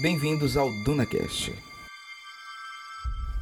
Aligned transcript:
Bem-vindos 0.00 0.56
ao 0.56 0.72
DunaCast, 0.82 1.54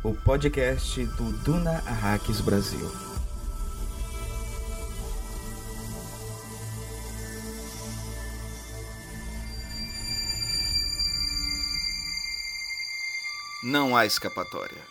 o 0.03 0.13
podcast 0.13 1.04
do 1.04 1.33
Duna 1.45 1.84
Arrakis 1.86 2.41
Brasil. 2.41 2.91
Não 13.62 13.96
há 13.96 14.04
escapatória. 14.04 14.82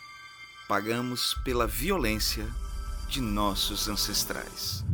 Pagamos 0.69 1.33
pela 1.43 1.67
violência 1.67 2.47
de 3.09 3.19
nossos 3.19 3.89
ancestrais. 3.89 4.85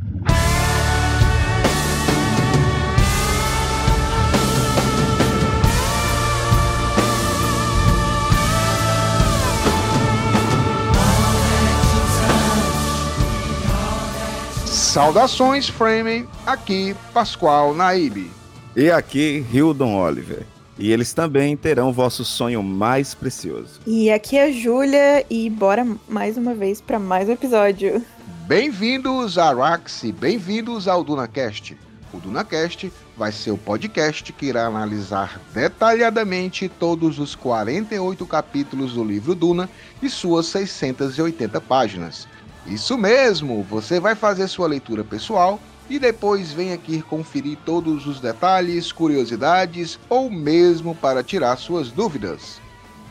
Saudações, 14.93 15.67
Framing. 15.67 16.27
Aqui, 16.45 16.95
Pascoal 17.11 17.73
Naíbe. 17.73 18.29
E 18.75 18.91
aqui, 18.91 19.43
Hildon 19.51 19.95
Oliver. 19.95 20.45
E 20.77 20.91
eles 20.91 21.13
também 21.13 21.57
terão 21.57 21.91
vosso 21.91 22.23
sonho 22.23 22.61
mais 22.61 23.15
precioso. 23.15 23.79
E 23.87 24.11
aqui 24.11 24.37
é 24.37 24.43
a 24.43 24.51
Júlia 24.51 25.25
e 25.31 25.49
bora 25.49 25.83
mais 26.07 26.37
uma 26.37 26.53
vez 26.53 26.79
para 26.79 26.99
mais 26.99 27.27
um 27.27 27.31
episódio. 27.31 28.05
Bem-vindos 28.45 29.39
a 29.39 29.49
Arax 29.49 30.03
e 30.03 30.11
bem-vindos 30.11 30.87
ao 30.87 31.03
DunaCast. 31.03 31.75
O 32.13 32.19
DunaCast 32.19 32.93
vai 33.17 33.31
ser 33.31 33.49
o 33.49 33.57
podcast 33.57 34.31
que 34.31 34.45
irá 34.45 34.67
analisar 34.67 35.41
detalhadamente 35.55 36.69
todos 36.69 37.17
os 37.17 37.33
48 37.33 38.23
capítulos 38.27 38.93
do 38.93 39.03
livro 39.03 39.33
Duna 39.33 39.67
e 40.03 40.07
suas 40.07 40.45
680 40.45 41.59
páginas. 41.61 42.27
Isso 42.65 42.97
mesmo, 42.97 43.61
você 43.63 43.99
vai 43.99 44.15
fazer 44.15 44.47
sua 44.47 44.67
leitura 44.67 45.03
pessoal 45.03 45.59
e 45.89 45.99
depois 45.99 46.53
vem 46.53 46.71
aqui 46.71 47.01
conferir 47.01 47.57
todos 47.65 48.07
os 48.07 48.21
detalhes, 48.21 48.91
curiosidades 48.91 49.99
ou 50.09 50.31
mesmo 50.31 50.95
para 50.95 51.21
tirar 51.21 51.57
suas 51.57 51.91
dúvidas. 51.91 52.61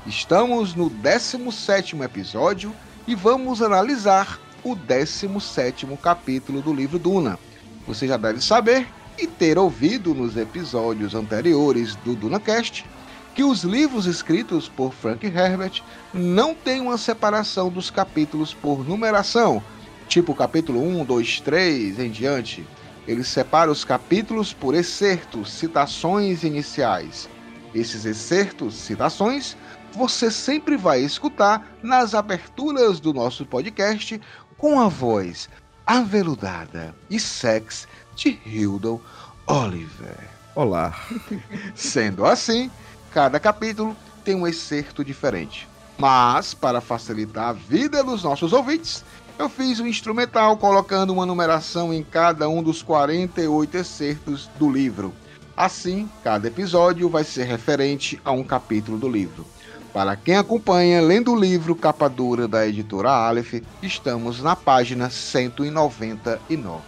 Estamos 0.07 0.75
no 0.75 0.91
17º 0.91 2.03
episódio 2.03 2.75
e 3.07 3.15
vamos 3.15 3.61
analisar 3.61 4.41
o 4.65 4.75
17º 4.75 5.99
capítulo 5.99 6.63
do 6.63 6.73
livro 6.73 6.99
Duna. 6.99 7.39
Você 7.87 8.09
já 8.09 8.17
deve 8.17 8.41
saber 8.41 8.87
e 9.19 9.27
ter 9.27 9.59
ouvido 9.59 10.15
nos 10.15 10.37
episódios 10.37 11.15
anteriores 11.15 11.95
do 11.97 12.15
DunaCast 12.15 12.87
que 13.35 13.43
os 13.43 13.63
livros 13.63 14.07
escritos 14.07 14.69
por 14.69 14.93
Frank 14.93 15.27
Herbert 15.27 15.83
não 16.13 16.55
têm 16.55 16.81
uma 16.81 16.99
separação 16.99 17.71
dos 17.71 17.91
capítulos 17.91 18.53
por 18.53 18.87
numeração, 18.87 19.63
tipo 20.09 20.35
capítulo 20.35 20.83
1, 20.83 21.05
2, 21.05 21.41
3 21.41 21.99
em 21.99 22.11
diante. 22.11 22.67
Ele 23.07 23.25
separa 23.25 23.71
os 23.71 23.85
capítulos 23.85 24.53
por 24.53 24.75
excertos, 24.75 25.53
citações 25.53 26.45
iniciais. 26.45 27.29
Esses 27.75 28.05
excertos, 28.05 28.75
citações, 28.75 29.57
você 29.93 30.31
sempre 30.31 30.77
vai 30.77 31.01
escutar 31.01 31.77
nas 31.83 32.15
aberturas 32.15 33.01
do 33.01 33.13
nosso 33.13 33.45
podcast 33.47 34.21
com 34.57 34.79
a 34.79 34.89
voz 34.89 35.49
aveludada 35.87 36.95
e 37.11 37.19
sex 37.19 37.89
de 38.15 38.39
Hildon 38.47 39.01
Oliver. 39.47 40.29
Olá. 40.55 40.95
Sendo 41.75 42.25
assim, 42.25 42.71
cada 43.13 43.39
capítulo 43.39 43.97
tem 44.25 44.35
um 44.35 44.47
excerto 44.47 45.05
diferente. 45.05 45.69
Mas, 45.99 46.55
para 46.55 46.81
facilitar 46.81 47.51
a 47.51 47.53
vida 47.53 48.03
dos 48.03 48.25
nossos 48.25 48.53
ouvintes, 48.53 49.05
eu 49.39 49.49
fiz 49.49 49.79
um 49.81 49.87
instrumental 49.87 50.57
colocando 50.57 51.13
uma 51.13 51.27
numeração 51.27 51.93
em 51.93 52.03
cada 52.03 52.49
um 52.49 52.63
dos 52.63 52.83
48 52.83 53.77
excertos 53.77 54.51
do 54.59 54.71
livro. 54.71 55.13
Assim, 55.57 56.09
cada 56.25 56.49
episódio 56.49 57.09
vai 57.09 57.25
ser 57.25 57.45
referente 57.45 58.21
a 58.25 58.33
um 58.33 58.43
capítulo 58.43 58.99
do 58.99 59.09
livro. 59.09 59.45
Para 59.93 60.17
quem 60.17 60.37
acompanha 60.37 61.03
lendo 61.03 61.33
o 61.33 61.39
livro 61.39 61.77
capa 61.77 62.09
dura 62.09 62.49
da 62.49 62.67
editora 62.67 63.11
Aleph, 63.11 63.63
estamos 63.83 64.43
na 64.43 64.57
página 64.57 65.11
199. 65.11 66.81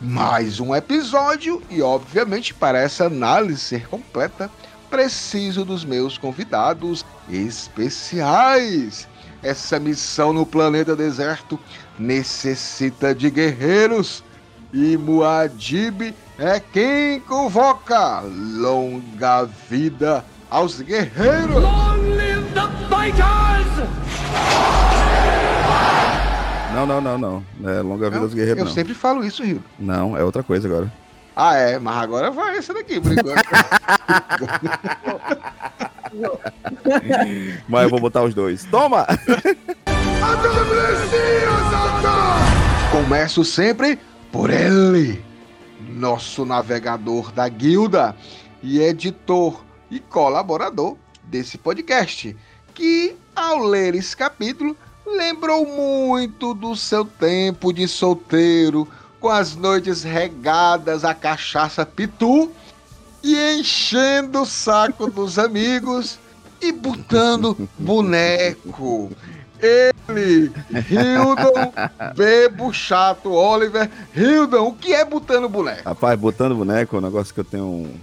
Mais 0.00 0.60
um 0.60 0.74
episódio 0.74 1.62
e, 1.68 1.82
obviamente, 1.82 2.54
para 2.54 2.78
essa 2.78 3.06
análise 3.06 3.60
ser 3.60 3.88
completa, 3.88 4.50
preciso 4.92 5.64
dos 5.64 5.86
meus 5.86 6.18
convidados 6.18 7.02
especiais. 7.30 9.08
Essa 9.42 9.80
missão 9.80 10.34
no 10.34 10.44
planeta 10.44 10.94
deserto 10.94 11.58
necessita 11.98 13.14
de 13.14 13.30
guerreiros 13.30 14.22
e 14.70 14.96
Muad'Dib 14.98 16.14
é 16.38 16.60
quem 16.60 17.20
convoca 17.20 18.20
longa 18.20 19.44
vida 19.70 20.22
aos 20.50 20.80
guerreiros. 20.82 21.54
Long 21.54 22.14
live 22.14 22.44
the 22.52 22.94
fighters! 22.94 23.88
Não, 26.74 26.86
não, 26.86 27.00
não, 27.00 27.18
não. 27.18 27.44
É 27.70 27.80
longa 27.80 28.10
vida 28.10 28.20
dos 28.20 28.34
guerreiros, 28.34 28.58
Eu 28.60 28.64
não. 28.66 28.72
sempre 28.72 28.92
falo 28.94 29.24
isso, 29.24 29.42
Rio. 29.42 29.62
Não, 29.78 30.16
é 30.16 30.22
outra 30.22 30.42
coisa 30.42 30.68
agora. 30.68 30.92
Ah, 31.34 31.56
é, 31.56 31.78
mas 31.78 31.96
agora 31.96 32.30
vai 32.30 32.58
essa 32.58 32.74
daqui, 32.74 32.96
enquanto. 32.96 33.24
Mas 37.68 37.82
eu 37.84 37.88
vou 37.88 38.00
botar 38.00 38.22
os 38.22 38.34
dois. 38.34 38.64
Toma! 38.64 39.06
Começo 42.90 43.44
sempre 43.44 43.98
por 44.30 44.50
ele, 44.50 45.24
nosso 45.80 46.44
navegador 46.44 47.32
da 47.32 47.48
guilda 47.48 48.14
e 48.62 48.80
editor 48.80 49.64
e 49.90 50.00
colaborador 50.00 50.96
desse 51.24 51.56
podcast, 51.56 52.36
que 52.74 53.16
ao 53.34 53.64
ler 53.64 53.94
esse 53.94 54.16
capítulo 54.16 54.76
lembrou 55.06 55.66
muito 55.66 56.54
do 56.54 56.76
seu 56.76 57.04
tempo 57.04 57.72
de 57.72 57.88
solteiro, 57.88 58.86
com 59.22 59.28
as 59.28 59.54
noites 59.54 60.02
regadas 60.02 61.04
a 61.04 61.14
cachaça 61.14 61.86
pitu 61.86 62.50
e 63.22 63.36
enchendo 63.54 64.42
o 64.42 64.44
saco 64.44 65.08
dos 65.08 65.38
amigos 65.38 66.18
e 66.60 66.72
botando 66.72 67.56
boneco. 67.78 69.12
Ele, 69.60 70.50
Hildon, 70.90 71.72
Bebo 72.16 72.72
Chato, 72.72 73.30
Oliver. 73.30 73.88
Hildon, 74.14 74.66
o 74.66 74.74
que 74.74 74.92
é 74.92 75.04
botando 75.04 75.48
boneco? 75.48 75.88
Rapaz, 75.88 76.18
botando 76.18 76.56
boneco 76.56 76.96
é 76.96 76.98
um 76.98 77.02
negócio 77.02 77.32
que 77.32 77.38
eu 77.38 77.44
tenho. 77.44 77.94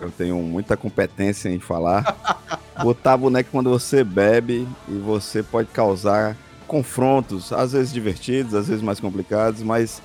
Eu 0.00 0.12
tenho 0.12 0.36
muita 0.36 0.76
competência 0.76 1.48
em 1.48 1.58
falar. 1.58 2.16
Botar 2.84 3.16
boneco 3.16 3.50
quando 3.50 3.68
você 3.68 4.04
bebe 4.04 4.68
e 4.88 4.94
você 4.94 5.42
pode 5.42 5.70
causar 5.70 6.36
confrontos, 6.68 7.52
às 7.52 7.72
vezes 7.72 7.92
divertidos, 7.92 8.54
às 8.54 8.68
vezes 8.68 8.80
mais 8.80 9.00
complicados, 9.00 9.60
mas 9.60 10.00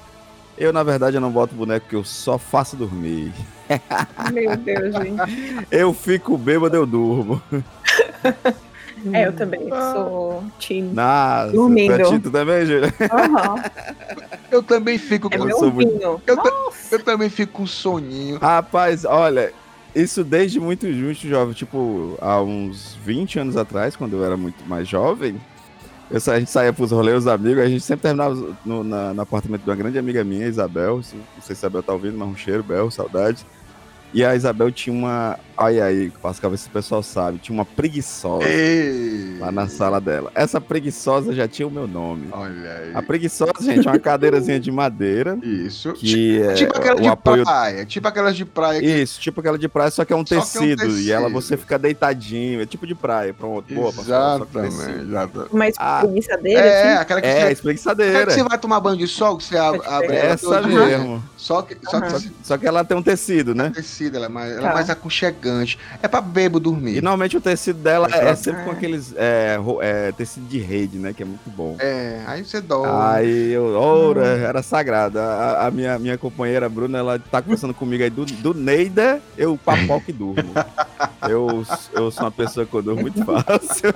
eu, 0.57 0.71
na 0.73 0.83
verdade, 0.83 1.17
eu 1.17 1.21
não 1.21 1.31
boto 1.31 1.55
boneco 1.55 1.81
porque 1.85 1.95
eu 1.95 2.03
só 2.03 2.37
faço 2.37 2.75
dormir. 2.75 3.31
Meu 4.31 4.55
Deus, 4.57 4.93
gente. 5.01 5.67
Eu 5.71 5.93
fico 5.93 6.37
bêbado, 6.37 6.75
eu 6.75 6.85
durmo. 6.85 7.41
É, 9.11 9.27
eu 9.27 9.33
também 9.33 9.67
sou 9.69 10.43
time. 10.59 10.93
Nossa, 10.93 11.51
Dormindo. 11.51 11.95
tu 11.95 12.01
é 12.01 12.05
Tito 12.09 12.31
também, 12.31 12.65
Júlia? 12.65 12.93
Aham. 13.11 13.55
Eu 14.49 14.63
também 14.63 14.97
fico 14.97 15.27
É 15.31 15.37
com 15.37 15.43
muito- 15.43 15.71
vinho. 15.71 16.21
Eu, 16.25 16.37
ta- 16.37 16.51
eu 16.91 17.03
também 17.03 17.29
fico 17.29 17.51
com 17.53 17.65
soninho. 17.67 18.37
Rapaz, 18.37 19.03
olha, 19.03 19.51
isso 19.94 20.23
desde 20.23 20.59
muito 20.59 20.91
justo, 20.94 21.27
jovem. 21.27 21.53
Tipo, 21.53 22.17
há 22.21 22.41
uns 22.41 22.95
20 23.03 23.39
anos 23.39 23.57
atrás, 23.57 23.95
quando 23.95 24.15
eu 24.15 24.23
era 24.23 24.38
muito 24.38 24.63
mais 24.67 24.88
jovem, 24.88 25.35
a 26.13 26.39
gente 26.39 26.51
saía 26.51 26.71
pros 26.71 26.92
rolês, 26.92 27.18
os 27.19 27.27
amigos, 27.27 27.63
a 27.63 27.68
gente 27.68 27.81
sempre 27.81 28.04
terminava 28.04 28.36
no, 28.65 28.83
na- 28.83 29.13
no 29.13 29.21
apartamento 29.21 29.63
de 29.63 29.69
uma 29.69 29.75
grande 29.75 29.98
amiga 29.98 30.24
minha, 30.24 30.48
Isabel. 30.48 30.98
Não 30.98 31.04
sei 31.04 31.15
se 31.42 31.51
a 31.51 31.54
Isabel 31.54 31.81
tá 31.83 31.94
ouvindo, 31.94 32.18
mas 32.18 32.27
um 32.27 32.36
cheiro, 32.36 32.63
Bel, 32.63 32.92
saudade. 32.92 33.45
E 34.13 34.24
a 34.24 34.36
Isabel 34.36 34.71
tinha 34.71 34.95
uma. 34.95 35.39
Ai, 35.56 35.80
aí, 35.80 36.12
Pascal, 36.21 36.50
vê 36.51 36.57
se 36.57 36.68
o 36.68 36.71
pessoal 36.71 37.01
sabe. 37.04 37.38
Tinha 37.38 37.56
uma 37.56 37.63
preguiçosa 37.65 38.48
Ei. 38.48 39.38
lá 39.39 39.51
na 39.51 39.68
sala 39.68 40.01
dela. 40.01 40.31
Essa 40.33 40.60
preguiçosa 40.60 41.31
já 41.33 41.48
tinha 41.48 41.68
o 41.68 41.71
meu 41.71 41.88
nome. 41.88 42.27
Olha 42.31 42.71
aí. 42.77 42.92
A 42.95 43.01
preguiçosa, 43.04 43.54
gente, 43.62 43.88
é 43.88 43.92
uma 43.92 44.00
cadeirazinha 44.00 44.60
de 44.60 44.71
madeira. 44.71 45.38
Isso. 45.44 45.94
Que 45.94 46.42
é 46.42 46.54
tipo 46.54 46.75
aquela 46.75 47.00
de 47.00 47.07
apoio 47.07 47.44
praia. 47.44 47.86
Tipo 47.86 48.07
aquelas 48.07 48.36
de 48.36 48.45
praia. 48.45 48.80
que- 48.80 48.86
Isso, 48.88 49.19
tipo 49.19 49.39
aquela 49.39 49.57
de 49.57 49.68
praia, 49.69 49.92
só 49.92 50.04
que 50.04 50.12
é 50.12 50.16
um 50.16 50.19
Só 50.25 50.25
que 50.25 50.33
é 50.36 50.38
um 50.39 50.42
tecido. 50.42 51.00
E 51.00 51.12
ela 51.12 51.25
tecido. 51.25 51.42
você 51.42 51.57
fica 51.57 51.77
deitadinho. 51.80 52.62
É 52.62 52.66
tipo 52.66 52.86
de 52.88 52.95
praia, 52.95 53.33
pronto. 53.33 53.71
Boa, 53.74 53.89
Exatamente. 53.89 54.75
tecido. 54.75 55.01
exatamente. 55.01 55.56
Mas 55.56 55.75
Ah. 55.77 56.00
preguiça 56.04 56.38
dele, 56.38 56.56
É, 56.57 56.81
assim? 56.94 57.01
aquela 57.01 57.21
que, 57.21 57.27
É, 57.27 57.33
você, 57.56 57.69
aquela 57.69 58.25
que 58.25 58.31
você 58.33 58.44
vai 58.44 58.57
tomar 58.57 58.80
banho 58.80 58.98
de 58.98 59.07
sol, 59.07 59.38
que 59.38 59.44
você 59.44 59.56
Pode 59.57 59.86
abre 59.88 60.16
Essa 60.16 60.62
mesmo. 60.62 61.24
Só 61.38 61.62
que, 61.62 61.77
só 61.83 62.01
que 62.01 62.31
Só 62.44 62.57
que 62.57 62.66
ela 62.68 62.83
tem 62.83 62.98
um 62.98 63.04
tecido, 63.04 63.54
né? 63.54 63.69
tecido. 63.74 64.02
Tecido, 64.03 64.17
ela 64.17 64.25
é 64.25 64.29
mais, 64.29 64.51
ela 64.51 64.59
é 64.59 64.67
Tá. 64.69 64.73
mais 64.73 64.89
aconchegante. 64.89 65.77
É 66.01 66.07
pra 66.07 66.21
bebo 66.21 66.59
dormir. 66.59 66.97
E 66.97 67.01
normalmente 67.01 67.38
o 67.38 67.41
tecido 67.41 67.79
dela 67.79 68.07
é, 68.11 68.17
ela- 68.19 68.35
sempre 68.35 68.63
com 68.63 68.69
Ah. 68.71 68.73
aqueles 68.73 69.13
é, 69.15 69.57
é, 69.81 70.11
tecido 70.11 70.45
de 70.47 70.59
rede, 70.59 70.97
né? 70.97 71.13
Que 71.13 71.23
é 71.23 71.25
muito 71.25 71.50
bom. 71.50 71.75
É, 71.79 72.21
aí 72.25 72.44
você 72.44 72.59
dorme. 72.61 72.91
Aí 72.91 73.51
eu, 73.51 73.75
ora, 73.79 74.25
era 74.25 74.61
sagrado. 74.63 75.19
A, 75.19 75.67
a 75.67 75.71
minha, 75.71 75.97
minha 76.00 76.17
companheira 76.17 76.67
Bruna, 76.69 76.97
ela 76.97 77.19
tá 77.19 77.41
conversando 77.41 77.73
comigo 77.73 78.03
aí 78.03 78.09
do, 78.09 78.25
do 78.25 78.53
Neida, 78.53 79.21
eu 79.38 79.57
papoco 79.63 80.06
e 80.09 80.13
durmo. 80.13 80.53
Eu, 81.29 81.65
eu 81.94 82.11
sou 82.11 82.25
uma 82.25 82.31
pessoa 82.31 82.65
que 82.65 82.73
eu 82.73 82.81
durmo 82.81 83.01
muito 83.03 83.23
fácil. 83.23 83.94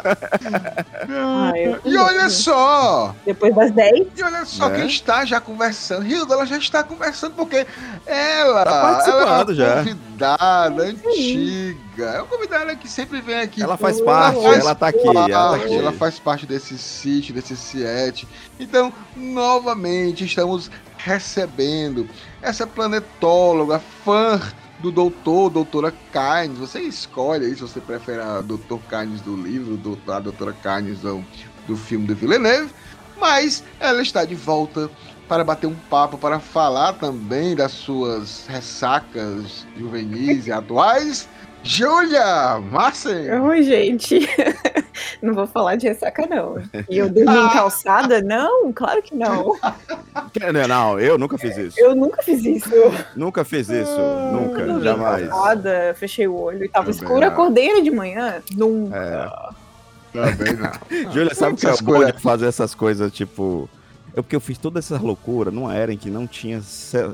Ah, 1.09 1.51
E 1.83 1.97
olha 1.97 2.29
só! 2.29 3.13
Depois 3.25 3.53
das 3.53 3.69
10, 3.71 4.07
E 4.15 4.23
olha 4.23 4.45
só 4.45 4.69
quem 4.69 4.87
está 4.87 5.25
já 5.25 5.41
conversando. 5.41 6.05
Hilda, 6.07 6.33
ela 6.35 6.45
já 6.45 6.57
está 6.57 6.83
conversando 6.83 7.33
porque 7.35 7.65
ela, 8.05 8.63
Tá 8.63 8.81
participando 8.81 9.51
ela 9.51 9.51
é 9.51 9.55
já. 9.55 9.83
Convidada 9.97 10.83
antiga. 10.83 12.05
É 12.05 12.17
uma 12.19 12.27
convidada 12.27 12.75
que 12.75 12.87
sempre 12.87 13.21
vem 13.21 13.39
aqui. 13.39 13.61
Ela 13.61 13.77
faz 13.77 13.97
Ela 13.99 14.05
parte, 14.05 14.41
faz 14.41 14.59
ela 14.59 14.75
tá 14.75 14.87
aqui. 14.87 15.07
Ela 15.07 15.29
tá 15.29 15.49
parte, 15.49 15.65
aqui. 15.65 15.75
ela 15.75 15.91
faz 15.91 16.19
parte 16.19 16.45
desse 16.45 16.77
sítio, 16.77 17.33
desse 17.33 17.55
siete. 17.55 18.27
Então, 18.59 18.93
novamente, 19.15 20.25
estamos 20.25 20.69
recebendo 20.97 22.07
essa 22.41 22.65
planetóloga, 22.65 23.79
fã 24.03 24.41
do 24.79 24.91
doutor, 24.91 25.49
doutora 25.49 25.93
Kynes. 26.11 26.59
Você 26.59 26.79
escolhe 26.81 27.45
aí 27.45 27.55
se 27.55 27.61
você 27.61 27.79
prefere 27.79 28.21
a 28.21 28.41
doutor 28.41 28.79
Kynes 28.89 29.21
do 29.21 29.35
livro, 29.35 29.79
a 30.07 30.19
doutora 30.19 30.53
Kynes 30.53 30.99
do, 30.99 31.23
do 31.67 31.75
filme 31.75 32.05
do 32.05 32.15
Villeneuve. 32.15 32.71
Mas 33.19 33.63
ela 33.79 34.01
está 34.01 34.23
de 34.25 34.35
volta 34.35 34.91
para 35.27 35.43
bater 35.43 35.67
um 35.67 35.75
papo, 35.89 36.17
para 36.17 36.39
falar 36.39 36.93
também 36.93 37.55
das 37.55 37.71
suas 37.71 38.45
ressacas 38.47 39.65
juvenis 39.77 40.47
e 40.47 40.51
atuais. 40.51 41.27
Júlia 41.63 42.59
Marcen! 42.71 43.29
Oi, 43.29 43.63
gente. 43.63 44.19
Não 45.21 45.33
vou 45.33 45.45
falar 45.45 45.75
de 45.75 45.87
ressaca, 45.87 46.25
não. 46.27 46.55
E 46.89 46.97
eu 46.97 47.09
dormi 47.09 47.37
em 47.37 47.49
calçada? 47.49 48.21
Não, 48.21 48.71
claro 48.71 49.01
que 49.01 49.15
não. 49.15 49.55
Não, 50.53 50.67
não, 50.67 50.99
eu 50.99 51.17
nunca 51.17 51.37
fiz 51.37 51.57
isso. 51.57 51.79
Eu 51.79 51.95
nunca 51.95 52.21
fiz 52.21 52.43
isso. 52.45 52.69
Nunca 53.15 53.43
fiz 53.43 53.69
isso. 53.69 53.91
Eu 53.91 54.31
Nunca, 54.31 54.65
dormi 54.65 54.83
jamais. 54.83 55.23
em 55.23 55.27
calçada, 55.27 55.95
fechei 55.97 56.27
o 56.27 56.39
olho 56.39 56.65
e 56.65 56.69
tava 56.69 56.91
escuro, 56.91 57.25
acordei 57.25 57.81
de 57.81 57.89
manhã. 57.89 58.41
Nunca. 58.55 59.53
É. 60.13 60.21
Também 60.21 60.53
não. 60.53 61.11
Júlia, 61.11 61.33
sabe 61.33 61.53
o 61.53 61.57
que 61.57 61.67
é 61.67 61.75
bom 61.81 62.05
de 62.05 62.21
fazer 62.21 62.47
essas 62.47 62.73
coisas, 62.75 63.11
tipo... 63.11 63.69
É 64.17 64.21
porque 64.23 64.35
eu 64.35 64.41
fiz 64.41 64.57
todas 64.57 64.85
essas 64.85 64.99
loucuras 64.99 65.53
numa 65.53 65.75
era 65.75 65.93
em 65.93 65.97
que 65.97 66.09
não 66.09 66.25
tinha 66.25 66.59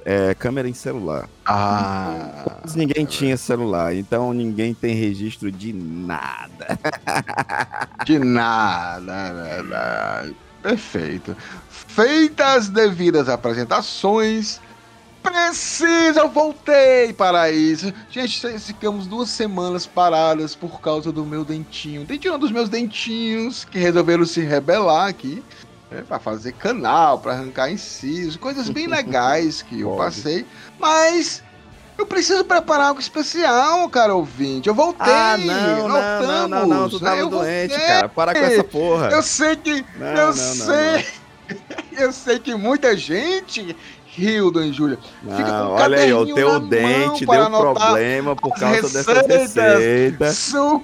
é, 0.06 0.34
câmera 0.36 0.70
em 0.70 0.74
celular. 0.74 1.28
Ah, 1.46 2.60
Mas 2.64 2.76
ninguém 2.76 3.06
tinha 3.06 3.36
celular, 3.36 3.94
então 3.94 4.32
ninguém 4.32 4.74
tem 4.74 4.96
registro 4.96 5.52
de 5.52 5.74
nada. 5.74 6.80
de 8.06 8.18
nada, 8.18 9.34
nada. 9.64 10.34
Perfeito. 10.62 11.36
Feitas 11.70 12.48
as 12.48 12.70
devidas 12.70 13.28
apresentações, 13.28 14.62
precisa, 15.22 16.22
eu 16.22 16.30
voltei 16.30 17.12
para 17.12 17.52
isso. 17.52 17.94
Gente, 18.10 18.60
ficamos 18.60 19.08
duas 19.08 19.30
semanas 19.30 19.86
paradas 19.86 20.56
por 20.56 20.80
causa 20.80 21.12
do 21.12 21.26
meu 21.26 21.44
dentinho. 21.44 22.06
Dentinho 22.06 22.34
é 22.34 22.36
um 22.38 22.40
dos 22.40 22.52
meus 22.52 22.70
dentinhos 22.70 23.66
que 23.66 23.78
resolveram 23.78 24.26
se 24.26 24.40
rebelar 24.40 25.08
aqui. 25.08 25.44
Né, 25.94 26.04
para 26.08 26.18
fazer 26.18 26.54
canal, 26.54 27.20
para 27.20 27.34
arrancar 27.34 27.72
incisos, 27.72 28.36
coisas 28.36 28.68
bem 28.68 28.88
legais 28.88 29.62
que 29.62 29.82
eu 29.82 29.92
passei. 29.96 30.44
Mas 30.80 31.44
eu 31.96 32.06
preciso 32.08 32.44
preparar 32.44 32.88
algo 32.88 33.00
especial, 33.00 33.88
cara 33.90 34.16
ouvinte. 34.16 34.68
Eu 34.68 34.74
voltei. 34.74 35.14
Ah, 35.14 35.38
não, 35.38 35.88
não, 35.88 35.88
não, 35.88 36.48
não, 36.48 36.68
não, 36.68 36.90
tu 36.90 36.98
voltamos, 36.98 37.02
tava 37.02 37.18
eu 37.18 37.30
doente, 37.30 37.80
cara. 37.80 38.10
Para 38.10 38.34
com 38.34 38.40
essa 38.40 38.64
porra. 38.64 39.10
Eu 39.10 39.22
sei 39.22 39.56
que. 39.56 39.86
Não, 39.96 40.08
eu 40.08 40.16
não, 40.16 40.26
não, 40.26 40.34
sei. 40.34 41.06
Eu 41.92 42.12
sei 42.12 42.40
que 42.40 42.56
muita 42.56 42.96
gente, 42.98 43.76
Hilda 44.18 44.66
e 44.66 44.72
Júlia, 44.72 44.98
fica 45.22 45.44
com 45.44 45.50
Não, 45.52 45.72
olha 45.74 46.00
aí, 46.00 46.14
o 46.14 46.34
teu 46.34 46.60
dente 46.60 47.26
deu 47.26 47.50
problema 47.52 48.36
por 48.36 48.56
causa 48.56 48.90
dessa 48.90 49.22
receita. 49.22 50.32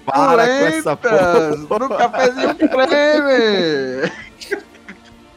Para 0.06 0.46
com 0.46 0.66
essa 0.68 0.92
Suculentas 0.92 1.66
porra. 1.66 1.80
no 1.80 1.90
cafezinho 1.90 2.56
creme. 2.56 4.12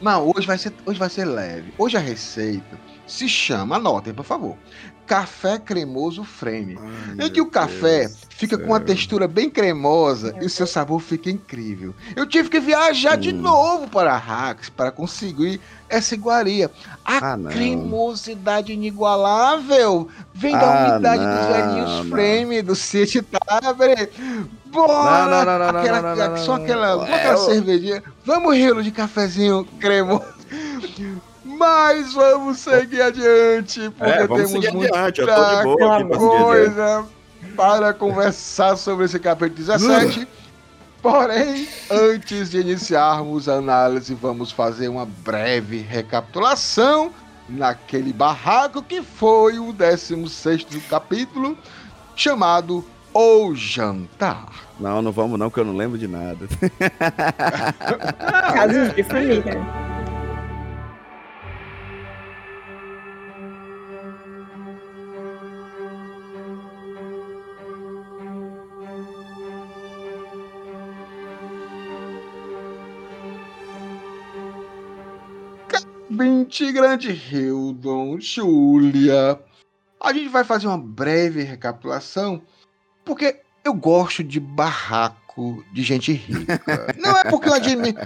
Não, 0.03 0.29
hoje 0.35 0.45
vai, 0.45 0.57
ser, 0.57 0.73
hoje 0.85 0.99
vai 0.99 1.09
ser 1.09 1.23
leve. 1.23 1.73
Hoje 1.77 1.95
a 1.95 1.99
receita 2.01 2.77
se 3.07 3.29
chama, 3.29 3.77
anotem, 3.77 4.13
por 4.13 4.25
favor. 4.25 4.57
Café 5.05 5.59
cremoso 5.59 6.23
frame. 6.23 6.77
Em 7.19 7.29
que 7.29 7.41
o 7.41 7.45
café 7.45 8.09
fica 8.29 8.57
com 8.57 8.67
uma 8.67 8.79
textura 8.79 9.27
bem 9.27 9.49
cremosa 9.49 10.33
e 10.41 10.45
o 10.45 10.49
seu 10.49 10.65
sabor 10.65 10.99
fica 11.01 11.29
incrível. 11.29 11.93
Eu 12.15 12.25
tive 12.25 12.49
que 12.49 12.59
viajar 12.59 13.15
de 13.17 13.31
Hum. 13.33 13.41
novo 13.41 13.87
para 13.89 14.15
Hacks 14.15 14.69
para 14.69 14.91
conseguir 14.91 15.59
essa 15.89 16.15
iguaria. 16.15 16.71
A 17.05 17.33
Ah, 17.33 17.37
cremosidade 17.51 18.71
inigualável 18.73 20.07
vem 20.33 20.53
da 20.53 20.61
Ah, 20.61 20.91
umidade 20.93 21.23
não, 21.23 21.35
dos 21.37 21.45
velhinhos 21.47 21.89
não. 21.89 22.05
frame 22.09 22.61
do 22.61 22.75
City 22.75 23.21
Tabre. 23.21 24.09
Bora! 24.65 25.27
Não, 25.27 25.45
não, 25.45 25.59
não, 25.59 25.73
não, 25.73 25.79
aquela, 25.79 26.01
não, 26.01 26.15
não, 26.15 26.29
não, 26.31 26.37
só 26.37 26.57
não. 26.57 26.63
aquela, 26.63 26.95
só 26.95 27.05
É, 27.05 27.13
aquela 27.15 27.33
eu- 27.33 27.45
cervejinha. 27.45 28.03
Vamos 28.25 28.55
rilo 28.55 28.81
de 28.81 28.89
cafezinho 28.91 29.65
cremoso. 29.79 30.23
Mas 31.63 32.13
vamos 32.13 32.59
seguir 32.59 33.01
adiante, 33.01 33.89
porque 33.91 34.11
É, 34.11 34.27
temos 34.27 34.71
muita 34.73 35.05
adiante. 35.05 36.17
Coisa 36.17 37.05
para 37.55 37.93
conversar 37.93 38.75
sobre 38.75 39.05
esse 39.05 39.17
capítulo 39.17 39.55
17. 39.55 40.27
Porém, 41.01 41.69
antes 41.89 42.51
de 42.51 42.59
iniciarmos 42.59 43.47
a 43.47 43.53
análise, 43.53 44.13
vamos 44.13 44.51
fazer 44.51 44.89
uma 44.89 45.05
breve 45.05 45.77
recapitulação 45.77 47.13
naquele 47.47 48.11
barraco 48.11 48.83
que 48.83 49.01
foi 49.01 49.57
o 49.57 49.73
16º 49.73 50.81
capítulo, 50.89 51.57
chamado 52.13 52.83
O 53.13 53.55
Jantar. 53.55 54.49
Não, 54.77 55.01
não 55.01 55.13
vamos 55.13 55.39
não, 55.39 55.49
que 55.49 55.61
eu 55.61 55.65
não 55.65 55.77
lembro 55.77 55.97
de 55.97 56.09
nada. 56.09 56.45
Casos 58.53 58.93
de 58.93 59.03
família. 59.03 59.92
Vinte 76.17 76.71
grande 76.71 77.11
Hildon, 77.11 78.19
Júlia. 78.19 79.39
A 79.99 80.13
gente 80.13 80.29
vai 80.29 80.43
fazer 80.43 80.67
uma 80.67 80.77
breve 80.77 81.41
recapitulação, 81.41 82.41
porque 83.03 83.39
eu 83.65 83.73
gosto 83.73 84.23
de 84.23 84.39
barraco 84.39 85.63
de 85.73 85.81
gente 85.81 86.13
rica. 86.13 86.61
Não 87.01 87.17
é 87.17 87.23
porque 87.23 87.49
eu 87.49 87.53
admiro, 87.55 87.97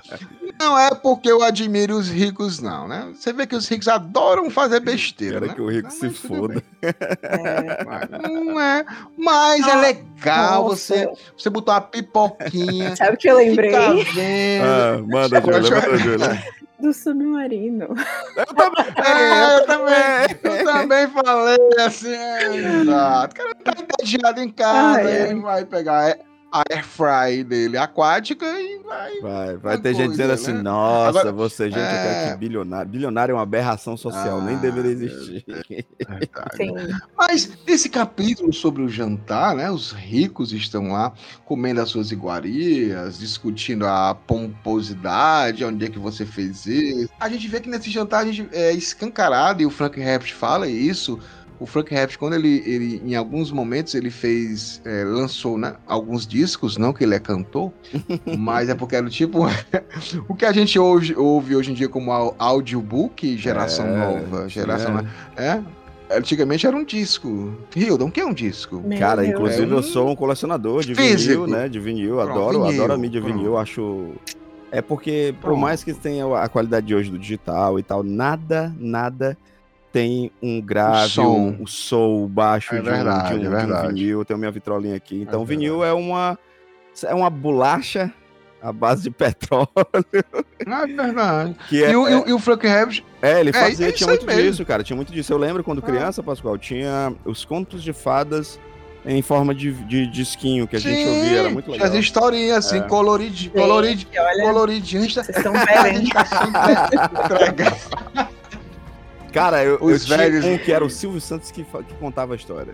não 0.57 0.79
é 0.79 0.95
porque 0.95 1.29
eu 1.29 1.43
admiro 1.43 1.97
os 1.97 2.07
ricos, 2.09 2.59
não, 2.59 2.87
né? 2.87 3.11
Você 3.13 3.33
vê 3.33 3.45
que 3.45 3.55
os 3.55 3.67
ricos 3.67 3.87
adoram 3.89 4.49
fazer 4.49 4.79
besteira, 4.79 5.33
Quero 5.39 5.47
né? 5.47 5.53
que 5.53 5.61
o 5.61 5.69
rico 5.69 5.83
Não, 5.83 5.91
se 5.91 6.09
foda. 6.09 6.63
É, 6.81 8.27
Não 8.29 8.59
é, 8.59 8.85
mas 9.17 9.67
é 9.67 9.75
legal 9.75 10.63
Nossa. 10.63 10.95
você, 10.95 11.13
você 11.37 11.49
botar 11.49 11.73
uma 11.73 11.81
pipoquinha, 11.81 12.95
Sabe 12.97 13.15
o 13.15 13.17
que 13.17 13.29
eu 13.29 13.37
lembrei? 13.37 13.71
vendo. 14.13 14.63
Ah, 14.63 14.97
manda, 15.05 15.41
Júlia, 15.41 15.61
manda, 15.61 15.97
Júlia. 15.97 16.43
Do 16.79 16.93
submarino. 16.93 17.87
É, 18.97 19.55
eu 19.55 19.65
também, 19.65 20.39
eu 20.43 20.65
também 20.65 21.07
falei 21.07 21.57
assim, 21.85 22.13
é, 22.13 22.55
exato. 22.81 23.33
O 23.33 23.37
cara 23.37 23.55
tá 23.55 23.73
entediado 23.81 24.41
em 24.41 24.49
casa, 24.49 24.99
Ai, 24.99 25.05
ai. 25.05 25.29
ele 25.29 25.41
vai 25.41 25.65
pegar 25.65 26.17
a 26.51 26.63
air 26.71 26.83
fry 26.85 27.43
dele 27.43 27.77
aquática 27.77 28.45
e 28.45 28.79
vai. 28.79 29.19
Vai, 29.21 29.57
vai 29.57 29.77
ter 29.77 29.89
gente 29.89 30.07
coisa, 30.07 30.11
dizendo 30.11 30.31
assim, 30.33 30.53
né? 30.53 30.61
nossa, 30.61 31.09
Agora- 31.09 31.31
você, 31.31 31.65
gente, 31.65 31.77
eu 31.79 31.83
É. 31.85 32.23
quero 32.23 32.31
que 32.31 32.37
bilionário. 32.39 32.89
Bilionário 32.89 33.33
é 33.33 33.35
uma 33.35 33.43
aberração 33.43 33.97
social, 33.97 34.41
nem 34.41 34.55
Ah, 34.55 34.59
deveria 34.59 34.91
existir. 34.91 35.45
Sim. 36.55 36.73
Mas 37.17 37.51
nesse 37.67 37.89
capítulo 37.89 38.53
sobre 38.53 38.81
o 38.81 38.87
jantar, 38.89 39.55
né? 39.55 39.69
Os 39.69 39.91
ricos 39.91 40.53
estão 40.53 40.91
lá 40.93 41.11
comendo 41.45 41.81
as 41.81 41.89
suas 41.89 42.11
iguarias, 42.11 43.19
discutindo 43.19 43.85
a 43.85 44.15
pomposidade, 44.15 45.63
onde 45.65 45.85
é 45.85 45.89
que 45.89 45.99
você 45.99 46.25
fez 46.25 46.65
isso. 46.65 47.09
A 47.19 47.29
gente 47.29 47.47
vê 47.47 47.59
que 47.59 47.69
nesse 47.69 47.89
jantar 47.89 48.23
a 48.23 48.31
gente 48.31 48.47
é 48.55 48.71
escancarado, 48.73 49.61
e 49.61 49.65
o 49.65 49.69
Frank 49.69 49.99
Herbert 49.99 50.33
fala 50.33 50.67
isso. 50.67 51.19
O 51.59 51.65
Frank 51.65 51.93
Herbert, 51.93 52.19
quando 52.19 52.33
ele, 52.35 52.61
ele 52.65 53.01
em 53.03 53.15
alguns 53.15 53.51
momentos, 53.51 53.95
ele 53.95 54.11
fez, 54.11 54.79
é, 54.85 55.03
lançou 55.03 55.57
né, 55.57 55.75
alguns 55.87 56.27
discos, 56.27 56.77
não 56.77 56.93
que 56.93 57.03
ele 57.03 57.15
é 57.15 57.19
cantor, 57.19 57.71
mas 58.37 58.69
é 58.69 58.75
porque 58.75 58.95
era 58.95 59.09
tipo 59.09 59.39
o 60.29 60.35
que 60.35 60.45
a 60.45 60.51
gente 60.51 60.77
hoje, 60.77 61.15
ouve 61.15 61.55
hoje 61.55 61.71
em 61.71 61.73
dia 61.73 61.89
como 61.89 62.11
au- 62.11 62.35
audiobook, 62.37 63.35
geração 63.37 63.87
É, 63.87 63.97
nova, 63.97 64.47
geração 64.47 64.99
é. 65.35 65.43
é, 65.43 65.63
Antigamente 66.09 66.65
era 66.65 66.75
um 66.77 66.85
disco. 66.85 67.53
Hildon, 67.75 68.05
o 68.07 68.11
que 68.11 68.21
é 68.21 68.25
um 68.25 68.33
disco? 68.33 68.81
Meu 68.85 68.97
Cara, 68.97 69.23
Deus. 69.23 69.33
inclusive 69.33 69.63
É 69.63 69.75
um 69.75 69.77
eu 69.77 69.83
sou 69.83 70.09
um 70.09 70.15
colecionador 70.15 70.81
de 70.85 70.95
físico. 70.95 71.43
vinil, 71.43 71.47
né? 71.47 71.67
De 71.67 71.79
vinil, 71.81 72.15
Pronto, 72.15 72.31
adoro, 72.31 72.63
vinil, 72.63 72.81
adoro 72.81 72.93
a 72.93 72.97
mídia 72.97 73.19
pronto. 73.19 73.35
vinil, 73.35 73.57
acho. 73.57 74.11
É 74.71 74.81
porque, 74.81 75.33
por 75.41 75.47
Pronto. 75.47 75.59
mais 75.59 75.83
que 75.83 75.93
tenha 75.93 76.25
a 76.41 76.47
qualidade 76.47 76.85
de 76.87 76.95
hoje 76.95 77.09
do 77.11 77.17
digital 77.19 77.77
e 77.77 77.83
tal, 77.83 78.03
nada, 78.03 78.73
nada 78.79 79.37
tem 79.91 80.31
um 80.41 80.61
grave, 80.61 81.09
som. 81.09 81.23
um, 81.25 81.61
um 81.63 81.67
soul 81.67 82.27
baixo 82.27 82.75
É 82.75 82.81
de, 82.81 82.87
um, 82.89 82.91
verdade, 82.93 83.27
de, 83.29 83.33
um, 83.33 83.37
é 83.37 83.39
de 83.41 83.47
um 83.47 83.51
verdade. 83.51 83.87
vinil. 83.87 84.19
Eu 84.19 84.25
tenho 84.25 84.37
minha 84.39 84.51
vitrolinha 84.51 84.95
aqui. 84.95 85.21
Então, 85.21 85.41
É 85.41 85.45
vinil 85.45 85.83
é 85.83 85.93
uma, 85.93 86.37
é 87.03 87.13
uma 87.15 87.29
bolacha 87.29 88.11
à 88.61 88.71
base 88.73 89.03
de 89.03 89.09
petróleo. 89.15 89.67
Ah, 90.67 90.83
é 90.83 90.87
verdade. 90.87 91.55
Que 91.69 91.83
é, 91.83 91.91
e, 91.91 91.95
o, 91.95 92.03
o- 92.03 92.29
e 92.29 92.33
o 92.33 92.39
Frank 92.39 92.65
Herbert, 92.65 93.03
é, 93.21 93.39
ele 93.39 93.49
É, 93.49 93.53
fazia, 93.53 93.89
é 93.89 93.91
tinha 93.91 94.07
muito 94.09 94.25
mesmo. 94.25 94.41
disso, 94.41 94.65
cara. 94.65 94.83
Tinha 94.83 94.95
muito 94.95 95.11
disso. 95.11 95.31
Eu 95.33 95.37
lembro 95.37 95.63
quando 95.63 95.79
Ah. 95.79 95.81
criança, 95.83 96.21
Pascoal, 96.21 96.57
tinha 96.57 97.13
os 97.25 97.45
contos 97.45 97.81
de 97.81 97.93
fadas 97.93 98.59
em 99.05 99.21
forma 99.21 99.55
de, 99.55 99.71
de 99.71 100.05
disquinho 100.07 100.67
que 100.67 100.75
a 100.75 100.79
gente 100.79 100.95
sim, 101.01 101.07
ouvia, 101.07 101.39
era 101.39 101.49
muito 101.49 101.71
legal. 101.71 101.87
as 101.87 101.93
historinhas 101.93 102.57
assim, 102.65 102.79
É. 102.79 102.81
coloridi, 102.81 103.49
coloridi, 103.51 104.01
Gente, 104.05 104.19
olha, 104.19 104.43
coloridinho. 104.43 105.01
A 105.01 105.05
gente 105.05 105.15
tá, 105.15 105.23
vocês 105.23 105.37
estão 105.37 105.53
velhos, 105.53 106.01
hein? 106.01 106.09
Cara, 109.33 109.63
eu, 109.63 109.73
eu 109.75 109.83
Os 109.85 110.05
tinha 110.05 110.17
velhos- 110.17 110.45
um 110.45 110.57
que 110.57 110.71
era 110.71 110.83
o 110.83 110.89
Silvio 110.89 111.19
Santos 111.21 111.51
que, 111.51 111.63
que 111.63 111.93
contava 111.99 112.33
a 112.33 112.35
história. 112.35 112.73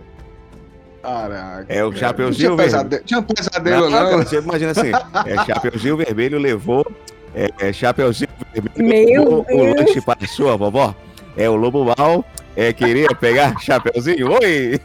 Caraca. 1.02 1.66
É 1.68 1.84
o 1.84 1.92
Chapeuzinho 1.94 2.34
tinha 2.34 2.48
Vermelho. 2.56 2.70
pesadelo, 2.70 3.02
tinha 3.04 3.20
um 3.20 3.22
pesadelo, 3.22 3.90
Não, 3.90 4.10
não. 4.12 4.18
Você 4.24 4.38
imagina 4.38 4.70
assim, 4.70 4.90
é, 5.26 5.44
Chapeuzinho 5.44 5.96
Vermelho 5.98 6.38
levou, 6.38 6.86
é, 7.34 7.50
é, 7.60 7.72
Chapeuzinho 7.72 8.30
Vermelho 8.54 8.72
Meu 9.12 9.22
levou 9.24 9.40
o 9.42 9.44
Deus. 9.74 9.76
lanche 9.86 10.00
para 10.00 10.26
sua 10.26 10.56
vovó. 10.56 10.94
É 11.36 11.50
o 11.50 11.56
Lobo 11.56 11.84
Mal, 11.84 12.24
é, 12.56 12.72
queria 12.72 13.08
pegar 13.08 13.54
Chapeuzinho, 13.60 14.30
oi! 14.32 14.80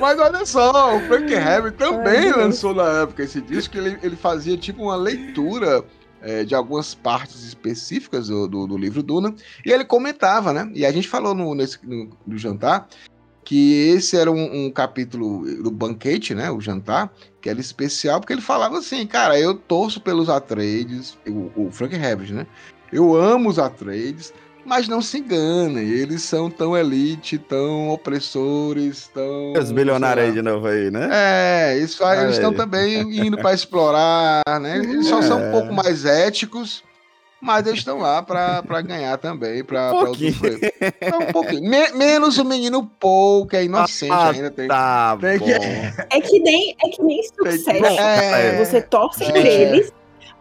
Mas 0.00 0.18
olha 0.18 0.44
só, 0.44 0.96
o 0.96 1.00
Frank 1.02 1.32
Herbert 1.32 1.74
também 1.74 2.16
Ai, 2.16 2.22
Deus. 2.24 2.36
lançou 2.36 2.74
na 2.74 3.02
época 3.02 3.22
esse 3.22 3.40
disco, 3.40 3.72
que 3.72 3.78
ele, 3.78 3.96
ele 4.02 4.16
fazia 4.16 4.56
tipo 4.56 4.82
uma 4.82 4.96
leitura 4.96 5.84
é, 6.22 6.44
de 6.44 6.54
algumas 6.54 6.94
partes 6.94 7.42
específicas 7.44 8.28
do, 8.28 8.46
do, 8.46 8.66
do 8.66 8.78
livro 8.78 9.02
Duna, 9.02 9.34
e 9.64 9.70
ele 9.70 9.84
comentava, 9.84 10.52
né? 10.52 10.70
E 10.74 10.86
a 10.86 10.92
gente 10.92 11.08
falou 11.08 11.34
no, 11.34 11.54
nesse, 11.54 11.78
no, 11.84 12.10
no 12.26 12.38
jantar 12.38 12.88
que 13.44 13.72
esse 13.88 14.16
era 14.16 14.30
um, 14.30 14.66
um 14.66 14.70
capítulo 14.70 15.44
do 15.62 15.70
banquete, 15.70 16.34
né? 16.34 16.50
O 16.50 16.60
jantar, 16.60 17.12
que 17.40 17.50
era 17.50 17.60
especial, 17.60 18.20
porque 18.20 18.32
ele 18.32 18.40
falava 18.40 18.78
assim, 18.78 19.06
cara, 19.06 19.38
eu 19.38 19.54
torço 19.54 20.00
pelos 20.00 20.28
Atreides, 20.28 21.18
o, 21.26 21.50
o 21.56 21.70
Frank 21.70 21.94
Herbert, 21.94 22.32
né? 22.32 22.46
Eu 22.92 23.16
amo 23.16 23.48
os 23.48 23.58
Atreides, 23.58 24.32
mas 24.64 24.88
não 24.88 25.02
se 25.02 25.18
enganem, 25.18 25.88
eles 25.88 26.22
são 26.22 26.50
tão 26.50 26.76
elite, 26.76 27.38
tão 27.38 27.88
opressores, 27.90 29.08
tão. 29.12 29.52
Os 29.54 29.72
bilionários 29.72 30.26
aí 30.26 30.32
de 30.32 30.42
novo 30.42 30.66
aí, 30.66 30.90
né? 30.90 31.08
É, 31.12 31.78
isso 31.78 32.04
aí, 32.04 32.18
Olha 32.18 32.24
eles 32.26 32.36
estão 32.36 32.50
aí. 32.50 32.56
também 32.56 33.00
indo 33.26 33.36
para 33.38 33.52
explorar, 33.54 34.42
né? 34.60 34.78
Eles 34.78 35.06
só 35.06 35.20
são 35.22 35.38
um 35.38 35.44
É. 35.48 35.50
pouco 35.50 35.72
mais 35.72 36.04
éticos, 36.04 36.82
mas 37.40 37.66
eles 37.66 37.80
estão 37.80 37.98
lá 37.98 38.22
para 38.22 38.62
ganhar 38.82 39.18
também, 39.18 39.64
para 39.64 39.92
Um 39.92 40.10
usufruir. 40.10 40.72
É 41.00 41.16
um 41.16 41.32
pouquinho. 41.32 41.62
Me- 41.68 41.90
menos 41.92 42.38
o 42.38 42.44
menino 42.44 42.86
Paul, 43.00 43.46
que 43.46 43.56
é 43.56 43.64
inocente 43.64 44.12
Ah, 44.12 44.30
ainda. 44.30 44.50
Tem, 44.50 44.68
Tá 44.68 45.16
tem 45.20 45.38
bom. 45.38 45.46
que- 45.46 45.52
É 46.16 46.20
que 46.20 46.38
nem, 46.38 46.76
é 46.84 46.88
que 46.88 47.02
nem 47.02 47.20
sucesso. 47.22 47.70
É, 47.70 48.64
Você 48.64 48.80
torce 48.80 49.24
por 49.24 49.36
Gente. 49.36 49.48
eles, 49.48 49.92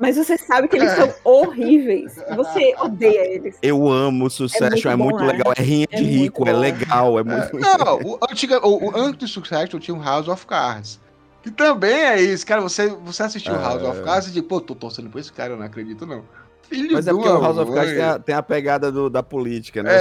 mas 0.01 0.17
você 0.17 0.37
sabe 0.37 0.67
que 0.67 0.75
eles 0.75 0.91
É. 0.91 0.95
são 0.95 1.13
horríveis. 1.23 2.15
Você 2.35 2.75
odeia 2.79 3.33
eles. 3.33 3.57
Eu 3.61 3.87
amo 3.87 4.25
o 4.25 4.29
sucesso, 4.29 4.87
é 4.87 4.95
muito, 4.95 5.15
muito 5.15 5.19
bom, 5.19 5.25
né? 5.25 5.31
legal. 5.33 5.53
É 5.55 5.61
rinha 5.61 5.87
É 5.91 5.97
de 5.97 6.03
muito 6.03 6.17
rico, 6.19 6.49
é 6.49 6.53
legal, 6.53 7.19
é 7.19 7.23
muito. 7.23 7.57
Não, 7.57 7.97
o, 8.01 8.19
antiga, 8.29 8.65
o, 8.67 8.87
o, 8.87 8.97
antes 8.97 9.19
do 9.19 9.27
Succession 9.27 9.79
tinha 9.79 9.95
um 9.95 10.03
House 10.03 10.27
of 10.27 10.45
Cards. 10.45 10.99
Que 11.43 11.49
também 11.49 11.93
é 11.93 12.21
isso, 12.21 12.45
cara. 12.45 12.61
Você, 12.61 12.87
você 12.87 13.23
assistiu 13.23 13.55
É. 13.55 13.61
House 13.61 13.81
of 13.83 14.01
Cards 14.03 14.27
e 14.29 14.31
diz, 14.31 14.43
pô, 14.43 14.59
tô 14.59 14.75
torcendo 14.75 15.09
por 15.09 15.19
esse 15.19 15.31
cara, 15.31 15.53
eu 15.53 15.57
não 15.57 15.65
acredito, 15.65 16.05
não. 16.05 16.23
Filho 16.71 16.93
Mas 16.93 17.05
é 17.05 17.11
porque 17.11 17.27
o 17.27 17.41
House 17.41 17.57
of 17.57 17.73
Cards 17.73 17.91
tem 17.93 18.01
a, 18.01 18.17
tem 18.19 18.33
a 18.35 18.41
pegada 18.41 18.89
do- 18.89 19.09
da 19.09 19.21
política, 19.21 19.83
né? 19.83 19.93
É, 19.93 19.97
o 19.97 19.99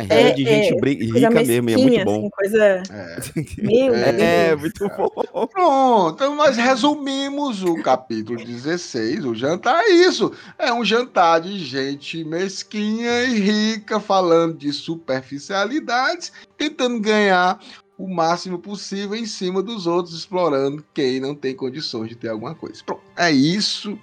sucesso 0.00 0.12
é 0.12 0.20
é, 0.22 0.32
de 0.32 0.44
gente 0.44 0.74
é, 0.74 0.88
rica 0.90 1.30
mesmo, 1.30 1.70
e 1.70 1.72
é 1.74 1.76
muito 1.76 2.04
bom. 2.04 2.18
assim, 2.18 2.30
coisa. 2.30 2.64
É. 2.64 3.18
É, 4.18 4.48
Deus. 4.48 4.60
muito 4.60 4.88
bom. 4.88 5.46
Pronto, 5.46 6.34
nós 6.34 6.56
resumimos 6.56 7.62
o 7.62 7.80
capítulo 7.82 8.44
16. 8.44 9.24
O 9.24 9.34
jantar 9.34 9.80
é 9.84 9.90
isso. 9.90 10.32
É 10.58 10.72
um 10.72 10.84
jantar 10.84 11.40
de 11.40 11.56
gente 11.56 12.24
mesquinha 12.24 13.22
e 13.22 13.38
rica, 13.38 14.00
falando 14.00 14.56
de 14.58 14.72
superficialidades, 14.72 16.32
tentando 16.56 16.98
ganhar 16.98 17.60
o 17.96 18.08
máximo 18.08 18.58
possível 18.58 19.14
em 19.14 19.26
cima 19.26 19.62
dos 19.62 19.86
outros, 19.86 20.16
explorando 20.18 20.84
quem 20.92 21.20
não 21.20 21.34
tem 21.34 21.54
condições 21.54 22.08
de 22.08 22.16
ter 22.16 22.28
alguma 22.28 22.54
coisa. 22.56 22.82
Pronto, 22.84 23.02
é 23.16 23.30
isso 23.30 23.96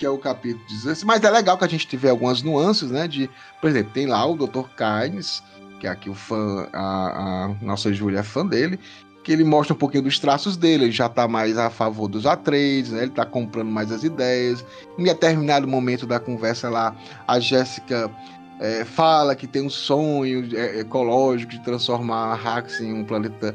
que 0.00 0.06
é 0.06 0.10
o 0.10 0.16
capítulo 0.16 0.64
16. 0.66 1.04
Mas 1.04 1.22
é 1.22 1.30
legal 1.30 1.58
que 1.58 1.64
a 1.64 1.68
gente 1.68 1.86
tiver 1.86 2.08
algumas 2.08 2.42
nuances, 2.42 2.90
né? 2.90 3.06
De, 3.06 3.28
por 3.60 3.68
exemplo, 3.68 3.92
tem 3.92 4.06
lá 4.06 4.24
o 4.24 4.34
Dr. 4.34 4.64
Kynes, 4.74 5.42
que 5.78 5.86
é 5.86 5.90
aqui 5.90 6.08
o 6.08 6.14
fã, 6.14 6.66
a, 6.72 7.44
a 7.44 7.48
nossa 7.60 7.92
Júlia 7.92 8.20
é 8.20 8.22
fã 8.22 8.46
dele, 8.46 8.80
que 9.22 9.30
ele 9.30 9.44
mostra 9.44 9.74
um 9.74 9.76
pouquinho 9.76 10.04
dos 10.04 10.18
traços 10.18 10.56
dele, 10.56 10.84
ele 10.84 10.92
já 10.92 11.06
tá 11.06 11.28
mais 11.28 11.58
a 11.58 11.68
favor 11.68 12.08
dos 12.08 12.24
Atreides, 12.24 12.92
né? 12.92 13.02
Ele 13.02 13.10
tá 13.10 13.26
comprando 13.26 13.68
mais 13.68 13.92
as 13.92 14.02
ideias. 14.02 14.64
Em 14.98 15.04
determinado 15.04 15.68
momento 15.68 16.06
da 16.06 16.18
conversa 16.18 16.70
lá, 16.70 16.96
a 17.28 17.38
Jéssica 17.38 18.10
é, 18.58 18.86
fala 18.86 19.36
que 19.36 19.46
tem 19.46 19.60
um 19.60 19.70
sonho 19.70 20.48
é, 20.56 20.80
ecológico 20.80 21.52
de 21.52 21.60
transformar 21.60 22.32
a 22.32 22.34
Rax 22.34 22.80
em 22.80 22.94
um 22.94 23.04
planeta 23.04 23.54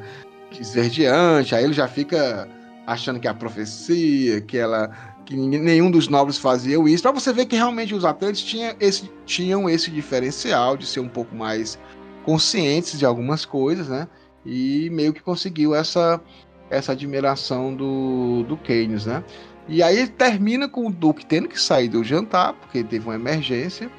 esverdeante, 0.52 1.56
aí 1.56 1.64
ele 1.64 1.74
já 1.74 1.88
fica 1.88 2.48
achando 2.86 3.20
que 3.20 3.28
é 3.28 3.32
a 3.32 3.34
profecia, 3.34 4.40
que 4.42 4.58
ela 4.60 4.92
que 5.26 5.36
ninguém- 5.36 5.62
nenhum 5.62 5.90
dos 5.90 6.08
nobres 6.08 6.38
faziam 6.38 6.88
isso, 6.88 7.04
para 7.04 7.12
você 7.12 7.34
ver 7.34 7.46
que 7.46 7.56
realmente 7.56 7.94
os 7.96 8.06
Atreides 8.06 8.42
tinham 8.42 8.76
esse, 8.80 9.12
tinham 9.26 9.70
esse 9.70 9.90
diferencial 9.90 10.78
de 10.78 10.86
ser 10.86 11.00
um 11.00 11.10
pouco 11.10 11.36
mais 11.36 11.80
conscientes 12.24 12.98
de 12.98 13.06
algumas 13.06 13.46
coisas, 13.46 13.90
né? 13.90 14.08
E 14.46 14.90
meio 14.92 15.14
que 15.14 15.22
conseguiu 15.22 15.74
essa, 15.74 16.22
essa 16.70 16.92
admiração 16.92 17.74
do, 17.74 18.44
do 18.48 18.56
Keynes, 18.58 19.06
né? 19.06 19.24
E 19.68 19.82
aí 19.82 20.08
termina 20.08 20.70
com 20.70 20.88
o 20.88 20.92
Duke 20.92 21.26
tendo 21.26 21.48
que 21.48 21.60
sair 21.60 21.90
do 21.90 22.04
jantar, 22.04 22.54
porque 22.54 22.84
teve 22.84 23.06
uma 23.06 23.16
emergência, 23.16 23.90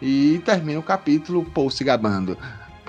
e 0.00 0.40
termina 0.46 0.80
o 0.80 0.82
capítulo 0.82 1.44
Paul 1.44 1.70
se 1.70 1.84
gabando. 1.84 2.38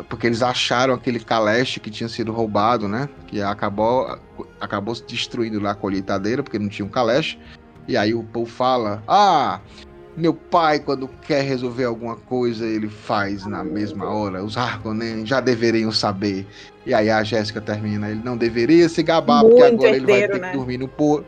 Porque 0.07 0.25
eles 0.25 0.41
acharam 0.41 0.93
aquele 0.93 1.19
caleche 1.19 1.79
que 1.79 1.91
tinha 1.91 2.07
sido 2.07 2.31
roubado, 2.31 2.88
né? 2.88 3.10
Que 3.27 3.41
acabou, 3.41 4.17
acabou 4.60 4.95
se 4.95 5.03
destruindo 5.05 5.60
lá 5.60 5.71
a 5.71 5.75
colheitadeira, 5.75 6.41
porque 6.41 6.57
não 6.57 6.69
tinha 6.69 6.86
um 6.86 6.89
caleche. 6.89 7.38
E 7.91 7.98
aí 7.98 8.13
o 8.13 8.24
Paul 8.24 8.45
fala: 8.45 9.03
Ah, 9.05 9.60
meu 10.15 10.33
pai, 10.33 10.79
quando 10.79 11.10
quer 11.10 11.43
resolver 11.43 11.83
alguma 11.83 12.15
coisa, 12.15 12.65
ele 12.65 12.88
faz 12.88 13.45
na 13.45 13.65
mesma 13.65 14.10
hora. 14.10 14.41
Os 14.41 14.55
Harkonnen 14.55 15.25
já 15.25 15.41
deveriam 15.41 15.91
saber. 15.91 16.48
E 16.86 16.93
aí 16.93 17.10
a 17.10 17.21
Jéssica 17.21 17.60
termina: 17.60 18.10
Ele 18.10 18.21
não 18.24 18.38
deveria 18.38 18.88
se 18.88 19.03
gabar, 19.03 19.41
porque 19.41 19.60
Muito 19.62 19.74
agora 19.74 19.89
ele 19.89 20.05
vai 20.05 20.15
herdeiro, 20.21 20.33
ter 20.33 20.39
né? 20.39 20.51
que 20.51 20.57
dormir 20.57 20.77
no 20.77 20.88
por. 20.88 21.25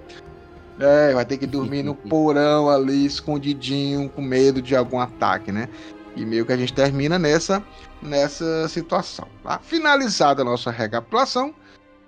É, 0.79 1.13
vai 1.13 1.25
ter 1.25 1.37
que 1.37 1.45
dormir 1.45 1.83
no 1.83 1.93
porão 2.09 2.69
ali, 2.69 3.05
escondidinho, 3.05 4.07
com 4.07 4.21
medo 4.21 4.61
de 4.61 4.73
algum 4.73 5.01
ataque, 5.01 5.51
né? 5.51 5.67
E 6.15 6.25
meio 6.25 6.45
que 6.45 6.53
a 6.53 6.57
gente 6.57 6.71
termina 6.71 7.19
nessa, 7.19 7.61
nessa 8.01 8.69
situação. 8.69 9.27
Tá? 9.43 9.59
Finalizada 9.61 10.43
a 10.43 10.45
nossa 10.45 10.71
recapitulação, 10.71 11.53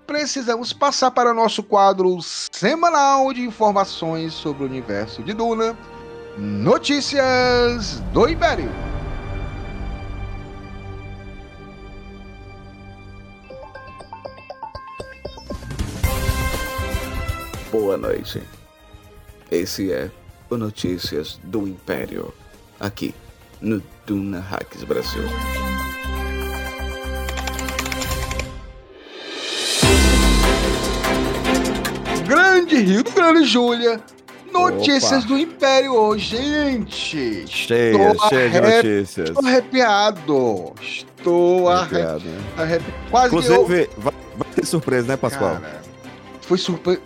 precisamos 0.06 0.72
passar 0.72 1.10
para 1.10 1.32
o 1.32 1.34
nosso 1.34 1.62
quadro 1.62 2.16
semanal 2.22 3.32
de 3.32 3.42
informações 3.42 4.32
sobre 4.32 4.62
o 4.62 4.66
universo 4.66 5.22
de 5.22 5.32
Duna. 5.32 5.76
Notícias 6.38 8.00
do 8.12 8.28
Império. 8.28 8.70
Boa 17.72 17.96
noite. 17.96 18.42
Esse 19.50 19.92
é 19.92 20.10
o 20.48 20.56
Notícias 20.56 21.38
do 21.42 21.66
Império, 21.66 22.32
aqui 22.78 23.14
no 23.60 23.82
Duna 24.06 24.40
Hacks 24.40 24.84
Brasil. 24.84 25.24
Rio 32.82 33.02
do 33.02 33.10
Grande 33.10 33.44
Júlia. 33.44 34.00
Notícias 34.52 35.24
Opa. 35.24 35.34
do 35.34 35.38
Império 35.38 35.92
hoje, 35.92 36.36
gente. 36.36 37.46
Cheia, 37.46 38.12
Estou 38.12 38.28
cheia 38.28 38.50
de 38.50 38.60
notícias. 38.60 39.28
Estou 39.28 39.46
arrepiado. 39.46 40.74
Estou 40.80 41.68
arre... 41.68 41.96
Arrepiado, 42.00 42.24
né? 42.24 42.38
arrepiado. 42.56 42.94
Quase 43.10 43.30
que 43.30 43.36
eu... 43.36 43.40
Inclusive, 43.40 43.90
vai, 43.98 44.14
vai 44.36 44.48
ter 44.54 44.66
surpresa, 44.66 45.08
né, 45.08 45.16
Pascoal? 45.16 45.56
Cara, 45.56 45.82
foi 46.40 46.58
surpresa. 46.58 47.00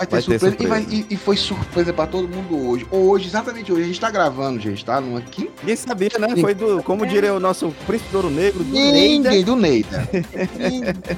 Vai 0.00 0.06
ter 0.06 0.12
Vai 0.12 0.22
ter 0.22 0.38
surpresa. 0.38 0.56
E, 0.58 0.66
vai- 0.66 0.80
surpresa. 0.80 1.06
e- 1.10 1.14
e 1.14 1.16
foi 1.18 1.36
surpresa 1.36 1.92
pra 1.92 2.06
todo 2.06 2.26
mundo 2.26 2.56
hoje. 2.68 2.86
Hoje, 2.90 3.26
exatamente 3.26 3.70
hoje, 3.70 3.82
a 3.82 3.86
gente 3.86 4.00
tá 4.00 4.10
gravando, 4.10 4.58
gente, 4.58 4.82
tá? 4.82 4.98
Numa 4.98 5.20
quinta. 5.20 5.50
Ninguém 5.60 5.76
sabia, 5.76 6.08
né? 6.18 6.36
Foi 6.40 6.54
do, 6.54 6.82
como 6.82 7.04
diria 7.06 7.34
o 7.34 7.40
nosso 7.40 7.70
príncipe 7.86 8.10
do 8.10 8.16
Ouro 8.16 8.30
Negro, 8.30 8.64
do 8.64 8.72
Neida. 8.72 9.28
Ninguém 9.28 9.44
do 9.44 9.56
Neida. 9.56 10.08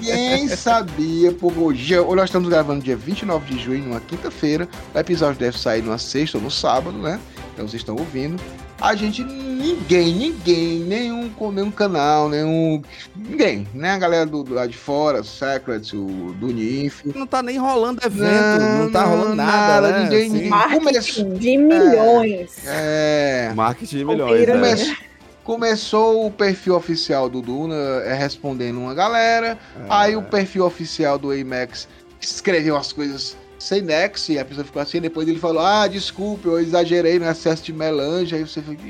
Ninguém 0.01 0.49
sabia. 0.49 1.31
Por 1.33 1.57
hoje, 1.57 1.97
hoje 1.99 2.17
nós 2.17 2.25
estamos 2.25 2.49
gravando 2.49 2.83
dia 2.85 2.97
29 2.97 3.55
de 3.55 3.63
junho, 3.63 3.85
numa 3.85 4.01
quinta-feira. 4.01 4.69
O 4.95 4.99
episódio 4.99 5.39
deve 5.39 5.57
sair 5.59 5.83
numa 5.83 5.99
sexta 5.99 6.39
ou 6.39 6.43
no 6.45 6.51
sábado, 6.51 6.99
né? 6.99 7.21
Então 7.55 7.69
vocês 7.69 7.81
estão 7.83 7.95
ouvindo. 7.97 8.43
A 8.83 8.97
gente, 8.97 9.23
ninguém, 9.23 10.13
ninguém, 10.13 10.81
nenhum, 10.81 11.31
nenhum 11.53 11.71
canal, 11.71 12.29
nenhum. 12.29 12.83
Ninguém, 13.15 13.67
né? 13.73 13.93
A 13.93 13.99
galera 13.99 14.27
do, 14.27 14.43
do 14.43 14.53
lá 14.55 14.67
de 14.67 14.77
fora, 14.77 15.21
o 15.21 15.25
Secrets, 15.25 15.93
o 15.93 16.35
do 16.39 16.49
Ninf. 16.49 17.05
Não 17.15 17.25
tá 17.27 17.43
nem 17.43 17.59
rolando 17.59 18.01
evento, 18.05 18.61
não, 18.81 18.91
tá 18.91 19.05
rolando 19.05 19.37
nada, 19.37 19.89
né? 19.93 20.03
ninguém, 20.03 20.23
Assim, 20.27 20.33
ninguém. 20.33 20.49
Marketing 20.51 20.85
Começou. 20.85 21.35
de 21.35 21.57
milhões. 21.59 22.51
É. 22.67 23.53
Marketing 23.55 23.99
de 23.99 24.05
milhões, 24.05 24.31
Confira, 24.33 24.57
né? 24.57 24.75
Come- 24.77 24.97
Começou 25.45 26.27
o 26.27 26.31
perfil 26.31 26.75
oficial 26.77 27.29
do 27.29 27.41
Duna 27.43 27.75
é, 28.05 28.15
respondendo 28.15 28.79
uma 28.81 28.95
galera. 28.95 29.59
É. 29.77 29.87
Aí 29.89 30.17
o 30.17 30.23
perfil 30.23 30.65
oficial 30.65 31.19
do 31.19 31.31
Amex 31.33 31.89
escreveu 32.21 32.77
as 32.77 32.93
coisas 32.93 33.37
sem 33.63 33.81
nexo 33.83 34.33
e 34.33 34.39
a 34.39 34.45
pessoa 34.45 34.65
ficou 34.65 34.83
assim. 34.83 35.01
Depois 35.01 35.27
ele 35.29 35.39
falou: 35.39 35.63
Ah, 35.65 35.87
desculpe, 35.87 36.47
eu 36.47 36.59
exagerei 36.59 37.19
no 37.19 37.29
excesso 37.29 37.63
de 37.65 37.73
melange. 37.73 38.35
Aí 38.35 38.43
você 38.47 38.61
fica. 38.61 38.83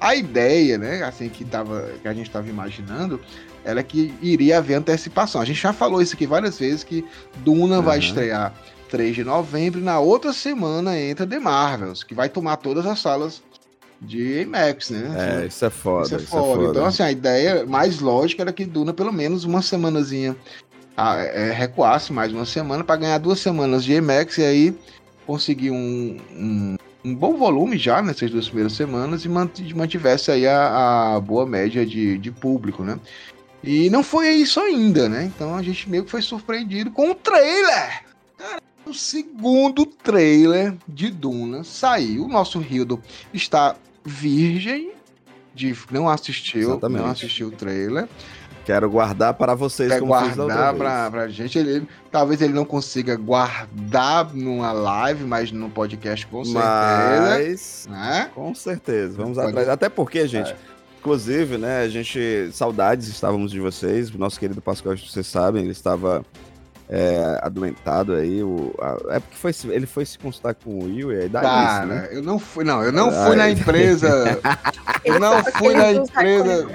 A 0.00 0.14
ideia, 0.14 0.78
né, 0.78 1.02
assim, 1.02 1.28
que, 1.28 1.44
tava, 1.44 1.90
que 2.02 2.06
a 2.08 2.12
gente 2.14 2.26
estava 2.26 2.48
imaginando, 2.48 3.20
era 3.64 3.82
que 3.82 4.14
iria 4.22 4.58
haver 4.58 4.74
antecipação. 4.74 5.40
A 5.40 5.44
gente 5.44 5.60
já 5.60 5.72
falou 5.72 6.00
isso 6.00 6.14
aqui 6.14 6.26
várias 6.26 6.58
vezes: 6.58 6.84
que 6.84 7.04
Duna 7.38 7.80
vai 7.82 7.98
Uhum. 7.98 8.04
estrear 8.04 8.54
3 8.90 9.14
de 9.16 9.24
novembro 9.24 9.80
e 9.80 9.82
na 9.82 9.98
outra 9.98 10.32
semana 10.32 10.98
entra 10.98 11.26
The 11.26 11.38
Marvels, 11.38 12.04
que 12.04 12.14
vai 12.14 12.28
tomar 12.28 12.56
todas 12.58 12.86
as 12.86 13.00
salas 13.00 13.42
de 14.00 14.42
IMAX, 14.42 14.90
né? 14.90 15.42
É, 15.42 15.46
isso 15.46 15.64
é 15.64 15.70
foda. 15.70 16.04
Isso 16.04 16.14
é 16.16 16.18
foda. 16.18 16.64
Então, 16.70 16.84
assim, 16.84 17.02
a 17.02 17.10
ideia 17.10 17.64
mais 17.64 17.98
lógica 17.98 18.42
era 18.42 18.52
que 18.52 18.66
Duna 18.66 18.92
pelo 18.92 19.10
menos 19.12 19.44
uma 19.44 19.62
semanazinha 19.62 20.36
ah, 20.96 21.16
é, 21.18 21.52
recuasse 21.52 22.12
mais 22.12 22.32
uma 22.32 22.46
semana 22.46 22.82
para 22.82 22.96
ganhar 22.96 23.18
duas 23.18 23.38
semanas 23.40 23.84
de 23.84 23.92
IMAX 23.92 24.38
e 24.38 24.42
aí 24.44 24.74
conseguir 25.26 25.70
um, 25.70 26.16
um, 26.32 26.76
um 27.04 27.14
bom 27.14 27.36
volume 27.36 27.76
já 27.76 28.00
nessas 28.00 28.30
duas 28.30 28.46
primeiras 28.46 28.72
semanas 28.72 29.24
e 29.24 29.28
mant- 29.28 29.60
mantivesse 29.74 30.30
aí 30.30 30.46
a, 30.46 31.16
a 31.16 31.20
boa 31.20 31.44
média 31.44 31.84
de, 31.84 32.16
de 32.18 32.30
público, 32.30 32.82
né? 32.84 32.98
E 33.62 33.90
não 33.90 34.02
foi 34.02 34.28
isso 34.30 34.60
ainda, 34.60 35.08
né? 35.08 35.24
Então 35.24 35.56
a 35.56 35.62
gente 35.62 35.88
meio 35.90 36.04
que 36.04 36.10
foi 36.10 36.22
surpreendido 36.22 36.90
com 36.90 37.10
o 37.10 37.14
trailer. 37.14 38.04
Cara, 38.38 38.62
o 38.86 38.94
segundo 38.94 39.84
trailer 39.84 40.74
de 40.86 41.10
Duna 41.10 41.64
saiu. 41.64 42.24
O 42.26 42.28
nosso 42.28 42.62
Hildo 42.62 43.02
está 43.34 43.74
virgem 44.04 44.92
de 45.52 45.74
não 45.90 46.08
assistiu, 46.08 46.70
Exatamente. 46.70 47.02
não 47.02 47.10
assistiu 47.10 47.48
o 47.48 47.50
trailer. 47.50 48.06
Quero 48.66 48.90
guardar 48.90 49.32
para 49.34 49.54
vocês 49.54 49.90
Quer 49.92 50.00
como 50.00 50.10
guardar 50.10 50.74
pra, 50.74 51.08
pra 51.10 51.28
gente. 51.28 51.56
Ele, 51.56 51.86
talvez 52.10 52.42
ele 52.42 52.52
não 52.52 52.64
consiga 52.64 53.14
guardar 53.14 54.34
numa 54.34 54.72
live, 54.72 55.22
mas 55.24 55.52
no 55.52 55.70
podcast 55.70 56.26
com 56.26 56.44
certeza. 56.44 56.64
Mas, 57.20 57.88
Né? 57.88 58.30
com 58.34 58.52
certeza, 58.54 59.16
vamos 59.16 59.36
Pode- 59.38 59.50
atrás. 59.50 59.68
Até 59.68 59.88
porque, 59.88 60.26
gente, 60.26 60.50
É. 60.50 60.56
inclusive, 60.98 61.56
né, 61.56 61.82
a 61.82 61.88
gente, 61.88 62.50
saudades 62.52 63.06
estávamos 63.06 63.52
de 63.52 63.60
vocês. 63.60 64.12
O 64.12 64.18
nosso 64.18 64.38
querido 64.40 64.60
Pascoal, 64.60 64.96
vocês 64.96 65.26
sabem, 65.28 65.62
ele 65.62 65.70
estava 65.72 66.24
é, 66.88 67.38
adoentado 67.42 68.14
aí. 68.14 68.42
O, 68.42 68.74
a- 68.80 69.16
é 69.16 69.20
porque 69.20 69.36
foi, 69.36 69.52
ele 69.72 69.86
foi 69.86 70.04
se 70.04 70.18
consultar 70.18 70.54
com 70.54 70.70
o 70.70 70.84
Will 70.84 71.12
e 71.12 71.22
aí 71.22 71.28
dá 71.28 71.40
Cara, 71.40 71.78
isso, 71.78 71.86
né? 71.94 72.08
eu 72.12 72.22
não 72.22 72.38
fui, 72.38 72.64
não, 72.64 72.82
eu 72.82 72.92
não 72.92 73.10
fui 73.10 73.36
na 73.36 73.44
Ai. 73.44 73.52
empresa. 73.52 74.38
Eu 75.04 75.20
não 75.20 75.40
fui 75.44 75.72
na 75.72 75.92
empresa. 75.92 76.66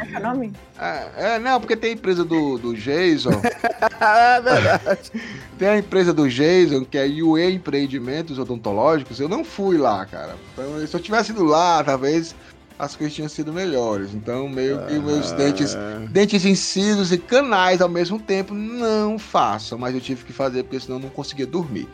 é 0.79 0.85
é? 0.85 1.11
É, 1.19 1.35
é, 1.35 1.39
não, 1.39 1.59
porque 1.59 1.75
tem 1.75 1.89
a 1.89 1.93
empresa 1.95 2.23
do, 2.23 2.57
do 2.57 2.73
Jason. 2.73 3.29
é 3.99 4.41
verdade. 4.41 5.11
Tem 5.59 5.67
a 5.67 5.77
empresa 5.77 6.13
do 6.13 6.29
Jason, 6.29 6.85
que 6.85 6.97
é 6.97 7.05
UE 7.07 7.53
Empreendimentos 7.53 8.39
Odontológicos. 8.39 9.19
Eu 9.19 9.27
não 9.27 9.43
fui 9.43 9.77
lá, 9.77 10.05
cara. 10.05 10.35
Então, 10.53 10.87
se 10.87 10.95
eu 10.95 10.99
tivesse 11.01 11.31
ido 11.33 11.43
lá, 11.43 11.83
talvez 11.83 12.33
as 12.81 12.95
coisas 12.95 13.13
tinham 13.13 13.29
sido 13.29 13.53
melhores. 13.53 14.11
Então, 14.11 14.49
meio 14.49 14.83
que 14.87 14.93
meus 14.97 15.31
dentes, 15.33 15.75
Ah, 15.75 16.01
dentes 16.09 16.43
incisos 16.43 17.11
e 17.11 17.17
canais 17.19 17.79
ao 17.79 17.87
mesmo 17.87 18.19
tempo, 18.19 18.55
não 18.55 19.19
façam. 19.19 19.77
Mas 19.77 19.93
eu 19.93 20.01
tive 20.01 20.25
que 20.25 20.33
fazer, 20.33 20.63
porque 20.63 20.79
senão 20.79 20.97
eu 20.97 21.03
não 21.03 21.09
conseguia 21.09 21.45
dormir. 21.45 21.87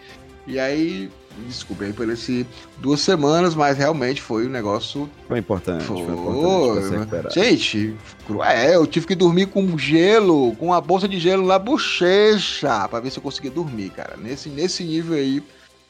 E 0.47 0.57
aí, 0.57 1.11
desculpe 1.45 1.83
aí 1.83 1.91
por 1.91 2.07
esse 2.09 2.47
duas 2.77 3.01
semanas, 3.01 3.53
mas 3.53 3.77
realmente 3.77 4.21
foi 4.21 4.47
um 4.47 4.49
negócio 4.49 5.09
Foi 5.27 5.39
importante, 5.39 5.83
foi, 5.83 6.05
Foi, 6.05 6.13
importante 6.13 6.89
recuperar. 6.89 7.33
Gente, 7.33 7.93
cruel. 8.25 8.71
Eu 8.71 8.87
tive 8.87 9.07
que 9.07 9.15
dormir 9.15 9.47
com 9.47 9.77
gelo, 9.77 10.55
com 10.55 10.67
uma 10.67 10.79
bolsa 10.79 11.05
de 11.05 11.19
gelo 11.19 11.45
na 11.45 11.59
bochecha, 11.59 12.87
pra 12.87 13.01
ver 13.01 13.11
se 13.11 13.17
eu 13.17 13.23
conseguia 13.23 13.51
dormir, 13.51 13.89
cara. 13.89 14.15
Nesse, 14.15 14.47
nesse 14.47 14.85
nível 14.85 15.17
aí, 15.17 15.43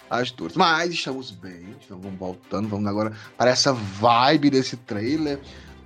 as 0.10 0.32
duas. 0.32 0.56
Mas 0.56 0.92
estamos 0.92 1.32
bem, 1.32 1.76
então 1.86 2.00
vamos 2.00 2.18
voltando, 2.20 2.68
vamos 2.68 2.88
agora 2.88 3.12
para 3.38 3.50
essa 3.50 3.74
vibe 3.74 4.50
desse 4.50 4.76
trailer. 4.78 5.40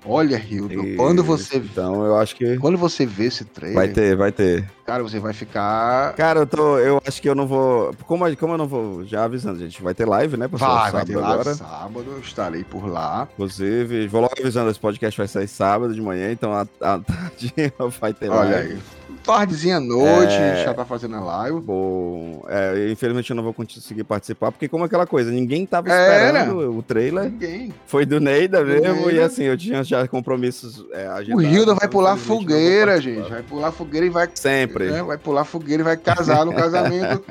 Olha, 0.03 0.35
Hildo, 0.43 0.95
quando 0.95 1.23
você, 1.23 1.57
Então, 1.57 2.03
eu 2.03 2.17
acho 2.17 2.35
que 2.35 2.57
quando 2.57 2.75
você 2.75 3.05
vê 3.05 3.25
esse 3.25 3.45
trailer, 3.45 3.75
vai 3.77 3.87
ter, 3.87 4.15
vai 4.15 4.31
ter. 4.31 4.67
cara, 4.83 5.03
você 5.03 5.19
vai 5.19 5.31
ficar... 5.31 6.15
Cara, 6.15 6.39
eu 6.39 6.47
tô. 6.47 6.79
Eu 6.79 6.99
acho 7.05 7.21
que 7.21 7.29
eu 7.29 7.35
não 7.35 7.45
vou. 7.45 7.93
Como, 8.07 8.35
como 8.35 8.53
eu 8.55 8.57
não 8.57 8.67
vou. 8.67 9.05
Já 9.05 9.25
avisando, 9.25 9.59
gente, 9.59 9.79
vai 9.79 9.93
ter 9.93 10.07
live, 10.07 10.37
né? 10.37 10.47
pessoal? 10.47 10.71
Vai, 10.73 10.91
vai 10.91 11.01
Sábado 11.01 11.07
ter 11.07 11.23
agora. 11.23 11.53
sábado, 11.53 12.05
eu 12.13 12.19
estarei 12.19 12.63
por 12.63 12.87
lá. 12.87 13.27
Inclusive, 13.33 14.07
vou 14.07 14.21
logo 14.21 14.33
avisando, 14.39 14.71
esse 14.71 14.79
podcast 14.79 15.15
vai 15.15 15.27
sair 15.27 15.47
sábado 15.47 15.93
de 15.93 16.01
manhã, 16.01 16.31
então 16.31 16.51
a, 16.51 16.61
a 16.61 16.97
tarde 16.97 17.53
vai 18.01 18.11
ter 18.11 18.29
Olha 18.31 18.55
live. 18.55 18.73
aí. 18.73 19.00
Tardezinha 19.23 19.77
à 19.77 19.79
noite, 19.79 20.33
É. 20.33 20.51
a 20.51 20.55
gente 20.55 20.65
já 20.65 20.73
tá 20.73 20.85
fazendo 20.85 21.15
a 21.15 21.19
live. 21.19 21.59
Bom, 21.59 22.43
é, 22.47 22.89
infelizmente 22.91 23.29
eu 23.29 23.35
não 23.35 23.43
vou 23.43 23.53
conseguir 23.53 24.03
participar, 24.03 24.51
porque 24.51 24.67
como 24.67 24.83
aquela 24.83 25.05
coisa, 25.05 25.29
ninguém 25.31 25.65
tava 25.65 25.89
Era. 25.91 26.39
esperando 26.41 26.77
o 26.77 26.81
trailer, 26.83 27.25
Ninguém. 27.25 27.73
foi 27.85 28.05
do 28.05 28.19
Neida 28.19 28.63
mesmo, 28.63 29.09
e 29.09 29.13
Neida. 29.13 29.25
assim, 29.25 29.43
eu 29.43 29.57
tinha 29.57 29.83
já 29.83 30.07
compromissos 30.07 30.85
é, 30.91 31.07
O. 31.33 31.41
Hilda 31.41 31.73
vai 31.73 31.75
então, 31.77 31.89
pular 31.89 32.17
fogueira, 32.17 32.99
gente. 32.99 33.29
Vai 33.29 33.43
pular 33.43 33.71
fogueira 33.71 34.05
e 34.05 34.09
vai. 34.09 34.29
Sempre. 34.33 34.89
né, 34.91 35.03
vai 35.03 35.17
pular 35.17 35.43
fogueira 35.45 35.81
e 35.81 35.83
vai 35.83 35.97
casar 35.97 36.45
no 36.45 36.53
casamento 36.53 37.23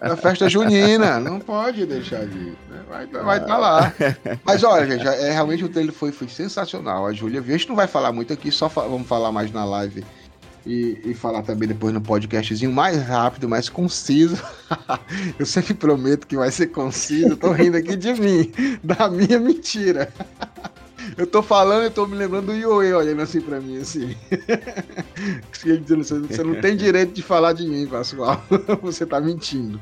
da 0.00 0.16
festa 0.16 0.48
junina. 0.48 1.20
Não 1.20 1.38
pode 1.38 1.86
deixar 1.86 2.26
de 2.26 2.38
né? 2.38 2.80
Vai 2.88 3.04
estar 3.04 3.22
vai 3.22 3.44
tá 3.44 3.56
lá. 3.58 3.92
Mas 4.44 4.62
olha, 4.64 4.86
gente, 4.86 5.06
é, 5.06 5.30
realmente 5.32 5.64
o 5.64 5.68
trailer 5.68 5.92
foi, 5.94 6.12
foi 6.12 6.28
sensacional. 6.28 7.06
A 7.06 7.12
Júlia 7.12 7.40
gente 7.42 7.68
não 7.68 7.76
vai 7.76 7.86
falar 7.86 8.12
muito 8.12 8.32
aqui, 8.32 8.50
só 8.50 8.68
fa- 8.68 8.82
vamos 8.82 9.06
falar 9.06 9.30
mais 9.32 9.52
na 9.52 9.64
live. 9.64 10.04
E, 10.66 10.98
e 11.04 11.14
falar 11.14 11.42
também 11.42 11.68
depois 11.68 11.94
no 11.94 12.00
podcastzinho 12.00 12.72
mais 12.72 13.00
rápido, 13.00 13.48
mais 13.48 13.68
conciso. 13.68 14.42
eu 15.38 15.46
sempre 15.46 15.74
prometo 15.74 16.26
que 16.26 16.36
vai 16.36 16.50
ser 16.50 16.66
conciso. 16.66 17.28
Eu 17.28 17.36
tô 17.36 17.52
rindo 17.52 17.76
aqui 17.76 17.94
de 17.96 18.12
mim, 18.14 18.52
da 18.82 19.08
minha 19.08 19.38
mentira. 19.38 20.12
Eu 21.16 21.24
tô 21.24 21.40
falando 21.40 21.86
e 21.86 21.90
tô 21.90 22.04
me 22.04 22.16
lembrando 22.16 22.46
do 22.46 22.52
Ioê 22.52 22.92
olhando 22.92 23.22
assim 23.22 23.40
pra 23.40 23.60
mim, 23.60 23.78
assim. 23.80 24.16
Ele 25.64 25.78
dizendo, 25.78 26.02
"Você- 26.02 26.18
Você 26.18 26.42
não 26.42 26.60
tem 26.60 26.76
direito 26.76 27.12
de 27.12 27.22
falar 27.22 27.52
de 27.52 27.64
mim, 27.64 27.86
Pascoal. 27.86 28.42
Você 28.82 29.06
tá 29.06 29.20
mentindo. 29.20 29.80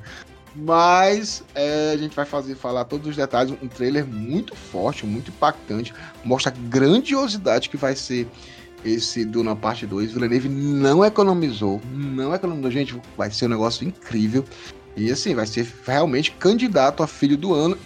Mas 0.55 1.42
é, 1.55 1.92
a 1.92 1.97
gente 1.97 2.14
vai 2.14 2.27
fazer 2.27 2.55
falar 2.57 2.85
todos 2.85 3.09
os 3.09 3.16
detalhes. 3.16 3.57
Um 3.62 3.68
trailer 3.68 4.07
muito 4.07 4.55
forte, 4.55 5.07
muito 5.07 5.31
impactante. 5.31 5.94
Mostra 6.23 6.53
a 6.53 6.68
grandiosidade 6.68 7.70
que 7.70 7.77
vai 7.79 7.97
ser 7.97 8.29
esse 8.85 9.25
Duna 9.25 9.57
Parte 9.57 9.87
2. 9.87 10.12
Villeneuve 10.12 10.49
não 10.49 11.05
economizou. 11.05 11.81
Não 11.92 12.35
economizou. 12.35 12.70
Gente, 12.70 13.01
vai 13.16 13.31
ser 13.31 13.47
um 13.47 13.51
negócio 13.51 13.87
incrível. 13.87 14.44
E 14.97 15.11
assim, 15.11 15.35
vai 15.35 15.47
ser 15.47 15.66
realmente 15.87 16.31
candidato 16.33 17.03
a 17.03 17.07
filho 17.07 17.37
do 17.37 17.53
ano. 17.55 17.77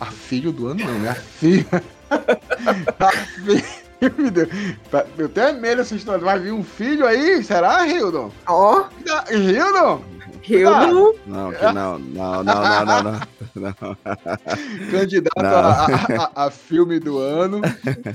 A 0.00 0.06
filho 0.06 0.52
do 0.52 0.66
ano, 0.68 0.84
não, 0.84 0.98
né? 0.98 1.10
A 1.10 1.14
filha. 1.14 1.66
a 3.00 3.10
filha. 3.44 4.48
Tá- 4.90 5.06
Eu 5.16 5.28
tenho 5.28 5.60
medo 5.60 5.76
dessa 5.76 5.94
história. 5.94 6.24
Vai 6.24 6.38
vir 6.40 6.52
um 6.52 6.64
filho 6.64 7.06
aí? 7.06 7.42
Será, 7.44 7.86
Hildon? 7.86 8.30
Ó, 8.46 8.84
Hildon? 9.30 10.02
Hildo. 10.48 11.14
Não, 11.26 11.52
que 11.52 11.62
não, 11.72 11.98
não, 11.98 12.42
não, 12.42 12.44
não, 12.44 12.84
não, 12.84 13.02
não. 13.02 13.12
não. 13.54 13.96
Candidato 14.90 15.42
Não. 15.42 15.48
a, 15.48 16.30
a- 16.34 16.46
a 16.46 16.50
filme 16.50 16.98
do 16.98 17.18
ano. 17.18 17.60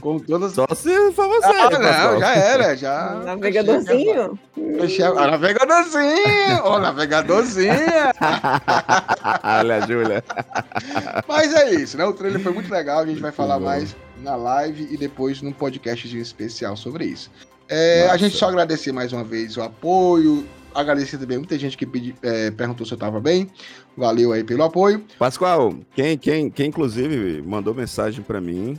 Com 0.01 0.19
todas 0.19 0.53
Só 0.53 0.65
se 0.75 1.11
for 1.13 1.27
você, 1.27 1.47
Ah, 1.47 1.69
não, 1.69 2.19
já 2.19 2.35
era, 2.35 2.75
já. 2.75 3.15
Navegadorzinho. 3.25 4.37
Fechei 4.79 5.05
a- 5.05 5.09
a 5.09 5.31
Navegadorzinho! 5.31 6.65
Ô, 6.65 6.79
navegadorzinho! 6.79 7.73
Olha, 9.43 9.81
Júlia. 9.87 10.23
Mas 11.27 11.53
é 11.53 11.73
isso, 11.75 11.97
né? 11.97 12.05
O 12.05 12.13
trailer 12.13 12.41
foi 12.41 12.51
muito 12.53 12.71
legal, 12.71 12.99
a 12.99 13.05
gente 13.05 13.21
vai 13.21 13.31
falar 13.31 13.59
mais 13.59 13.95
na 14.21 14.35
live 14.35 14.87
e 14.91 14.97
depois 14.97 15.41
num 15.41 15.51
podcastzinho 15.51 16.21
especial 16.21 16.75
sobre 16.75 17.05
isso. 17.05 17.31
É, 17.69 18.07
a 18.09 18.17
gente 18.17 18.35
só 18.37 18.47
agradecer 18.47 18.91
mais 18.91 19.11
uma 19.11 19.23
vez 19.23 19.57
o 19.57 19.61
apoio, 19.61 20.45
agradecer 20.81 21.17
também 21.17 21.37
muita 21.37 21.57
gente 21.57 21.77
que 21.77 21.85
pedi, 21.85 22.15
é, 22.21 22.51
perguntou 22.51 22.85
se 22.85 22.93
eu 22.93 22.97
tava 22.97 23.19
bem. 23.19 23.49
Valeu 23.95 24.31
aí 24.31 24.43
pelo 24.43 24.63
apoio. 24.63 25.03
Pascoal, 25.17 25.73
quem, 25.95 26.17
quem, 26.17 26.49
quem 26.49 26.67
inclusive 26.67 27.41
mandou 27.45 27.73
mensagem 27.73 28.23
para 28.23 28.39
mim 28.41 28.77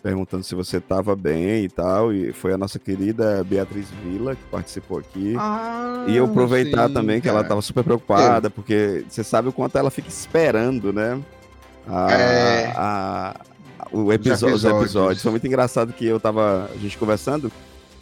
perguntando 0.00 0.44
se 0.44 0.54
você 0.54 0.80
tava 0.80 1.16
bem 1.16 1.64
e 1.64 1.68
tal, 1.68 2.12
e 2.14 2.32
foi 2.32 2.52
a 2.52 2.56
nossa 2.56 2.78
querida 2.78 3.44
Beatriz 3.44 3.88
Vila 4.04 4.36
que 4.36 4.42
participou 4.50 4.98
aqui. 4.98 5.34
Ah, 5.36 6.04
e 6.06 6.16
eu 6.16 6.24
aproveitar 6.26 6.86
sim, 6.86 6.94
também 6.94 7.20
que 7.20 7.28
ela 7.28 7.38
cara. 7.38 7.48
tava 7.48 7.62
super 7.62 7.82
preocupada, 7.82 8.48
porque 8.48 9.04
você 9.08 9.24
sabe 9.24 9.48
o 9.48 9.52
quanto 9.52 9.76
ela 9.76 9.90
fica 9.90 10.08
esperando, 10.08 10.92
né? 10.92 11.18
A, 11.86 12.12
É. 12.12 12.72
a- 12.76 13.40
o 13.90 14.12
episódio, 14.12 14.54
os 14.54 14.64
episódios. 14.64 14.82
episódios. 14.82 15.22
Foi 15.22 15.30
muito 15.32 15.46
engraçado 15.46 15.92
que 15.92 16.06
eu 16.06 16.20
tava, 16.20 16.70
a 16.72 16.76
gente 16.78 16.96
conversando, 16.96 17.50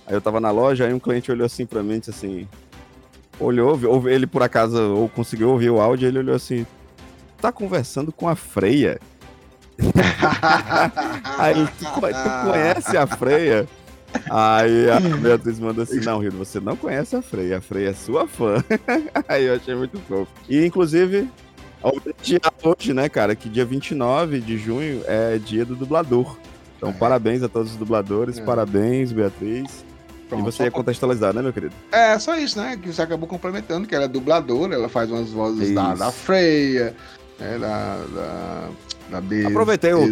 aí 0.06 0.14
eu 0.14 0.20
tava 0.20 0.38
na 0.38 0.50
loja, 0.50 0.84
aí 0.84 0.92
um 0.92 0.98
cliente 0.98 1.32
olhou 1.32 1.46
assim 1.46 1.64
pra 1.64 1.82
mim 1.82 1.94
e 1.94 1.98
disse 2.00 2.10
assim, 2.10 2.46
olhou, 3.40 3.78
ouvi- 3.86 4.10
ele 4.10 4.26
por 4.26 4.42
acaso 4.42 4.94
ou 4.94 5.08
conseguiu 5.08 5.50
ouvir 5.50 5.70
o 5.70 5.80
áudio, 5.80 6.08
ele 6.08 6.18
olhou 6.18 6.34
assim, 6.36 6.66
tá 7.40 7.50
conversando 7.52 8.10
com 8.12 8.28
a 8.28 8.34
Freia. 8.36 8.98
Aí 11.38 11.54
ele, 11.58 11.68
tu, 11.78 11.84
tu 11.84 12.00
conhece 12.50 12.96
a 12.96 13.06
Freia? 13.06 13.68
Aí 14.30 14.90
a 14.90 15.00
Beatriz 15.00 15.58
mandou 15.58 15.82
assim, 15.82 16.00
não, 16.00 16.18
Rio, 16.20 16.32
você 16.32 16.58
não 16.60 16.74
conhece 16.76 17.14
a 17.16 17.22
Freia, 17.22 17.58
a 17.58 17.60
Freia 17.60 17.90
é 17.90 17.92
sua 17.92 18.26
fã. 18.26 18.64
Aí 19.28 19.44
eu 19.44 19.54
achei 19.56 19.74
muito 19.74 19.98
fofo. 20.00 20.30
E 20.48 20.64
inclusive, 20.64 21.28
homenagear 21.82 22.52
hoje, 22.62 22.94
né, 22.94 23.08
cara, 23.08 23.34
que 23.34 23.48
dia 23.48 23.64
29 23.64 24.40
de 24.40 24.56
junho 24.56 25.02
é 25.06 25.36
dia 25.38 25.64
do 25.64 25.74
dublador. 25.76 26.36
Então, 26.78 26.90
É. 26.90 26.92
parabéns 26.92 27.42
a 27.42 27.48
todos 27.48 27.72
os 27.72 27.76
dubladores, 27.76 28.38
É. 28.38 28.42
parabéns, 28.44 29.12
Beatriz. 29.12 29.84
Pronto, 30.28 30.42
e 30.42 30.44
você 30.52 30.64
ia 30.64 30.70
contextualizar, 30.70 31.32
né, 31.32 31.40
meu 31.42 31.52
querido? 31.52 31.72
É, 31.92 32.18
só 32.18 32.36
isso, 32.36 32.58
né? 32.60 32.76
Que 32.80 32.92
você 32.92 33.00
acabou 33.02 33.28
complementando, 33.28 33.86
que 33.86 33.94
ela 33.94 34.06
é 34.06 34.08
dubladora, 34.08 34.74
ela 34.74 34.88
faz 34.88 35.10
umas 35.10 35.30
vozes 35.30 35.72
da, 35.74 35.90
Isso. 35.90 35.98
da 35.98 36.10
Freia, 36.10 36.94
né? 37.38 37.58
Da. 37.58 37.96
Da. 38.14 38.68
Da 39.08 39.20
Bez, 39.20 39.46
Aproveitei 39.46 39.92
o, 39.94 40.02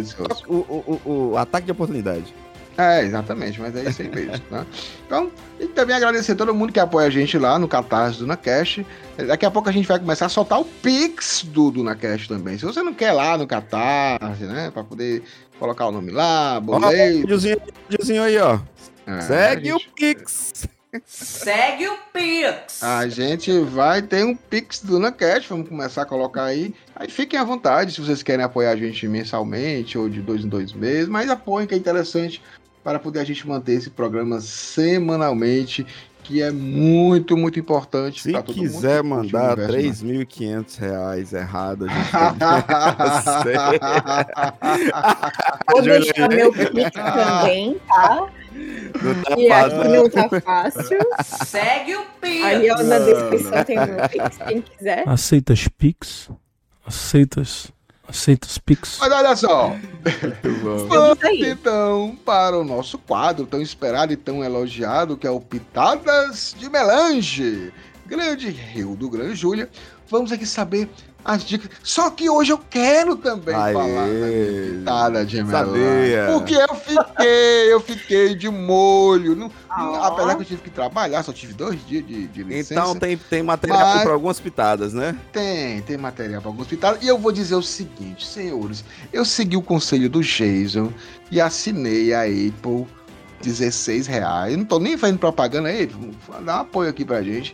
o, 0.47 0.53
o, 0.55 1.31
o- 1.31 1.37
ataque 1.37 1.65
de 1.65 1.71
oportunidade. 1.73 2.33
É, 2.77 3.03
exatamente, 3.03 3.59
mas 3.59 3.75
é 3.75 3.89
isso 3.89 4.01
aí 4.01 4.09
mesmo, 4.09 4.45
né? 4.49 4.65
Então, 5.05 5.29
e 5.59 5.67
também 5.67 5.95
agradecer 5.97 6.31
a 6.31 6.35
todo 6.35 6.53
mundo 6.53 6.71
que 6.71 6.79
apoia 6.79 7.07
a 7.07 7.09
gente 7.09 7.37
lá 7.37 7.59
no 7.59 7.67
Catarse 7.67 8.19
do 8.19 8.27
NaCast. 8.27 8.85
Daqui 9.27 9.45
a 9.45 9.51
pouco 9.51 9.67
a 9.67 9.71
gente 9.73 9.85
vai 9.85 9.99
começar 9.99 10.27
a 10.27 10.29
soltar 10.29 10.61
o 10.61 10.65
Pix 10.65 11.43
do 11.43 11.71
do 11.71 11.83
NaCast 11.83 12.29
também. 12.29 12.57
Se 12.57 12.63
você 12.65 12.81
não 12.81 12.93
quer 12.93 13.11
lá 13.11 13.37
no 13.37 13.45
Catarse, 13.45 14.43
né? 14.43 14.71
Pra 14.73 14.83
poder 14.83 15.23
colocar 15.59 15.87
o 15.87 15.91
nome 15.91 16.11
lá, 16.11 16.55
Ó, 16.57 16.61
boleto. 16.61 17.19
videozinho, 17.19 17.57
videozinho 17.89 18.23
aí, 18.23 18.37
ó. 18.37 18.59
É, 19.07 19.21
Segue 19.21 19.73
o 19.73 19.79
Pix. 19.95 20.67
Segue 21.05 21.87
o 21.87 21.97
Pix. 22.13 22.81
A 22.81 23.07
gente 23.07 23.51
vai 23.59 24.01
ter 24.01 24.23
um 24.23 24.35
Pix 24.35 24.81
do 24.81 24.97
NaCast, 24.99 25.49
vamos 25.49 25.67
começar 25.67 26.03
a 26.03 26.05
colocar 26.05 26.45
aí. 26.45 26.73
Aí 26.95 27.09
fiquem 27.09 27.39
à 27.39 27.43
vontade 27.43 27.91
se 27.91 28.01
vocês 28.01 28.23
querem 28.23 28.45
apoiar 28.45 28.71
a 28.71 28.75
gente 28.75 29.07
mensalmente 29.07 29.97
ou 29.97 30.07
de 30.07 30.21
dois 30.21 30.45
em 30.45 30.47
dois 30.47 30.71
meses, 30.71 31.09
mas 31.09 31.29
apoiem 31.29 31.67
que 31.67 31.73
é 31.73 31.77
interessante 31.77 32.41
para 32.83 32.99
poder 32.99 33.19
a 33.19 33.23
gente 33.23 33.47
manter 33.47 33.73
esse 33.73 33.89
programa 33.89 34.39
semanalmente, 34.39 35.85
que 36.23 36.41
é 36.41 36.51
muito, 36.51 37.35
muito 37.35 37.59
importante. 37.59 38.21
Se 38.21 38.31
mundo 38.31 38.43
quiser 38.43 39.01
que 39.01 39.09
curte 39.09 39.27
o 39.31 39.43
mandar 39.43 39.57
né? 39.57 39.67
3.500 39.67 40.79
reais 40.79 41.33
errado, 41.33 41.85
a 41.85 41.87
gente 41.89 42.11
Vou 45.71 45.81
deixar 45.81 46.29
meu 46.29 46.51
Pix 46.51 46.91
também, 46.91 47.81
tá? 47.87 48.29
Não 49.01 49.23
tá 49.23 49.35
E 49.37 49.47
fácil. 49.49 49.81
aqui 49.81 49.87
não 49.89 50.09
tá 50.09 50.41
fácil. 50.41 50.99
Segue 51.45 51.95
o 51.95 52.05
Pix. 52.21 52.43
Aí 52.43 52.71
ó, 52.71 52.83
na 52.83 52.99
descrição 52.99 53.63
tem 53.63 53.79
o 53.79 53.85
meu 53.87 54.09
Pix, 54.09 54.37
quem 54.47 54.61
quiser. 54.61 55.03
Aceitas 55.07 55.67
Pix? 55.67 56.29
Aceitas? 56.85 57.71
Aceitas 58.07 58.57
Pix? 58.59 58.97
Mas 58.99 59.11
olha 59.11 59.35
só, 59.35 59.75
vamos 60.87 61.17
então 61.39 62.15
para 62.23 62.57
o 62.57 62.63
nosso 62.63 62.99
quadro 62.99 63.47
tão 63.47 63.59
esperado 63.61 64.13
e 64.13 64.15
tão 64.15 64.43
elogiado, 64.43 65.17
que 65.17 65.25
é 65.25 65.31
o 65.31 65.41
Pitadas 65.41 66.55
de 66.57 66.69
Melange. 66.69 67.73
Grande 68.05 68.49
Rio 68.51 68.95
do 68.95 69.09
Grande 69.09 69.33
Júlia. 69.33 69.67
Vamos 70.07 70.31
aqui 70.31 70.45
saber 70.45 70.87
as 71.25 71.43
dicas. 71.43 71.69
Só 71.83 72.09
que 72.11 72.29
hoje 72.29 72.53
eu 72.53 72.57
quero 72.69 73.15
também 73.17 73.55
Aê. 73.55 73.73
falar 73.73 75.09
da 75.09 75.23
de. 75.23 75.37
Sabia. 75.49 76.27
Porque 76.31 76.53
eu 76.53 76.75
fiquei, 76.75 77.73
eu 77.73 77.79
fiquei 77.81 78.35
de 78.35 78.47
molho. 78.49 79.35
Não- 79.35 79.51
Ah. 79.69 80.07
Apesar 80.07 80.35
que 80.35 80.41
eu 80.43 80.45
tive 80.45 80.61
que 80.61 80.69
trabalhar, 80.69 81.21
só 81.23 81.33
tive 81.33 81.51
dois 81.53 81.85
dias 81.85 82.05
de, 82.07 82.27
de 82.27 82.43
licença. 82.43 82.73
Então 82.75 82.95
tem, 82.95 83.17
tem 83.17 83.43
material 83.43 84.01
para 84.03 84.13
algumas 84.13 84.39
pitadas, 84.39 84.93
né? 84.93 85.17
Tem, 85.33 85.81
tem 85.81 85.97
material 85.97 86.41
para 86.41 86.49
alguns 86.49 86.67
pitadas. 86.67 87.03
E 87.03 87.07
eu 87.07 87.17
vou 87.17 87.31
dizer 87.31 87.55
o 87.55 87.61
seguinte, 87.61 88.25
senhores. 88.25 88.85
Eu 89.11 89.25
segui 89.25 89.57
o 89.57 89.61
conselho 89.61 90.09
do 90.09 90.21
Jason 90.21 90.93
e 91.29 91.41
assinei 91.41 92.13
a 92.13 92.21
Apple 92.21 92.87
16 93.41 94.07
reais. 94.07 94.55
Não 94.55 94.63
tô 94.63 94.79
nem 94.79 94.97
fazendo 94.97 95.19
propaganda 95.19 95.67
aí, 95.69 95.89
dá 96.45 96.57
um 96.57 96.61
apoio 96.61 96.89
aqui 96.89 97.03
pra 97.03 97.21
gente. 97.21 97.53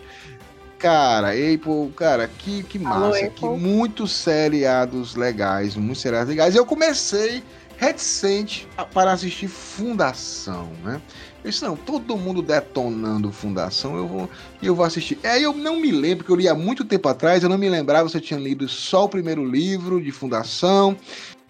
Cara, 0.82 1.30
Apple, 1.30 1.94
cara, 1.96 2.28
que, 2.28 2.64
que 2.64 2.80
Alô, 2.80 3.10
massa. 3.10 3.26
Apple. 3.26 3.32
Que 3.34 3.46
muitos 3.46 4.12
seriados 4.12 5.16
legais, 5.16 5.76
muitos 5.76 6.02
seriados 6.02 6.30
legais. 6.30 6.56
Eu 6.56 6.66
comecei 6.66 7.44
reticente 7.78 8.68
para 8.92 9.12
assistir 9.12 9.48
Fundação, 9.48 10.72
né? 10.84 11.00
Eu 11.44 11.50
disse, 11.50 11.64
não, 11.64 11.76
todo 11.76 12.18
mundo 12.18 12.42
detonando 12.42 13.32
Fundação, 13.32 13.96
eu 13.96 14.08
vou, 14.08 14.30
eu 14.62 14.76
vou 14.76 14.84
assistir. 14.84 15.20
É, 15.22 15.40
eu 15.40 15.54
não 15.54 15.80
me 15.80 15.92
lembro, 15.92 16.18
porque 16.18 16.32
eu 16.32 16.36
li 16.36 16.48
há 16.48 16.56
muito 16.56 16.84
tempo 16.84 17.08
atrás, 17.08 17.44
eu 17.44 17.50
não 17.50 17.60
me 17.60 17.70
lembrava 17.70 18.10
se 18.10 18.18
eu 18.18 18.22
tinha 18.22 18.40
lido 18.40 18.68
só 18.68 19.06
o 19.06 19.10
primeiro 19.10 19.46
livro 19.46 20.02
de 20.02 20.12
Fundação. 20.12 20.98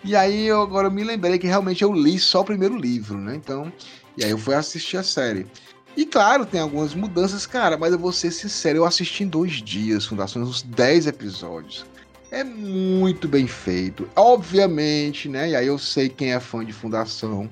E 0.04 0.14
aí 0.14 0.48
eu 0.48 0.62
agora 0.62 0.90
me 0.90 1.04
lembrei 1.06 1.40
que 1.40 1.48
realmente 1.48 1.84
eu 1.84 1.94
li 1.94 2.20
só 2.20 2.42
o 2.42 2.46
primeiro 2.46 2.76
livro, 2.76 3.18
né? 3.18 3.36
Então, 3.36 3.72
e 4.18 4.26
aí 4.26 4.32
eu 4.32 4.38
fui 4.38 4.56
assistir 4.56 4.98
a 4.98 5.04
série. 5.04 5.48
E 5.96 6.06
claro, 6.06 6.46
tem 6.46 6.62
algumas 6.62 6.94
mudanças, 6.94 7.46
cara, 7.46 7.78
mas 7.78 7.92
eu 7.92 8.00
vou 8.00 8.12
ser 8.12 8.32
sincero, 8.32 8.80
eu 8.80 8.86
assisti 8.86 9.24
em 9.24 9.28
dois 9.28 9.62
dias 9.62 10.06
Fundação, 10.06 10.42
uns 10.42 10.62
10 10.62 11.08
episódios. 11.08 11.86
É 12.32 12.46
muito 12.46 13.28
bem 13.28 13.46
feito. 13.46 14.08
Obviamente, 14.16 15.28
né? 15.28 15.50
E 15.50 15.56
aí 15.56 15.68
eu 15.68 15.78
sei 15.78 16.08
quem 16.08 16.32
é 16.32 16.40
fã 16.40 16.64
de 16.64 16.72
Fundação. 16.72 17.50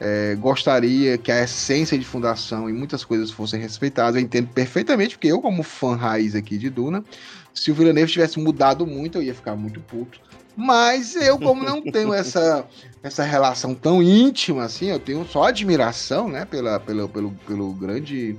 é, 0.00 0.34
gostaria 0.34 1.18
que 1.18 1.30
a 1.30 1.44
essência 1.44 1.98
de 1.98 2.04
Fundação 2.04 2.68
e 2.68 2.72
muitas 2.72 3.04
coisas 3.04 3.30
fossem 3.30 3.60
respeitadas. 3.60 4.16
Eu 4.16 4.22
entendo 4.22 4.48
perfeitamente, 4.48 5.16
porque 5.16 5.28
eu, 5.28 5.40
como 5.40 5.62
fã 5.62 5.94
raiz 5.94 6.34
aqui 6.34 6.56
de 6.56 6.70
Duna, 6.70 7.04
se 7.52 7.70
o 7.70 7.74
Villeneuve 7.74 8.10
tivesse 8.10 8.40
mudado 8.40 8.86
muito, 8.86 9.18
eu 9.18 9.22
ia 9.22 9.34
ficar 9.34 9.54
muito 9.56 9.80
puto. 9.80 10.20
Mas 10.56 11.16
eu, 11.16 11.38
como 11.38 11.64
não 11.64 11.82
tenho 11.82 12.14
essa, 12.14 12.64
essa 13.02 13.24
relação 13.24 13.74
tão 13.74 14.02
íntima 14.02 14.64
assim, 14.64 14.86
eu 14.86 14.98
tenho 14.98 15.26
só 15.26 15.44
admiração, 15.44 16.28
né, 16.28 16.44
pela, 16.44 16.78
pela, 16.78 17.08
pelo, 17.08 17.32
pelo 17.46 17.72
grande, 17.72 18.36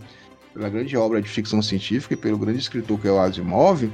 pela 0.54 0.69
grande 0.69 0.95
obra 0.95 1.21
de 1.21 1.28
ficção 1.28 1.62
científica 1.62 2.13
e 2.13 2.17
pelo 2.17 2.38
grande 2.38 2.60
escritor 2.60 2.99
que 2.99 3.08
é 3.08 3.12
o 3.12 3.19
Asimov, 3.19 3.89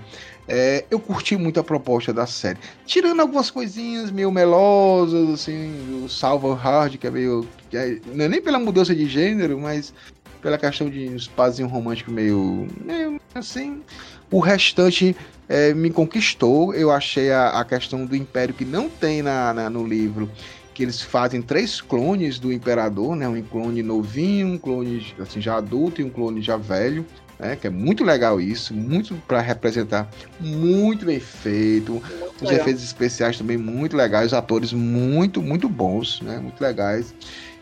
é, 0.48 0.84
eu 0.92 1.00
curti 1.00 1.38
muito 1.38 1.60
a 1.60 1.64
proposta 1.64 2.14
da 2.14 2.26
série. 2.26 2.60
Tirando 2.86 3.22
algumas 3.22 3.50
coisinhas 3.50 4.12
meio 4.12 4.32
melosas, 4.32 5.30
assim, 5.30 6.04
o 6.04 6.10
Salva 6.10 6.54
Hard, 6.56 6.98
que 6.98 7.08
é 7.08 7.12
meio. 7.12 7.48
Que 7.70 7.78
é, 7.78 8.00
não 8.14 8.26
é 8.26 8.28
nem 8.28 8.42
pela 8.42 8.60
mudança 8.60 8.94
de 8.94 9.08
gênero, 9.08 9.60
mas 9.60 9.94
pela 10.42 10.58
questão 10.58 10.90
de 10.90 11.08
um 11.08 11.16
espazinho 11.16 11.70
romântico 11.70 12.12
meio. 12.12 12.68
meio 12.84 13.20
assim. 13.34 13.82
O 14.30 14.40
restante 14.40 15.16
é, 15.52 15.74
me 15.74 15.90
conquistou. 15.90 16.74
Eu 16.74 16.90
achei 16.92 17.32
a, 17.32 17.50
a 17.60 17.66
questão 17.66 18.06
do 18.06 18.16
Império 18.16 18.54
que 18.54 18.64
não 18.66 18.90
tem 18.90 19.22
na, 19.22 19.54
na- 19.54 19.70
no 19.70 19.86
livro. 19.86 20.30
Que 20.74 20.84
eles 20.84 21.02
fazem 21.02 21.42
três 21.42 21.82
clones 21.82 22.40
do 22.40 22.52
Imperador, 22.52 23.16
né? 23.16 23.28
Um 23.28 23.42
clone 23.42 23.84
novinho, 23.84 24.48
um 24.48 24.58
clone 24.58 25.14
assim, 25.20 25.42
já 25.42 25.58
adulto 25.58 26.00
e 26.02 26.04
um 26.04 26.10
clone 26.10 26.42
já 26.42 26.56
velho. 26.56 27.06
Né? 27.38 27.58
Que 27.60 27.68
é 27.68 27.70
muito 27.70 28.04
legal 28.06 28.40
isso, 28.40 28.74
muito 28.74 29.16
para 29.28 29.42
representar, 29.42 30.10
muito 30.40 31.06
bem 31.06 31.20
feito. 31.20 32.02
Os 32.38 32.42
legal. 32.44 32.62
efeitos 32.62 32.84
especiais 32.84 33.38
também 33.38 33.58
muito 33.58 33.98
legais, 33.98 34.28
os 34.28 34.34
atores 34.34 34.72
muito, 34.72 35.42
muito 35.42 35.68
bons, 35.68 36.22
né? 36.22 36.38
Muito 36.40 36.62
legais. 36.62 37.14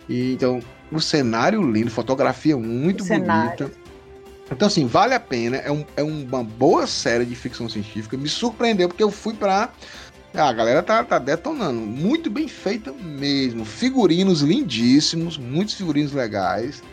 E, 0.08 0.34
então, 0.34 0.60
o 0.92 1.00
cenário 1.00 1.62
lindo, 1.64 1.90
fotografia 1.92 2.56
muito 2.58 3.02
O 3.04 3.08
cenário. 3.08 3.72
Então, 4.52 4.68
assim, 4.68 4.86
vale 4.86 5.14
a 5.14 5.20
pena. 5.20 5.58
É, 5.58 5.72
um- 5.72 5.86
é 5.96 6.04
uma 6.04 6.44
boa 6.44 6.88
série 6.88 7.26
de 7.26 7.36
ficção 7.36 7.70
científica. 7.70 8.18
Me 8.18 8.28
surpreendeu 8.30 8.88
porque 8.88 9.04
eu 9.04 9.12
fui 9.12 9.34
pra. 9.34 9.72
Ah, 10.34 10.50
a 10.50 10.54
galera 10.54 10.84
tá, 10.84 11.04
tá 11.04 11.18
detonando. 11.20 11.80
Muito 11.80 12.30
bem 12.30 12.48
feita 12.48 12.92
mesmo. 12.92 13.66
Figurinos 13.66 14.42
lindíssimos, 14.42 15.38
muitos 15.38 15.74
figurinos 15.76 16.12
legais. 16.14 16.84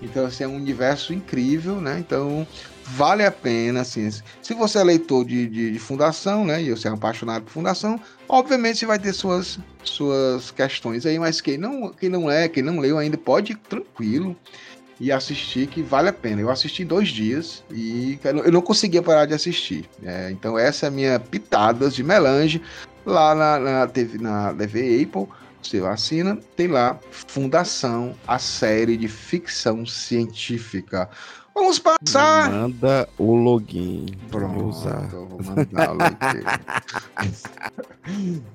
Então, 0.00 0.26
assim, 0.26 0.44
é 0.44 0.48
um 0.48 0.56
universo 0.56 1.14
incrível, 1.14 1.80
né? 1.80 1.96
Então, 1.98 2.46
vale 2.84 3.24
a 3.24 3.30
pena, 3.30 3.82
assim. 3.82 4.10
Se 4.42 4.52
você 4.52 4.78
é 4.78 4.84
leitor 4.84 5.24
de, 5.24 5.46
de, 5.46 5.70
de 5.72 5.78
Fundação, 5.78 6.44
né? 6.44 6.60
E 6.60 6.70
você 6.70 6.88
é 6.88 6.90
apaixonado 6.90 7.44
por 7.44 7.50
Fundação, 7.50 8.00
obviamente 8.28 8.78
você 8.80 8.86
vai 8.86 8.98
ter 8.98 9.12
suas, 9.12 9.58
suas 9.84 10.50
questões 10.50 11.06
aí, 11.06 11.18
mas 11.20 11.40
quem 11.40 11.56
não, 11.56 11.90
quem 11.92 12.08
não 12.08 12.28
é, 12.30 12.48
quem 12.48 12.62
não 12.64 12.80
leu 12.80 12.98
ainda, 12.98 13.16
pode 13.16 13.52
ir 13.52 13.56
tranquilo. 13.56 14.36
E 15.02 15.10
assistir, 15.10 15.66
que 15.66 15.82
vale 15.82 16.08
a 16.08 16.12
pena. 16.12 16.40
Eu 16.40 16.48
assisti 16.48 16.84
dois 16.84 17.08
dias 17.08 17.64
e 17.72 18.20
eu 18.22 18.52
não- 18.52 18.62
conseguia 18.62 19.02
parar 19.02 19.26
de 19.26 19.34
assistir. 19.34 19.90
É, 20.00 20.30
então 20.30 20.56
essa 20.56 20.86
é 20.86 20.88
a 20.88 20.92
minha 20.92 21.18
pitadas 21.18 21.92
de 21.92 22.04
melange 22.04 22.62
lá 23.04 23.34
na, 23.34 23.58
na 23.58 23.86
TV, 23.88 24.18
na 24.18 24.54
TV 24.54 25.02
Apple. 25.02 25.26
Você 25.60 25.78
assina, 25.78 26.38
tem 26.56 26.68
lá 26.68 27.00
Fundação, 27.10 28.14
a 28.28 28.38
série 28.38 28.96
de 28.96 29.08
ficção 29.08 29.84
científica. 29.84 31.10
Vamos 31.54 31.78
passar. 31.78 32.50
Manda 32.50 33.08
o 33.18 33.34
login 33.34 34.06
pra 34.30 34.40
eu 34.40 34.48
Pronto, 34.48 34.64
usar. 34.68 35.08
eu 35.12 35.26
vou 35.26 35.40
mandá-lo 35.42 35.98
aqui. 36.02 36.44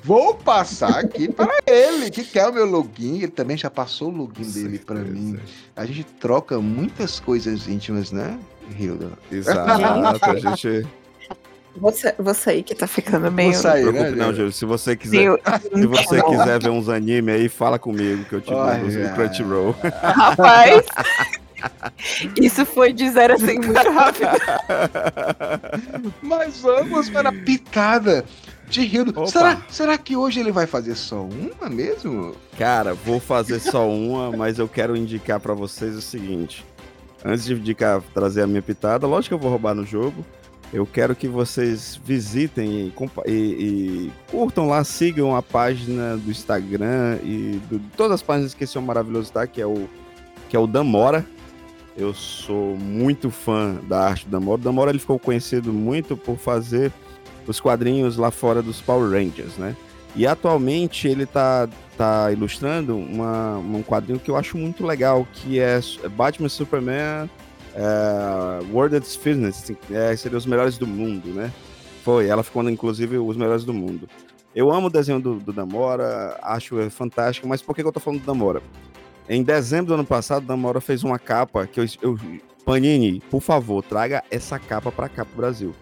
Vou 0.04 0.34
passar 0.36 1.00
aqui 1.00 1.32
para 1.32 1.54
ele, 1.66 2.10
que 2.10 2.24
quer 2.24 2.48
o 2.48 2.54
meu 2.54 2.66
login. 2.66 3.18
Ele 3.18 3.28
também 3.28 3.56
já 3.58 3.70
passou 3.70 4.10
o 4.10 4.16
login 4.16 4.50
dele 4.52 4.80
para 4.80 5.00
mim. 5.00 5.40
A 5.76 5.86
gente 5.86 6.04
troca 6.04 6.60
muitas 6.60 7.20
coisas 7.20 7.68
íntimas, 7.68 8.12
né, 8.12 8.38
Hilda? 8.80 9.12
Exato, 9.32 10.26
a 10.26 10.36
gente. 10.36 10.88
Você, 11.78 12.16
você 12.18 12.50
aí 12.50 12.64
que 12.64 12.74
tá 12.74 12.88
ficando 12.88 13.32
meio. 13.32 13.52
Vou 13.54 13.62
sair, 13.62 13.86
Não 13.86 13.92
né, 13.92 14.00
preocupe, 14.00 14.20
não, 14.20 14.34
Júlio? 14.34 14.52
Se 14.52 14.66
você 14.66 14.96
quiser, 14.96 15.18
meio 15.18 15.40
se 15.62 15.86
você 15.86 16.18
Não. 16.18 16.30
quiser 16.32 16.60
ver 16.60 16.70
uns 16.72 16.90
anime 16.90 17.32
aí, 17.32 17.48
fala 17.48 17.78
comigo 17.78 18.26
que 18.26 18.34
eu 18.34 18.42
te 18.42 18.52
Ai, 18.52 18.82
mando 18.82 18.98
no 18.98 19.14
Crunchyroll. 19.14 19.76
Rapaz, 20.02 20.84
isso 22.42 22.66
foi 22.66 22.94
de 22.94 23.10
zero 23.10 23.34
a 23.34 23.38
cem 23.38 23.60
muito 23.60 23.74
rápido. 23.92 24.30
Mas 26.22 26.60
vamos 26.62 27.10
para 27.10 27.30
a 27.30 27.34
pitada 27.34 28.26
de. 28.70 29.00
Opa. 29.02 29.28
Será, 29.28 29.62
será 29.70 29.98
que 29.98 30.16
hoje 30.16 30.40
ele 30.40 30.52
vai 30.52 30.66
fazer 30.68 30.96
só 30.96 31.22
uma 31.24 31.70
mesmo? 31.70 32.36
Cara, 32.58 32.94
vou 32.94 33.20
fazer 33.20 33.60
só 33.60 33.88
uma, 33.90 34.32
mas 34.36 34.60
eu 34.60 34.68
quero 34.68 34.96
indicar 34.96 35.40
pra 35.40 35.54
vocês 35.54 35.96
o 35.96 36.02
seguinte. 36.02 36.66
Antes 37.26 37.46
de 37.46 37.54
indicar, 37.54 38.02
trazer 38.14 38.44
a 38.44 38.48
minha 38.48 38.62
pitada, 38.62 39.08
lógico 39.08 39.30
que 39.30 39.34
eu 39.34 39.40
vou 39.40 39.50
roubar 39.50 39.74
no 39.74 39.86
jogo. 39.86 40.26
Eu 40.74 40.86
quero 40.86 41.16
que 41.16 41.30
vocês 41.30 41.98
visitem 42.04 42.92
e, 43.26 43.32
e- 43.32 43.32
e 43.32 44.12
curtam 44.30 44.68
lá, 44.68 44.84
sigam 44.84 45.34
a 45.34 45.42
página 45.42 46.18
do 46.18 46.30
Instagram 46.30 47.20
e 47.24 47.60
do- 47.70 47.80
todas 47.96 48.16
as 48.16 48.22
páginas 48.22 48.54
que 48.54 48.66
esse 48.66 48.78
homem 48.78 48.88
maravilhoso 48.90 49.32
tá, 49.32 49.48
que 49.48 49.62
é 49.62 49.66
o 49.66 49.88
que 50.50 50.56
é 50.56 50.60
o 50.60 50.68
Damora. 50.68 51.26
Eu 51.98 52.14
sou 52.14 52.76
muito 52.78 53.32
fã 53.32 53.76
da 53.88 54.00
arte 54.00 54.26
do 54.26 54.32
Damora. 54.32 54.62
O 54.62 54.64
Damora 54.64 54.92
ele 54.92 55.00
ficou 55.00 55.18
conhecido 55.18 55.74
muito 55.74 56.16
por 56.16 56.38
fazer 56.38 56.94
os 57.48 57.60
quadrinhos 57.60 58.18
lá 58.18 58.30
fora 58.30 58.62
dos 58.62 58.80
Power 58.82 59.10
Rangers, 59.10 59.58
né? 59.58 59.76
E 60.16 60.28
atualmente 60.28 61.08
ele 61.08 61.26
tá, 61.26 61.68
tá 61.98 62.32
ilustrando 62.32 62.96
uma, 62.96 63.58
um 63.58 63.82
quadrinho 63.82 64.20
que 64.20 64.30
eu 64.30 64.36
acho 64.36 64.58
muito 64.58 64.86
legal, 64.86 65.28
que 65.34 65.60
é 65.60 65.80
Batman 66.16 66.50
Superman 66.50 67.30
é, 67.76 68.74
World's 68.74 69.16
Fitness, 69.16 69.64
assim, 69.64 69.78
é, 69.92 70.16
seria 70.16 70.38
os 70.38 70.46
melhores 70.46 70.78
do 70.78 70.88
mundo, 70.88 71.30
né? 71.30 71.52
Foi, 72.04 72.28
ela 72.28 72.44
ficou 72.44 72.68
inclusive 72.70 73.18
os 73.18 73.38
melhores 73.38 73.64
do 73.64 73.74
mundo. 73.74 74.08
Eu 74.56 74.72
amo 74.72 74.88
o 74.88 74.90
desenho 74.90 75.20
do, 75.20 75.36
do 75.36 75.54
Damora, 75.54 76.38
acho 76.42 76.90
fantástico, 76.90 77.48
mas 77.48 77.62
por 77.62 77.76
que, 77.76 77.82
que 77.82 77.88
eu 77.88 77.92
tô 77.92 78.00
falando 78.00 78.22
do 78.22 78.26
Damora? 78.26 78.62
Em 79.30 79.44
dezembro 79.44 79.88
do 79.88 79.94
ano 79.96 80.06
passado, 80.06 80.44
o 80.44 80.48
Damora 80.48 80.80
fez 80.80 81.04
uma 81.04 81.20
capa 81.20 81.68
que 81.68 81.80
eu, 81.80 81.86
eu 82.02 82.18
Panini, 82.66 83.22
por 83.30 83.42
favor, 83.42 83.84
traga 83.84 84.24
essa 84.30 84.60
capa 84.60 84.92
pra 84.92 85.08
cá 85.08 85.24
pro 85.26 85.38
Brasil 85.38 85.74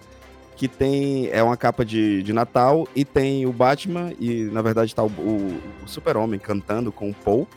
que 0.56 0.68
tem 0.68 1.30
é 1.32 1.44
uma 1.44 1.58
capa 1.58 1.84
de, 1.84 2.24
de 2.24 2.32
Natal 2.32 2.88
e 2.96 3.04
tem 3.04 3.46
o 3.46 3.52
Batman 3.52 4.14
e 4.20 4.46
na 4.46 4.62
verdade 4.62 4.96
tá 4.96 5.04
o, 5.04 5.08
o, 5.08 5.62
o 5.84 5.88
Super-Homem 5.88 6.40
cantando 6.40 6.92
com 6.92 7.10
o 7.10 7.14
Paul. 7.14 7.48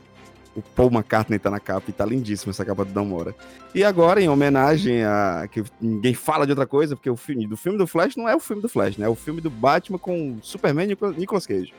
O 0.56 0.62
Paul 0.62 0.90
McCartney 0.90 1.38
tá 1.38 1.50
na 1.50 1.60
capa 1.60 1.84
e 1.88 1.92
tá 1.92 2.04
lindíssima 2.04 2.50
essa 2.50 2.64
capa 2.64 2.84
do 2.84 2.92
Damora. 2.92 3.32
E 3.72 3.84
agora, 3.84 4.20
em 4.20 4.28
homenagem 4.28 5.04
a 5.04 5.48
que 5.48 5.62
ninguém 5.80 6.14
fala 6.14 6.44
de 6.44 6.50
outra 6.50 6.66
coisa, 6.66 6.96
porque 6.96 7.08
o 7.08 7.16
filme 7.16 7.46
do 7.46 7.56
filme 7.56 7.78
do 7.78 7.86
Flash 7.86 8.16
não 8.16 8.28
é 8.28 8.34
o 8.34 8.40
filme 8.40 8.60
do 8.60 8.68
Flash, 8.68 8.96
né? 8.96 9.06
É 9.06 9.08
o 9.08 9.14
filme 9.14 9.40
do 9.40 9.50
Batman 9.50 9.98
com 9.98 10.38
Superman 10.42 10.90
e 10.90 11.16
Nicolas 11.16 11.46
Cage. 11.46 11.72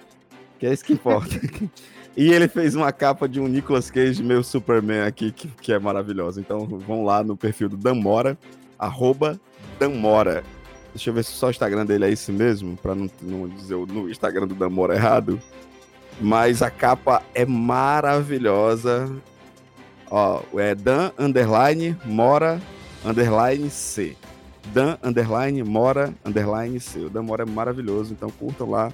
Que 0.58 0.67
é 0.67 0.74
isso 0.74 0.86
que 0.86 0.93
importa. 0.93 1.36
e 2.15 2.32
ele 2.32 2.48
fez 2.48 2.76
uma 2.76 2.91
capa 2.91 3.28
de 3.28 3.39
um 3.39 3.48
Nicolas 3.48 3.89
Cage 3.89 4.22
meio 4.24 4.43
Superman 4.43 5.02
aqui, 5.02 5.32
que, 5.32 5.48
que 5.48 5.74
é 5.74 5.80
maravilhosa. 5.80 6.39
Então 6.39 6.65
vão 6.65 7.04
lá 7.04 7.24
no 7.24 7.38
perfil 7.38 7.69
do 7.69 7.78
Damora, 7.78 8.38
arroba 8.78 9.39
Damora. 9.80 10.43
Deixa 10.93 11.10
eu 11.10 11.13
ver 11.13 11.24
se 11.24 11.32
só 11.32 11.48
o 11.48 11.52
Instagram 11.52 11.86
dele 11.86 12.06
é 12.06 12.12
esse 12.12 12.32
mesmo, 12.32 12.76
pra 12.78 12.95
não, 12.95 13.10
não 13.22 13.48
dizer 13.48 13.76
o 13.76 14.10
Instagram 14.10 14.48
do 14.48 14.56
Damora 14.56 14.95
errado. 14.95 15.39
Mas 16.19 16.62
a 16.62 16.69
capa 16.69 17.22
é 17.34 17.45
maravilhosa. 17.45 19.10
Ó, 20.12 20.41
é 20.56 20.74
Dan 20.76 21.12
underline 21.17 21.95
Mora 22.04 22.60
underline 23.06 23.69
C. 23.69 24.17
Dan 24.74 24.98
underline 25.04 25.63
Mora 25.63 26.13
underline 26.26 26.80
C. 26.80 27.06
O 27.06 27.10
Damora 27.10 27.43
é 27.43 27.45
maravilhoso, 27.45 28.13
então 28.13 28.30
curtam 28.30 28.69
lá. 28.69 28.91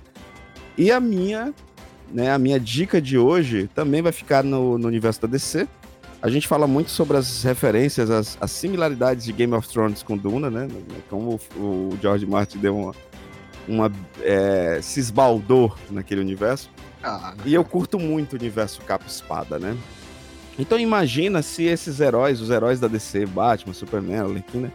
E 0.77 0.91
a 0.91 0.99
minha, 0.99 1.53
né, 2.11 2.31
a 2.31 2.37
minha 2.37 2.59
dica 2.59 3.01
de 3.01 3.17
hoje 3.17 3.69
também 3.73 4.01
vai 4.01 4.11
ficar 4.11 4.43
no, 4.43 4.77
no 4.77 4.87
universo 4.87 5.21
da 5.21 5.27
DC. 5.27 5.67
A 6.21 6.29
gente 6.29 6.47
fala 6.47 6.65
muito 6.65 6.89
sobre 6.89 7.17
as 7.17 7.43
referências, 7.43 8.09
as, 8.09 8.37
as 8.41 8.51
similaridades 8.51 9.25
de 9.25 9.31
Game 9.31 9.53
of 9.53 9.67
Thrones 9.67 10.01
com 10.01 10.17
Duna, 10.17 10.49
né? 10.49 10.67
Como 11.09 11.39
o, 11.55 11.59
o 11.59 11.99
George 12.01 12.25
Martin 12.25 12.57
deu 12.57 12.75
uma, 12.75 12.95
uma 13.67 13.91
é, 14.21 14.79
se 14.81 14.99
esbaldou 14.99 15.75
naquele 15.91 16.21
universo. 16.21 16.69
Ah, 17.03 17.35
E 17.45 17.53
eu 17.53 17.63
curto 17.63 17.99
muito 17.99 18.33
o 18.33 18.35
universo 18.37 18.81
capa-espada, 18.81 19.59
né? 19.59 19.77
Então 20.57 20.79
imagina 20.79 21.41
se 21.41 21.63
esses 21.63 21.99
heróis, 21.99 22.41
os 22.41 22.49
heróis 22.49 22.79
da 22.79 22.87
DC, 22.87 23.25
Batman, 23.27 23.73
Superman, 23.73 24.19
Arlequina, 24.19 24.71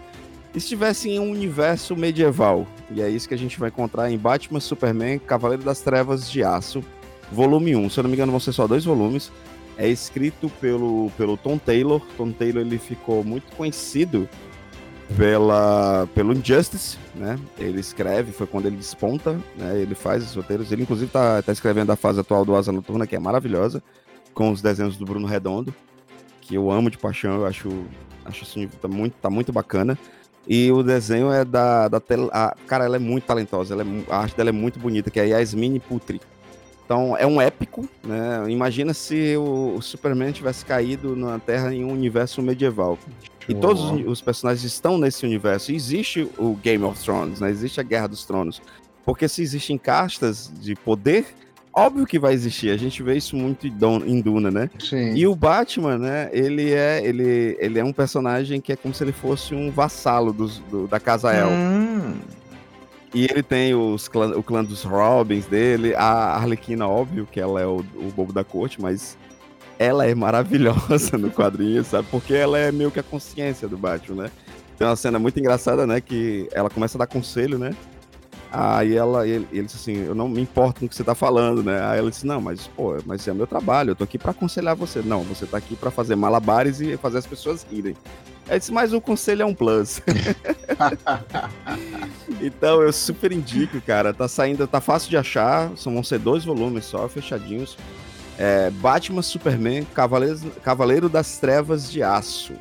estivessem 0.54 1.16
em 1.16 1.18
um 1.18 1.30
universo 1.30 1.96
medieval. 1.96 2.66
E 2.90 3.00
é 3.00 3.08
isso 3.08 3.28
que 3.28 3.34
a 3.34 3.38
gente 3.38 3.58
vai 3.58 3.70
encontrar 3.70 4.10
em 4.10 4.18
Batman, 4.18 4.60
Superman, 4.60 5.18
Cavaleiro 5.18 5.62
das 5.62 5.80
Trevas 5.80 6.30
de 6.30 6.42
Aço, 6.42 6.84
volume 7.32 7.76
1. 7.76 7.90
Se 7.90 8.00
eu 8.00 8.02
não 8.02 8.10
me 8.10 8.16
engano, 8.16 8.32
vão 8.32 8.40
ser 8.40 8.52
só 8.52 8.66
dois 8.66 8.84
volumes. 8.84 9.30
É 9.76 9.88
escrito 9.88 10.50
pelo, 10.60 11.10
pelo 11.16 11.36
Tom 11.36 11.56
Taylor. 11.56 12.00
Tom 12.16 12.32
Taylor 12.32 12.62
ele 12.64 12.78
ficou 12.78 13.24
muito 13.24 13.54
conhecido 13.56 14.28
pela, 15.16 16.06
pelo 16.14 16.32
Injustice, 16.32 16.98
né? 17.14 17.38
Ele 17.58 17.80
escreve, 17.80 18.30
foi 18.32 18.46
quando 18.46 18.66
ele 18.66 18.76
desponta, 18.76 19.32
né? 19.56 19.80
Ele 19.80 19.94
faz 19.94 20.22
os 20.24 20.34
roteiros. 20.34 20.70
Ele, 20.70 20.82
inclusive, 20.82 21.10
tá, 21.10 21.42
tá 21.42 21.52
escrevendo 21.52 21.90
a 21.90 21.96
fase 21.96 22.20
atual 22.20 22.44
do 22.44 22.54
Asa 22.54 22.70
Noturna, 22.72 23.06
que 23.06 23.16
é 23.16 23.18
maravilhosa, 23.18 23.82
com 24.34 24.50
os 24.50 24.62
desenhos 24.62 24.96
do 24.96 25.04
Bruno 25.04 25.26
Redondo, 25.26 25.74
que 26.40 26.54
eu 26.54 26.70
amo 26.70 26.90
de 26.90 26.98
paixão, 26.98 27.36
eu 27.40 27.46
acho, 27.46 27.68
acho 28.24 28.44
assim, 28.44 28.68
tá 28.80 28.86
muito, 28.88 29.14
tá 29.14 29.28
muito 29.30 29.52
bacana. 29.52 29.98
E 30.46 30.70
o 30.70 30.82
desenho 30.82 31.32
é 31.32 31.44
da, 31.44 31.88
da 31.88 32.00
tel- 32.00 32.30
a, 32.32 32.54
cara, 32.66 32.84
ela 32.84 32.96
é 32.96 33.00
muito 33.00 33.24
talentosa, 33.24 33.74
ela 33.74 33.82
é 33.82 33.86
a 34.12 34.18
arte 34.18 34.36
dela 34.36 34.48
é 34.50 34.52
muito 34.52 34.78
bonita, 34.78 35.10
que 35.10 35.20
é 35.20 35.22
a 35.24 35.38
Yasmine 35.38 35.80
Putri. 35.80 36.20
Então 36.90 37.16
é 37.16 37.24
um 37.24 37.40
épico, 37.40 37.88
né? 38.02 38.42
Imagina 38.48 38.92
se 38.92 39.36
o, 39.36 39.76
o 39.76 39.80
Superman 39.80 40.32
tivesse 40.32 40.64
caído 40.64 41.14
na 41.14 41.38
Terra 41.38 41.72
em 41.72 41.84
um 41.84 41.92
universo 41.92 42.42
medieval. 42.42 42.98
E 43.48 43.54
todos 43.54 43.80
os, 43.84 44.04
os 44.08 44.20
personagens 44.20 44.64
estão 44.64 44.98
nesse 44.98 45.24
universo. 45.24 45.70
E 45.70 45.76
existe 45.76 46.28
o 46.36 46.56
Game 46.56 46.82
of 46.82 47.00
Thrones, 47.00 47.38
né? 47.38 47.48
Existe 47.48 47.78
a 47.78 47.84
Guerra 47.84 48.08
dos 48.08 48.24
Tronos. 48.24 48.60
Porque 49.04 49.28
se 49.28 49.40
existem 49.40 49.78
castas 49.78 50.52
de 50.60 50.74
poder, 50.74 51.26
óbvio 51.72 52.04
que 52.04 52.18
vai 52.18 52.32
existir. 52.34 52.70
A 52.70 52.76
gente 52.76 53.00
vê 53.04 53.16
isso 53.16 53.36
muito 53.36 53.68
em 53.68 54.20
Duna, 54.20 54.50
né? 54.50 54.68
Sim. 54.80 55.14
E 55.14 55.28
o 55.28 55.34
Batman, 55.36 55.96
né? 55.96 56.28
Ele 56.32 56.72
é, 56.72 57.06
ele, 57.06 57.56
ele 57.60 57.78
é 57.78 57.84
um 57.84 57.92
personagem 57.92 58.60
que 58.60 58.72
é 58.72 58.76
como 58.76 58.92
se 58.92 59.04
ele 59.04 59.12
fosse 59.12 59.54
um 59.54 59.70
vassalo 59.70 60.32
dos, 60.32 60.58
do- 60.68 60.88
da 60.88 60.98
Casa 60.98 61.32
El. 61.32 61.50
Hum, 61.50 62.14
E 63.12 63.24
ele 63.24 63.42
tem 63.42 63.74
os 63.74 64.06
clã, 64.06 64.36
o 64.36 64.42
clã 64.42 64.64
dos 64.64 64.84
Robins 64.84 65.46
dele, 65.46 65.94
a 65.94 66.36
Arlequina, 66.36 66.86
óbvio 66.86 67.26
que 67.30 67.40
ela 67.40 67.60
é 67.60 67.66
o, 67.66 67.78
o 67.78 68.12
bobo 68.14 68.32
da 68.32 68.44
corte, 68.44 68.80
mas 68.80 69.18
ela 69.78 70.06
é 70.06 70.14
maravilhosa 70.14 71.16
no 71.18 71.30
quadrinho, 71.30 71.82
sabe? 71.82 72.06
Porque 72.10 72.34
ela 72.34 72.58
é 72.58 72.70
meio 72.70 72.90
que 72.90 73.00
a 73.00 73.02
consciência 73.02 73.66
do 73.66 73.76
Batman, 73.76 74.24
né? 74.24 74.30
Tem 74.78 74.86
uma 74.86 74.96
cena 74.96 75.18
muito 75.18 75.38
engraçada, 75.40 75.86
né? 75.86 76.00
Que 76.00 76.48
ela 76.52 76.70
começa 76.70 76.96
a 76.96 77.00
dar 77.00 77.06
conselho, 77.06 77.58
né? 77.58 77.74
Aí 78.52 78.96
ela, 78.96 79.26
ele, 79.26 79.46
ele 79.52 79.66
disse 79.66 79.78
assim, 79.78 80.04
eu 80.04 80.14
não 80.14 80.28
me 80.28 80.40
importo 80.40 80.80
com 80.80 80.86
o 80.86 80.88
que 80.88 80.94
você 80.94 81.04
tá 81.04 81.14
falando, 81.14 81.62
né? 81.62 81.80
Aí 81.84 81.98
ela 81.98 82.10
disse, 82.10 82.26
não, 82.26 82.40
mas, 82.40 82.66
pô, 82.68 82.96
mas 83.06 83.26
é 83.26 83.32
meu 83.32 83.46
trabalho, 83.46 83.90
eu 83.90 83.96
tô 83.96 84.04
aqui 84.04 84.18
pra 84.18 84.32
aconselhar 84.32 84.74
você. 84.74 85.02
Não, 85.02 85.22
você 85.22 85.46
tá 85.46 85.56
aqui 85.56 85.76
pra 85.76 85.90
fazer 85.90 86.16
malabares 86.16 86.80
e 86.80 86.96
fazer 86.96 87.18
as 87.18 87.26
pessoas 87.26 87.66
rirem. 87.70 87.96
Aí 88.50 88.58
disse, 88.58 88.72
mas 88.72 88.92
o 88.92 89.00
conselho 89.00 89.42
é 89.42 89.46
um 89.46 89.54
plus. 89.54 90.02
então 92.40 92.82
eu 92.82 92.92
super 92.92 93.32
indico, 93.32 93.80
cara. 93.80 94.12
Tá 94.12 94.26
saindo, 94.26 94.66
tá 94.66 94.80
fácil 94.80 95.08
de 95.08 95.16
achar. 95.16 95.70
São, 95.76 95.94
vão 95.94 96.02
ser 96.02 96.18
dois 96.18 96.44
volumes 96.44 96.84
só, 96.84 97.08
fechadinhos. 97.08 97.76
É, 98.38 98.70
Batman, 98.70 99.22
Superman, 99.22 99.84
Cavaleiros, 99.94 100.42
Cavaleiro 100.62 101.08
das 101.08 101.38
Trevas 101.38 101.90
de 101.90 102.02
Aço. 102.02 102.54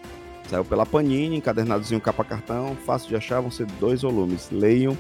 Saiu 0.50 0.66
pela 0.66 0.86
Panini, 0.86 1.38
encadernadozinho 1.38 2.02
capa 2.02 2.24
cartão, 2.24 2.76
fácil 2.86 3.10
de 3.10 3.16
achar, 3.16 3.40
vão 3.40 3.52
ser 3.52 3.66
dois 3.80 4.02
volumes. 4.02 4.50
Leiam, 4.52 4.98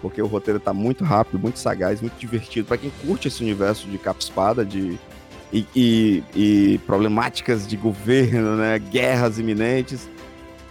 porque 0.00 0.22
o 0.22 0.26
roteiro 0.26 0.58
tá 0.58 0.72
muito 0.72 1.04
rápido, 1.04 1.38
muito 1.38 1.58
sagaz, 1.58 2.00
muito 2.00 2.18
divertido. 2.18 2.66
Pra 2.66 2.78
quem 2.78 2.90
curte 3.04 3.28
esse 3.28 3.42
universo 3.42 3.86
de 3.88 3.98
capa 3.98 4.20
espada, 4.20 4.64
de, 4.64 4.98
e, 5.52 5.66
e- 5.76 6.22
e 6.34 6.78
problemáticas 6.86 7.66
de 7.66 7.76
governo, 7.76 8.56
né? 8.56 8.78
Guerras 8.78 9.38
iminentes. 9.38 10.08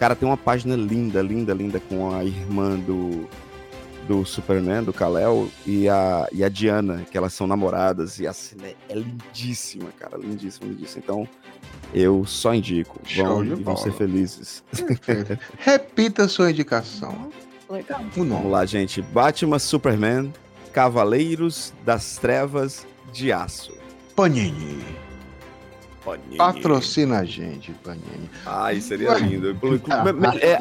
Cara, 0.02 0.16
tem 0.16 0.28
uma 0.28 0.36
página 0.36 0.76
linda, 0.76 1.22
linda, 1.22 1.54
linda 1.54 1.80
com 1.80 2.12
a 2.12 2.26
irmã 2.26 2.76
do, 2.76 3.30
do 4.08 4.26
Superman, 4.26 4.84
do 4.84 4.92
Kal-El, 4.92 5.48
e 5.64 5.88
a, 5.88 6.28
e 6.32 6.44
a 6.44 6.50
Diana, 6.50 7.06
que 7.12 7.16
elas 7.16 7.34
são 7.34 7.46
namoradas, 7.46 8.18
e 8.20 8.26
a 8.26 8.34
cena 8.34 8.66
é- 8.66 8.76
é 8.90 8.96
lindíssima, 8.96 9.92
cara, 10.00 10.18
lindíssima, 10.18 10.68
lindíssima. 10.68 11.04
Então, 11.06 11.28
eu 11.94 12.26
só 12.26 12.52
indico, 12.52 13.00
vão, 13.16 13.46
e 13.46 13.50
vão 13.50 13.78
ser 13.78 13.94
felizes. 13.94 14.64
Repita 15.60 16.28
sua 16.28 16.50
indicação. 16.50 17.30
Legal. 17.70 18.02
O 18.18 18.24
nome. 18.24 18.30
Vamos 18.32 18.52
lá, 18.52 18.66
gente. 18.66 19.04
Batman, 19.04 19.60
Superman, 19.60 20.34
Cavaleiros 20.74 21.76
das 21.86 22.18
Trevas 22.18 22.88
de 23.14 23.32
Aço. 23.32 23.78
Panini. 24.16 24.84
Panini. 26.04 26.38
Patrocina 26.38 27.20
a 27.20 27.24
gente, 27.26 27.72
Panini. 27.84 28.30
Ai, 28.46 28.82
seria 28.82 29.14
lindo. 29.16 29.56
É, 30.42 30.58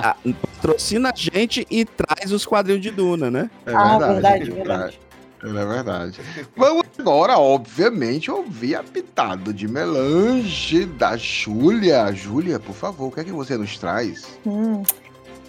patrocina 0.57 1.11
a 1.11 1.17
gente 1.17 1.67
e 1.71 1.85
traz 1.85 2.33
os 2.33 2.45
quadrinhos 2.47 2.83
de 2.83 2.91
Duna, 2.91 3.31
né? 3.31 3.51
É 3.67 3.73
Ah, 3.75 3.99
verdade, 3.99 4.51
verdade. 4.51 5.01
É 5.43 5.47
verdade. 5.47 6.21
Vamos 6.55 6.85
agora, 6.99 7.39
obviamente, 7.39 8.31
ouvir 8.31 8.75
a 8.75 8.83
pitada 8.83 9.53
de 9.55 9.67
melange 9.67 10.85
da 10.85 11.17
Júlia. 11.17 12.13
Júlia, 12.13 12.61
por 12.61 12.75
favor, 12.75 13.09
o 13.09 13.11
que 13.11 13.21
é 13.21 13.25
que 13.25 13.33
você 13.33 13.57
nos 13.57 13.79
traz? 13.79 14.39
Hum. 14.47 14.83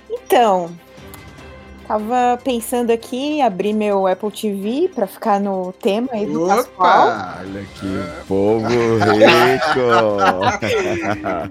Então, 0.10 0.72
tava 1.88 2.40
pensando 2.44 2.92
aqui 2.92 3.18
em 3.18 3.44
abrir 3.44 3.74
meu 3.74 4.08
Apple 4.08 4.32
TV 4.32 4.90
pra 4.94 5.08
ficar 5.08 5.40
no 5.40 5.74
tema 5.74 6.10
aí 6.12 6.26
do 6.26 6.48
Pascoal. 6.48 7.08
Opa! 7.08 7.38
Olha 7.40 7.66
que 7.76 8.26
povo 8.28 8.68
rico! 8.68 9.82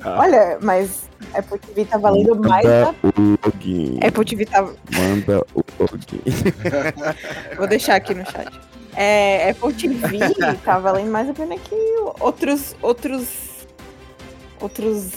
Olha, 0.18 0.58
mas 0.62 1.08
Apple 1.34 1.58
TV 1.58 1.84
tá 1.84 1.98
valendo 1.98 2.36
mais 2.36 2.64
Manda 2.64 2.88
a... 2.88 3.20
o 3.20 3.38
login. 3.44 4.00
Apple 4.02 4.24
TV 4.24 4.46
tá... 4.46 4.62
Manda 4.62 5.46
o 5.54 5.64
login. 5.78 6.22
Vou 7.56 7.66
deixar 7.66 7.96
aqui 7.96 8.14
no 8.14 8.24
chat. 8.24 8.48
É, 8.96 9.50
Apple 9.50 9.72
TV 9.74 10.18
tá 10.64 10.78
valendo 10.78 11.10
mais 11.10 11.28
a 11.28 11.34
pena 11.34 11.56
que 11.56 11.74
outros... 12.20 12.74
outros 12.82 13.49
outros 14.60 15.10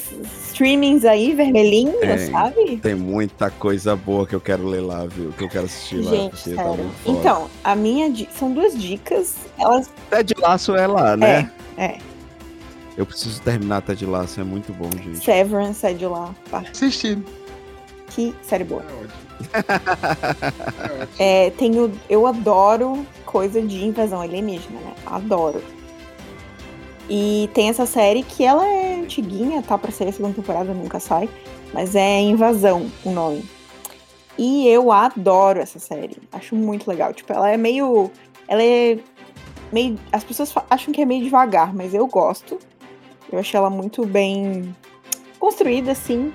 streamings 0.47 1.03
aí, 1.06 1.34
vermelhinhos, 1.36 1.99
Tem. 1.99 2.32
sabe? 2.32 2.77
Tem 2.77 2.95
muita 2.95 3.49
coisa 3.49 3.95
boa 3.95 4.25
que 4.25 4.34
eu 4.36 4.41
quero 4.41 4.65
ler 4.65 4.82
lá, 4.82 5.06
viu? 5.06 5.32
Que 5.38 5.43
eu 5.43 5.49
quero 5.49 5.65
assistir 5.65 5.97
lá. 5.97 6.12
Gente, 6.12 6.53
tá. 6.56 6.63
Então, 7.06 7.49
a 7.63 7.75
minha 7.75 8.10
di- 8.10 8.29
são 8.38 8.51
duas 8.53 8.77
dicas. 8.79 9.36
Elas 9.60 9.89
Ted 10.10 10.34
Laço 10.39 10.75
é 10.75 10.88
lá, 10.88 11.17
né? 11.17 11.51
é. 11.77 11.97
Eu 12.95 13.06
preciso 13.08 13.41
terminar 13.41 13.82
Ted 13.82 14.06
Laço, 14.06 14.39
é 14.39 14.43
muito 14.43 14.71
bom, 14.71 14.89
gente. 14.91 15.23
Severance 15.23 15.86
é 15.86 15.93
de 15.93 16.06
lá. 16.06 16.34
Assistindo. 16.51 17.25
Que 18.10 18.34
série 18.43 18.63
boa. 18.63 18.84
É 18.84 18.93
ótimo. 18.93 19.23
É, 21.19 21.49
tenho, 21.51 21.91
eu 22.10 22.25
adoro 22.25 23.06
coisa 23.25 23.62
de 23.62 23.84
invasão 23.84 24.21
alienígena, 24.21 24.79
né? 24.79 24.93
Adoro. 25.06 25.62
E 27.10 27.50
tem 27.54 27.70
essa 27.70 27.86
série 27.86 28.24
que 28.24 28.44
ela 28.44 28.66
é 28.66 28.96
antiguinha, 28.96 29.62
tá 29.62 29.78
pra 29.78 29.92
sair 29.92 30.10
a 30.10 30.13
segunda 30.13 30.36
temporada, 30.36 30.74
nunca 30.74 31.00
sai. 31.00 31.30
Mas 31.74 31.96
é 31.96 32.22
Invasão 32.22 32.89
o 33.04 33.12
nome. 33.12 33.44
E 34.38 34.68
eu 34.68 34.92
adoro 34.92 35.60
essa 35.60 35.80
série. 35.80 36.18
Acho 36.32 36.56
muito 36.56 36.89
legal. 36.89 37.13
Tipo, 37.13 37.34
ela 37.34 37.50
é 37.50 37.58
meio. 37.58 38.10
Ela 38.48 38.63
é 38.63 38.98
meio. 39.72 40.00
As 40.12 40.24
pessoas 40.24 40.54
acham 40.70 40.94
que 40.94 41.02
é 41.02 41.06
meio 41.06 41.24
devagar, 41.24 41.74
mas 41.74 41.94
eu 41.94 42.08
gosto. 42.08 42.58
Eu 43.32 43.39
achei 43.39 43.58
ela 43.58 43.70
muito 43.70 44.06
bem 44.06 44.76
construída, 45.39 45.92
assim. 45.92 46.32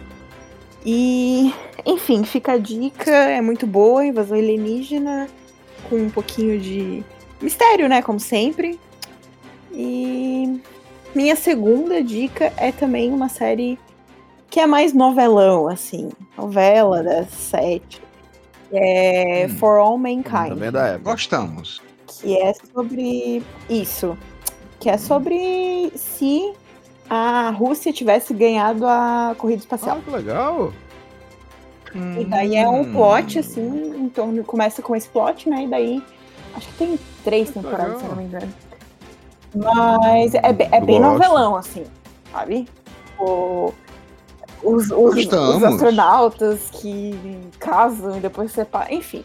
E, 0.85 1.52
enfim, 1.85 2.24
fica 2.24 2.52
a 2.52 2.59
dica, 2.59 3.11
é 3.11 3.40
muito 3.40 3.66
boa, 3.66 4.07
invasão 4.07 4.38
alienígena, 4.38 5.28
com 5.88 5.96
um 5.96 6.11
pouquinho 6.11 6.59
de 6.59 7.04
mistério, 7.40 7.88
né? 7.88 8.00
Como 8.00 8.20
sempre. 8.20 8.78
E 9.72 10.61
minha 11.14 11.37
segunda 11.37 12.02
dica 12.02 12.52
é 12.57 12.72
também 12.72 13.12
uma 13.12 13.28
série 13.28 13.78
que 14.50 14.61
é 14.61 14.66
mais 14.66 14.92
novelão, 14.92 15.68
assim. 15.68 16.11
Novela 16.37 17.02
das 17.02 17.28
sete. 17.31 18.00
É 18.72 19.46
Hum. 19.48 19.57
For 19.57 19.78
All 19.78 19.98
Mankind. 19.98 20.48
Também 20.50 20.68
é 20.68 20.72
da 20.72 20.87
época. 20.88 21.11
Gostamos. 21.12 21.81
Que 22.07 22.37
é 22.37 22.52
sobre 22.54 23.42
isso. 23.68 24.16
Que 24.81 24.90
é 24.90 24.96
sobre 24.98 25.90
se 25.96 26.52
a 27.09 27.50
Rússia 27.50 27.92
tivesse 27.92 28.33
ganhado 28.35 28.87
a 28.87 29.35
corrida 29.38 29.61
espacial. 29.61 29.98
Ah, 29.98 30.02
que 30.04 30.11
legal. 30.11 30.72
E 32.18 32.24
daí 32.26 32.57
é 32.57 32.68
um 32.68 32.83
Hum. 32.83 32.92
plot, 32.92 33.38
assim, 33.38 33.94
em 33.96 34.09
torno. 34.11 34.44
Começa 34.44 34.83
com 34.83 34.94
esse 34.94 35.09
plot, 35.09 35.48
né? 35.48 35.64
E 35.64 35.66
daí. 35.68 36.02
Acho 36.54 36.68
que 36.68 36.74
tem 36.74 36.98
três 37.24 37.48
Que 37.48 37.54
temporadas, 37.54 37.87
legal. 37.87 37.98
se 38.00 38.04
eu 38.04 38.11
não 38.11 38.16
me 38.16 38.24
engano. 38.24 38.54
Mas 39.54 40.34
é, 40.34 40.40
é 40.44 40.80
bem 40.80 41.00
Gosto. 41.00 41.12
novelão, 41.12 41.56
assim, 41.56 41.84
sabe? 42.32 42.68
O- 43.18 43.72
os, 44.62 44.90
os, 44.90 45.16
os 45.16 45.62
astronautas 45.64 46.68
que 46.72 47.40
casam 47.58 48.16
e 48.16 48.20
depois 48.20 48.52
separam. 48.52 48.92
Enfim. 48.92 49.24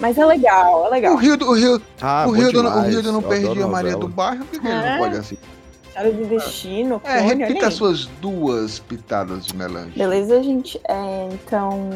Mas 0.00 0.16
é 0.16 0.24
legal, 0.24 0.84
é 0.84 0.88
O 0.88 0.90
legal. 0.90 1.16
Rio, 1.16 1.36
do- 1.36 1.48
o 1.50 1.54
Rio, 1.54 1.82
Ah, 2.00 2.24
o 2.28 2.30
Rio, 2.30 2.52
do- 2.52 2.60
o. 2.66 2.80
Rio 2.82 3.02
do 3.02 3.12
não 3.12 3.22
perdia 3.22 3.64
a 3.64 3.68
Maria 3.68 3.96
do 3.96 4.06
Bairro, 4.08 4.44
por 4.44 4.50
que, 4.52 4.60
que 4.60 4.66
ele 4.66 4.76
É. 4.76 4.90
não 4.92 4.98
pode 4.98 5.16
assistir? 5.16 5.38
História 5.88 6.12
do 6.12 6.24
destino, 6.26 7.02
É, 7.04 7.18
clone, 7.22 7.34
repita 7.44 7.66
aí. 7.66 7.72
suas 7.72 8.06
duas 8.20 8.78
pitadas 8.78 9.46
de 9.46 9.56
melange. 9.56 9.98
Beleza, 9.98 10.40
gente? 10.42 10.80
É, 10.88 11.28
então. 11.32 11.90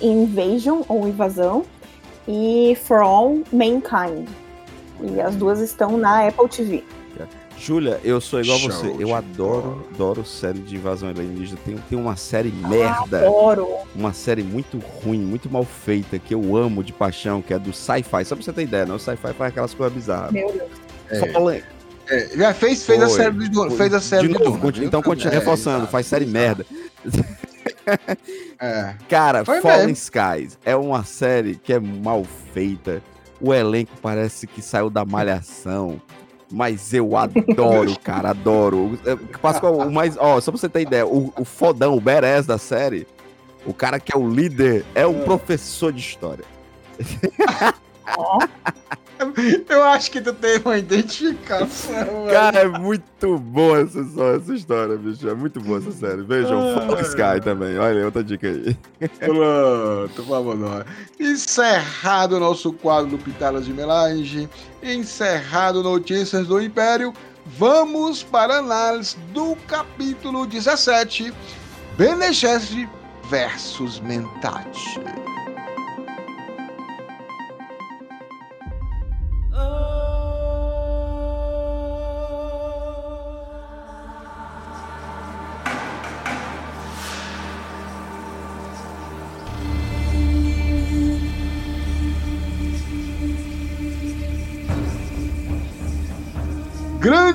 Invasion 0.00 0.82
ou 0.88 1.08
Invasão 1.08 1.64
e 2.28 2.76
All 2.90 3.38
Mankind. 3.52 4.28
E 5.00 5.20
as 5.20 5.34
duas 5.36 5.60
estão 5.60 5.96
na 5.96 6.26
Apple 6.26 6.48
TV. 6.48 6.84
Júlia, 7.58 7.98
eu 8.04 8.20
sou 8.20 8.42
igual 8.42 8.58
a 8.58 8.60
você. 8.60 8.94
Eu 8.98 9.14
adoro, 9.14 9.86
adoro 9.94 10.26
série 10.26 10.58
de 10.58 10.76
invasão 10.76 11.08
alienígena. 11.08 11.58
Tem, 11.64 11.74
tem 11.88 11.98
uma 11.98 12.14
série 12.14 12.50
merda, 12.50 13.20
Adoro. 13.26 13.66
uma 13.94 14.12
série 14.12 14.42
muito 14.42 14.76
ruim, 14.78 15.18
muito 15.20 15.48
mal 15.50 15.64
feita, 15.64 16.18
que 16.18 16.34
eu 16.34 16.54
amo 16.54 16.84
de 16.84 16.92
paixão, 16.92 17.40
que 17.40 17.54
é 17.54 17.58
do 17.58 17.72
sci-fi. 17.72 18.24
Só 18.26 18.34
pra 18.36 18.44
você 18.44 18.52
ter 18.52 18.62
ideia, 18.64 18.84
né? 18.84 18.92
O 18.92 18.98
sci-fi 18.98 19.32
faz 19.32 19.40
aquelas 19.52 19.72
coisas 19.72 19.94
bizarras. 19.96 20.32
Meu 20.32 20.52
Deus. 20.52 20.68
É. 21.08 21.32
Fallen- 21.32 21.62
É, 22.08 22.28
já 22.36 22.52
fez, 22.52 22.84
fez 22.84 23.02
a 23.02 23.08
série 23.08 23.34
de 23.38 23.48
Duna. 23.48 23.70
Fez 23.70 23.94
a 23.94 24.00
série 24.02 24.28
de 24.28 24.34
novo, 24.34 24.58
Duna, 24.58 24.72
viu? 24.72 24.84
então 24.84 25.00
continua 25.02 25.32
É, 25.34 25.38
reforçando, 25.38 25.76
exato, 25.78 25.92
faz 25.92 26.06
série 26.06 26.24
exato. 26.26 26.38
merda. 26.38 26.66
É. 28.60 28.94
Cara, 29.08 29.44
Foi 29.46 29.60
Fallen 29.60 29.86
mesmo. 29.86 29.92
Skies 29.92 30.58
é 30.64 30.76
uma 30.76 31.04
série 31.04 31.56
que 31.56 31.72
é 31.72 31.80
mal 31.80 32.22
feita. 32.52 33.02
O 33.40 33.52
elenco 33.52 33.92
parece 34.00 34.46
que 34.46 34.62
saiu 34.62 34.88
da 34.88 35.04
malhação. 35.04 36.00
Mas 36.50 36.94
eu 36.94 37.16
adoro, 37.16 37.98
cara, 38.00 38.30
adoro. 38.30 38.98
É, 39.04 39.16
Pascoal, 39.38 39.78
o 39.78 39.90
mais. 39.90 40.16
Ó, 40.16 40.40
só 40.40 40.50
pra 40.50 40.60
você 40.60 40.68
ter 40.68 40.82
ideia, 40.82 41.06
o, 41.06 41.32
o 41.36 41.44
fodão, 41.44 41.96
o 41.96 42.00
Beres 42.00 42.46
da 42.46 42.56
série, 42.56 43.06
o 43.66 43.74
cara 43.74 43.98
que 43.98 44.14
é 44.14 44.18
o 44.18 44.28
líder, 44.28 44.84
é 44.94 45.06
um 45.06 45.24
professor 45.24 45.92
de 45.92 46.00
história. 46.00 46.44
Eu 49.68 49.84
acho 49.84 50.10
que 50.10 50.20
tu 50.20 50.32
tem 50.32 50.58
uma 50.58 50.78
identificação. 50.78 52.26
Cara, 52.30 52.60
é 52.60 52.68
muito 52.68 53.38
boa 53.38 53.80
essa, 53.80 54.00
essa 54.36 54.54
história, 54.54 54.96
bicho. 54.96 55.28
É 55.28 55.34
muito 55.34 55.60
boa 55.60 55.78
essa 55.78 55.92
série. 55.92 56.22
Vejam, 56.22 56.74
Fallen 56.74 57.02
Sky 57.02 57.40
também. 57.42 57.78
Olha, 57.78 58.04
outra 58.04 58.22
dica 58.22 58.46
aí. 58.46 58.76
Pronto, 59.18 60.22
vamos 60.24 60.60
lá. 60.60 60.84
Encerrado 61.18 62.36
o 62.36 62.40
nosso 62.40 62.72
quadro 62.72 63.10
do 63.10 63.18
Pitadas 63.18 63.64
de 63.64 63.72
Melange, 63.72 64.48
encerrado 64.82 65.82
Notícias 65.82 66.46
do 66.46 66.60
Império, 66.60 67.12
vamos 67.46 68.22
para 68.22 68.54
a 68.54 68.58
análise 68.58 69.16
do 69.32 69.56
capítulo 69.66 70.46
17, 70.46 71.32
Bene 71.96 72.32
Gesserit 72.32 72.88
versus 73.30 74.00
Mentate. 74.00 75.00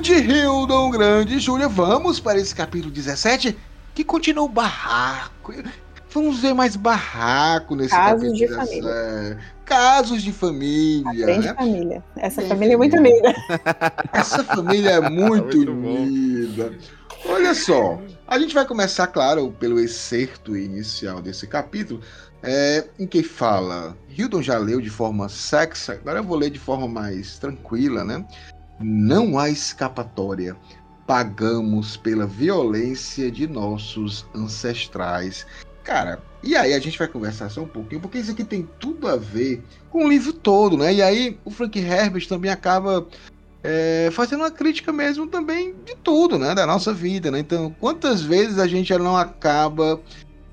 Grande 0.02 0.32
Hildon, 0.32 0.90
grande 0.90 1.38
Júlia, 1.38 1.68
vamos 1.68 2.18
para 2.18 2.36
esse 2.36 2.52
capítulo 2.52 2.90
17 2.92 3.56
que 3.94 4.02
continua 4.02 4.42
o 4.42 4.48
barraco. 4.48 5.54
vamos 6.12 6.40
ver 6.40 6.52
mais 6.54 6.74
barraco 6.74 7.76
nesse 7.76 7.90
Casos 7.90 8.32
de 8.36 8.48
capítulo. 8.48 8.66
família. 8.66 8.90
É, 8.90 9.38
casos 9.64 10.20
de 10.24 10.32
família. 10.32 11.12
Grande 11.26 11.46
né? 11.46 11.54
família. 11.54 12.04
Essa 12.16 12.40
Bem 12.40 12.48
família 12.50 12.74
é 12.74 12.76
muito 12.76 12.96
família. 12.96 13.28
amiga. 13.28 13.62
Essa 14.12 14.42
família 14.42 14.90
é 14.90 15.00
muito, 15.08 15.56
Muito 15.56 15.72
bom. 15.72 16.02
unida. 16.02 16.72
Olha 17.24 17.54
só, 17.54 18.02
a 18.26 18.40
gente 18.40 18.54
vai 18.54 18.66
começar, 18.66 19.06
claro, 19.06 19.52
pelo 19.60 19.78
excerto 19.78 20.56
inicial 20.56 21.22
desse 21.22 21.46
capítulo, 21.46 22.00
é, 22.42 22.88
em 22.98 23.06
que 23.06 23.22
fala, 23.22 23.96
Hildon 24.08 24.42
já 24.42 24.58
leu 24.58 24.80
de 24.80 24.90
forma 24.90 25.28
sexa, 25.28 25.92
agora 25.92 26.18
eu 26.18 26.24
vou 26.24 26.36
ler 26.36 26.50
de 26.50 26.58
forma 26.58 26.88
mais 26.88 27.38
tranquila, 27.38 28.02
né? 28.02 28.26
Não 28.82 29.38
há 29.38 29.48
escapatória. 29.48 30.56
Pagamos 31.06 31.96
pela 31.96 32.26
violência 32.26 33.30
de 33.30 33.46
nossos 33.46 34.26
ancestrais. 34.34 35.46
Cara, 35.82 36.22
e 36.42 36.56
aí 36.56 36.74
a 36.74 36.78
gente 36.78 36.98
vai 36.98 37.08
conversar 37.08 37.48
só 37.50 37.62
um 37.62 37.68
pouquinho, 37.68 38.00
porque 38.00 38.18
isso 38.18 38.30
aqui 38.30 38.44
tem 38.44 38.68
tudo 38.78 39.08
a 39.08 39.16
ver 39.16 39.62
com 39.90 40.04
o 40.04 40.08
livro 40.08 40.32
todo, 40.32 40.76
né? 40.76 40.94
E 40.94 41.02
aí 41.02 41.38
o 41.44 41.50
Frank 41.50 41.78
Herbert 41.78 42.26
também 42.28 42.50
acaba 42.50 43.06
é, 43.62 44.08
fazendo 44.12 44.40
uma 44.40 44.50
crítica 44.50 44.92
mesmo 44.92 45.26
também 45.26 45.74
de 45.84 45.96
tudo, 45.96 46.38
né? 46.38 46.54
Da 46.54 46.66
nossa 46.66 46.92
vida, 46.92 47.30
né? 47.30 47.38
Então, 47.38 47.74
quantas 47.78 48.22
vezes 48.22 48.58
a 48.58 48.66
gente 48.66 48.96
não 48.98 49.16
acaba 49.16 50.00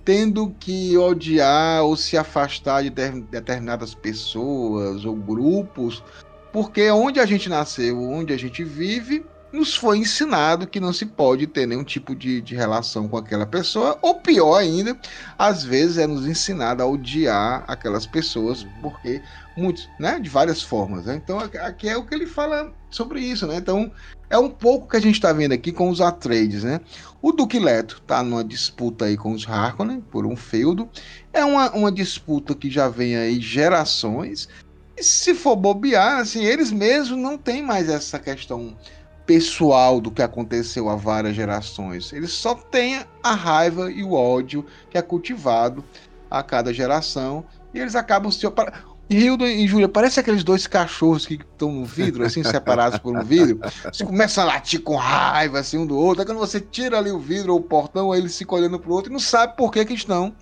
tendo 0.05 0.49
que 0.59 0.97
odiar 0.97 1.83
ou 1.83 1.95
se 1.95 2.17
afastar 2.17 2.83
de 2.83 2.89
ter- 2.89 3.21
determinadas 3.21 3.93
pessoas 3.93 5.05
ou 5.05 5.15
grupos, 5.15 6.03
porque 6.51 6.89
onde 6.91 7.19
a 7.19 7.25
gente 7.25 7.49
nasceu, 7.49 8.01
onde 8.01 8.33
a 8.33 8.37
gente 8.37 8.63
vive, 8.63 9.25
nos 9.51 9.75
foi 9.75 9.97
ensinado 9.97 10.67
que 10.67 10.79
não 10.79 10.93
se 10.93 11.05
pode 11.05 11.47
ter 11.47 11.65
nenhum 11.65 11.83
tipo 11.83 12.15
de, 12.15 12.39
de 12.41 12.55
relação 12.55 13.07
com 13.07 13.17
aquela 13.17 13.45
pessoa, 13.45 13.97
ou 14.01 14.15
pior 14.15 14.55
ainda, 14.57 14.97
às 15.37 15.63
vezes 15.63 15.97
é 15.97 16.05
nos 16.05 16.27
ensinado 16.27 16.83
a 16.83 16.85
odiar 16.85 17.63
aquelas 17.67 18.05
pessoas, 18.05 18.65
porque 18.81 19.21
muitos, 19.57 19.89
né, 19.99 20.19
de 20.19 20.29
várias 20.29 20.61
formas, 20.61 21.05
né? 21.05 21.15
Então 21.15 21.39
aqui- 21.39 21.89
é 21.89 21.97
o 21.97 22.05
que 22.05 22.13
ele 22.13 22.27
fala 22.27 22.71
sobre 22.91 23.21
isso, 23.21 23.47
né? 23.47 23.55
Então 23.55 23.91
é 24.29 24.37
um 24.37 24.49
pouco 24.49 24.87
que 24.87 24.97
a 24.97 25.01
gente 25.01 25.15
está 25.15 25.33
vendo 25.33 25.53
aqui 25.53 25.71
com 25.71 25.89
os 25.89 25.99
Atreides, 25.99 26.63
né? 26.63 26.79
O 27.21 27.31
Duque 27.31 27.59
Leto 27.59 28.01
tá 28.05 28.21
numa 28.23 28.43
disputa 28.43 29.05
aí 29.05 29.17
com 29.17 29.31
os 29.31 29.47
Harkonnen 29.47 29.99
por 29.99 30.25
um 30.25 30.35
feudo. 30.35 30.87
É 31.33 31.43
uma, 31.43 31.71
uma 31.71 31.91
disputa 31.91 32.53
que 32.53 32.69
já 32.69 32.87
vem 32.87 33.17
aí 33.17 33.41
gerações. 33.41 34.47
E 34.99 35.03
se 35.03 35.33
for 35.33 35.55
bobear, 35.55 36.19
assim, 36.19 36.43
eles 36.43 36.71
mesmos 36.73 37.17
não 37.17 37.37
têm 37.37 37.63
mais 37.63 37.87
essa 37.87 38.19
questão 38.19 38.75
pessoal 39.25 40.01
do 40.01 40.11
que 40.11 40.21
aconteceu 40.21 40.89
há 40.89 40.95
várias 40.95 41.35
gerações. 41.35 42.11
Eles 42.11 42.33
só 42.33 42.53
têm 42.53 43.05
a 43.23 43.33
raiva 43.33 43.89
e 43.89 44.03
o 44.03 44.11
ódio 44.11 44.65
que 44.89 44.97
é 44.97 45.01
cultivado 45.01 45.85
a 46.29 46.43
cada 46.43 46.73
geração. 46.73 47.45
E 47.73 47.79
eles 47.79 47.95
acabam 47.95 48.29
se. 48.29 48.45
Hildo 49.09 49.47
e 49.47 49.65
Júlia, 49.67 49.87
parece 49.87 50.19
aqueles 50.19 50.43
dois 50.43 50.67
cachorros 50.67 51.25
que 51.25 51.35
estão 51.35 51.71
no 51.71 51.85
vidro, 51.85 52.25
assim, 52.25 52.43
separados 52.43 52.99
por 52.99 53.15
um 53.15 53.23
vidro. 53.23 53.59
Começam 54.05 54.43
a 54.43 54.47
latir 54.47 54.81
com 54.81 54.95
raiva, 54.97 55.59
assim, 55.59 55.77
um 55.77 55.87
do 55.87 55.97
outro. 55.97 56.21
Aí 56.21 56.27
quando 56.27 56.39
você 56.39 56.59
tira 56.59 56.97
ali 56.97 57.09
o 57.09 57.19
vidro 57.19 57.53
ou 57.53 57.59
o 57.59 57.63
portão, 57.63 58.11
aí 58.11 58.19
eles 58.19 58.37
ficam 58.37 58.57
olhando 58.57 58.77
pro 58.79 58.93
outro 58.93 59.11
e 59.11 59.13
não 59.13 59.19
sabe 59.19 59.55
por 59.55 59.71
que 59.71 59.85
que 59.85 59.93
estão 59.93 60.35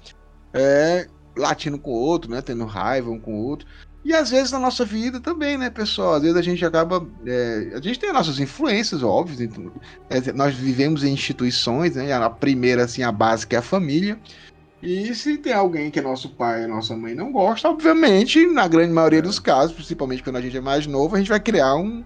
é, 0.52 1.08
latindo 1.38 1.78
com 1.78 1.92
o 1.92 1.94
outro, 1.94 2.32
né? 2.32 2.42
Tendo 2.42 2.66
raiva 2.66 3.10
um 3.10 3.20
com 3.20 3.36
o 3.36 3.46
outro. 3.46 3.68
E 4.06 4.14
às 4.14 4.30
vezes 4.30 4.52
na 4.52 4.60
nossa 4.60 4.86
vida 4.86 5.20
também, 5.20 5.58
né, 5.58 5.70
pessoal? 5.70 6.14
Às 6.14 6.22
vezes 6.22 6.38
a 6.38 6.42
gente 6.42 6.64
acaba. 6.66 7.06
é, 7.26 7.72
a 7.76 7.82
gente 7.82 8.00
tem 8.00 8.10
as 8.10 8.16
nossas 8.16 8.40
influências, 8.40 9.04
óbvio. 9.04 9.44
então, 9.44 9.72
é, 10.10 10.32
nós 10.32 10.56
vivemos 10.56 11.04
em 11.04 11.12
instituições, 11.12 11.96
né? 11.96 12.14
A 12.14 12.30
primeira, 12.30 12.86
assim, 12.86 13.04
a 13.04 13.12
básica 13.12 13.56
é 13.56 13.60
a 13.60 13.62
família. 13.62 14.18
E 14.82 15.14
se 15.16 15.38
tem 15.38 15.54
alguém 15.54 15.90
que 15.90 15.98
é 16.00 16.02
nosso 16.02 16.30
pai 16.30 16.64
e 16.64 16.68
nossa 16.68 16.96
mãe 16.96 17.16
não 17.16 17.32
gosta, 17.32 17.68
obviamente, 17.68 18.46
na 18.46 18.68
grande 18.68 18.94
maioria 18.94 19.22
dos 19.22 19.40
casos, 19.40 19.74
principalmente 19.76 20.22
quando 20.22 20.36
a 20.36 20.42
gente 20.42 20.56
é 20.56 20.62
mais 20.62 20.86
novo, 20.86 21.16
a 21.16 21.18
gente 21.18 21.30
vai 21.30 21.40
criar 21.40 21.76
um, 21.76 22.04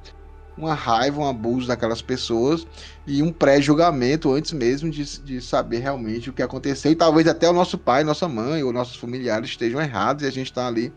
uma 0.58 0.74
raiva, 0.74 1.20
um 1.20 1.28
abuso 1.28 1.68
daquelas 1.68 2.02
pessoas 2.02 2.66
e 3.06 3.22
um 3.22 3.32
pré-julgamento 3.32 4.32
antes 4.32 4.54
mesmo 4.54 4.90
de, 4.90 5.20
de 5.20 5.42
saber 5.42 5.80
realmente 5.80 6.30
o 6.30 6.34
que 6.34 6.42
aconteceu. 6.42 6.92
E 6.92 6.96
talvez 6.96 7.28
até 7.28 7.50
o 7.50 7.54
nosso 7.54 7.78
pai, 7.78 8.06
nossa 8.06 8.28
mãe 8.28 8.64
ou 8.64 8.72
nossos 8.72 8.96
familiares 8.96 9.50
estejam 9.50 9.82
errados 9.82 10.24
e 10.24 10.28
a 10.28 10.32
gente 10.32 10.48
está 10.48 10.66
ali 10.66 10.94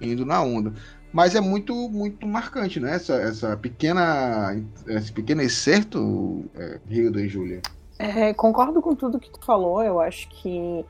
indo 0.00 0.24
na 0.24 0.42
onda. 0.42 0.72
Mas 1.12 1.34
é 1.34 1.40
muito, 1.40 1.74
muito 1.88 2.26
marcante, 2.26 2.78
né? 2.78 2.94
Essa, 2.94 3.14
essa 3.14 3.56
pequena, 3.56 4.54
esse 4.86 5.12
pequeno 5.12 5.40
excerto, 5.40 6.44
é, 6.54 6.78
Hilda 6.88 7.20
e 7.20 7.28
Júlia. 7.28 7.62
É, 7.98 8.34
concordo 8.34 8.82
com 8.82 8.94
tudo 8.94 9.18
que 9.18 9.30
tu 9.30 9.42
falou. 9.44 9.82
Eu 9.82 9.98
acho 10.00 10.28
que, 10.28 10.84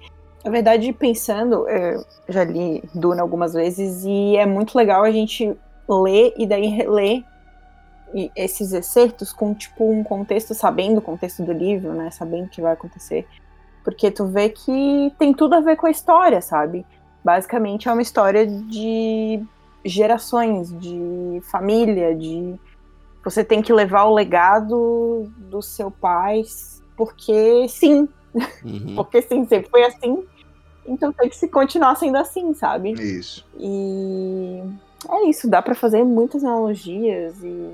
na 0.45 0.51
verdade, 0.51 0.93
pensando, 0.93 1.69
eu 1.69 2.05
já 2.29 2.45
li 2.45 2.83
Duna 2.95 3.23
algumas 3.23 3.55
vezes 3.55 4.05
e 4.05 4.37
é 4.37 4.45
muito 4.45 4.77
legal 4.77 5.05
a 5.05 5.11
gente 5.11 5.57
ler 5.89 6.35
e 6.37 6.47
daí 6.47 6.67
reler 6.67 7.25
esses 8.35 8.73
excertos 8.73 9.33
com 9.33 9.55
tipo 9.55 9.89
um 9.89 10.03
contexto, 10.03 10.55
sabendo 10.55 10.99
o 10.99 11.03
contexto 11.03 11.45
do 11.45 11.53
livro, 11.53 11.93
né? 11.93 12.11
Sabendo 12.11 12.47
o 12.47 12.49
que 12.49 12.61
vai 12.61 12.73
acontecer. 12.73 13.27
Porque 13.85 14.11
tu 14.11 14.27
vê 14.27 14.49
que 14.49 15.13
tem 15.19 15.33
tudo 15.33 15.55
a 15.55 15.61
ver 15.61 15.77
com 15.77 15.87
a 15.87 15.91
história, 15.91 16.41
sabe? 16.41 16.85
Basicamente 17.27 17.89
é 17.89 17.93
uma 17.93 18.03
história 18.03 18.47
de 18.47 19.43
gerações, 19.85 20.73
de 20.79 21.41
família, 21.51 22.15
de 22.15 22.55
você 23.25 23.43
tem 23.43 23.61
que 23.61 23.73
levar 23.73 24.05
o 24.05 24.15
legado 24.15 25.29
do 25.37 25.61
seu 25.61 25.91
pai, 25.91 26.45
porque 26.97 27.67
sim, 27.69 28.09
Uhum. 28.65 28.95
porque 28.95 29.21
sim, 29.23 29.45
sempre 29.45 29.69
foi 29.69 29.83
assim. 29.83 30.23
Então 30.87 31.13
tem 31.13 31.29
que 31.29 31.35
se 31.35 31.49
continuar 31.49 31.97
sendo 31.97 32.17
assim, 32.17 32.55
sabe? 32.55 32.93
Isso. 32.93 33.45
E 33.59 34.63
é 35.11 35.29
isso, 35.29 35.51
dá 35.51 35.61
pra 35.61 35.75
fazer 35.75 36.05
muitas 36.05 36.45
analogias 36.45 37.35
e 37.43 37.71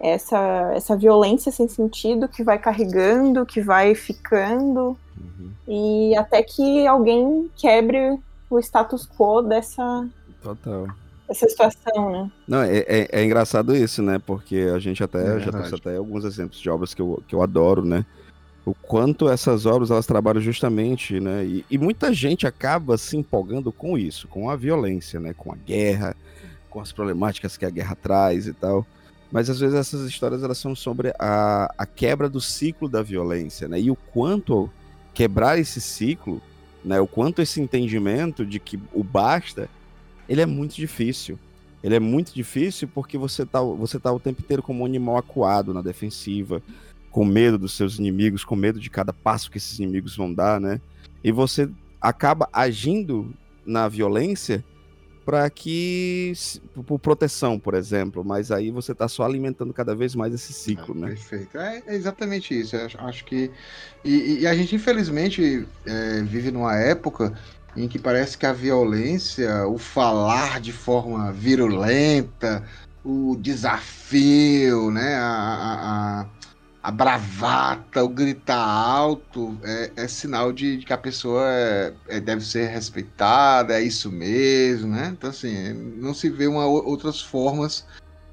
essa 0.00 0.72
essa 0.74 0.96
violência 0.96 1.52
sem 1.52 1.68
sentido 1.68 2.26
que 2.26 2.42
vai 2.42 2.58
carregando, 2.58 3.46
que 3.46 3.60
vai 3.60 3.94
ficando 3.94 4.96
Uhum. 5.16 5.50
e 5.68 6.16
até 6.16 6.42
que 6.42 6.84
alguém 6.86 7.48
quebre 7.56 8.18
o 8.48 8.58
status 8.58 9.06
quo 9.06 9.42
dessa, 9.42 10.08
Total. 10.42 10.86
dessa 11.28 11.48
situação, 11.48 12.10
né? 12.10 12.30
Não, 12.46 12.62
é, 12.62 12.78
é, 12.78 13.08
é 13.10 13.24
engraçado 13.24 13.74
isso, 13.74 14.02
né? 14.02 14.18
Porque 14.18 14.70
a 14.74 14.78
gente 14.78 15.02
até 15.02 15.36
É 15.36 15.40
já 15.40 15.50
trouxe 15.50 15.74
até 15.74 15.96
alguns 15.96 16.24
exemplos 16.24 16.60
de 16.60 16.70
obras 16.70 16.94
que 16.94 17.02
eu, 17.02 17.22
que 17.26 17.34
eu 17.34 17.42
adoro, 17.42 17.84
né? 17.84 18.04
O 18.64 18.74
quanto 18.74 19.28
essas 19.28 19.64
obras 19.64 19.90
elas 19.90 20.06
trabalham 20.06 20.40
justamente, 20.40 21.20
né? 21.20 21.44
E, 21.44 21.64
e 21.70 21.78
muita 21.78 22.12
gente 22.12 22.46
acaba 22.46 22.98
se 22.98 23.16
empolgando 23.16 23.70
com 23.70 23.96
isso, 23.96 24.26
com 24.26 24.50
a 24.50 24.56
violência, 24.56 25.20
né? 25.20 25.32
Com 25.32 25.52
a 25.52 25.56
guerra, 25.56 26.16
com 26.68 26.80
as 26.80 26.92
problemáticas 26.92 27.56
que 27.56 27.64
a 27.64 27.70
guerra 27.70 27.94
traz 27.94 28.46
e 28.46 28.52
tal. 28.52 28.84
Mas 29.30 29.50
às 29.50 29.58
vezes 29.60 29.74
essas 29.74 30.08
histórias 30.08 30.42
elas 30.42 30.58
são 30.58 30.74
sobre 30.74 31.12
a, 31.18 31.72
a 31.76 31.86
quebra 31.86 32.28
do 32.28 32.40
ciclo 32.40 32.88
da 32.88 33.02
violência, 33.02 33.68
né? 33.68 33.80
E 33.80 33.90
o 33.90 33.96
quanto 33.96 34.70
quebrar 35.14 35.58
esse 35.58 35.80
ciclo, 35.80 36.40
né? 36.86 37.00
O 37.00 37.06
quanto 37.08 37.42
esse 37.42 37.60
entendimento 37.60 38.46
de 38.46 38.60
que 38.60 38.78
o 38.94 39.02
basta, 39.02 39.68
ele 40.28 40.40
é 40.40 40.46
muito 40.46 40.76
difícil. 40.76 41.36
Ele 41.82 41.96
é 41.96 42.00
muito 42.00 42.32
difícil 42.32 42.88
porque 42.88 43.18
você 43.18 43.44
tá, 43.44 43.60
você 43.60 43.98
tá 43.98 44.12
o 44.12 44.20
tempo 44.20 44.40
inteiro 44.40 44.62
como 44.62 44.82
um 44.82 44.86
animal 44.86 45.16
acuado 45.16 45.74
na 45.74 45.82
defensiva, 45.82 46.62
com 47.10 47.24
medo 47.24 47.58
dos 47.58 47.72
seus 47.72 47.98
inimigos, 47.98 48.44
com 48.44 48.54
medo 48.54 48.78
de 48.78 48.88
cada 48.88 49.12
passo 49.12 49.50
que 49.50 49.58
esses 49.58 49.78
inimigos 49.80 50.16
vão 50.16 50.32
dar, 50.32 50.60
né? 50.60 50.80
E 51.24 51.32
você 51.32 51.68
acaba 52.00 52.48
agindo 52.52 53.34
na 53.64 53.88
violência 53.88 54.64
para 55.26 55.50
que 55.50 56.32
por 56.86 57.00
proteção, 57.00 57.58
por 57.58 57.74
exemplo, 57.74 58.24
mas 58.24 58.52
aí 58.52 58.70
você 58.70 58.94
tá 58.94 59.08
só 59.08 59.24
alimentando 59.24 59.74
cada 59.74 59.92
vez 59.92 60.14
mais 60.14 60.32
esse 60.32 60.52
ciclo, 60.52 60.94
É, 60.94 60.98
né? 61.00 61.08
Perfeito. 61.08 61.58
É, 61.58 61.82
é 61.84 61.94
exatamente 61.96 62.58
isso. 62.58 62.76
Eu 62.76 62.86
acho, 62.86 63.00
acho 63.00 63.24
que. 63.24 63.50
E, 64.04 64.38
e 64.42 64.46
a 64.46 64.54
gente, 64.54 64.76
infelizmente, 64.76 65.66
é, 65.84 66.22
vive 66.22 66.52
numa 66.52 66.76
época 66.76 67.36
em 67.76 67.88
que 67.88 67.98
parece 67.98 68.38
que 68.38 68.46
a 68.46 68.52
violência, 68.52 69.66
o 69.66 69.76
falar 69.78 70.60
de 70.60 70.72
forma 70.72 71.32
virulenta, 71.32 72.62
o 73.04 73.36
desafio, 73.40 74.92
né? 74.92 75.16
A, 75.16 75.26
a, 75.26 76.20
a- 76.22 76.26
a 76.86 76.90
bravata, 76.92 78.04
o 78.04 78.08
gritar 78.08 78.56
alto 78.64 79.58
é, 79.64 79.92
é 79.96 80.06
sinal 80.06 80.52
de, 80.52 80.76
de 80.76 80.86
que 80.86 80.92
a 80.92 80.98
pessoa 80.98 81.42
é- 81.44 81.92
é- 82.06 82.20
deve 82.20 82.44
ser 82.44 82.68
respeitada, 82.68 83.74
é 83.74 83.82
isso 83.82 84.08
mesmo, 84.12 84.92
né? 84.94 85.08
Então, 85.12 85.30
assim, 85.30 85.72
não 86.00 86.14
se 86.14 86.30
vê 86.30 86.46
uma, 86.46 86.64
outras 86.64 87.20
formas 87.20 87.84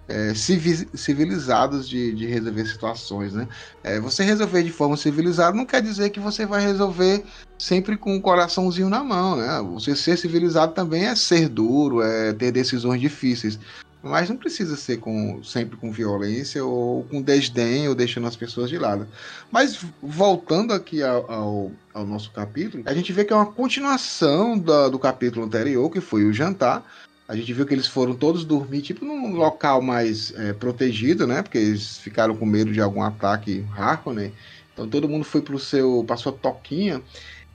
é, 0.07 0.35
civi- 0.35 0.87
civilizadas 0.93 1.89
de, 1.89 2.13
de 2.13 2.27
resolver 2.27 2.65
situações, 2.67 3.33
né? 3.33 3.47
É, 3.83 3.99
você 3.99 4.23
resolver 4.23 4.61
de 4.61 4.71
forma 4.71 4.97
civilizada 4.97 5.57
não 5.57 5.65
quer 5.65 5.81
dizer 5.81 6.11
que 6.11 6.19
você 6.19 6.45
vai 6.45 6.61
resolver 6.61 7.25
sempre 7.59 7.97
com 7.97 8.15
o 8.15 8.21
coraçãozinho 8.21 8.87
na 8.87 9.03
mão, 9.03 9.35
né? 9.35 9.61
Você 9.73 9.95
ser 9.95 10.15
civilizado 10.15 10.75
também 10.75 11.05
é 11.07 11.15
ser 11.15 11.49
duro, 11.49 12.03
é 12.03 12.31
ter 12.33 12.51
decisões 12.51 13.01
difíceis. 13.01 13.57
Mas 14.03 14.29
não 14.29 14.35
precisa 14.35 14.75
ser 14.75 14.97
com, 14.97 15.41
sempre 15.45 15.77
com 15.77 15.89
violência 15.89 16.63
ou 16.63 17.03
com 17.05 17.21
desdém 17.21 17.87
ou 17.87 17.95
deixando 17.95 18.27
as 18.27 18.35
pessoas 18.35 18.69
de 18.69 18.77
lado. 18.77 19.07
Mas 19.49 19.79
voltando 20.01 20.73
aqui 20.73 21.01
ao, 21.01 21.31
ao, 21.31 21.71
ao 21.93 22.05
nosso 22.05 22.29
capítulo, 22.31 22.83
a 22.85 22.93
gente 22.93 23.13
vê 23.13 23.23
que 23.23 23.31
é 23.31 23.35
uma 23.35 23.45
continuação 23.45 24.59
da, 24.59 24.89
do 24.89 24.99
capítulo 24.99 25.45
anterior, 25.45 25.89
que 25.89 26.01
foi 26.01 26.25
o 26.25 26.33
jantar. 26.33 26.85
A 27.29 27.33
gente 27.33 27.53
viu 27.53 27.65
que 27.65 27.73
eles 27.73 27.87
foram 27.87 28.13
todos 28.13 28.43
dormir, 28.43 28.81
tipo, 28.81 29.05
num 29.05 29.33
local 29.35 29.81
mais 29.81 30.33
é, 30.35 30.51
protegido, 30.51 31.25
né? 31.25 31.41
Porque 31.41 31.57
eles 31.57 31.97
ficaram 31.97 32.35
com 32.35 32.45
medo 32.45 32.73
de 32.73 32.81
algum 32.81 33.01
ataque 33.01 33.65
Harkonnen. 33.73 34.33
Então 34.73 34.85
todo 34.85 35.07
mundo 35.07 35.23
foi 35.23 35.41
pro 35.41 35.57
seu, 35.57 36.03
pra 36.05 36.17
sua 36.17 36.33
toquinha. 36.33 37.01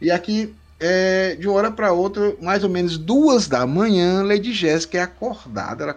E 0.01 0.11
aqui 0.11 0.55
é, 0.81 1.35
de 1.35 1.47
uma 1.47 1.57
hora 1.59 1.71
para 1.71 1.93
outra, 1.93 2.35
mais 2.41 2.65
ou 2.65 2.71
menos 2.71 2.97
duas 2.97 3.49
da 3.49 3.67
manhã, 3.67 4.23
Lady 4.23 4.55
Jéssica 4.55 4.97
é 4.97 5.03
acordada. 5.03 5.85
Ela 5.85 5.95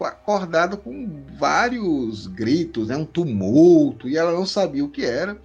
acordada 0.00 0.76
com 0.76 1.22
vários 1.38 2.26
gritos, 2.26 2.88
né, 2.88 2.96
um 2.96 3.04
tumulto, 3.04 4.08
e 4.08 4.16
ela 4.16 4.32
não 4.32 4.46
sabia 4.46 4.84
o 4.84 4.90
que 4.90 5.04
era. 5.04 5.38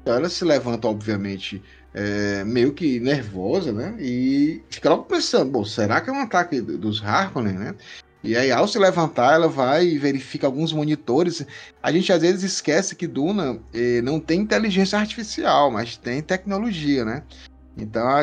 Então 0.00 0.14
ela 0.14 0.28
se 0.28 0.44
levanta, 0.44 0.88
obviamente, 0.88 1.62
é, 1.92 2.44
meio 2.44 2.72
que 2.72 3.00
nervosa, 3.00 3.72
né? 3.72 3.96
E 3.98 4.62
fica 4.70 4.88
logo 4.88 5.04
pensando, 5.04 5.50
bom, 5.50 5.64
será 5.64 6.00
que 6.00 6.08
é 6.08 6.12
um 6.12 6.20
ataque 6.20 6.60
dos 6.60 7.02
Harkonnen, 7.02 7.54
né? 7.54 7.74
E 8.22 8.36
aí, 8.36 8.50
ao 8.50 8.68
se 8.68 8.78
levantar, 8.78 9.34
ela 9.34 9.48
vai 9.48 9.86
e 9.86 9.98
verifica 9.98 10.46
alguns 10.46 10.72
monitores. 10.74 11.44
A 11.82 11.90
gente 11.90 12.12
às 12.12 12.20
vezes 12.20 12.42
esquece 12.42 12.94
que 12.94 13.06
Duna 13.06 13.58
eh, 13.72 14.02
não 14.02 14.20
tem 14.20 14.40
inteligência 14.40 14.98
artificial, 14.98 15.70
mas 15.70 15.96
tem 15.96 16.20
tecnologia, 16.20 17.02
né? 17.02 17.22
Então 17.76 18.06
a, 18.06 18.20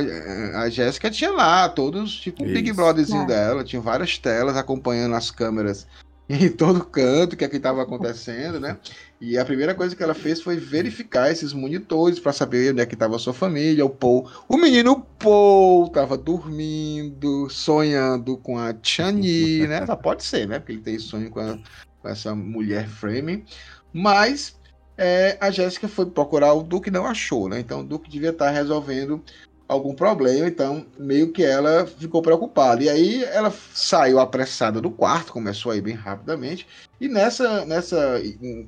a 0.61 0.69
Jéssica 0.69 1.09
tinha 1.09 1.31
lá 1.31 1.67
todos, 1.69 2.15
tipo 2.15 2.43
um 2.43 2.47
Big 2.47 2.71
Brotherzinho 2.73 3.23
é. 3.23 3.25
dela, 3.25 3.63
tinha 3.63 3.81
várias 3.81 4.17
telas 4.17 4.57
acompanhando 4.57 5.15
as 5.15 5.31
câmeras 5.31 5.87
em 6.29 6.49
todo 6.49 6.83
canto, 6.83 7.33
o 7.33 7.37
que 7.37 7.45
é 7.45 7.47
que 7.47 7.57
estava 7.57 7.81
acontecendo, 7.81 8.59
né? 8.59 8.77
E 9.19 9.37
a 9.37 9.45
primeira 9.45 9.73
coisa 9.73 9.95
que 9.95 10.03
ela 10.03 10.13
fez 10.13 10.41
foi 10.41 10.57
verificar 10.57 11.31
esses 11.31 11.53
monitores 11.53 12.19
para 12.19 12.33
saber 12.33 12.71
onde 12.71 12.81
é 12.81 12.85
que 12.85 12.93
estava 12.93 13.15
a 13.15 13.19
sua 13.19 13.33
família, 13.33 13.85
o 13.85 13.89
Paul. 13.89 14.29
O 14.47 14.57
menino 14.57 15.05
Paul 15.17 15.87
estava 15.87 16.17
dormindo, 16.17 17.49
sonhando 17.49 18.37
com 18.37 18.59
a 18.59 18.75
Chani, 18.83 19.65
né? 19.65 19.85
Só 19.85 19.95
pode 19.95 20.23
ser, 20.23 20.47
né? 20.47 20.59
Porque 20.59 20.73
ele 20.73 20.81
tem 20.81 20.99
sonho 20.99 21.29
com, 21.31 21.39
a, 21.39 21.57
com 22.01 22.09
essa 22.09 22.35
mulher 22.35 22.87
Frame. 22.87 23.45
Mas 23.93 24.56
é, 24.97 25.37
a 25.39 25.51
Jéssica 25.51 25.87
foi 25.87 26.05
procurar 26.07 26.53
o 26.53 26.63
Duque 26.63 26.89
não 26.89 27.05
achou, 27.05 27.47
né? 27.47 27.59
Então 27.59 27.81
o 27.81 27.83
Duque 27.83 28.09
devia 28.09 28.31
estar 28.31 28.49
resolvendo 28.49 29.23
algum 29.67 29.93
problema, 29.93 30.47
então 30.47 30.85
meio 30.97 31.31
que 31.31 31.43
ela 31.43 31.85
ficou 31.85 32.21
preocupada. 32.21 32.83
E 32.83 32.89
aí 32.89 33.23
ela 33.25 33.53
saiu 33.73 34.19
apressada 34.19 34.79
do 34.79 34.89
quarto, 34.89 35.33
começou 35.33 35.71
a 35.71 35.75
ir 35.75 35.81
bem 35.81 35.93
rapidamente, 35.93 36.65
e 36.99 37.07
nessa 37.07 37.65
nessa 37.65 38.21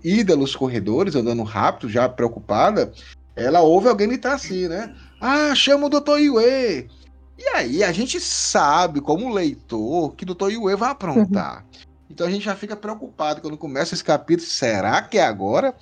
ida 0.04 0.36
nos 0.36 0.56
corredores, 0.56 1.16
andando 1.16 1.44
rápido, 1.44 1.90
já 1.90 2.08
preocupada, 2.08 2.92
ela 3.36 3.62
ouve 3.62 3.88
alguém 3.88 4.10
gritar 4.10 4.34
assim, 4.34 4.68
né? 4.68 4.94
Ah, 5.22 5.56
chama 5.56 5.88
o 5.88 5.90
Dr. 5.90 6.18
Yue! 6.20 6.90
E 7.38 7.48
aí 7.56 7.84
a 7.84 7.92
gente 7.94 8.20
sabe, 8.20 9.00
como 9.00 9.34
leitor, 9.34 10.14
que 10.14 10.26
o 10.26 10.36
Dr. 10.36 10.52
Yue 10.52 10.76
vai 10.76 10.92
aprontar. 10.92 11.66
Então 12.10 12.28
a 12.28 12.30
gente 12.30 12.44
já 12.44 12.56
fica 12.56 12.76
preocupado 12.76 13.40
quando 13.40 13.58
começa 13.58 13.94
esse 13.94 14.04
capítulo. 14.04 14.50
Será 14.50 15.02
que 15.02 15.18
é 15.18 15.24
agora? 15.24 15.74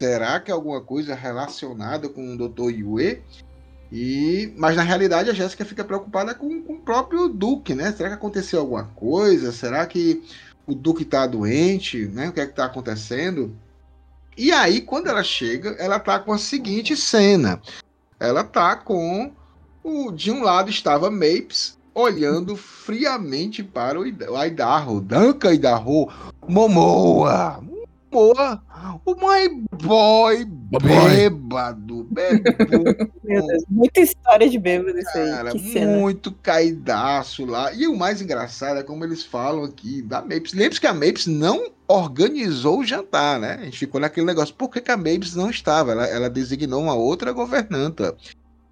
Será 0.00 0.40
que 0.40 0.50
é 0.50 0.54
alguma 0.54 0.80
coisa 0.80 1.14
relacionada 1.14 2.08
com 2.08 2.34
o 2.34 2.48
Dr. 2.48 2.70
Yue? 2.70 3.22
E, 3.92 4.52
mas 4.56 4.76
na 4.76 4.82
realidade 4.82 5.30
a 5.30 5.34
Jéssica 5.34 5.64
fica 5.64 5.84
preocupada 5.84 6.34
com, 6.34 6.62
com, 6.62 6.74
o 6.74 6.80
próprio 6.80 7.28
Duque, 7.28 7.74
né? 7.74 7.92
Será 7.92 8.08
que 8.08 8.16
aconteceu 8.16 8.60
alguma 8.60 8.84
coisa? 8.84 9.52
Será 9.52 9.86
que 9.86 10.22
o 10.66 10.74
Duque 10.74 11.04
está 11.04 11.26
doente? 11.26 12.06
Né? 12.06 12.28
O 12.28 12.32
que 12.32 12.40
é 12.40 12.44
que 12.44 12.52
está 12.52 12.64
acontecendo? 12.64 13.56
E 14.36 14.50
aí, 14.50 14.80
quando 14.80 15.06
ela 15.06 15.22
chega, 15.22 15.70
ela 15.78 16.00
tá 16.00 16.18
com 16.18 16.32
a 16.32 16.38
seguinte 16.38 16.96
cena. 16.96 17.60
Ela 18.18 18.42
tá 18.42 18.74
com 18.74 19.32
o. 19.82 20.10
De 20.10 20.30
um 20.30 20.42
lado 20.42 20.70
estava 20.70 21.08
Mapes 21.08 21.78
olhando 21.94 22.56
friamente 22.56 23.62
para 23.62 24.00
o 24.00 24.36
Aidarro, 24.36 25.00
Danca 25.00 25.54
Idaho, 25.54 26.08
Momoa, 26.48 27.62
Momoa 28.10 28.63
o 29.04 29.14
My 29.14 29.64
Boy 29.82 30.44
bêbado, 30.44 32.04
bêbado. 32.04 33.10
Meu 33.22 33.46
Deus, 33.46 33.64
muita 33.68 34.00
história 34.00 34.48
de 34.48 34.58
bêbado 34.58 34.98
isso 34.98 35.16
aí. 35.16 35.30
Cara, 35.30 35.52
muito 35.54 36.32
caidaço 36.32 37.44
lá. 37.44 37.72
E 37.72 37.86
o 37.86 37.96
mais 37.96 38.20
engraçado 38.20 38.78
é 38.78 38.82
como 38.82 39.04
eles 39.04 39.24
falam 39.24 39.64
aqui 39.64 40.02
da 40.02 40.20
Mapes. 40.20 40.52
Lembre-se 40.52 40.80
que 40.80 40.86
a 40.86 40.94
Mapes 40.94 41.26
não 41.26 41.72
organizou 41.88 42.80
o 42.80 42.84
jantar, 42.84 43.38
né? 43.38 43.58
A 43.60 43.64
gente 43.64 43.78
ficou 43.78 44.00
naquele 44.00 44.26
negócio. 44.26 44.54
Por 44.54 44.68
que, 44.68 44.80
que 44.80 44.90
a 44.90 44.96
Mapes 44.96 45.34
não 45.34 45.50
estava? 45.50 45.92
Ela, 45.92 46.06
ela 46.06 46.30
designou 46.30 46.82
uma 46.82 46.94
outra 46.94 47.32
governanta. 47.32 48.14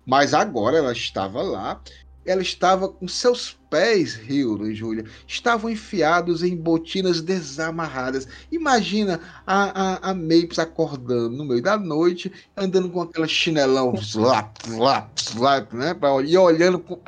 Mas 0.04 0.34
agora 0.34 0.78
ela 0.78 0.92
estava 0.92 1.42
lá 1.42 1.80
ela 2.24 2.42
estava 2.42 2.88
com 2.88 3.08
seus 3.08 3.58
pés, 3.68 4.20
Hildo 4.28 4.70
e 4.70 4.74
Júlia, 4.74 5.04
estavam 5.26 5.70
enfiados 5.70 6.42
em 6.42 6.56
botinas 6.56 7.20
desamarradas. 7.20 8.28
Imagina 8.50 9.20
a, 9.46 10.08
a, 10.08 10.10
a 10.10 10.14
Mapes 10.14 10.58
acordando 10.58 11.36
no 11.36 11.44
meio 11.44 11.62
da 11.62 11.76
noite, 11.76 12.30
andando 12.56 12.90
com 12.90 13.00
aquela 13.00 13.26
chinelão, 13.26 13.94
slap, 13.94 14.56
slap, 14.66 15.18
slap, 15.18 15.72
né? 15.72 15.94
Pra, 15.94 16.10
e 16.22 16.36
olhando 16.36 16.78
pro, 16.78 17.00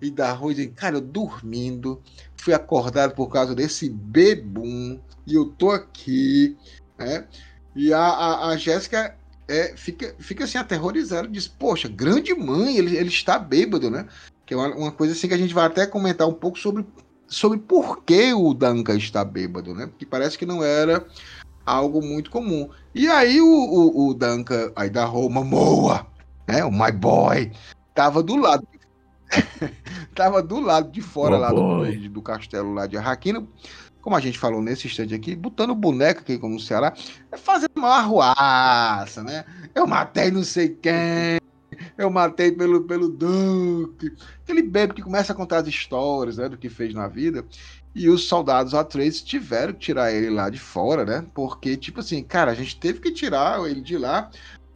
e 0.00 0.10
da 0.10 0.32
rua, 0.32 0.54
dizendo, 0.54 0.74
cara, 0.74 0.96
eu 0.96 1.00
dormindo, 1.00 2.02
fui 2.36 2.52
acordado 2.52 3.14
por 3.14 3.28
causa 3.28 3.54
desse 3.54 3.88
bebum, 3.88 5.00
e 5.26 5.34
eu 5.34 5.46
tô 5.46 5.70
aqui, 5.70 6.56
né? 6.98 7.26
E 7.74 7.92
a, 7.92 8.00
a, 8.00 8.48
a 8.48 8.56
Jéssica 8.56 9.16
é, 9.52 9.76
fica, 9.76 10.14
fica 10.18 10.44
assim 10.44 10.56
aterrorizado, 10.56 11.28
diz, 11.28 11.46
poxa, 11.46 11.86
grande 11.86 12.34
mãe, 12.34 12.78
ele, 12.78 12.96
ele 12.96 13.08
está 13.08 13.38
bêbado, 13.38 13.90
né? 13.90 14.06
Que 14.46 14.54
é 14.54 14.56
uma, 14.56 14.74
uma, 14.74 14.92
coisa 14.92 15.12
assim 15.12 15.28
que 15.28 15.34
a 15.34 15.38
gente 15.38 15.52
vai 15.52 15.66
até 15.66 15.86
comentar 15.86 16.26
um 16.26 16.32
pouco 16.32 16.58
sobre, 16.58 16.86
sobre 17.26 17.58
por 17.58 18.02
que 18.02 18.32
o 18.32 18.54
Duncan 18.54 18.96
está 18.96 19.22
bêbado, 19.22 19.74
né? 19.74 19.86
Porque 19.86 20.06
parece 20.06 20.38
que 20.38 20.46
não 20.46 20.64
era 20.64 21.04
algo 21.66 22.00
muito 22.00 22.30
comum. 22.30 22.70
E 22.94 23.08
aí 23.08 23.42
o, 23.42 23.46
o, 23.46 24.08
o 24.08 24.14
Duncan, 24.14 24.72
aí 24.74 24.88
da 24.88 25.04
Roma, 25.04 25.44
Moa, 25.44 26.06
né? 26.48 26.64
O 26.64 26.70
My 26.70 26.90
Boy, 26.90 27.52
tava 27.94 28.22
do 28.22 28.36
lado. 28.36 28.66
tava 30.14 30.42
do 30.42 30.60
lado 30.60 30.90
de 30.90 31.02
fora 31.02 31.36
lá 31.36 31.50
do, 31.50 32.08
do, 32.08 32.22
castelo 32.22 32.72
lá 32.72 32.86
de 32.86 32.96
Arraquina, 32.96 33.46
como 34.02 34.16
a 34.16 34.20
gente 34.20 34.38
falou 34.38 34.60
nesse 34.60 34.88
instante 34.88 35.14
aqui, 35.14 35.34
botando 35.34 35.74
boneca 35.74 36.20
aqui 36.20 36.36
como 36.36 36.54
no 36.54 36.60
Ceará, 36.60 36.92
é 37.30 37.36
fazendo 37.36 37.70
uma 37.76 37.96
arruaça, 37.96 39.22
né? 39.22 39.44
Eu 39.74 39.86
matei 39.86 40.30
não 40.30 40.42
sei 40.42 40.68
quem, 40.68 41.40
eu 41.96 42.10
matei 42.10 42.50
pelo, 42.52 42.82
pelo 42.82 43.08
Duque. 43.08 44.12
Aquele 44.42 44.62
bebê 44.62 44.92
que 44.92 45.02
começa 45.02 45.32
a 45.32 45.36
contar 45.36 45.58
as 45.58 45.68
histórias 45.68 46.36
né, 46.36 46.48
do 46.48 46.58
que 46.58 46.68
fez 46.68 46.92
na 46.92 47.06
vida. 47.06 47.44
E 47.94 48.08
os 48.08 48.24
soldados 48.26 48.74
Atreides 48.74 49.22
tiveram 49.22 49.72
que 49.72 49.80
tirar 49.80 50.12
ele 50.12 50.30
lá 50.30 50.50
de 50.50 50.58
fora, 50.58 51.04
né? 51.04 51.26
Porque, 51.32 51.76
tipo 51.76 52.00
assim, 52.00 52.22
cara, 52.22 52.50
a 52.50 52.54
gente 52.54 52.78
teve 52.78 53.00
que 53.00 53.12
tirar 53.12 53.64
ele 53.68 53.80
de 53.80 53.96
lá 53.96 54.30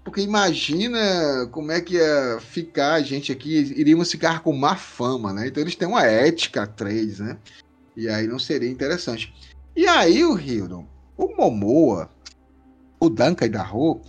porque 0.06 0.20
imagina 0.20 1.48
como 1.50 1.72
é 1.72 1.80
que 1.80 1.94
ia 1.94 2.38
ficar 2.38 2.92
a 2.92 3.02
gente 3.02 3.32
aqui, 3.32 3.74
iríamos 3.76 4.08
ficar 4.08 4.38
com 4.38 4.52
má 4.52 4.76
fama, 4.76 5.32
né? 5.32 5.48
Então 5.48 5.60
eles 5.60 5.74
têm 5.74 5.88
uma 5.88 6.04
ética 6.04 6.64
três, 6.64 7.18
né? 7.18 7.36
E 7.96 8.08
aí 8.08 8.26
não 8.26 8.38
seria 8.38 8.70
interessante. 8.70 9.32
E 9.74 9.86
aí 9.86 10.24
o 10.24 10.38
Hildon, 10.38 10.86
o 11.16 11.34
Momoa, 11.36 12.10
o 13.00 13.08
Duncan 13.08 13.48
da 13.48 13.62
Ro, 13.62 14.02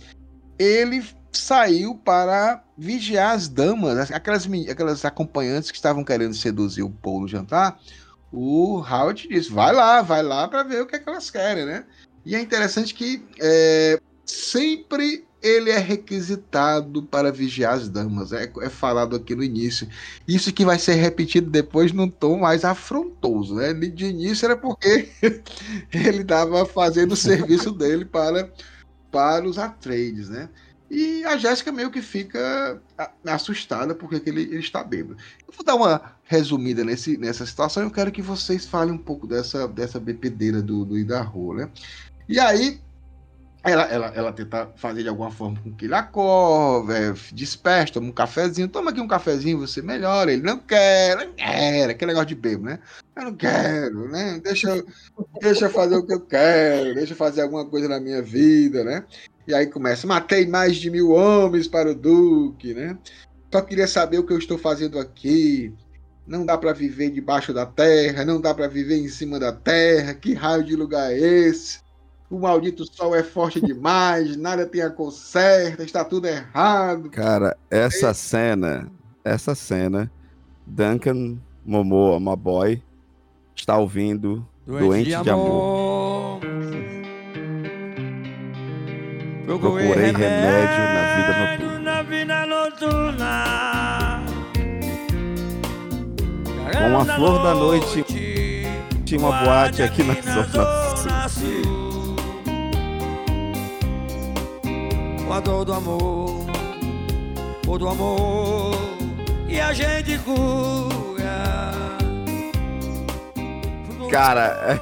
ele 0.58 1.04
saiu 1.32 1.94
para 1.94 2.64
vigiar 2.76 3.34
as 3.34 3.48
damas, 3.48 4.10
aquelas, 4.10 4.46
aquelas 4.68 5.04
acompanhantes 5.04 5.70
que 5.70 5.76
estavam 5.76 6.04
querendo 6.04 6.34
seduzir 6.34 6.82
o 6.82 6.90
Paul 6.90 7.22
no 7.22 7.28
jantar. 7.28 7.80
O 8.32 8.78
Howard 8.78 9.28
disse: 9.28 9.50
vai 9.50 9.72
lá, 9.72 10.02
vai 10.02 10.22
lá 10.22 10.48
para 10.48 10.62
ver 10.62 10.82
o 10.82 10.86
que, 10.86 10.96
é 10.96 10.98
que 10.98 11.08
elas 11.08 11.30
querem, 11.30 11.64
né? 11.64 11.84
E 12.24 12.34
é 12.34 12.40
interessante 12.40 12.94
que 12.94 13.24
é, 13.40 14.00
sempre 14.26 15.27
ele 15.42 15.70
é 15.70 15.78
requisitado 15.78 17.02
para 17.02 17.30
vigiar 17.30 17.74
as 17.74 17.88
damas. 17.88 18.32
É, 18.32 18.50
é, 18.60 18.68
falado 18.68 19.16
aqui 19.16 19.34
no 19.34 19.44
início. 19.44 19.88
Isso 20.26 20.52
que 20.52 20.64
vai 20.64 20.78
ser 20.78 20.94
repetido 20.94 21.50
depois 21.50 21.92
num 21.92 22.08
tom 22.08 22.38
mais 22.38 22.64
afrontoso. 22.64 23.54
Né? 23.54 23.72
De 23.72 24.06
início 24.06 24.46
era 24.46 24.56
porque 24.56 25.08
ele 25.92 26.22
estava 26.22 26.66
fazendo 26.66 27.12
o 27.12 27.16
serviço 27.16 27.70
dele 27.70 28.04
para, 28.04 28.52
para 29.10 29.46
os 29.46 29.58
Atreides. 29.58 30.28
Né? 30.28 30.48
E 30.90 31.22
a 31.24 31.36
Jéssica 31.36 31.70
meio 31.70 31.90
que 31.90 32.02
fica 32.02 32.80
assustada 33.24 33.94
porque 33.94 34.22
ele, 34.28 34.42
ele 34.42 34.58
está 34.58 34.82
bêbado. 34.82 35.20
Eu 35.46 35.54
vou 35.54 35.64
dar 35.64 35.74
uma 35.74 36.16
resumida 36.24 36.82
nesse, 36.82 37.16
nessa 37.16 37.46
situação. 37.46 37.82
Eu 37.82 37.90
quero 37.90 38.10
que 38.10 38.22
vocês 38.22 38.66
falem 38.66 38.94
um 38.94 38.98
pouco 38.98 39.26
dessa, 39.26 39.68
dessa 39.68 40.00
bebedeira 40.00 40.60
do, 40.60 40.84
do 40.84 40.98
Idaho, 40.98 41.54
né? 41.54 41.70
E 42.28 42.40
aí 42.40 42.80
Ela, 43.64 43.82
ela, 43.84 44.06
ela 44.14 44.32
tenta 44.32 44.70
fazer 44.76 45.02
de 45.02 45.08
alguma 45.08 45.30
forma 45.30 45.60
com 45.60 45.74
que 45.74 45.86
ele 45.86 45.94
acorde, 45.94 46.92
é, 46.92 47.12
desperta, 47.32 47.94
toma 47.94 48.08
um 48.08 48.12
cafezinho, 48.12 48.68
toma 48.68 48.90
aqui 48.90 49.00
um 49.00 49.08
cafezinho, 49.08 49.58
você 49.58 49.82
melhora. 49.82 50.32
Ele 50.32 50.42
não 50.42 50.58
quer, 50.58 51.16
não 51.16 51.32
quer, 51.32 51.90
aquele 51.90 52.12
negócio 52.12 52.28
de 52.28 52.34
bebo, 52.36 52.64
né? 52.64 52.78
Eu 53.16 53.24
não 53.24 53.34
quero, 53.34 54.08
né? 54.08 54.40
Deixa, 54.42 54.84
deixa 55.40 55.66
eu 55.66 55.70
fazer 55.70 55.96
o 55.96 56.06
que 56.06 56.14
eu 56.14 56.20
quero, 56.20 56.94
deixa 56.94 57.12
eu 57.12 57.16
fazer 57.16 57.42
alguma 57.42 57.64
coisa 57.66 57.88
na 57.88 57.98
minha 57.98 58.22
vida, 58.22 58.84
né? 58.84 59.04
E 59.46 59.52
aí 59.52 59.66
começa, 59.66 60.06
matei 60.06 60.46
mais 60.46 60.76
de 60.76 60.90
mil 60.90 61.10
homens 61.10 61.66
para 61.66 61.90
o 61.90 61.94
Duque, 61.94 62.74
né? 62.74 62.96
Só 63.52 63.60
queria 63.62 63.86
saber 63.88 64.18
o 64.18 64.26
que 64.26 64.32
eu 64.32 64.38
estou 64.38 64.58
fazendo 64.58 64.98
aqui. 64.98 65.74
Não 66.26 66.44
dá 66.44 66.58
para 66.58 66.74
viver 66.74 67.10
debaixo 67.10 67.54
da 67.54 67.64
terra, 67.64 68.24
não 68.24 68.40
dá 68.40 68.54
para 68.54 68.68
viver 68.68 68.98
em 68.98 69.08
cima 69.08 69.38
da 69.38 69.50
terra. 69.50 70.12
Que 70.12 70.34
raio 70.34 70.62
de 70.62 70.76
lugar 70.76 71.10
é 71.10 71.18
esse? 71.18 71.80
O 72.30 72.38
maldito 72.38 72.84
sol 72.84 73.16
é 73.16 73.22
forte 73.22 73.58
demais, 73.58 74.36
nada 74.36 74.66
tem 74.66 74.82
a 74.82 74.90
cor 74.90 75.10
certa, 75.10 75.82
está 75.82 76.04
tudo 76.04 76.26
errado. 76.26 77.08
Cara, 77.08 77.56
essa 77.70 78.12
cena, 78.12 78.86
essa 79.24 79.54
cena, 79.54 80.10
Duncan 80.66 81.38
Momoa, 81.64 82.18
uma 82.18 82.36
boy, 82.36 82.82
está 83.54 83.78
ouvindo 83.78 84.46
Doente 84.66 85.08
de 85.22 85.30
amor. 85.30 86.40
Procurei 89.46 90.12
remédio 90.12 90.84
na 90.92 91.14
vida 91.16 91.32
noturna. 91.38 91.80
Na 91.80 92.02
vida 92.02 92.46
noturna. 92.46 94.24
Com 96.70 96.98
a 96.98 97.04
flor 97.16 97.42
da 97.42 97.54
noite, 97.54 98.04
tinha 99.06 99.18
uma 99.18 99.42
boate 99.42 99.82
aqui 99.82 100.02
na 100.04 100.12
zona 100.20 101.28
sul. 101.30 101.77
Com 105.28 105.34
a 105.34 105.40
dor 105.40 105.62
do 105.62 105.74
amor, 105.74 106.46
o 107.66 107.78
do 107.78 107.86
amor, 107.86 108.74
e 109.46 109.60
a 109.60 109.74
gente 109.74 110.18
cura. 110.20 111.68
Cara, 114.10 114.80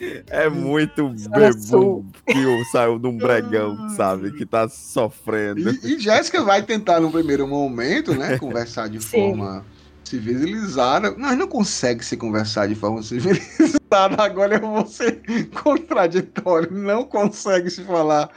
é, 0.00 0.44
é 0.44 0.48
muito 0.48 1.12
bebum 1.28 2.04
que 2.24 2.64
saiu 2.70 3.00
de 3.00 3.08
um 3.08 3.18
bregão, 3.18 3.88
sabe? 3.96 4.30
Que 4.30 4.46
tá 4.46 4.68
sofrendo. 4.68 5.68
E, 5.68 5.96
e 5.96 5.98
Jéssica 5.98 6.40
vai 6.44 6.62
tentar, 6.62 7.00
no 7.00 7.10
primeiro 7.10 7.48
momento, 7.48 8.14
né, 8.14 8.38
conversar 8.38 8.88
de 8.88 9.02
Sim. 9.02 9.30
forma 9.30 9.66
civilizada. 10.04 11.16
Mas 11.18 11.36
não 11.36 11.48
consegue 11.48 12.04
se 12.04 12.16
conversar 12.16 12.68
de 12.68 12.76
forma 12.76 13.02
civilizada. 13.02 14.22
Agora 14.22 14.54
eu 14.54 14.60
vou 14.60 14.86
ser 14.86 15.20
contraditório. 15.64 16.70
Não 16.70 17.02
consegue 17.02 17.68
se 17.68 17.82
falar 17.82 18.30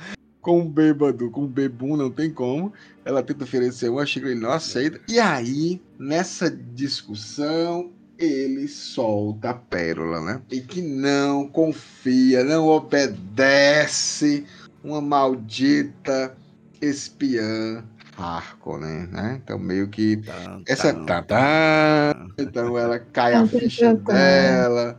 com 0.47 0.61
um 0.61 0.65
bêbado, 0.69 1.29
com 1.29 1.41
um 1.41 1.47
bebum, 1.47 1.97
não 1.97 2.09
tem 2.09 2.31
como. 2.31 2.71
Ela 3.03 3.21
tenta 3.21 3.43
oferecer 3.43 3.89
uma 3.89 4.05
xícara, 4.05 4.31
ele 4.31 4.39
não 4.39 4.51
aceita. 4.51 4.97
E 5.05 5.19
aí, 5.19 5.81
nessa 5.99 6.49
discussão, 6.49 7.91
ele 8.17 8.65
solta 8.69 9.49
a 9.49 9.53
pérola, 9.53 10.21
né? 10.21 10.41
E 10.49 10.61
que 10.61 10.81
não 10.81 11.49
confia, 11.49 12.45
não 12.45 12.65
obedece 12.65 14.45
uma 14.81 15.01
maldita 15.01 16.33
espiã 16.81 17.83
Harkonnen, 18.17 19.07
né? 19.07 19.41
Então 19.43 19.59
meio 19.59 19.89
que 19.89 20.21
essa 20.65 20.93
tá. 20.93 21.21
tá, 21.23 21.23
tá, 21.23 22.27
então 22.37 22.77
ela 22.77 22.99
cai 22.99 23.33
a 23.33 23.45
ficha 23.45 23.93
dela. 23.95 24.97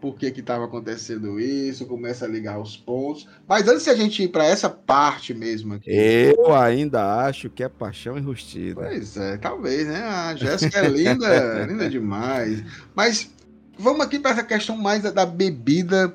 Por 0.00 0.16
que 0.16 0.30
que 0.30 0.42
tava 0.42 0.64
acontecendo 0.64 1.40
isso? 1.40 1.86
Começa 1.86 2.24
a 2.24 2.28
ligar 2.28 2.60
os 2.60 2.76
pontos. 2.76 3.26
Mas 3.48 3.66
antes 3.68 3.84
de 3.84 3.90
a 3.90 3.94
gente 3.94 4.22
ir 4.22 4.28
para 4.28 4.44
essa 4.44 4.68
parte 4.68 5.32
mesmo 5.32 5.74
aqui. 5.74 5.90
Eu 5.90 6.54
ainda 6.54 7.24
acho 7.26 7.48
que 7.48 7.62
é 7.62 7.68
paixão 7.68 8.18
enrustida. 8.18 8.82
Pois 8.82 9.16
é, 9.16 9.36
talvez, 9.36 9.86
né? 9.86 10.02
A 10.02 10.34
Jéssica 10.36 10.80
é 10.80 10.88
linda, 10.88 11.64
linda 11.66 11.88
demais. 11.88 12.62
Mas 12.94 13.30
vamos 13.78 14.00
aqui 14.00 14.18
para 14.18 14.32
essa 14.32 14.44
questão 14.44 14.76
mais 14.76 15.02
da, 15.02 15.10
da 15.10 15.26
bebida 15.26 16.14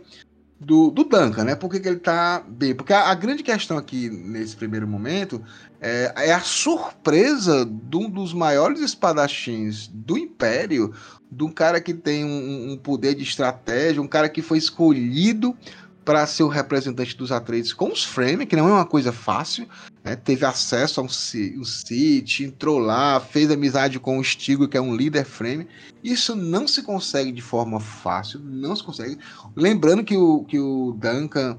do, 0.59 0.91
do 0.91 1.03
Duncan, 1.03 1.43
né? 1.43 1.55
Por 1.55 1.71
que, 1.71 1.79
que 1.79 1.87
ele 1.87 1.99
tá 1.99 2.43
bem? 2.47 2.75
Porque 2.75 2.93
a, 2.93 3.09
a 3.09 3.15
grande 3.15 3.41
questão 3.41 3.77
aqui, 3.77 4.11
nesse 4.11 4.55
primeiro 4.55 4.87
momento, 4.87 5.43
é, 5.81 6.13
é 6.15 6.33
a 6.33 6.39
surpresa 6.39 7.65
de 7.65 7.97
um 7.97 8.07
dos 8.07 8.31
maiores 8.31 8.79
espadachins 8.79 9.87
do 9.87 10.15
Império, 10.15 10.93
de 11.31 11.43
um 11.43 11.51
cara 11.51 11.79
que 11.79 11.93
tem 11.93 12.25
um, 12.25 12.73
um 12.73 12.77
poder 12.77 13.15
de 13.15 13.23
estratégia, 13.23 14.01
um 14.01 14.07
cara 14.07 14.27
que 14.27 14.41
foi 14.41 14.57
escolhido 14.57 15.55
para 16.03 16.25
ser 16.25 16.43
o 16.43 16.47
representante 16.47 17.15
dos 17.15 17.31
Atreides 17.31 17.73
com 17.73 17.89
os 17.89 18.03
Frame, 18.03 18.45
que 18.45 18.55
não 18.55 18.67
é 18.67 18.71
uma 18.71 18.85
coisa 18.85 19.11
fácil, 19.11 19.67
né? 20.03 20.15
Teve 20.15 20.45
acesso 20.45 20.99
a 20.99 21.03
um, 21.03 21.07
um 21.07 21.63
City, 21.63 22.43
entrou 22.43 22.79
lá, 22.79 23.19
fez 23.19 23.51
amizade 23.51 23.99
com 23.99 24.17
o 24.17 24.23
Stigo, 24.23 24.67
que 24.67 24.75
é 24.75 24.81
um 24.81 24.95
líder 24.95 25.25
Frame. 25.25 25.67
Isso 26.03 26.35
não 26.35 26.67
se 26.67 26.81
consegue 26.81 27.31
de 27.31 27.41
forma 27.41 27.79
fácil, 27.79 28.39
não 28.39 28.75
se 28.75 28.83
consegue. 28.83 29.17
Lembrando 29.55 30.03
que 30.03 30.17
o, 30.17 30.43
que 30.43 30.59
o 30.59 30.97
Duncan 30.99 31.57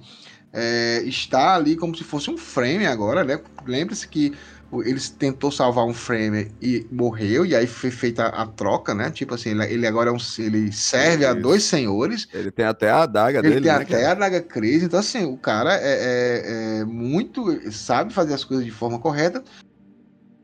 é, 0.53 1.03
está 1.07 1.55
ali 1.55 1.77
como 1.77 1.97
se 1.97 2.05
fosse 2.05 2.31
um 2.31 2.37
frame 2.37 2.85
agora, 2.85 3.25
né? 3.25 3.41
Lembre-se 3.64 4.07
que 4.07 4.33
eles 4.81 5.11
tentou 5.11 5.51
salvar 5.51 5.85
um 5.85 5.93
frame 5.93 6.51
e 6.61 6.87
morreu, 6.91 7.45
e 7.45 7.55
aí 7.55 7.66
foi 7.66 7.91
feita 7.91 8.25
a, 8.25 8.43
a 8.43 8.47
troca, 8.47 8.95
né? 8.95 9.11
Tipo 9.11 9.35
assim, 9.35 9.51
ele, 9.51 9.64
ele 9.64 9.87
agora 9.87 10.09
é 10.09 10.12
um, 10.12 10.18
ele 10.39 10.73
serve 10.73 11.27
a 11.27 11.35
dois 11.35 11.64
senhores. 11.64 12.27
Ele 12.33 12.51
tem 12.51 12.64
até 12.64 12.91
a 12.91 13.03
adaga 13.03 13.41
Ele 13.41 13.49
dele, 13.49 13.61
tem 13.61 13.73
né, 13.73 13.77
até 13.79 14.03
cara? 14.03 14.12
a 14.12 14.14
Naga 14.14 14.41
Crazy, 14.41 14.87
então 14.87 15.01
assim, 15.01 15.25
o 15.25 15.37
cara 15.37 15.75
é, 15.75 15.81
é- 15.83 16.79
é 16.81 16.85
muito. 16.85 17.70
sabe 17.70 18.14
fazer 18.14 18.33
as 18.33 18.45
coisas 18.45 18.64
de 18.64 18.70
forma 18.70 18.99
correta. 18.99 19.45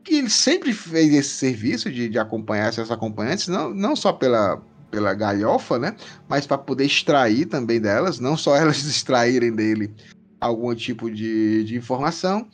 E 0.07 0.15
ele 0.17 0.29
sempre 0.29 0.73
fez 0.73 1.13
esse 1.13 1.29
serviço 1.29 1.91
de, 1.91 2.09
de 2.09 2.19
acompanhar 2.19 2.73
seus 2.73 2.89
acompanhantes, 2.91 3.47
não, 3.47 3.73
não 3.73 3.95
só 3.95 4.11
pela, 4.11 4.61
pela 4.89 5.13
galhofa, 5.13 5.77
né? 5.77 5.95
Mas 6.27 6.47
para 6.47 6.57
poder 6.57 6.85
extrair 6.85 7.45
também 7.45 7.79
delas, 7.79 8.19
não 8.19 8.35
só 8.37 8.55
elas 8.57 8.77
extraírem 8.83 9.53
dele 9.55 9.93
algum 10.41 10.73
tipo 10.73 11.11
de, 11.11 11.63
de 11.63 11.75
informação. 11.75 12.49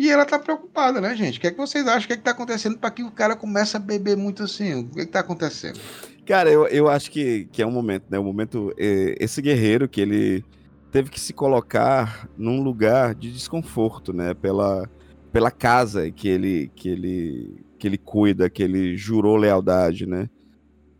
E 0.00 0.08
ela 0.08 0.24
tá 0.24 0.38
preocupada, 0.38 0.98
né, 0.98 1.14
gente? 1.14 1.36
O 1.36 1.40
que 1.42 1.48
é 1.48 1.50
que 1.50 1.58
vocês 1.58 1.86
acham? 1.86 2.04
O 2.04 2.06
que 2.06 2.14
é 2.14 2.16
que 2.16 2.22
tá 2.22 2.30
acontecendo 2.30 2.78
para 2.78 2.90
que 2.90 3.02
o 3.02 3.10
cara 3.10 3.36
comece 3.36 3.76
a 3.76 3.78
beber 3.78 4.16
muito 4.16 4.44
assim? 4.44 4.76
O 4.76 4.88
que 4.88 5.00
é 5.02 5.04
que 5.04 5.12
tá 5.12 5.20
acontecendo? 5.20 5.78
Cara, 6.24 6.50
eu, 6.50 6.66
eu 6.68 6.88
acho 6.88 7.10
que, 7.10 7.44
que 7.52 7.60
é 7.60 7.66
um 7.66 7.70
momento, 7.70 8.04
né? 8.08 8.18
Um 8.18 8.24
momento. 8.24 8.72
eh, 8.78 9.14
esse 9.20 9.42
guerreiro 9.42 9.86
que 9.86 10.00
ele 10.00 10.42
teve 10.90 11.10
que 11.10 11.20
se 11.20 11.34
colocar 11.34 12.30
num 12.34 12.62
lugar 12.62 13.14
de 13.14 13.30
desconforto, 13.30 14.10
né? 14.10 14.32
Pela, 14.32 14.88
pela 15.30 15.50
casa 15.50 16.10
que 16.10 16.28
ele, 16.30 16.72
que 16.74 16.88
ele 16.88 17.62
que 17.78 17.86
ele 17.86 17.98
cuida, 17.98 18.48
que 18.48 18.62
ele 18.62 18.96
jurou 18.96 19.36
lealdade, 19.36 20.06
né? 20.06 20.30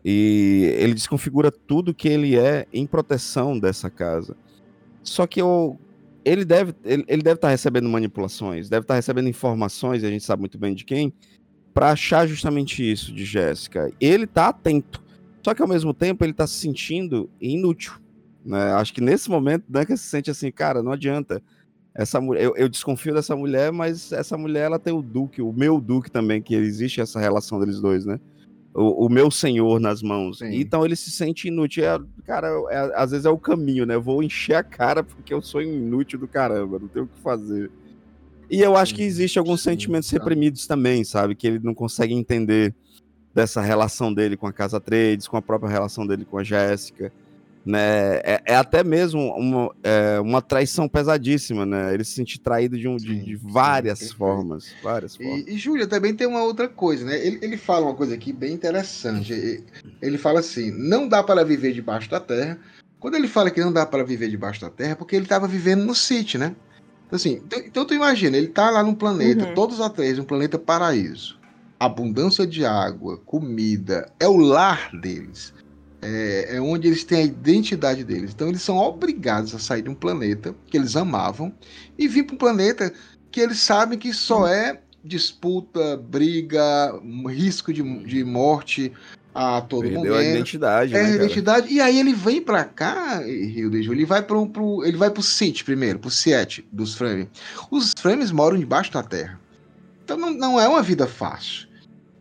E 0.05 0.75
ele 0.77 0.93
desconfigura 0.93 1.51
tudo 1.51 1.95
que 1.95 2.07
ele 2.07 2.39
é 2.39 2.67
em 2.71 2.87
proteção 2.87 3.59
dessa 3.59 3.89
casa. 3.89 4.37
Só 5.03 5.27
que 5.27 5.41
eu, 5.41 5.79
ele 6.25 6.45
deve 6.45 6.75
ele, 6.85 7.05
ele 7.09 7.23
deve 7.23 7.37
estar 7.37 7.49
recebendo 7.49 7.89
manipulações, 7.89 8.69
deve 8.69 8.85
estar 8.85 8.95
recebendo 8.95 9.29
informações, 9.29 10.03
e 10.03 10.07
a 10.07 10.11
gente 10.11 10.25
sabe 10.25 10.41
muito 10.41 10.59
bem 10.59 10.75
de 10.75 10.85
quem, 10.85 11.13
para 11.73 11.91
achar 11.91 12.27
justamente 12.27 12.89
isso 12.89 13.13
de 13.13 13.25
Jéssica. 13.25 13.93
Ele 14.01 14.27
tá 14.27 14.49
atento. 14.49 15.03
Só 15.43 15.55
que 15.55 15.63
ao 15.63 15.69
mesmo 15.69 15.95
tempo 15.95 16.25
ele 16.25 16.33
tá 16.33 16.47
se 16.47 16.55
sentindo 16.55 17.31
inútil. 17.41 17.95
Né? 18.45 18.73
Acho 18.73 18.93
que 18.93 19.01
nesse 19.01 19.31
momento 19.31 19.65
Duncan 19.69 19.97
se 19.97 20.05
sente 20.05 20.31
assim, 20.31 20.51
cara, 20.51 20.83
não 20.83 20.93
adianta. 20.93 21.43
Essa 21.95 22.21
mulher, 22.21 22.45
eu, 22.45 22.55
eu 22.57 22.69
desconfio 22.69 23.15
dessa 23.15 23.35
mulher, 23.35 23.73
mas 23.73 24.13
essa 24.13 24.37
mulher 24.39 24.67
ela 24.67 24.79
tem 24.79 24.93
o 24.93 25.03
Duque, 25.03 25.43
o 25.43 25.53
meu 25.53 25.81
Duque 25.81 26.11
também, 26.11 26.41
que 26.41 26.55
existe 26.55 27.01
essa 27.01 27.19
relação 27.19 27.59
deles 27.59 27.81
dois, 27.81 28.07
né? 28.07 28.21
O, 28.73 29.07
o 29.07 29.09
meu 29.09 29.31
senhor 29.31 29.81
nas 29.81 30.01
mãos. 30.03 30.39
Sim. 30.39 30.55
Então 30.55 30.85
ele 30.85 30.95
se 30.95 31.11
sente 31.11 31.49
inútil. 31.49 31.85
É, 31.85 31.99
cara, 32.25 32.49
é- 32.71 32.93
às 32.95 33.11
vezes 33.11 33.27
é 33.27 33.31
o 33.31 33.39
caminho, 33.39 33.85
né? 33.85 33.97
Eu 33.97 34.03
vou 34.03 34.23
encher 34.23 34.55
a 34.55 34.63
cara 34.63 35.03
porque 35.03 35.35
eu 35.35 35.43
sou 35.43 35.61
inútil 35.61 36.19
do 36.19 36.29
caramba, 36.29 36.79
não 36.79 36.89
tenho 36.89 37.05
o 37.05 37.09
que 37.09 37.21
fazer. 37.21 37.71
E 38.51 38.61
eu 38.61 38.77
acho 38.77 38.95
que 38.95 39.03
existe 39.03 39.39
alguns 39.39 39.63
sentimentos 39.63 40.11
tá. 40.11 40.19
reprimidos 40.19 40.67
também, 40.67 41.05
sabe? 41.05 41.35
Que 41.35 41.47
ele 41.47 41.61
não 41.63 41.75
consegue 41.75 42.15
entender 42.15 42.75
dessa 43.33 43.61
relação 43.61 44.13
dele 44.13 44.37
com 44.37 44.47
a 44.47 44.53
Casa 44.53 44.81
Trades, 44.81 45.29
com 45.29 45.37
a 45.37 45.43
própria 45.43 45.71
relação 45.71 46.07
dele 46.07 46.25
com 46.25 46.37
a 46.37 46.43
Jéssica, 46.43 47.13
né? 47.65 48.17
É, 48.19 48.43
é 48.47 48.55
até 48.57 48.83
mesmo 48.83 49.21
uma, 49.35 49.75
é, 49.83 50.21
uma 50.21 50.41
traição 50.41 50.89
pesadíssima, 50.89 51.67
né? 51.67 51.93
Ele 51.95 52.05
se 52.05 52.13
sentir 52.13 52.39
traído 52.39 52.79
de, 52.79 52.89
um, 52.89 52.97
de, 52.97 53.03
Sim, 53.03 53.25
de 53.25 53.37
sim, 53.37 53.41
várias 53.43 53.99
perfeito. 53.99 54.19
formas, 54.19 54.75
várias 54.83 55.17
formas. 55.17 55.47
E, 55.47 55.55
e 55.55 55.59
Júlia, 55.59 55.87
também 55.87 56.15
tem 56.15 56.27
uma 56.27 56.43
outra 56.43 56.69
coisa, 56.69 57.05
né? 57.05 57.25
Ele, 57.25 57.39
ele 57.43 57.57
fala 57.57 57.87
uma 57.87 57.95
coisa 57.95 58.15
aqui 58.15 58.33
bem 58.33 58.53
interessante. 58.53 59.65
Ele 60.01 60.19
fala 60.19 60.41
assim: 60.41 60.71
não 60.71 61.07
dá 61.07 61.23
para 61.23 61.45
viver 61.45 61.73
debaixo 61.73 62.11
da 62.11 62.21
terra. 62.21 62.59
Quando 62.99 63.15
ele 63.15 63.29
fala 63.29 63.51
que 63.51 63.61
não 63.61 63.73
dá 63.73 63.87
para 63.87 64.05
viver 64.05 64.29
debaixo 64.29 64.61
da 64.61 64.69
terra, 64.69 64.93
é 64.93 64.95
porque 64.95 65.17
ele 65.17 65.25
estava 65.25 65.49
vivendo 65.49 65.85
no 65.85 65.95
City, 65.95 66.37
né? 66.37 66.55
Então, 67.07 67.17
assim, 67.17 67.43
então, 67.67 67.85
tu 67.85 67.95
imagina, 67.95 68.37
ele 68.37 68.49
tá 68.49 68.71
lá 68.71 68.83
num 68.83 68.95
planeta, 68.95 69.47
Uhum. 69.47 69.55
todos 69.55 69.81
os 69.81 69.89
três, 69.91 70.19
um 70.19 70.25
planeta 70.25 70.59
paraíso. 70.59 71.39
Abundância 71.79 72.47
de 72.47 72.65
água, 72.65 73.17
comida, 73.19 74.13
é 74.21 74.29
o 74.29 74.37
lar 74.37 74.91
deles. 75.01 75.53
É, 76.03 76.57
é 76.57 76.61
onde 76.61 76.89
eles 76.89 77.05
têm 77.05 77.19
a 77.19 77.25
identidade 77.25 78.05
deles. 78.05 78.33
Então 78.35 78.49
eles 78.49 78.63
são 78.63 78.77
obrigados 78.79 79.55
a 79.55 79.59
sair 79.59 79.83
de 79.83 79.91
um 79.91 79.95
planeta 79.95 80.55
que 80.67 80.77
eles 80.77 80.97
amavam 80.97 81.53
e 81.99 82.09
vir 82.09 82.25
para 82.25 82.35
um 82.35 82.39
planeta 82.39 82.93
que 83.31 83.41
eles 83.41 83.59
sabem 83.59 83.99
que 83.99 84.13
só 84.13 84.47
é 84.47 84.81
disputa, 85.05 85.97
briga, 85.97 86.93
risco 87.29 87.73
de, 87.73 87.83
de 88.05 88.25
morte 88.25 88.93
a 89.35 89.61
todo 89.61 89.83
Perdeu 89.83 90.01
momento. 90.01 90.17
a 90.17 90.25
identidade, 90.25 90.95
É 90.95 90.99
né, 90.99 91.01
a 91.01 91.13
cara? 91.13 91.25
identidade. 91.25 91.73
E 91.73 91.81
aí 91.81 91.99
ele 91.99 92.13
vem 92.13 92.43
pra 92.43 92.65
cá, 92.65 93.19
Rio 93.21 93.71
de 93.71 93.83
Janeiro, 93.83 93.93
ele 93.95 94.05
vai 94.05 94.23
pro, 94.23 94.47
pro 94.49 94.85
ele 94.85 94.97
vai 94.97 95.11
pro 95.11 95.23
City 95.23 95.65
primeiro, 95.65 95.99
pro 95.99 96.11
Siete 96.11 96.67
dos 96.73 96.95
Frames. 96.95 97.29
Os 97.71 97.93
Frames 97.99 98.31
moram 98.33 98.59
debaixo 98.59 98.93
da 98.93 99.03
terra. 99.03 99.41
Então 100.05 100.19
não, 100.19 100.31
não 100.33 100.61
é 100.61 100.67
uma 100.69 100.83
vida 100.83 101.07
fácil. 101.07 101.70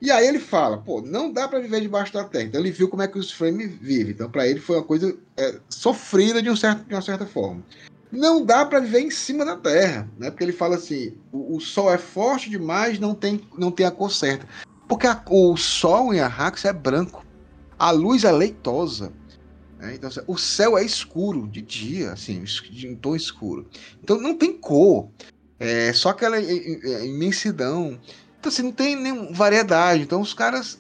E 0.02 0.10
aí 0.12 0.26
ele 0.28 0.40
fala, 0.40 0.78
pô, 0.78 1.02
não 1.02 1.32
dá 1.32 1.48
pra 1.48 1.60
viver 1.60 1.82
debaixo 1.82 2.14
da 2.14 2.24
terra. 2.24 2.46
Então 2.46 2.62
ele 2.62 2.72
viu 2.72 2.88
como 2.88 3.02
é 3.02 3.08
que 3.08 3.20
os 3.20 3.32
Frames 3.32 3.70
vivem. 3.80 4.12
Então 4.14 4.30
pra 4.32 4.48
ele 4.48 4.60
foi 4.60 4.78
uma 4.78 4.84
coisa 4.86 5.18
é, 5.38 5.60
sofrida 5.70 6.42
de, 6.42 6.50
um 6.50 6.56
certo, 6.56 6.86
de 6.88 6.94
uma 6.96 7.02
certa 7.02 7.26
forma. 7.26 7.64
Não 8.12 8.44
dá 8.44 8.66
pra 8.66 8.80
viver 8.80 9.02
em 9.02 9.12
cima 9.12 9.44
da 9.46 9.56
terra, 9.58 10.10
né? 10.18 10.32
Porque 10.32 10.44
ele 10.44 10.54
fala 10.54 10.76
assim, 10.76 11.16
o, 11.32 11.58
o 11.58 11.60
sol 11.60 11.94
é 11.94 11.98
forte 11.98 12.50
demais, 12.50 12.98
não 12.98 13.14
tem, 13.14 13.42
não 13.58 13.72
tem 13.72 13.86
a 13.86 13.92
cor 13.92 14.12
certa. 14.12 14.48
Porque 14.88 15.06
a- 15.06 15.22
o 15.30 15.56
sol 15.58 16.14
em 16.14 16.20
Arrakis 16.20 16.66
é 16.66 16.74
branco. 16.74 17.24
A 17.78 17.92
luz 17.92 18.24
é 18.24 18.32
leitosa. 18.32 19.14
né? 19.78 19.94
Então, 19.96 20.10
assim, 20.10 20.22
o 20.28 20.38
céu 20.38 20.78
é 20.78 20.84
escuro 20.84 21.48
de 21.48 21.62
dia, 21.62 22.12
assim, 22.14 22.44
de 22.44 22.88
um 22.90 22.96
tom 22.96 23.16
escuro. 23.16 23.70
Então 24.02 24.20
não 24.20 24.36
tem 24.36 24.58
cor. 24.58 25.12
É 25.60 25.92
só 25.94 26.10
aquela 26.10 26.40
i- 26.40 26.46
i- 26.52 26.80
i- 26.84 27.06
imensidão. 27.06 28.00
Então, 28.40 28.50
assim, 28.52 28.64
não 28.64 28.72
tem 28.72 28.96
nenhuma 28.96 29.32
variedade. 29.34 30.04
Então 30.04 30.22
os 30.22 30.34
caras 30.34 30.80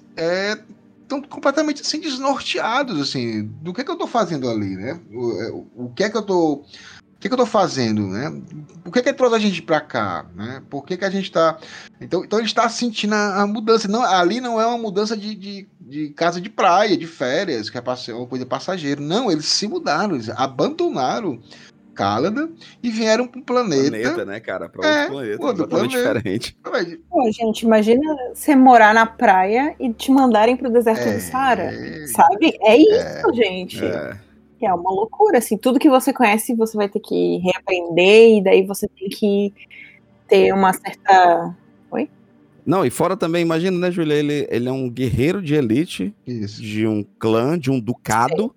estão 1.03 1.21
completamente 1.21 1.81
assim, 1.81 1.99
desnorteados, 1.99 2.99
assim, 3.01 3.43
do 3.61 3.73
que, 3.73 3.83
que 3.83 3.91
eu 3.91 3.97
tô 3.97 4.07
fazendo 4.07 4.49
ali, 4.49 4.75
né? 4.75 4.99
O, 5.11 5.41
é, 5.41 5.51
o- 5.51 5.67
o 5.75 5.89
que 5.93 6.03
é 6.03 6.09
que 6.09 6.17
eu 6.17 6.21
tô. 6.21 6.53
O 6.53 7.21
que, 7.21 7.27
que 7.27 7.33
eu 7.33 7.37
tô 7.37 7.45
fazendo, 7.45 8.07
né? 8.07 8.31
Por 8.81 8.93
que, 8.93 9.01
que 9.01 9.09
ele 9.09 9.17
trouxe 9.17 9.35
a 9.35 9.39
gente 9.39 9.61
pra 9.61 9.81
cá, 9.81 10.25
né? 10.33 10.63
Por 10.69 10.85
que, 10.85 10.95
que 10.95 11.03
a 11.03 11.09
gente 11.09 11.29
tá. 11.29 11.57
Então, 11.99 12.23
então 12.23 12.39
ele 12.39 12.47
está 12.47 12.69
sentindo 12.69 13.13
a, 13.13 13.41
a 13.41 13.45
mudança. 13.47 13.89
Não, 13.89 14.01
ali 14.01 14.39
não 14.39 14.61
é 14.61 14.65
uma 14.65 14.77
mudança 14.77 15.17
de, 15.17 15.35
de, 15.35 15.67
de 15.81 16.09
casa 16.11 16.39
de 16.39 16.49
praia, 16.49 16.95
de 16.95 17.05
férias, 17.05 17.69
que 17.69 17.77
é 17.77 17.81
uma 18.13 18.25
coisa 18.25 18.45
passageira. 18.45 19.01
Não, 19.01 19.29
eles 19.29 19.47
se 19.47 19.67
mudaram, 19.67 20.15
eles 20.15 20.29
abandonaram 20.29 21.41
Cálada 21.99 22.49
e 22.81 22.89
vieram 22.89 23.27
para 23.27 23.39
um 23.39 23.43
planeta. 23.43 23.89
Planeta, 23.89 24.25
né, 24.25 24.39
cara? 24.39 24.69
Pra 24.69 24.87
É, 24.87 25.01
outro 25.03 25.11
planeta, 25.13 25.43
outro 25.45 25.67
planeta. 25.67 25.87
diferente. 25.89 26.57
Pô, 27.09 27.31
gente, 27.31 27.61
imagina 27.63 28.01
você 28.33 28.55
morar 28.55 28.93
na 28.93 29.05
praia 29.05 29.75
e 29.79 29.91
te 29.93 30.11
mandarem 30.11 30.55
pro 30.57 30.71
deserto 30.71 31.01
É, 31.07 31.13
do 31.15 31.19
Saara. 31.21 31.71
Sabe? 32.07 32.57
É 32.61 32.77
isso, 32.77 33.33
gente. 33.33 33.83
É. 33.85 34.17
É 34.61 34.73
uma 34.73 34.91
loucura, 34.91 35.37
assim. 35.37 35.57
Tudo 35.57 35.79
que 35.79 35.89
você 35.89 36.11
conhece, 36.11 36.53
você 36.53 36.75
vai 36.75 36.89
ter 36.89 36.99
que 36.99 37.37
reaprender, 37.37 38.37
e 38.37 38.43
daí 38.43 38.65
você 38.65 38.87
tem 38.89 39.07
que 39.07 39.53
ter 40.27 40.53
uma 40.53 40.73
certa. 40.73 41.55
Não, 42.65 42.85
e 42.85 42.89
fora 42.91 43.17
também, 43.17 43.41
imagina, 43.41 43.75
né, 43.79 43.89
Julia? 43.89 44.13
Ele, 44.15 44.47
ele 44.51 44.69
é 44.69 44.71
um 44.71 44.87
guerreiro 44.89 45.41
de 45.41 45.55
elite, 45.55 46.13
Isso. 46.27 46.61
de 46.61 46.85
um 46.85 47.03
clã, 47.17 47.57
de 47.57 47.71
um 47.71 47.79
ducado, 47.79 48.53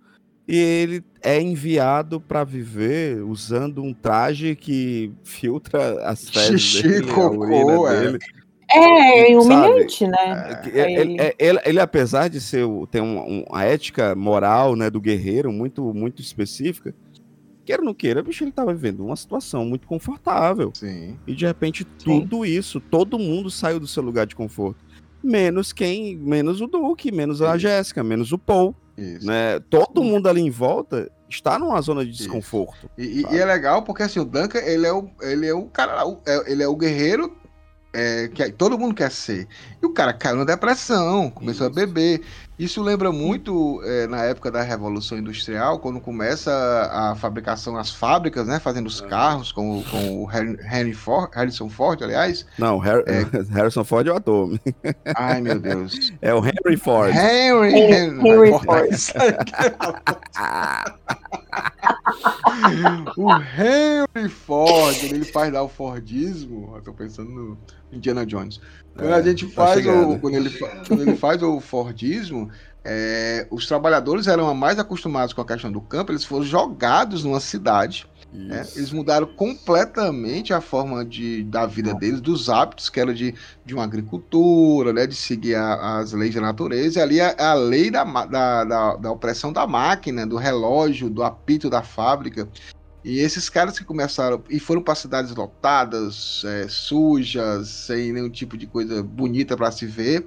e 0.46 0.58
ele 0.58 1.04
é 1.22 1.40
enviado 1.40 2.20
pra 2.20 2.44
viver 2.44 3.22
usando 3.22 3.82
um 3.82 3.92
traje 3.94 4.54
que 4.56 5.12
filtra 5.24 6.02
as 6.06 6.28
fezes 6.28 6.60
Xixi, 6.60 6.82
dele, 6.88 7.10
a 7.10 7.14
cocô, 7.14 7.38
urina 7.44 7.72
é. 7.92 8.00
dele. 8.00 8.18
É, 8.74 9.32
é 9.32 9.38
humilhante, 9.38 10.06
né? 10.06 10.16
É 10.50 10.54
pra 10.56 10.70
Ele, 10.80 11.00
ele. 11.00 11.20
é- 11.20 11.34
ele- 11.38 11.60
ele, 11.64 11.80
apesar 11.80 12.28
de 12.28 12.40
ser, 12.40 12.64
o- 12.64 12.86
ter 12.86 13.02
um- 13.02 13.44
uma 13.44 13.64
ética 13.64 14.14
moral 14.14 14.74
né, 14.74 14.88
do 14.88 14.98
guerreiro 15.00 15.52
muito, 15.52 15.92
muito 15.92 16.22
específica, 16.22 16.94
queira 17.66 17.82
ou 17.82 17.86
não 17.86 17.92
queira, 17.92 18.22
bicho, 18.22 18.42
ele 18.42 18.50
tava 18.50 18.72
vivendo 18.72 19.04
uma 19.04 19.14
situação 19.16 19.64
muito 19.66 19.86
confortável. 19.86 20.70
Sim. 20.74 21.18
E 21.26 21.34
de 21.34 21.44
repente, 21.44 21.84
tudo 21.84 22.46
isso, 22.46 22.80
todo 22.80 23.18
mundo 23.18 23.50
saiu 23.50 23.78
do 23.78 23.86
seu 23.86 24.02
lugar 24.02 24.26
de 24.26 24.34
conforto. 24.34 24.82
Menos 25.22 25.72
quem? 25.72 26.16
Menos 26.16 26.60
o 26.62 26.66
Duke, 26.66 27.12
menos 27.12 27.42
a 27.42 27.50
Isso. 27.50 27.58
Jéssica, 27.60 28.02
menos 28.02 28.32
o 28.32 28.38
Paul. 28.38 28.74
Isso. 28.96 29.26
Né? 29.26 29.58
Todo 29.70 30.02
mundo 30.02 30.28
ali 30.28 30.40
em 30.40 30.50
volta 30.50 31.10
está 31.28 31.58
numa 31.58 31.80
zona 31.80 32.04
de 32.04 32.12
desconforto. 32.12 32.90
E, 32.96 33.22
e- 33.22 33.38
é 33.38 33.44
legal 33.44 33.82
porque 33.82 34.02
assim, 34.02 34.20
o 34.20 34.24
Duncan, 34.24 34.58
ele 34.58 34.86
é 34.86 34.92
o, 34.92 35.08
ele 35.22 35.46
é 35.46 35.54
o 35.54 35.64
cara, 35.66 36.04
é- 36.26 36.52
ele 36.52 36.62
é 36.62 36.68
o 36.68 36.76
guerreiro 36.76 37.34
é, 37.94 38.28
que 38.28 38.50
todo 38.52 38.78
mundo 38.78 38.94
quer 38.94 39.10
ser. 39.10 39.46
E 39.82 39.86
o 39.86 39.92
cara 39.92 40.12
caiu 40.12 40.36
na 40.36 40.44
depressão, 40.44 41.30
começou 41.30 41.66
a 41.66 41.70
beber. 41.70 42.22
Isso 42.58 42.80
lembra 42.82 43.10
muito 43.10 43.80
é, 43.84 44.06
na 44.06 44.22
época 44.24 44.50
da 44.50 44.62
Revolução 44.62 45.18
Industrial, 45.18 45.78
quando 45.80 45.98
começa 46.00 46.52
a, 46.92 47.14
fabricação, 47.16 47.76
as 47.76 47.90
fábricas, 47.90 48.46
né, 48.46 48.60
fazendo 48.60 48.86
os 48.86 49.00
carros, 49.00 49.50
com, 49.50 49.78
o- 49.78 49.84
com 49.84 50.24
o 50.24 50.28
Henry, 50.30 50.92
Ford, 50.92 51.30
Harrison 51.34 51.68
Ford, 51.68 52.00
aliás. 52.02 52.46
Não, 52.58 52.78
Har- 52.80 53.02
Harrison 53.50 53.82
Ford 53.82 54.06
é 54.06 54.12
o 54.12 54.16
ator. 54.16 54.60
Ai, 55.16 55.40
meu 55.40 55.58
Deus. 55.58 56.12
É 56.20 56.32
o 56.34 56.38
Henry 56.46 56.76
Ford. 56.76 57.10
Henry, 57.12 57.72
Henry- 57.74 57.92
Henry, 57.94 58.28
Henry 58.28 58.50
Ford. 58.64 58.90
o 63.16 63.30
Henry 63.32 64.28
Ford, 64.28 64.96
ele 65.04 65.24
faz 65.24 65.52
lá 65.52 65.62
o 65.62 65.68
Fordismo, 65.68 66.72
eu 66.76 66.82
tô 66.82 66.92
pensando 66.92 67.30
no 67.30 67.58
Indiana 67.92 68.24
Jones. 68.26 68.60
Quando 68.94 69.10
É, 69.10 69.14
a 69.14 69.22
gente 69.22 69.46
tá 69.46 69.52
faz 69.52 69.74
chegando. 69.84 70.14
o. 70.14 70.18
Quando 70.18 70.34
ele, 70.34 70.50
quando 70.88 71.02
ele 71.02 71.16
faz 71.16 71.42
o 71.42 71.60
Fordismo, 71.60 72.50
é, 72.84 73.46
os 73.50 73.66
trabalhadores 73.66 74.26
eram 74.26 74.52
mais 74.54 74.78
acostumados 74.78 75.32
com 75.32 75.40
a 75.40 75.46
questão 75.46 75.70
do 75.70 75.80
campo, 75.80 76.10
eles 76.12 76.24
foram 76.24 76.44
jogados 76.44 77.22
numa 77.24 77.40
cidade. 77.40 78.06
né? 78.32 78.66
Eles 78.76 78.90
mudaram 78.90 79.26
completamente 79.26 80.54
a 80.54 80.60
forma 80.60 81.04
de, 81.04 81.44
da 81.44 81.66
vida 81.66 81.92
deles, 81.94 82.18
dos 82.20 82.48
hábitos, 82.48 82.88
que 82.88 82.98
era 82.98 83.12
de, 83.12 83.34
de 83.64 83.74
uma 83.74 83.84
agricultura, 83.84 84.90
né, 84.92 85.06
de 85.06 85.14
seguir 85.14 85.54
a- 85.54 85.98
as 85.98 86.12
leis 86.14 86.34
da 86.34 86.40
natureza, 86.40 86.98
e 86.98 87.02
ali 87.02 87.20
a, 87.20 87.34
a 87.38 87.52
lei 87.54 87.90
da, 87.90 88.04
da, 88.04 88.64
da, 88.64 88.96
da 88.96 89.12
opressão 89.12 89.52
da 89.52 89.66
máquina, 89.66 90.26
do 90.26 90.36
relógio, 90.36 91.10
do 91.10 91.22
apito 91.22 91.68
da 91.68 91.82
fábrica. 91.82 92.48
E 93.04 93.18
esses 93.18 93.48
caras 93.48 93.78
que 93.78 93.84
começaram 93.84 94.42
e 94.48 94.60
foram 94.60 94.82
para 94.82 94.94
cidades 94.94 95.34
lotadas, 95.34 96.42
é, 96.44 96.68
sujas, 96.68 97.68
sem 97.68 98.12
nenhum 98.12 98.30
tipo 98.30 98.56
de 98.56 98.66
coisa 98.66 99.02
bonita 99.02 99.56
para 99.56 99.72
se 99.72 99.86
ver. 99.86 100.24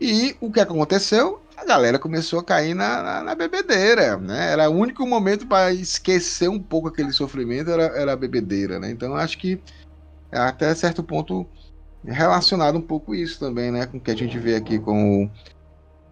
E 0.00 0.36
o 0.40 0.50
que 0.50 0.60
aconteceu? 0.60 1.40
A 1.56 1.64
galera 1.64 1.98
começou 1.98 2.40
a 2.40 2.44
cair 2.44 2.74
na, 2.74 3.02
na, 3.02 3.22
na 3.22 3.34
bebedeira, 3.34 4.16
né? 4.16 4.52
Era 4.52 4.68
o 4.68 4.74
único 4.74 5.06
momento 5.06 5.46
para 5.46 5.72
esquecer 5.72 6.48
um 6.48 6.58
pouco 6.58 6.88
aquele 6.88 7.12
sofrimento, 7.12 7.70
era, 7.70 7.84
era 7.84 8.12
a 8.12 8.16
bebedeira, 8.16 8.80
né? 8.80 8.90
Então 8.90 9.14
acho 9.14 9.38
que 9.38 9.60
até 10.30 10.74
certo 10.74 11.02
ponto 11.02 11.46
relacionado 12.04 12.76
um 12.76 12.82
pouco 12.82 13.14
isso 13.14 13.38
também, 13.38 13.70
né? 13.70 13.86
Com 13.86 13.98
o 13.98 14.00
que 14.00 14.10
a 14.10 14.16
gente 14.16 14.36
vê 14.38 14.56
aqui 14.56 14.78
com 14.78 15.24
o, 15.24 15.30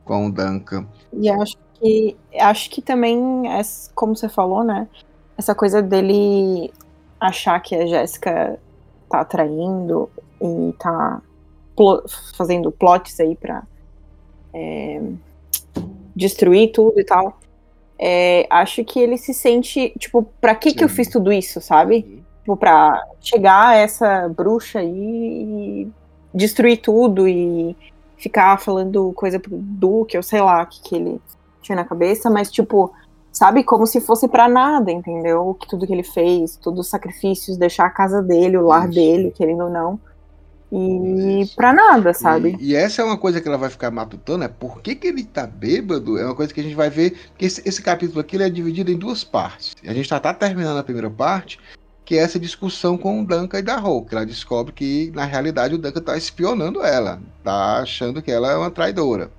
com 0.04 0.28
o 0.28 0.32
Duncan. 0.32 0.86
E 1.12 1.28
acho 1.28 1.56
que 1.80 2.16
acho 2.40 2.70
que 2.70 2.80
também, 2.80 3.52
é, 3.52 3.60
como 3.94 4.16
você 4.16 4.28
falou, 4.28 4.62
né? 4.62 4.88
Essa 5.37 5.55
coisa 5.55 5.82
dele 5.82 6.72
achar 7.20 7.59
que 7.61 7.74
a 7.74 7.87
Jéssica 7.87 8.59
tá 9.09 9.20
atraindo 9.20 10.09
e 10.41 10.72
tá 10.78 11.20
plo- 11.76 12.05
fazendo 12.37 12.70
plots 12.70 13.18
aí 13.20 13.35
pra 13.35 13.62
é, 14.53 15.01
destruir 16.14 16.72
tudo 16.72 17.01
e 17.01 17.05
tal. 17.05 17.39
É, 17.99 18.47
acho 18.51 18.85
que 18.85 18.99
ele 18.99 19.16
se 19.16 19.32
sente, 19.32 19.95
tipo, 19.99 20.22
pra 20.41 20.55
que 20.55 20.72
que 20.72 20.85
eu 20.85 20.89
Sim. 20.89 20.95
fiz 20.97 21.09
tudo 21.09 21.32
isso, 21.32 21.61
sabe? 21.61 22.22
Tipo, 22.41 22.57
pra 22.57 23.03
chegar 23.20 23.68
a 23.68 23.74
essa 23.76 24.28
bruxa 24.28 24.80
aí 24.80 24.89
e 24.91 25.93
destruir 26.32 26.78
tudo 26.78 27.26
e 27.28 27.76
ficar 28.16 28.59
falando 28.61 29.12
coisa 29.12 29.39
pro 29.39 29.57
Duque, 29.57 30.16
ou 30.16 30.22
sei 30.22 30.41
lá, 30.41 30.62
o 30.62 30.66
que, 30.66 30.82
que 30.82 30.95
ele 30.97 31.20
tinha 31.62 31.76
na 31.76 31.85
cabeça, 31.85 32.28
mas 32.28 32.51
tipo, 32.51 32.93
sabe, 33.35 33.64
como 33.64 33.87
se 33.87 34.01
fosse 34.01 34.28
pra 34.28 34.49
nada, 34.49 34.91
entendeu? 34.91 35.49
O 35.49 35.55
que 35.55 35.68
tudo 35.68 35.87
que 35.87 35.93
ele 35.93 36.05
fez, 36.05 36.57
todos 36.57 36.80
os 36.80 36.89
sacrifícios, 36.89 37.57
deixar 37.57 37.85
a 37.85 37.91
casa 37.91 38.22
dele, 38.22 38.57
o 38.57 38.66
lar 38.66 38.85
Isso. 38.85 38.95
dele, 38.95 39.32
querendo 39.32 39.64
ou 39.64 39.70
não. 39.70 40.01
E 40.72 41.45
pra 41.55 41.72
nada, 41.72 42.12
sabe? 42.14 42.57
E, 42.59 42.70
e 42.70 42.74
essa 42.74 43.03
é 43.03 43.05
uma 43.05 43.18
coisa 43.18 43.41
que 43.41 43.47
ela 43.47 43.59
vai 43.59 43.70
ficar 43.70 43.91
matutando, 43.91 44.45
é 44.45 44.49
por 44.49 44.80
que, 44.80 44.95
que 44.95 45.09
ele 45.09 45.24
tá 45.24 45.47
bêbado? 45.47 46.16
É 46.18 46.24
uma 46.24 46.35
coisa 46.35 46.55
que 46.55 46.61
a 46.61 46.62
gente 46.62 46.74
vai 46.74 46.89
ver, 46.89 47.12
porque 47.28 47.45
esse, 47.45 47.62
esse 47.68 47.82
capítulo 47.82 48.20
aqui 48.20 48.41
é 48.41 48.49
dividido 48.49 48.91
em 48.91 48.99
duas 48.99 49.22
partes. 49.22 49.74
A 49.85 49.93
gente 49.93 50.09
tá, 50.09 50.18
tá 50.18 50.32
terminando 50.32 50.78
a 50.78 50.85
primeira 50.85 51.11
parte, 51.11 51.61
que 52.05 52.16
é 52.16 52.22
essa 52.22 52.39
discussão 52.39 52.97
com 52.97 53.20
o 53.20 53.26
Duncan 53.26 53.59
e 53.59 53.62
da 53.62 53.76
Hulk. 53.76 54.14
Ela 54.14 54.26
descobre 54.26 54.72
que, 54.72 55.12
na 55.14 55.24
realidade, 55.24 55.74
o 55.74 55.78
Duncan 55.78 56.01
tá 56.01 56.16
espionando 56.16 56.82
ela, 56.82 57.20
tá 57.43 57.78
achando 57.80 58.22
que 58.22 58.30
ela 58.30 58.51
é 58.51 58.57
uma 58.57 58.70
traidora. 58.70 59.30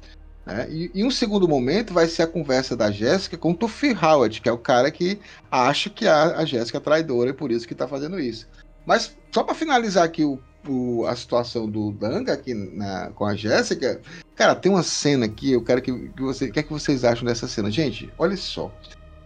Né? 0.46 0.68
E, 0.70 0.92
e 0.94 1.04
um 1.04 1.12
segundo 1.12 1.48
momento 1.48 1.94
vai 1.94 2.08
ser 2.08 2.24
a 2.24 2.28
conversa 2.28 2.76
da 2.76 2.92
Jéssica 2.92 3.38
com 3.38 3.52
o 3.52 3.56
Tuffy 3.56 3.94
Howard, 3.94 4.40
que 4.42 4.50
é 4.50 4.52
o 4.52 4.58
cara 4.58 4.92
que 4.92 5.20
acha 5.52 5.90
que 5.90 6.08
a, 6.08 6.38
a 6.38 6.46
Jéssica 6.46 6.78
é 6.78 6.82
traidora 6.82 7.30
e 7.32 7.34
por 7.34 7.52
isso 7.52 7.68
que 7.68 7.74
tá 7.76 7.88
fazendo 7.88 8.20
isso. 8.20 8.48
Mas 8.86 9.16
só 9.32 9.44
para 9.44 9.56
finalizar 9.56 10.04
aqui 10.04 10.24
o, 10.24 10.40
o- 10.68 11.06
a 11.08 11.16
situação 11.16 11.68
do 11.70 11.92
Danga 11.92 12.34
aqui 12.34 12.54
na- 12.54 13.10
com 13.16 13.26
a 13.26 13.36
Jéssica, 13.36 14.00
Cara, 14.36 14.54
tem 14.54 14.70
uma 14.70 14.84
cena 14.84 15.26
aqui, 15.28 15.54
eu 15.54 15.64
quero 15.64 15.82
que, 15.82 16.10
que 16.10 16.22
você. 16.22 16.52
Que 16.52 16.60
é 16.60 16.64
que 16.64 16.74
vocês 16.74 17.06
acham 17.06 17.24
dessa 17.26 17.48
cena? 17.48 17.72
Gente, 17.72 18.12
olha 18.18 18.36
só. 18.36 18.70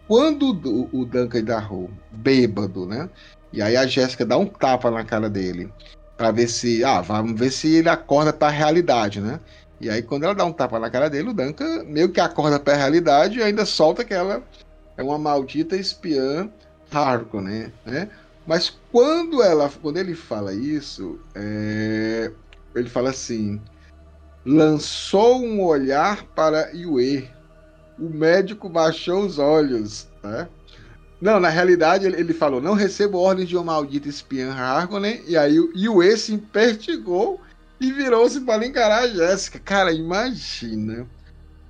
Quando 0.08 0.52
o, 0.52 1.02
o 1.02 1.06
Duncan 1.06 1.44
Darrow, 1.44 1.90
bêbado, 2.12 2.86
né? 2.86 3.10
E 3.52 3.60
aí 3.60 3.76
a 3.76 3.88
Jéssica 3.88 4.24
dá 4.24 4.38
um 4.38 4.46
tapa 4.46 4.92
na 4.92 5.04
cara 5.04 5.28
dele. 5.28 5.74
Pra 6.16 6.30
ver 6.30 6.48
se. 6.48 6.84
Ah, 6.84 7.02
vamos 7.02 7.40
ver 7.40 7.52
se 7.52 7.74
ele 7.76 7.90
acorda 7.90 8.32
pra 8.32 8.50
realidade, 8.50 9.20
né? 9.20 9.40
E 9.80 9.90
aí, 9.90 10.02
quando 10.02 10.24
ela 10.24 10.36
dá 10.36 10.44
um 10.44 10.52
tapa 10.52 10.78
na 10.78 10.90
cara 10.90 11.10
dele, 11.10 11.30
o 11.30 11.34
Duncan 11.34 11.84
meio 11.86 12.10
que 12.10 12.20
acorda 12.20 12.60
pra 12.60 12.76
realidade 12.76 13.40
e 13.40 13.44
ainda 13.44 13.66
solta 13.66 14.04
que 14.04 14.14
ela 14.14 14.44
é 14.98 15.04
uma 15.04 15.18
maldita 15.18 15.78
espiã 15.78 16.50
Harkonnen, 16.92 17.72
né? 17.86 18.10
Mas 18.46 18.78
quando 18.92 19.42
ela, 19.42 19.72
quando 19.82 19.98
ele 19.98 20.16
fala 20.16 20.54
isso, 20.54 21.20
é, 21.36 22.32
ele 22.76 22.90
fala 22.90 23.12
assim: 23.12 23.62
lançou 24.46 25.42
um 25.42 25.64
olhar 25.64 26.24
para 26.36 26.72
Yue. 26.72 27.30
O 27.98 28.10
médico 28.10 28.68
baixou 28.68 29.26
os 29.26 29.38
olhos, 29.40 30.08
né? 30.24 30.48
Não, 31.22 31.40
na 31.40 31.50
realidade 31.50 32.06
ele, 32.06 32.20
ele 32.20 32.34
falou: 32.34 32.62
não 32.62 32.74
recebo 32.74 33.20
ordens 33.20 33.48
de 33.48 33.56
uma 33.56 33.66
maldita 33.66 34.10
espiã 34.10 34.52
Harkonnen. 34.52 35.22
E 35.28 35.38
aí 35.38 35.56
Yue 35.76 36.18
se 36.18 36.34
impertigou 36.34 37.40
e 37.80 37.92
virou-se 37.92 38.42
para 38.42 38.66
encarar 38.66 39.04
a 39.04 39.08
Jéssica. 39.08 39.60
Cara, 39.60 39.94
imagina 39.94 41.08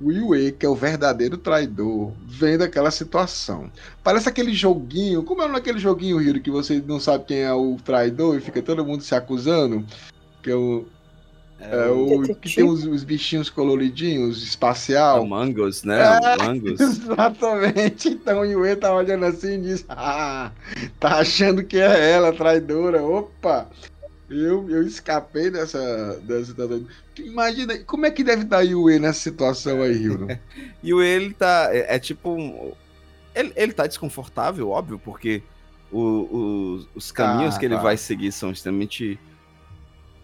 o 0.01 0.11
Yue, 0.11 0.53
que 0.53 0.65
é 0.65 0.69
o 0.69 0.75
verdadeiro 0.75 1.37
traidor, 1.37 2.13
vendo 2.25 2.63
aquela 2.63 2.89
situação. 2.89 3.69
Parece 4.03 4.29
aquele 4.29 4.53
joguinho. 4.53 5.23
Como 5.23 5.41
é 5.43 5.47
naquele 5.47 5.77
joguinho, 5.77 6.17
Rio, 6.17 6.41
que 6.41 6.49
você 6.49 6.81
não 6.85 6.99
sabe 6.99 7.25
quem 7.25 7.39
é 7.39 7.53
o 7.53 7.77
traidor 7.83 8.37
e 8.37 8.41
fica 8.41 8.61
todo 8.61 8.85
mundo 8.85 9.03
se 9.03 9.13
acusando? 9.13 9.85
Que 10.41 10.51
é 10.51 10.55
o. 10.55 10.85
É, 11.59 11.75
é 11.75 11.87
o 11.89 12.21
que 12.35 12.55
tem 12.55 12.63
os, 12.63 12.85
os, 12.85 13.03
bichinhos 13.03 13.49
coloridinhos, 13.49 14.41
espacial. 14.41 15.17
É 15.17 15.19
o 15.19 15.27
né? 15.83 15.99
É, 15.99 16.37
Exatamente. 16.81 18.07
Então 18.07 18.39
o 18.39 18.45
Yue 18.45 18.77
tá 18.77 18.95
olhando 18.95 19.25
assim 19.25 19.55
e 19.55 19.61
diz: 19.61 19.85
Ah, 19.89 20.51
tá 20.97 21.17
achando 21.17 21.61
que 21.61 21.77
é 21.77 22.11
ela, 22.11 22.31
traidora. 22.31 23.03
Opa! 23.03 23.67
Eu, 24.29 24.69
eu 24.69 24.83
escapei 24.83 25.49
dessa, 25.49 26.19
dessa 26.21 26.45
situação. 26.45 26.85
Imagina, 27.17 27.79
como 27.79 28.05
é 28.05 28.11
que 28.11 28.23
deve 28.23 28.43
estar 28.43 28.59
o 28.59 28.61
Yue 28.61 28.99
nessa 28.99 29.19
situação 29.19 29.81
aí, 29.81 29.93
Rio? 29.93 30.27
Yue, 30.85 31.05
ele 31.05 31.33
tá. 31.33 31.69
É, 31.71 31.95
é 31.95 31.99
tipo. 31.99 32.75
Ele, 33.33 33.51
ele 33.55 33.73
tá 33.73 33.87
desconfortável, 33.87 34.69
óbvio, 34.69 34.99
porque 34.99 35.41
o, 35.91 35.99
o, 35.99 36.87
os 36.93 37.11
caminhos 37.11 37.55
ah, 37.55 37.59
que 37.59 37.65
ele 37.65 37.75
tá. 37.75 37.81
vai 37.81 37.97
seguir 37.97 38.31
são 38.31 38.51
extremamente. 38.51 39.19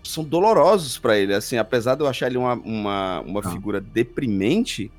São 0.04 0.24
dolorosos 0.24 1.00
para 1.00 1.18
ele. 1.18 1.34
Assim, 1.34 1.58
apesar 1.58 1.96
de 1.96 2.02
eu 2.02 2.08
achar 2.08 2.28
ele 2.28 2.38
uma, 2.38 2.54
uma, 2.54 3.22
uma 3.22 3.40
ah. 3.44 3.50
figura 3.50 3.82
deprimente, 3.82 4.92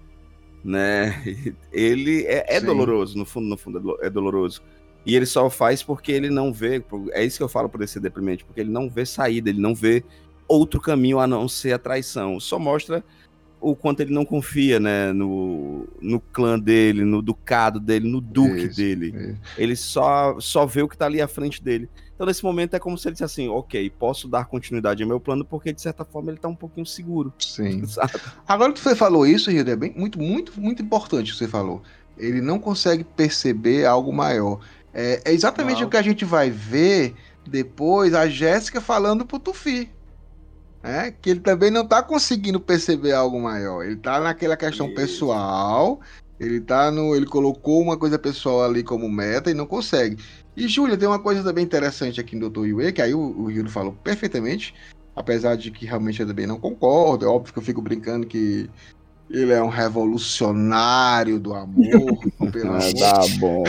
né? 0.64 1.22
Ele 1.72 2.24
é, 2.24 2.56
é 2.56 2.60
doloroso, 2.60 3.16
no 3.16 3.24
fundo, 3.24 3.46
no 3.46 3.56
fundo 3.56 3.98
é 4.02 4.10
doloroso. 4.10 4.60
E 5.06 5.14
ele 5.14 5.24
só 5.24 5.48
faz 5.48 5.84
porque 5.84 6.10
ele 6.10 6.28
não 6.28 6.52
vê. 6.52 6.84
É 7.12 7.24
isso 7.24 7.38
que 7.38 7.42
eu 7.42 7.48
falo 7.48 7.68
por 7.68 7.80
esse 7.80 8.00
deprimente, 8.00 8.44
porque 8.44 8.60
ele 8.60 8.70
não 8.70 8.90
vê 8.90 9.06
saída, 9.06 9.48
ele 9.48 9.60
não 9.60 9.74
vê 9.74 10.04
outro 10.48 10.80
caminho 10.80 11.20
a 11.20 11.26
não 11.26 11.48
ser 11.48 11.72
a 11.72 11.78
traição. 11.78 12.40
Só 12.40 12.58
mostra 12.58 13.04
o 13.60 13.74
quanto 13.74 14.00
ele 14.00 14.12
não 14.12 14.24
confia, 14.24 14.78
né, 14.78 15.12
no, 15.12 15.88
no 16.00 16.20
clã 16.20 16.58
dele, 16.58 17.04
no 17.04 17.22
ducado 17.22 17.80
dele, 17.80 18.08
no 18.08 18.20
duque 18.20 18.66
isso, 18.66 18.76
dele. 18.76 19.14
Isso. 19.16 19.40
Ele 19.56 19.76
só, 19.76 20.38
só 20.40 20.66
vê 20.66 20.82
o 20.82 20.88
que 20.88 20.96
tá 20.96 21.06
ali 21.06 21.22
à 21.22 21.28
frente 21.28 21.62
dele. 21.62 21.88
Então, 22.14 22.26
nesse 22.26 22.42
momento, 22.44 22.74
é 22.74 22.78
como 22.78 22.96
se 22.96 23.06
ele 23.08 23.12
dissesse 23.12 23.40
assim, 23.42 23.48
ok, 23.48 23.90
posso 23.90 24.26
dar 24.28 24.46
continuidade 24.46 25.02
ao 25.02 25.08
meu 25.08 25.20
plano, 25.20 25.44
porque, 25.44 25.72
de 25.72 25.80
certa 25.80 26.04
forma, 26.04 26.30
ele 26.30 26.38
tá 26.38 26.48
um 26.48 26.54
pouquinho 26.54 26.86
seguro. 26.86 27.32
Sim. 27.38 27.84
Sabe? 27.88 28.12
Agora 28.46 28.72
que 28.72 28.80
você 28.80 28.94
falou 28.94 29.26
isso, 29.26 29.50
Hilda, 29.50 29.72
é 29.72 29.76
bem, 29.76 29.92
muito, 29.96 30.18
muito, 30.18 30.58
muito 30.60 30.82
importante 30.82 31.30
o 31.30 31.32
que 31.32 31.38
você 31.38 31.48
falou. 31.48 31.82
Ele 32.16 32.40
não 32.40 32.58
consegue 32.58 33.04
perceber 33.04 33.84
algo 33.84 34.12
maior. 34.12 34.60
É, 34.98 35.20
é 35.26 35.32
exatamente 35.34 35.82
Não. 35.82 35.88
o 35.88 35.90
que 35.90 35.96
a 35.98 36.02
gente 36.02 36.24
vai 36.24 36.48
ver 36.48 37.14
depois 37.46 38.14
a 38.14 38.26
Jéssica 38.26 38.80
falando 38.80 39.26
pro 39.26 39.38
Tufi. 39.38 39.90
É, 40.82 41.10
que 41.10 41.28
ele 41.28 41.40
também 41.40 41.70
não 41.70 41.86
tá 41.86 42.02
conseguindo 42.02 42.58
perceber 42.58 43.12
algo 43.12 43.38
maior. 43.38 43.84
Ele 43.84 43.96
tá 43.96 44.20
naquela 44.20 44.56
questão 44.56 44.86
Isso. 44.86 44.94
pessoal. 44.94 46.00
Ele 46.40 46.60
tá 46.60 46.90
no. 46.90 47.14
Ele 47.14 47.26
colocou 47.26 47.82
uma 47.82 47.98
coisa 47.98 48.18
pessoal 48.18 48.64
ali 48.64 48.82
como 48.82 49.10
meta 49.10 49.50
e 49.50 49.54
não 49.54 49.66
consegue. 49.66 50.16
E, 50.56 50.66
Júlia, 50.66 50.96
tem 50.96 51.08
uma 51.08 51.18
coisa 51.18 51.42
também 51.42 51.64
interessante 51.64 52.18
aqui 52.18 52.34
no 52.34 52.48
Dr. 52.48 52.66
Yue, 52.66 52.92
que 52.92 53.02
aí 53.02 53.12
o, 53.12 53.20
o 53.20 53.46
Rio 53.46 53.68
falou 53.68 53.92
perfeitamente. 54.02 54.74
Apesar 55.14 55.56
de 55.56 55.70
que 55.70 55.84
realmente 55.84 56.20
eu 56.20 56.26
também 56.26 56.46
não 56.46 56.58
concordo. 56.58 57.26
É 57.26 57.28
óbvio 57.28 57.52
que 57.52 57.58
eu 57.58 57.62
fico 57.62 57.82
brincando 57.82 58.26
que 58.26 58.70
ele 59.30 59.52
é 59.52 59.62
um 59.62 59.68
revolucionário 59.68 61.38
do 61.38 61.54
amor. 61.54 62.18
pelo 62.52 62.74
ah, 62.74 62.80
Tá 62.98 63.20
bom. 63.38 63.64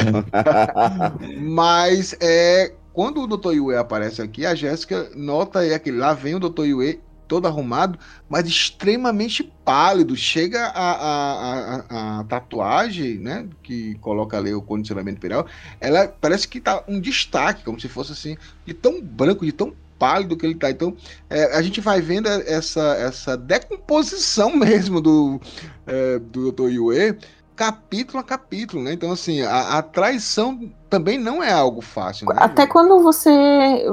Mas 1.39 2.15
é, 2.21 2.73
quando 2.93 3.21
o 3.21 3.27
Dr. 3.27 3.53
Yue 3.53 3.75
aparece 3.75 4.21
aqui, 4.21 4.45
a 4.45 4.55
Jéssica 4.55 5.09
nota 5.15 5.65
é 5.65 5.77
que 5.77 5.91
lá 5.91 6.13
vem 6.13 6.35
o 6.35 6.39
Dr. 6.39 6.65
Yue 6.65 6.99
todo 7.27 7.45
arrumado, 7.45 7.99
mas 8.29 8.47
extremamente 8.47 9.43
pálido. 9.43 10.15
Chega 10.15 10.67
a, 10.67 10.91
a, 10.91 11.75
a, 11.89 12.19
a, 12.19 12.23
tatuagem, 12.23 13.19
né, 13.19 13.47
que 13.61 13.95
coloca 13.95 14.37
ali 14.37 14.53
o 14.53 14.61
condicionamento 14.61 15.17
imperial, 15.17 15.45
ela 15.79 16.07
parece 16.07 16.47
que 16.47 16.59
tá 16.59 16.83
um 16.87 16.99
destaque, 16.99 17.63
como 17.63 17.79
se 17.79 17.87
fosse 17.87 18.13
assim, 18.13 18.37
de 18.65 18.73
tão 18.73 19.01
branco, 19.01 19.45
de 19.45 19.51
tão 19.51 19.73
pálido 19.97 20.37
que 20.37 20.45
ele 20.45 20.55
tá. 20.55 20.69
Então, 20.69 20.95
é, 21.29 21.55
a 21.55 21.61
gente 21.61 21.81
vai 21.81 22.01
vendo 22.01 22.27
essa, 22.27 22.95
essa 22.95 23.37
decomposição 23.37 24.53
mesmo 24.57 25.01
do, 25.01 25.39
é, 25.85 26.19
do 26.19 26.51
Dr. 26.51 26.69
Yue, 26.69 27.17
capítulo 27.55 28.19
a 28.19 28.23
capítulo, 28.23 28.83
né? 28.83 28.93
Então, 28.93 29.11
assim, 29.11 29.41
a, 29.41 29.77
a 29.77 29.81
traição 29.81 30.71
também 30.89 31.17
não 31.17 31.43
é 31.43 31.51
algo 31.51 31.81
fácil, 31.81 32.27
né? 32.27 32.35
Até 32.37 32.67
quando 32.67 33.01
você, 33.01 33.83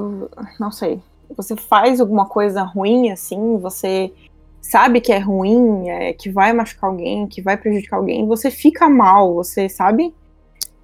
não 0.61 0.71
sei, 0.71 1.01
você 1.37 1.57
faz 1.57 2.01
alguma 2.01 2.27
coisa 2.27 2.63
ruim, 2.63 3.11
assim, 3.11 3.59
você 3.59 4.13
sabe 4.61 5.01
que 5.01 5.13
é 5.13 5.19
ruim, 5.19 5.89
é, 5.89 6.13
que 6.13 6.31
vai 6.31 6.53
machucar 6.53 6.91
alguém, 6.91 7.27
que 7.27 7.43
vai 7.43 7.57
prejudicar 7.57 7.97
alguém, 7.97 8.27
você 8.27 8.51
fica 8.51 8.89
mal, 8.89 9.35
você 9.35 9.69
sabe? 9.69 10.15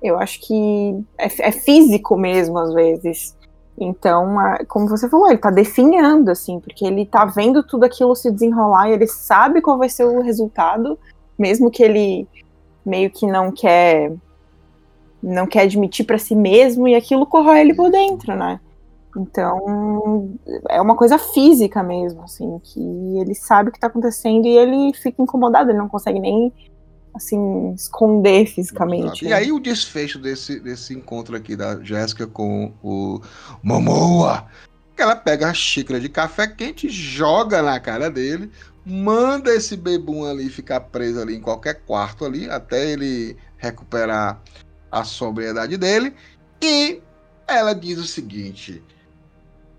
Eu 0.02 0.18
acho 0.18 0.40
que 0.40 1.04
é, 1.18 1.48
é 1.48 1.52
físico 1.52 2.16
mesmo, 2.16 2.58
às 2.58 2.72
vezes. 2.72 3.36
Então, 3.82 4.36
como 4.68 4.86
você 4.86 5.08
falou, 5.08 5.28
ele 5.28 5.38
tá 5.38 5.50
definhando, 5.50 6.30
assim, 6.30 6.60
porque 6.60 6.84
ele 6.84 7.06
tá 7.06 7.24
vendo 7.24 7.62
tudo 7.62 7.84
aquilo 7.84 8.14
se 8.14 8.30
desenrolar 8.30 8.90
e 8.90 8.92
ele 8.92 9.06
sabe 9.06 9.62
qual 9.62 9.78
vai 9.78 9.88
ser 9.88 10.04
o 10.04 10.20
resultado, 10.20 10.98
mesmo 11.38 11.70
que 11.70 11.82
ele 11.82 12.28
meio 12.84 13.10
que 13.10 13.26
não 13.26 13.50
quer 13.50 14.12
não 15.22 15.46
quer 15.46 15.62
admitir 15.62 16.04
para 16.04 16.18
si 16.18 16.34
mesmo 16.34 16.88
e 16.88 16.94
aquilo 16.94 17.26
corrói 17.26 17.60
ele 17.60 17.74
por 17.74 17.90
dentro, 17.90 18.34
né? 18.34 18.58
Então, 19.16 20.30
é 20.68 20.80
uma 20.80 20.94
coisa 20.94 21.18
física 21.18 21.82
mesmo, 21.82 22.22
assim, 22.22 22.58
que 22.62 22.80
ele 23.18 23.34
sabe 23.34 23.68
o 23.68 23.72
que 23.72 23.80
tá 23.80 23.88
acontecendo 23.88 24.46
e 24.46 24.56
ele 24.56 24.94
fica 24.94 25.22
incomodado, 25.22 25.70
ele 25.70 25.78
não 25.78 25.88
consegue 25.88 26.20
nem 26.20 26.52
assim, 27.14 27.72
esconder 27.74 28.46
fisicamente. 28.46 29.24
E 29.24 29.28
né? 29.28 29.34
aí 29.34 29.52
o 29.52 29.60
desfecho 29.60 30.18
desse, 30.18 30.60
desse 30.60 30.94
encontro 30.94 31.36
aqui 31.36 31.56
da 31.56 31.82
Jéssica 31.82 32.26
com 32.26 32.72
o 32.82 33.20
Momoa, 33.62 34.46
ela 34.96 35.16
pega 35.16 35.48
a 35.48 35.54
xícara 35.54 35.98
de 35.98 36.08
café 36.08 36.46
quente, 36.46 36.88
joga 36.88 37.62
na 37.62 37.80
cara 37.80 38.10
dele, 38.10 38.50
manda 38.84 39.54
esse 39.54 39.76
bebum 39.76 40.24
ali 40.24 40.48
ficar 40.48 40.80
preso 40.80 41.20
ali 41.20 41.36
em 41.36 41.40
qualquer 41.40 41.82
quarto 41.86 42.24
ali, 42.24 42.48
até 42.48 42.90
ele 42.90 43.36
recuperar 43.56 44.40
a 44.90 45.04
sobriedade 45.04 45.76
dele, 45.76 46.14
e 46.60 47.00
ela 47.46 47.74
diz 47.74 47.98
o 47.98 48.06
seguinte: 48.06 48.82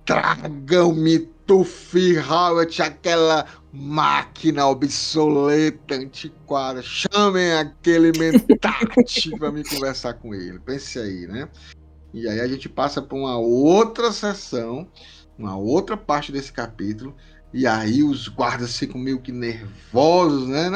tragam-me 0.06 1.20
Tufi 1.52 2.18
Howard, 2.18 2.82
aquela 2.82 3.46
máquina 3.74 4.66
obsoleta, 4.68 5.96
antiquada. 5.96 6.82
Chamem 6.82 7.52
aquele 7.52 8.18
mentarte 8.18 9.32
para 9.38 9.52
me 9.52 9.62
conversar 9.62 10.14
com 10.14 10.34
ele. 10.34 10.60
Pense 10.60 10.98
aí, 10.98 11.28
né? 11.28 11.50
E 12.14 12.26
aí 12.26 12.40
a 12.40 12.48
gente 12.48 12.70
passa 12.70 13.02
para 13.02 13.18
uma 13.18 13.38
outra 13.38 14.14
sessão, 14.14 14.88
uma 15.38 15.58
outra 15.58 15.98
parte 15.98 16.32
desse 16.32 16.54
capítulo. 16.54 17.14
E 17.54 17.68
aí 17.68 18.02
os 18.02 18.30
guardas 18.30 18.78
ficam 18.78 19.02
meio 19.02 19.20
que 19.20 19.34
nervosos, 19.34 20.48
né? 20.48 20.72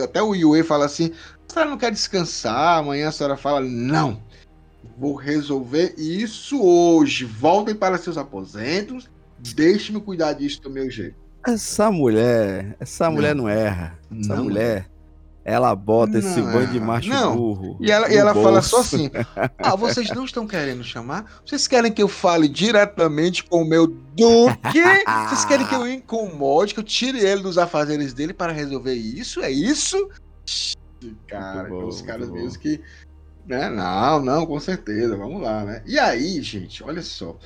Até 0.00 0.22
o 0.22 0.32
Yue 0.32 0.62
fala 0.62 0.84
assim: 0.84 1.10
a 1.48 1.52
senhora 1.52 1.70
não 1.70 1.76
quer 1.76 1.90
descansar? 1.90 2.78
Amanhã 2.78 3.08
a 3.08 3.12
senhora 3.12 3.36
fala: 3.36 3.60
não, 3.60 4.22
vou 4.96 5.16
resolver 5.16 5.92
isso 5.98 6.62
hoje. 6.62 7.24
Voltem 7.24 7.74
para 7.74 7.98
seus 7.98 8.16
aposentos, 8.16 9.12
deixe-me 9.52 10.00
cuidar 10.00 10.32
disso 10.32 10.62
do 10.62 10.70
meu 10.70 10.90
jeito. 10.90 11.16
Essa 11.46 11.90
mulher, 11.90 12.76
essa 12.80 13.10
mulher 13.10 13.34
não, 13.34 13.44
não 13.44 13.50
erra. 13.50 13.98
Essa 14.18 14.34
não 14.36 14.44
mulher, 14.44 14.88
Ela 15.44 15.76
bota 15.76 16.18
esse 16.18 16.40
Não, 16.40 16.50
bando 16.50 16.72
de 16.72 16.80
macho 16.80 17.08
não. 17.10 17.36
burro. 17.36 17.76
E 17.78 17.90
ela, 17.90 18.10
e 18.10 18.16
ela 18.16 18.32
fala 18.32 18.62
só 18.62 18.80
assim: 18.80 19.10
Ah, 19.58 19.76
vocês 19.76 20.08
não 20.10 20.24
estão 20.24 20.46
querendo 20.46 20.82
chamar? 20.82 21.42
Vocês 21.44 21.68
querem 21.68 21.92
que 21.92 22.02
eu 22.02 22.08
fale 22.08 22.48
diretamente 22.48 23.44
com 23.44 23.60
o 23.60 23.68
meu 23.68 23.86
Duque? 23.86 24.80
Vocês 25.28 25.44
querem 25.44 25.66
que 25.66 25.74
eu 25.74 25.86
incomode, 25.86 26.72
que 26.72 26.80
eu 26.80 26.84
tire 26.84 27.18
ele 27.20 27.42
dos 27.42 27.58
afazeres 27.58 28.14
dele 28.14 28.32
para 28.32 28.52
resolver 28.52 28.94
isso? 28.94 29.42
É 29.42 29.50
isso? 29.50 30.08
Cara, 31.26 31.68
bom, 31.68 31.84
os 31.86 32.00
caras 32.00 32.30
mesmo 32.30 32.58
que. 32.58 32.80
Né? 33.46 33.68
Não, 33.68 34.20
não, 34.24 34.46
com 34.46 34.58
certeza, 34.58 35.14
vamos 35.18 35.42
lá, 35.42 35.62
né? 35.64 35.82
E 35.84 35.98
aí, 35.98 36.40
gente, 36.40 36.82
olha 36.82 37.02
só. 37.02 37.36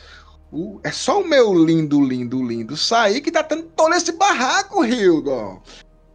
O- 0.50 0.80
é 0.82 0.90
só 0.90 1.20
o 1.20 1.26
meu 1.28 1.52
lindo, 1.52 2.00
lindo, 2.02 2.42
lindo 2.42 2.76
sair 2.76 3.20
que 3.20 3.30
tá 3.30 3.42
tendo 3.42 3.64
todo 3.64 3.94
esse 3.94 4.12
barraco, 4.12 4.84
Hildon. 4.84 5.60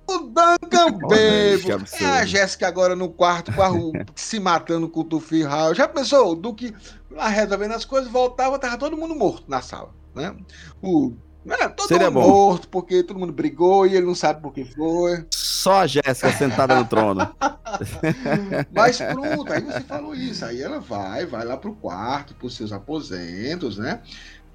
O 0.08 0.18
Duncan 0.20 0.60
que 1.00 1.08
bebo. 1.08 1.86
É 2.02 2.06
a 2.06 2.26
Jéssica 2.26 2.68
agora 2.68 2.96
no 2.96 3.10
quarto 3.10 3.54
com 3.54 3.62
a 3.62 3.68
Ru 3.68 3.92
se 4.16 4.40
matando 4.40 4.90
com 4.90 5.02
o 5.02 5.04
Tufi 5.04 5.44
Raul. 5.44 5.74
Já 5.76 5.88
pensou? 5.88 6.32
O 6.32 6.36
Duque 6.36 6.74
lá 7.12 7.28
resolvendo 7.28 7.74
as 7.74 7.86
coisas, 7.86 8.12
voltava, 8.12 8.58
tava 8.60 8.78
todo 8.78 8.98
mundo 8.98 9.16
morto 9.16 9.46
na 9.48 9.62
sala, 9.62 9.92
né? 10.16 10.36
O, 10.82 11.14
né, 11.46 11.56
todo 11.70 11.88
Seria 11.88 12.10
mundo 12.10 12.24
bom. 12.24 12.30
morto, 12.30 12.68
porque 12.70 13.04
todo 13.04 13.20
mundo 13.20 13.32
brigou 13.32 13.86
e 13.86 13.96
ele 13.96 14.06
não 14.06 14.16
sabe 14.16 14.42
por 14.42 14.52
que 14.52 14.66
foi. 14.66 15.26
Só 15.64 15.80
a 15.80 15.88
Jéssica 15.88 16.30
sentada 16.34 16.76
no 16.76 16.86
trono. 16.86 17.22
Mas 18.76 18.98
pronto, 18.98 19.54
aí 19.54 19.62
você 19.62 19.80
falou 19.80 20.14
isso. 20.14 20.44
Aí 20.44 20.62
ela 20.62 20.82
vai, 20.82 21.26
vai 21.26 21.46
lá 21.46 21.56
pro 21.56 21.74
quarto, 21.74 22.36
pros 22.36 22.58
seus 22.58 22.74
aposentos, 22.74 23.78
né? 23.78 24.02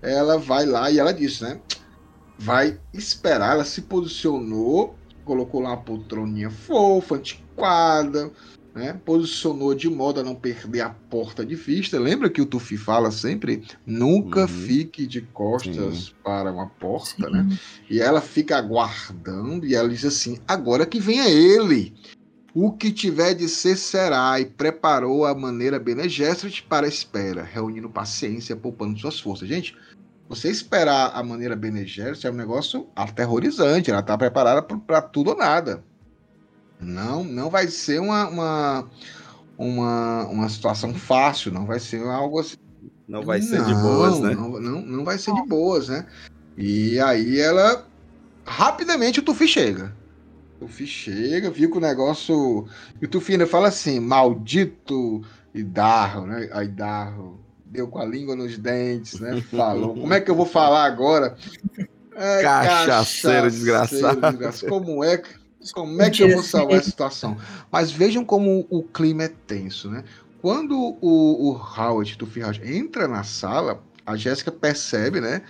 Ela 0.02 0.36
vai 0.36 0.66
lá 0.66 0.90
e 0.90 0.98
ela 0.98 1.14
disse, 1.14 1.42
né? 1.42 1.62
Vai 2.38 2.78
esperar, 2.92 3.52
ela 3.52 3.64
se 3.64 3.80
posicionou, 3.80 4.98
colocou 5.24 5.62
lá 5.62 5.70
uma 5.70 5.78
poltroninha 5.78 6.50
fofa, 6.50 7.14
antiquada, 7.14 8.30
né? 8.78 8.98
Posicionou 9.04 9.74
de 9.74 9.90
modo 9.90 10.20
a 10.20 10.24
não 10.24 10.34
perder 10.34 10.80
a 10.82 10.90
porta 10.90 11.44
de 11.44 11.54
vista. 11.54 11.98
Lembra 11.98 12.30
que 12.30 12.40
o 12.40 12.46
Tufi 12.46 12.76
fala 12.76 13.10
sempre? 13.10 13.64
Nunca 13.84 14.42
Uhum. 14.42 14.48
fique 14.48 15.06
de 15.06 15.20
costas 15.20 15.96
Sim. 16.04 16.12
para 16.24 16.50
uma 16.52 16.66
porta, 16.68 17.28
né? 17.28 17.46
E 17.90 18.00
ela 18.00 18.20
fica 18.20 18.56
aguardando 18.56 19.66
e 19.66 19.74
ela 19.74 19.88
diz 19.88 20.04
assim: 20.04 20.38
agora 20.46 20.86
que 20.86 21.00
venha 21.00 21.28
ele. 21.28 21.92
O 22.54 22.72
que 22.72 22.90
tiver 22.90 23.34
de 23.34 23.46
ser 23.48 23.76
será, 23.76 24.40
e 24.40 24.46
preparou 24.46 25.26
a 25.26 25.34
maneira 25.34 25.78
Bene 25.78 26.08
Gesserit 26.08 26.62
para 26.62 26.86
a 26.86 26.88
espera, 26.88 27.42
reunindo 27.42 27.90
paciência, 27.90 28.56
poupando 28.56 28.98
suas 28.98 29.20
forças. 29.20 29.46
Gente, 29.48 29.76
você 30.28 30.50
esperar 30.50 31.12
a 31.14 31.22
maneira 31.22 31.54
Bene 31.54 31.86
Gesserit 31.86 32.26
é 32.26 32.30
um 32.30 32.34
negócio 32.34 32.88
aterrorizante, 32.96 33.90
ela 33.90 34.00
está 34.00 34.16
preparada 34.16 34.62
para 34.62 35.02
tudo 35.02 35.30
ou 35.30 35.36
nada. 35.36 35.84
Não, 36.80 37.24
não 37.24 37.50
vai 37.50 37.68
ser 37.68 38.00
uma, 38.00 38.28
uma, 38.28 38.90
uma, 39.56 40.24
uma 40.26 40.48
situação 40.48 40.94
fácil, 40.94 41.52
não 41.52 41.66
vai 41.66 41.80
ser 41.80 42.02
algo 42.02 42.38
assim. 42.40 42.56
Não 43.06 43.22
vai 43.22 43.40
ser 43.40 43.64
de 43.64 43.72
Não, 43.72 43.82
boas, 43.82 44.20
né? 44.20 44.34
Não, 44.34 44.60
não, 44.60 44.82
não 44.82 45.04
vai 45.04 45.16
ser 45.16 45.32
de 45.32 45.42
boas, 45.46 45.88
né? 45.88 46.06
E 46.56 47.00
aí 47.00 47.40
ela. 47.40 47.86
Rapidamente 48.44 49.20
o 49.20 49.22
Tufi 49.22 49.48
chega. 49.48 49.94
O 50.56 50.66
Tufi 50.66 50.86
chega, 50.86 51.50
viu 51.50 51.70
que 51.70 51.78
o 51.78 51.80
negócio. 51.80 52.66
E 53.00 53.06
o 53.06 53.08
Tufi 53.08 53.32
ainda 53.32 53.46
fala 53.46 53.68
assim: 53.68 53.98
maldito 53.98 55.22
Idarro, 55.54 56.26
né? 56.26 56.50
A 56.52 56.62
Idarro 56.62 57.40
deu 57.64 57.88
com 57.88 57.98
a 57.98 58.04
língua 58.04 58.36
nos 58.36 58.58
dentes, 58.58 59.18
né? 59.20 59.40
Falou. 59.50 59.94
Como 59.94 60.12
é 60.12 60.20
que 60.20 60.30
eu 60.30 60.34
vou 60.34 60.46
falar 60.46 60.84
agora? 60.84 61.36
É, 62.14 62.42
Cachaceiro 62.42 63.50
desgraçado. 63.50 64.20
desgraçado. 64.20 64.68
Como 64.68 65.02
é 65.02 65.16
que. 65.16 65.30
Como 65.72 66.00
é 66.02 66.10
que 66.10 66.22
eu 66.22 66.34
vou 66.34 66.42
salvar 66.42 66.78
essa 66.78 66.90
situação? 66.90 67.36
Mas 67.70 67.90
vejam 67.90 68.24
como 68.24 68.66
o 68.70 68.82
clima 68.82 69.24
é 69.24 69.28
tenso, 69.28 69.90
né? 69.90 70.04
Quando 70.40 70.78
o, 71.00 71.50
o 71.50 71.52
Howard, 71.52 72.16
Tufi 72.16 72.40
Howard, 72.42 72.62
entra 72.64 73.08
na 73.08 73.24
sala, 73.24 73.82
a 74.06 74.16
Jéssica 74.16 74.52
percebe, 74.52 75.20
né? 75.20 75.42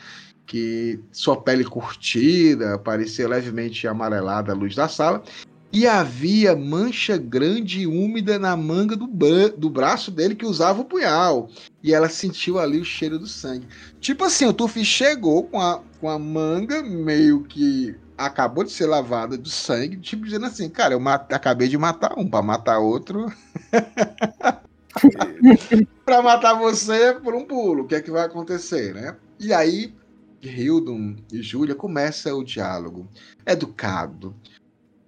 Que 0.46 0.98
sua 1.12 1.40
pele 1.40 1.64
curtida, 1.64 2.78
parecia 2.78 3.28
levemente 3.28 3.86
amarelada 3.86 4.52
à 4.52 4.54
luz 4.54 4.74
da 4.74 4.88
sala, 4.88 5.22
e 5.70 5.86
havia 5.86 6.56
mancha 6.56 7.18
grande 7.18 7.80
e 7.82 7.86
úmida 7.86 8.38
na 8.38 8.56
manga 8.56 8.96
do, 8.96 9.06
bra- 9.06 9.48
do 9.54 9.68
braço 9.68 10.10
dele 10.10 10.34
que 10.34 10.46
usava 10.46 10.80
o 10.80 10.84
punhal. 10.86 11.50
E 11.82 11.92
ela 11.92 12.08
sentiu 12.08 12.58
ali 12.58 12.80
o 12.80 12.84
cheiro 12.84 13.18
do 13.18 13.26
sangue. 13.26 13.68
Tipo 14.00 14.24
assim, 14.24 14.46
o 14.46 14.52
Tufi 14.54 14.82
chegou 14.82 15.44
com 15.44 15.60
a, 15.60 15.82
com 16.00 16.08
a 16.08 16.18
manga 16.18 16.82
meio 16.82 17.42
que 17.44 17.94
acabou 18.18 18.64
de 18.64 18.72
ser 18.72 18.86
lavada 18.86 19.38
do 19.38 19.48
sangue, 19.48 19.96
tipo 19.98 20.24
dizendo 20.24 20.46
assim, 20.46 20.68
cara, 20.68 20.94
eu 20.94 21.08
acabei 21.08 21.68
de 21.68 21.78
matar 21.78 22.18
um, 22.18 22.28
pra 22.28 22.42
matar 22.42 22.80
outro. 22.80 23.32
pra 26.04 26.20
matar 26.20 26.54
você 26.54 27.14
por 27.14 27.32
um 27.34 27.46
pulo, 27.46 27.84
o 27.84 27.86
que 27.86 27.94
é 27.94 28.02
que 28.02 28.10
vai 28.10 28.24
acontecer, 28.24 28.92
né? 28.92 29.16
E 29.38 29.52
aí, 29.52 29.94
Hildon 30.42 31.14
e 31.32 31.40
Júlia 31.40 31.76
começa 31.76 32.34
o 32.34 32.42
diálogo 32.42 33.06
educado. 33.46 34.34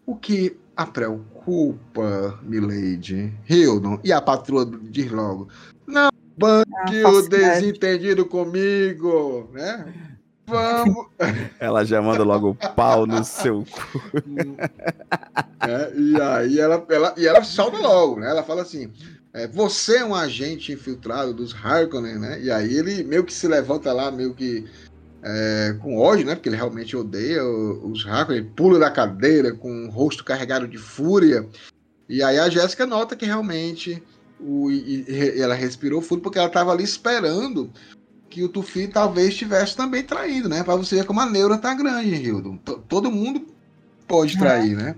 O 0.06 0.14
que 0.14 0.56
a 0.76 0.86
preocupa, 0.86 2.38
Milady? 2.42 3.34
Hildon 3.48 3.98
e 4.04 4.12
a 4.12 4.22
patroa 4.22 4.64
diz 4.64 5.10
logo: 5.10 5.48
Não 5.86 6.10
banque 6.40 7.02
Ah, 7.04 7.10
o 7.10 7.28
desentendido 7.28 8.24
comigo, 8.24 9.50
né? 9.52 10.09
Vamos. 10.50 11.06
Ela 11.58 11.84
já 11.84 12.02
manda 12.02 12.22
logo 12.24 12.50
o 12.50 12.54
pau 12.74 13.06
no 13.06 13.24
seu 13.24 13.64
cu. 13.64 14.00
É, 15.60 15.92
e 15.96 16.20
aí 16.20 16.58
ela, 16.58 16.84
ela, 16.88 17.14
e 17.16 17.26
ela 17.26 17.42
solta 17.42 17.78
logo, 17.78 18.18
né? 18.20 18.30
Ela 18.30 18.42
fala 18.42 18.62
assim: 18.62 18.90
é, 19.32 19.46
você 19.46 19.98
é 19.98 20.04
um 20.04 20.14
agente 20.14 20.72
infiltrado 20.72 21.32
dos 21.32 21.54
Harkonnen, 21.54 22.18
né? 22.18 22.40
E 22.42 22.50
aí 22.50 22.74
ele 22.76 23.04
meio 23.04 23.24
que 23.24 23.32
se 23.32 23.46
levanta 23.46 23.92
lá, 23.92 24.10
meio 24.10 24.34
que 24.34 24.66
é, 25.22 25.76
com 25.80 25.98
ódio, 25.98 26.26
né? 26.26 26.34
Porque 26.34 26.48
ele 26.48 26.56
realmente 26.56 26.96
odeia 26.96 27.44
os 27.44 28.06
Harkonnen, 28.06 28.40
ele 28.42 28.50
pula 28.56 28.78
da 28.78 28.90
cadeira 28.90 29.52
com 29.52 29.86
o 29.86 29.90
rosto 29.90 30.24
carregado 30.24 30.66
de 30.66 30.78
fúria. 30.78 31.46
E 32.08 32.22
aí 32.22 32.38
a 32.38 32.48
Jéssica 32.48 32.86
nota 32.86 33.14
que 33.14 33.26
realmente 33.26 34.02
o, 34.40 34.70
e- 34.70 35.04
e 35.08 35.40
ela 35.40 35.54
respirou 35.54 36.00
fundo 36.00 36.22
porque 36.22 36.38
ela 36.38 36.48
estava 36.48 36.72
ali 36.72 36.82
esperando 36.82 37.70
que 38.30 38.42
o 38.44 38.48
Tufi 38.48 38.86
talvez 38.86 39.28
estivesse 39.30 39.76
também 39.76 40.02
traído, 40.04 40.48
né? 40.48 40.62
Pra 40.62 40.76
você 40.76 40.96
ver 40.96 41.04
como 41.04 41.20
a 41.20 41.26
neura 41.26 41.58
tá 41.58 41.74
grande, 41.74 42.14
Hildon. 42.14 42.56
T- 42.58 42.78
Todo 42.88 43.10
mundo 43.10 43.44
pode 44.06 44.38
trair, 44.38 44.76
né? 44.76 44.94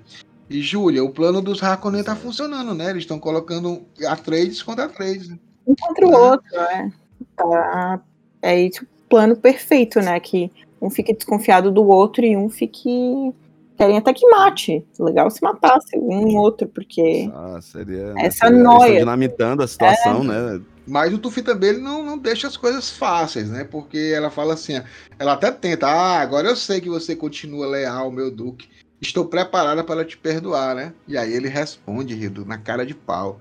E, 0.51 0.61
Júlia, 0.61 1.03
o 1.03 1.09
plano 1.11 1.41
dos 1.41 1.63
Harkonnen 1.63 2.05
tá 2.05 2.15
funcionando, 2.15 2.75
né? 2.75 2.91
Eles 2.91 3.05
estão 3.05 3.19
colocando 3.19 3.83
Atreides 4.07 4.63
contra 4.63 4.85
Atreides. 4.85 5.31
né? 5.31 5.39
Um 5.67 5.75
contra 5.75 6.07
o 6.07 6.13
outro, 6.13 6.47
né? 6.53 6.93
Tá, 7.35 8.01
é 8.43 8.61
isso, 8.61 8.85
o 8.85 9.09
plano 9.09 9.35
perfeito, 9.35 9.99
né? 10.01 10.21
Que 10.21 10.51
um 10.81 10.91
fique 10.91 11.15
desconfiado 11.15 11.71
do 11.71 11.85
outro 11.89 12.25
e 12.25 12.37
um 12.37 12.51
fique. 12.51 13.33
Querem 13.79 13.97
até 13.97 14.13
que 14.13 14.29
mate. 14.29 14.85
Legal 15.01 15.31
se 15.31 15.43
matasse 15.43 15.97
um 15.97 16.37
outro, 16.37 16.69
porque. 16.69 17.31
Ah, 17.35 17.59
seria. 17.63 18.13
Essa 18.19 18.49
seria- 18.49 18.63
noia. 18.63 18.99
dinamitando 18.99 19.63
a 19.63 19.67
situação, 19.67 20.23
né? 20.23 20.61
Mas 20.87 21.13
o 21.13 21.19
Tufi 21.19 21.43
também 21.43 21.71
ele 21.71 21.81
não, 21.81 22.05
não 22.05 22.19
deixa 22.19 22.47
as 22.49 22.57
coisas 22.57 22.91
fáceis, 22.91 23.49
né? 23.49 23.65
Porque 23.65 24.13
ela 24.15 24.31
fala 24.31 24.55
assim, 24.55 24.81
ela 25.19 25.35
até 25.35 25.51
tenta, 25.51 25.87
ah, 25.87 26.21
agora 26.21 26.49
eu 26.49 26.57
sei 26.57 26.81
que 26.81 26.89
você 26.89 27.15
continua 27.15 27.67
leal, 27.67 28.11
meu 28.11 28.31
Duque. 28.31 28.69
Estou 29.01 29.27
preparada 29.27 29.83
para 29.83 30.05
te 30.05 30.17
perdoar, 30.17 30.75
né? 30.75 30.93
E 31.07 31.17
aí 31.17 31.33
ele 31.33 31.49
responde, 31.49 32.15
Rido, 32.15 32.45
na 32.45 32.59
cara 32.59 32.87
de 32.87 32.95
pau. 32.95 33.41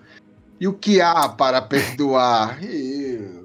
E 0.59 0.67
o 0.67 0.73
que 0.73 1.01
há 1.01 1.27
para 1.27 1.61
perdoar? 1.61 2.61
Ih, 2.65 3.40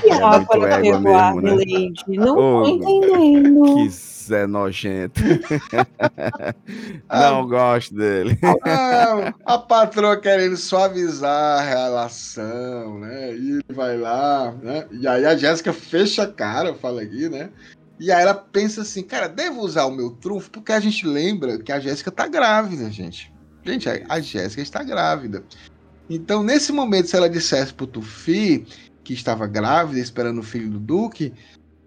Que 0.00 0.10
É 0.10 0.18
para 0.18 0.38
égua 0.38 0.80
perdoar, 0.80 1.34
mesmo, 1.34 1.40
né? 1.40 1.64
Milady? 1.64 2.18
Não 2.18 2.36
Ô, 2.36 2.62
tô 2.62 2.68
entendendo. 2.68 3.74
Que 3.76 3.88
Zé 4.24 4.46
nojento. 4.46 5.20
Não 7.10 7.46
gosto 7.46 7.94
dele. 7.94 8.38
Ah, 8.64 9.34
a 9.44 9.58
patroa 9.58 10.16
querendo 10.16 10.56
suavizar 10.56 11.60
a 11.60 11.62
relação, 11.62 12.98
né? 13.00 13.34
E 13.34 13.50
ele 13.50 13.64
vai 13.68 13.98
lá, 13.98 14.54
né? 14.62 14.86
E 14.90 15.06
aí 15.06 15.26
a 15.26 15.36
Jéssica 15.36 15.72
fecha 15.72 16.22
a 16.22 16.26
cara, 16.26 16.74
fala 16.74 17.02
aqui, 17.02 17.28
né? 17.28 17.50
E 18.00 18.10
aí 18.10 18.22
ela 18.22 18.34
pensa 18.34 18.80
assim, 18.80 19.02
cara, 19.02 19.28
devo 19.28 19.60
usar 19.60 19.84
o 19.84 19.90
meu 19.90 20.10
trunfo? 20.10 20.50
Porque 20.50 20.72
a 20.72 20.80
gente 20.80 21.06
lembra 21.06 21.58
que 21.58 21.70
a 21.70 21.78
Jéssica 21.78 22.10
tá 22.10 22.26
grávida, 22.26 22.90
gente. 22.90 23.32
Gente, 23.62 23.88
a, 23.88 24.00
a 24.08 24.20
Jéssica 24.20 24.62
está 24.62 24.82
grávida. 24.82 25.44
Então, 26.08 26.42
nesse 26.42 26.70
momento, 26.72 27.08
se 27.08 27.16
ela 27.16 27.30
dissesse 27.30 27.72
pro 27.72 27.86
Tufi 27.86 28.66
que 29.04 29.12
estava 29.12 29.46
grávida, 29.46 30.00
esperando 30.00 30.38
o 30.40 30.42
filho 30.42 30.68
do 30.70 30.80
Duque, 30.80 31.32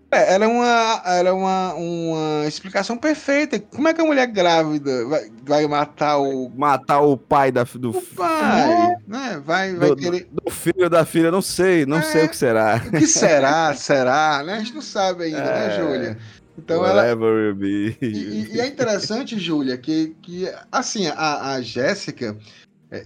é, 0.10 0.36
era 0.36 0.48
uma, 0.48 1.02
era 1.06 1.34
uma, 1.36 1.74
uma 1.74 2.48
explicação 2.48 2.98
perfeita. 2.98 3.60
Como 3.60 3.90
é 3.90 3.94
que 3.94 4.00
a 4.00 4.06
mulher 4.06 4.28
grávida 4.28 5.06
vai, 5.06 5.30
vai 5.44 5.68
matar 5.68 6.18
o 6.20 6.50
Matar 6.56 7.02
o 7.02 7.18
pai 7.18 7.52
da, 7.52 7.64
do, 7.66 7.90
o 7.90 8.02
pai, 8.02 8.96
né? 9.06 9.42
Vai, 9.44 9.76
vai 9.76 9.90
do, 9.90 9.96
querer. 9.98 10.30
do 10.32 10.50
filho 10.50 10.90
da 10.90 11.04
filha, 11.06 11.30
não 11.30 11.42
sei, 11.42 11.86
não 11.86 11.98
É. 11.98 12.02
sei 12.04 12.24
o 12.26 12.30
que 12.30 12.38
será. 12.38 12.82
O 12.88 12.92
que 12.92 13.06
será? 13.08 13.74
Será? 13.76 14.44
Né? 14.46 14.54
A 14.54 14.60
gente 14.60 14.74
não 14.76 14.82
sabe 14.82 15.26
ainda, 15.26 15.44
né, 15.44 15.76
É. 15.76 15.78
Júlia? 15.78 16.18
Então 16.58 16.84
ela, 16.86 17.02
Whatever 17.04 17.34
will 17.34 17.56
be. 17.56 17.98
e, 18.02 18.56
e- 18.56 18.60
é 18.62 18.66
interessante, 18.66 19.38
Júlia, 19.38 19.78
que, 19.78 20.16
que 20.22 20.50
assim, 20.72 21.06
a, 21.08 21.52
a 21.54 21.62
Jéssica, 21.62 22.36
é, 22.36 22.36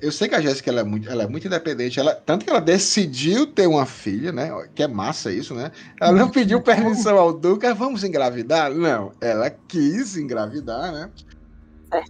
eu 0.02 0.12
sei 0.12 0.28
que 0.30 0.36
a 0.36 0.42
Jéssica 0.42 0.70
ela 0.70 0.82
é, 0.82 0.84
muito, 0.84 1.10
ela 1.10 1.24
é 1.24 1.28
muito 1.28 1.48
independente, 1.48 2.00
ela, 2.00 2.14
tanto 2.14 2.46
que 2.46 2.52
ela 2.52 2.62
decidiu 2.62 3.48
ter 3.48 3.68
uma 3.68 3.86
filha, 3.86 4.32
né? 4.32 4.52
Que 4.76 4.84
é 4.84 4.88
massa 4.88 5.32
isso, 5.32 5.56
né? 5.56 5.72
Ela 6.00 6.12
não 6.12 6.30
pediu 6.30 6.62
permissão 6.62 7.18
ao 7.18 7.34
Duca, 7.34 7.74
vamos 7.74 8.04
engravidar? 8.04 8.72
Não, 8.74 9.12
ela 9.20 9.50
quis 9.50 10.16
engravidar, 10.18 10.92
né? 10.92 11.10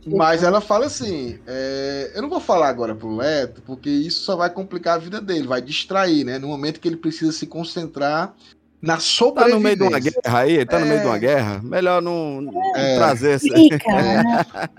Mas 0.05 0.43
ela 0.43 0.61
fala 0.61 0.85
assim: 0.85 1.39
é, 1.47 2.11
eu 2.13 2.21
não 2.21 2.29
vou 2.29 2.39
falar 2.39 2.67
agora 2.67 2.93
pro 2.93 3.15
Leto, 3.15 3.61
porque 3.65 3.89
isso 3.89 4.21
só 4.23 4.35
vai 4.35 4.49
complicar 4.49 4.95
a 4.95 4.99
vida 4.99 5.19
dele, 5.19 5.47
vai 5.47 5.61
distrair, 5.61 6.23
né? 6.23 6.37
No 6.37 6.47
momento 6.47 6.79
que 6.79 6.87
ele 6.87 6.97
precisa 6.97 7.31
se 7.31 7.47
concentrar 7.47 8.33
na 8.79 8.95
Tá 8.95 8.99
sobrevivência. 8.99 9.55
no 9.57 9.63
meio 9.63 9.75
de 9.77 9.83
uma 9.83 9.99
guerra 9.99 10.39
aí? 10.39 10.65
Tá 10.65 10.79
no 10.79 10.85
meio 10.85 10.97
É. 10.99 11.01
de 11.01 11.07
uma 11.07 11.17
guerra? 11.17 11.61
Melhor 11.63 12.01
não 12.01 12.41
não 12.41 12.75
É. 12.75 12.95
trazer 12.95 13.31
esse. 13.37 13.49
Fica, 13.49 13.91
né? 13.95 14.23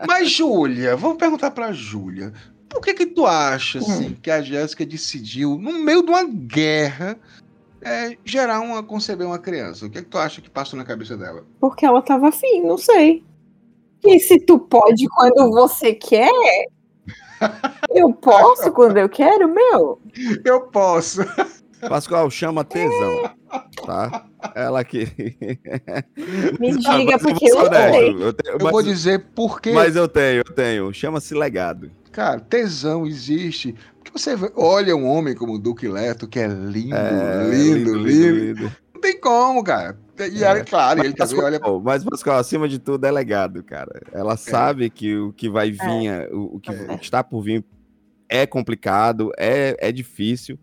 Mas, 0.07 0.31
Júlia, 0.31 0.95
vamos 0.97 1.17
perguntar 1.19 1.51
pra 1.51 1.73
Júlia. 1.73 2.33
Por 2.73 2.81
que 2.81 2.95
que 2.95 3.07
tu 3.07 3.27
acha, 3.27 3.79
assim, 3.79 4.15
que 4.23 4.31
a 4.31 4.41
Jéssica 4.41 4.85
decidiu, 4.87 5.59
no 5.59 5.73
meio 5.75 6.03
de 6.03 6.11
uma 6.11 6.25
guerra, 6.25 7.19
é, 7.83 8.17
gerar 8.25 8.61
uma, 8.61 8.83
conceber 8.83 9.27
uma 9.27 9.39
criança? 9.39 9.87
O 9.87 9.91
que 9.91 10.01
que 10.03 10.09
tu 10.09 10.19
acha 10.19 10.41
que 10.41 10.49
passou 10.51 10.79
na 10.79 10.85
cabeça 10.85 11.17
dela? 11.17 11.45
Porque 11.61 11.85
ela 11.85 12.01
tava 12.03 12.29
afim, 12.29 12.63
não 12.63 12.79
sei. 12.79 13.23
E 14.05 14.19
se 14.19 14.41
tu 14.41 14.59
pode 14.59 15.07
quando 15.09 15.51
você 15.51 15.95
quer, 15.95 16.31
eu 17.91 18.13
posso 18.13 18.73
quando 18.73 18.97
eu 18.97 19.09
quero, 19.09 19.49
meu. 19.53 20.01
Eu 20.45 20.63
posso. 20.63 21.21
Pascoal, 21.89 22.31
chama 22.31 22.65
tesão. 22.65 23.31
Tá? 23.85 24.25
Ela 24.55 24.83
que. 24.85 25.05
Me 26.59 26.71
Ah, 26.87 26.97
diga, 26.97 27.19
porque 27.19 27.51
eu 27.51 27.59
eu 27.59 27.71
tenho- 28.33 28.53
Eu 28.55 28.59
mas, 28.63 28.73
vou 28.73 28.83
dizer 28.83 29.27
por 29.35 29.61
quê. 29.61 29.73
mas 29.73 29.95
eu 29.97 30.09
tenho, 30.09 30.39
eu 30.47 30.55
tenho. 30.55 30.93
Chama-se 30.93 31.35
legado. 31.35 31.91
Cara, 32.13 32.39
tesão 32.41 33.07
existe. 33.07 33.75
Porque 33.99 34.13
você 34.19 34.37
olha 34.55 34.95
um 34.95 35.07
homem 35.07 35.35
como 35.35 35.55
o 35.55 35.59
Duque 35.59 35.89
Leto, 35.89 36.29
que 36.29 36.39
é 36.39 36.47
lindo, 36.47 36.95
É, 36.95 37.49
lindo, 37.51 37.95
lindo, 37.95 38.73
Não 38.95 39.01
tem 39.01 39.19
como, 39.19 39.65
cara. 39.65 39.99
E 40.31 40.45
É. 40.45 40.63
claro, 40.63 41.01
ele 41.01 41.15
Mas, 41.19 41.31
também 41.31 41.45
olha. 41.45 41.61
Mas, 41.83 42.05
Pascoal, 42.05 42.39
acima 42.39 42.69
de 42.69 42.79
tudo, 42.79 43.05
é 43.07 43.11
legado, 43.11 43.63
cara. 43.65 44.01
Ela 44.13 44.37
sabe 44.37 44.91
que 44.91 45.17
o 45.17 45.33
que 45.33 45.49
vai 45.49 45.71
vir, 45.71 46.07
é, 46.07 46.29
o, 46.31 46.57
o 46.57 46.61
que 46.61 46.71
É. 46.71 46.99
está 47.01 47.25
por 47.25 47.43
vir 47.43 47.65
é 48.29 48.47
complicado, 48.47 49.33
é, 49.39 49.77
é 49.81 49.91
difícil. 49.91 50.59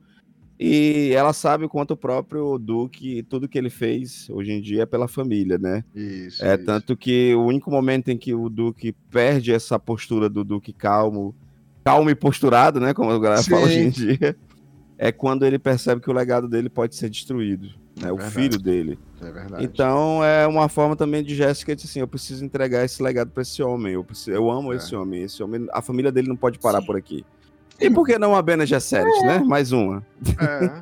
E 0.59 1.11
ela 1.15 1.31
sabe 1.31 1.63
o 1.63 1.69
quanto 1.69 1.91
o 1.91 1.97
próprio 1.97 2.57
Duque, 2.59 3.23
tudo 3.23 3.47
que 3.47 3.57
ele 3.57 3.69
fez 3.69 4.27
hoje 4.29 4.51
em 4.51 4.59
dia 4.59 4.83
é 4.83 4.85
pela 4.85 5.07
família, 5.07 5.57
né? 5.57 5.85
Isso. 5.95 6.43
É 6.43 6.55
isso. 6.55 6.65
tanto 6.65 6.97
que 6.97 7.33
o 7.33 7.45
único 7.45 7.71
momento 7.71 8.09
em 8.09 8.17
que 8.17 8.33
o 8.33 8.49
Duque 8.49 8.91
perde 9.09 9.53
essa 9.53 9.79
postura 9.79 10.27
do 10.27 10.43
Duque 10.43 10.73
calmo, 10.73 11.33
calmo 11.85 12.09
e 12.09 12.15
posturado, 12.15 12.77
né? 12.79 12.93
Como 12.93 13.09
a 13.09 13.17
galera 13.19 13.41
fala 13.41 13.61
Sim. 13.61 13.67
hoje 13.67 13.79
em 13.79 13.89
dia, 13.89 14.35
é 14.97 15.13
quando 15.13 15.45
ele 15.45 15.57
percebe 15.57 16.01
que 16.01 16.09
o 16.09 16.13
legado 16.13 16.45
dele 16.49 16.67
pode 16.69 16.93
ser 16.93 17.09
destruído, 17.09 17.67
né? 17.95 18.09
É 18.09 18.11
o 18.11 18.17
verdade. 18.17 18.35
filho 18.35 18.59
dele. 18.59 18.99
É 19.21 19.31
verdade. 19.31 19.63
Então 19.63 20.21
é 20.21 20.45
uma 20.45 20.67
forma 20.67 20.93
também 20.93 21.23
de 21.23 21.35
Jéssica 21.35 21.73
de 21.73 21.85
assim, 21.85 22.01
eu 22.01 22.07
preciso 22.07 22.43
entregar 22.43 22.83
esse 22.83 23.01
legado 23.01 23.31
para 23.31 23.43
esse 23.43 23.63
homem. 23.63 23.93
Eu, 23.93 24.03
preciso, 24.03 24.31
eu 24.31 24.51
amo 24.51 24.73
É. 24.73 24.75
esse 24.75 24.93
homem. 24.93 25.23
Esse 25.23 25.41
homem, 25.41 25.67
a 25.71 25.81
família 25.81 26.11
dele 26.11 26.27
não 26.27 26.35
pode 26.35 26.59
parar 26.59 26.81
por 26.81 26.97
aqui. 26.97 27.23
E 27.79 27.89
por 27.89 28.05
que 28.05 28.17
não 28.17 28.35
a 28.35 28.41
Bene 28.41 28.65
Gesserit, 28.65 29.21
né? 29.25 29.39
Mais 29.39 29.71
uma. 29.71 30.05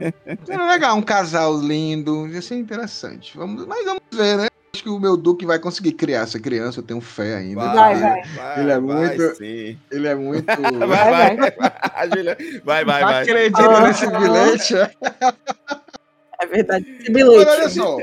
É. 0.01 0.13
É 0.49 0.57
legal, 0.57 0.97
um 0.97 1.01
casal 1.01 1.59
lindo, 1.59 2.27
ia 2.27 2.41
ser 2.41 2.55
interessante. 2.55 3.37
Vamos, 3.37 3.65
mas 3.67 3.85
vamos 3.85 4.01
ver, 4.11 4.37
né? 4.37 4.47
Acho 4.73 4.83
que 4.83 4.89
o 4.89 4.99
meu 4.99 5.15
Duque 5.17 5.45
vai 5.45 5.57
conseguir 5.59 5.93
criar 5.93 6.21
essa 6.21 6.39
criança, 6.39 6.79
eu 6.79 6.83
tenho 6.83 7.01
fé 7.01 7.35
ainda. 7.35 7.61
Vai, 7.73 7.93
porque 8.21 8.29
vai. 8.37 8.59
Ele 8.59 8.71
é 8.71 8.79
muito- 8.79 9.35
sim. 9.35 9.77
Ele 9.91 10.07
é 10.07 10.15
muito. 10.15 10.45
Vai, 10.77 10.87
Vai, 10.87 11.35
vai, 11.35 11.35
vai, 11.35 11.55
vai, 12.63 12.85
vai, 12.85 13.01
vai. 13.03 13.21
Acredita 13.23 13.61
Ah. 13.61 13.81
nesse 13.87 14.07
bilhete. 14.07 14.75
é? 14.77 14.91
É 16.39 16.45
verdade. 16.45 16.85
Esse 16.99 17.11
Mas 17.11 17.23
bilhete. 17.23 17.49
olha 17.49 17.69
só. 17.69 17.97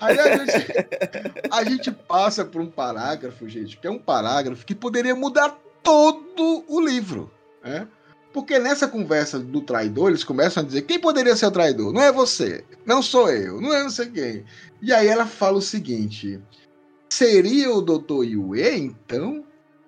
Aí 0.00 0.18
a 0.18 0.36
gente, 0.36 0.86
a 1.50 1.64
gente 1.64 1.92
passa 1.92 2.44
por 2.44 2.60
um 2.60 2.66
parágrafo, 2.66 3.48
gente, 3.48 3.76
que 3.76 3.86
é 3.86 3.90
um 3.90 3.98
parágrafo 3.98 4.66
que 4.66 4.74
poderia 4.74 5.14
mudar 5.14 5.56
todo 5.82 6.64
o 6.68 6.80
livro. 6.80 7.30
Né? 7.62 7.86
Porque 8.32 8.58
nessa 8.58 8.88
conversa 8.88 9.38
do 9.38 9.60
traidor, 9.60 10.08
eles 10.08 10.24
começam 10.24 10.62
a 10.62 10.66
dizer: 10.66 10.82
quem 10.82 10.98
poderia 10.98 11.36
ser 11.36 11.46
o 11.46 11.50
traidor? 11.50 11.92
Não 11.92 12.02
é 12.02 12.10
você, 12.10 12.64
não 12.86 13.02
sou 13.02 13.30
eu, 13.30 13.60
não 13.60 13.72
é 13.72 13.82
não 13.82 13.90
sei 13.90 14.06
quem. 14.06 14.44
E 14.80 14.92
aí 14.92 15.06
ela 15.06 15.26
fala 15.26 15.58
o 15.58 15.62
seguinte: 15.62 16.40
seria 17.10 17.70
o 17.72 17.82
Dr. 17.82 18.24
Yue, 18.24 18.76
então? 18.78 19.44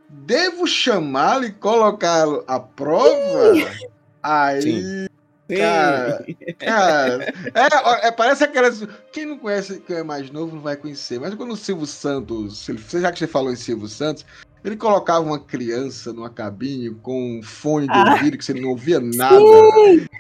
Devo 0.09 0.67
chamá-lo 0.67 1.45
e 1.45 1.53
colocá-lo 1.53 2.45
à 2.47 2.61
prova? 2.61 3.55
Aí 4.23 4.63
Sim. 4.63 5.07
Cara, 5.49 6.25
cara, 6.59 7.35
é, 7.55 8.07
é, 8.09 8.11
parece 8.11 8.45
aquelas. 8.45 8.87
Quem 9.13 9.27
não 9.27 9.39
conhece, 9.39 9.79
quem 9.81 9.97
é 9.97 10.03
mais 10.03 10.31
novo, 10.31 10.57
não 10.57 10.63
vai 10.63 10.75
conhecer. 10.75 11.21
Mas 11.21 11.35
quando 11.35 11.53
o 11.53 11.57
Silvio 11.57 11.87
Santos, 11.87 12.67
você- 12.67 13.01
já 13.01 13.13
que 13.13 13.19
você 13.19 13.27
falou 13.27 13.53
em 13.53 13.57
Silvio 13.57 13.87
Santos, 13.87 14.25
ele 14.65 14.77
colocava 14.77 15.21
uma 15.21 15.39
criança 15.39 16.13
numa 16.13 16.31
cabine 16.31 16.91
com 17.03 17.39
um 17.39 17.43
fone 17.43 17.87
de 17.87 17.93
Ah. 17.93 18.13
ouvido 18.13 18.39
que 18.39 18.45
você 18.45 18.55
não 18.55 18.71
ouvia 18.71 18.99
nada. 18.99 19.37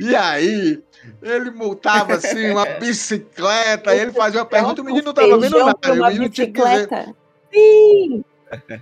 E 0.01 0.14
aí, 0.14 0.82
ele 1.22 1.51
multava 1.51 2.14
assim 2.14 2.51
uma 2.51 2.64
bicicleta, 2.78 3.95
ele 3.97 4.12
fazia 4.12 4.40
uma 4.40 4.47
pergunta, 4.47 4.82
o 4.82 4.84
menino 4.84 5.07
não 5.07 5.14
tava 5.14 5.28
vendo 5.38 5.40
Feijão 5.53 5.66
nada. 5.66 5.78
por 5.78 5.90
aí 5.90 5.99
O 5.99 6.03
uma 6.03 6.09
menino 6.11 6.28
tinha 6.28 6.47
que 6.47 6.53
dizer. 6.53 6.76
bicicleta. 6.88 7.14
Sim! 7.53 8.24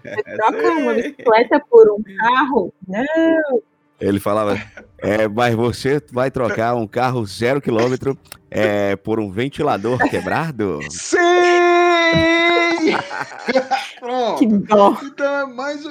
Você 0.02 0.22
troca 0.36 0.68
uma 0.72 0.94
bicicleta 0.94 1.60
por 1.70 1.90
um 1.92 2.02
carro? 2.18 2.74
Não! 2.88 3.62
Ele 4.00 4.18
falava, 4.18 4.60
é, 4.98 5.28
mas 5.28 5.54
você 5.54 6.02
vai 6.10 6.28
trocar 6.28 6.74
um 6.74 6.88
carro 6.88 7.24
zero 7.24 7.60
quilômetro 7.60 8.18
é, 8.50 8.96
por 8.96 9.20
um 9.20 9.30
ventilador 9.30 9.96
quebrado? 10.10 10.80
Sim! 10.90 11.18
Pronto. 13.98 14.38
Que 14.38 14.46
dó! 14.46 14.96
Então 15.02 15.40
é 15.40 15.46
mais, 15.46 15.84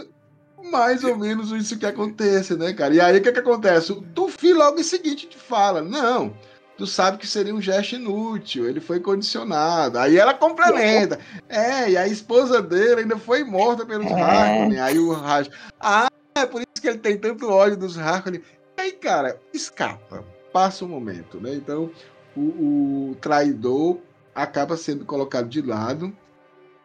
mais 0.64 1.04
ou 1.04 1.18
menos 1.18 1.52
isso 1.52 1.78
que 1.78 1.86
acontece, 1.86 2.56
né, 2.56 2.74
cara? 2.74 2.94
E 2.94 3.02
aí 3.02 3.18
o 3.18 3.22
que, 3.22 3.32
que 3.32 3.40
acontece? 3.40 3.92
O 3.92 4.02
Tufi 4.02 4.54
logo 4.54 4.80
em 4.80 4.84
seguinte 4.84 5.28
te 5.28 5.38
fala: 5.38 5.82
não, 5.82 6.34
tu 6.78 6.88
sabe 6.88 7.18
que 7.18 7.28
seria 7.28 7.54
um 7.54 7.62
gesto 7.62 7.96
inútil, 7.96 8.68
ele 8.68 8.80
foi 8.80 9.00
condicionado. 9.00 10.00
Aí 10.00 10.18
ela 10.18 10.34
complementa. 10.34 11.20
É, 11.48 11.92
e 11.92 11.98
a 11.98 12.08
esposa 12.08 12.62
dele 12.62 13.02
ainda 13.02 13.18
foi 13.18 13.44
morta 13.44 13.86
pelos 13.86 14.08
É. 14.08 14.22
Harkonnen. 14.22 14.80
Aí 14.80 14.98
o 14.98 15.12
Raj. 15.14 15.50
Ah, 15.80 16.08
é 16.36 16.46
por 16.46 16.62
isso 16.62 16.82
que 16.82 16.88
ele 16.88 16.98
tem 16.98 17.18
tanto 17.18 17.48
ódio 17.50 17.78
dos 17.78 17.98
Harkonnen. 17.98 18.42
E 18.78 18.82
aí, 18.82 18.92
cara, 18.94 19.40
escapa. 19.54 20.24
Passa 20.52 20.84
o 20.84 20.88
momento, 20.88 21.40
né? 21.40 21.54
Então, 21.54 21.92
o, 22.36 23.12
o 23.12 23.16
traidor 23.22 24.00
acaba 24.34 24.76
sendo 24.78 25.06
colocado 25.06 25.48
de 25.48 25.62
lado. 25.62 26.16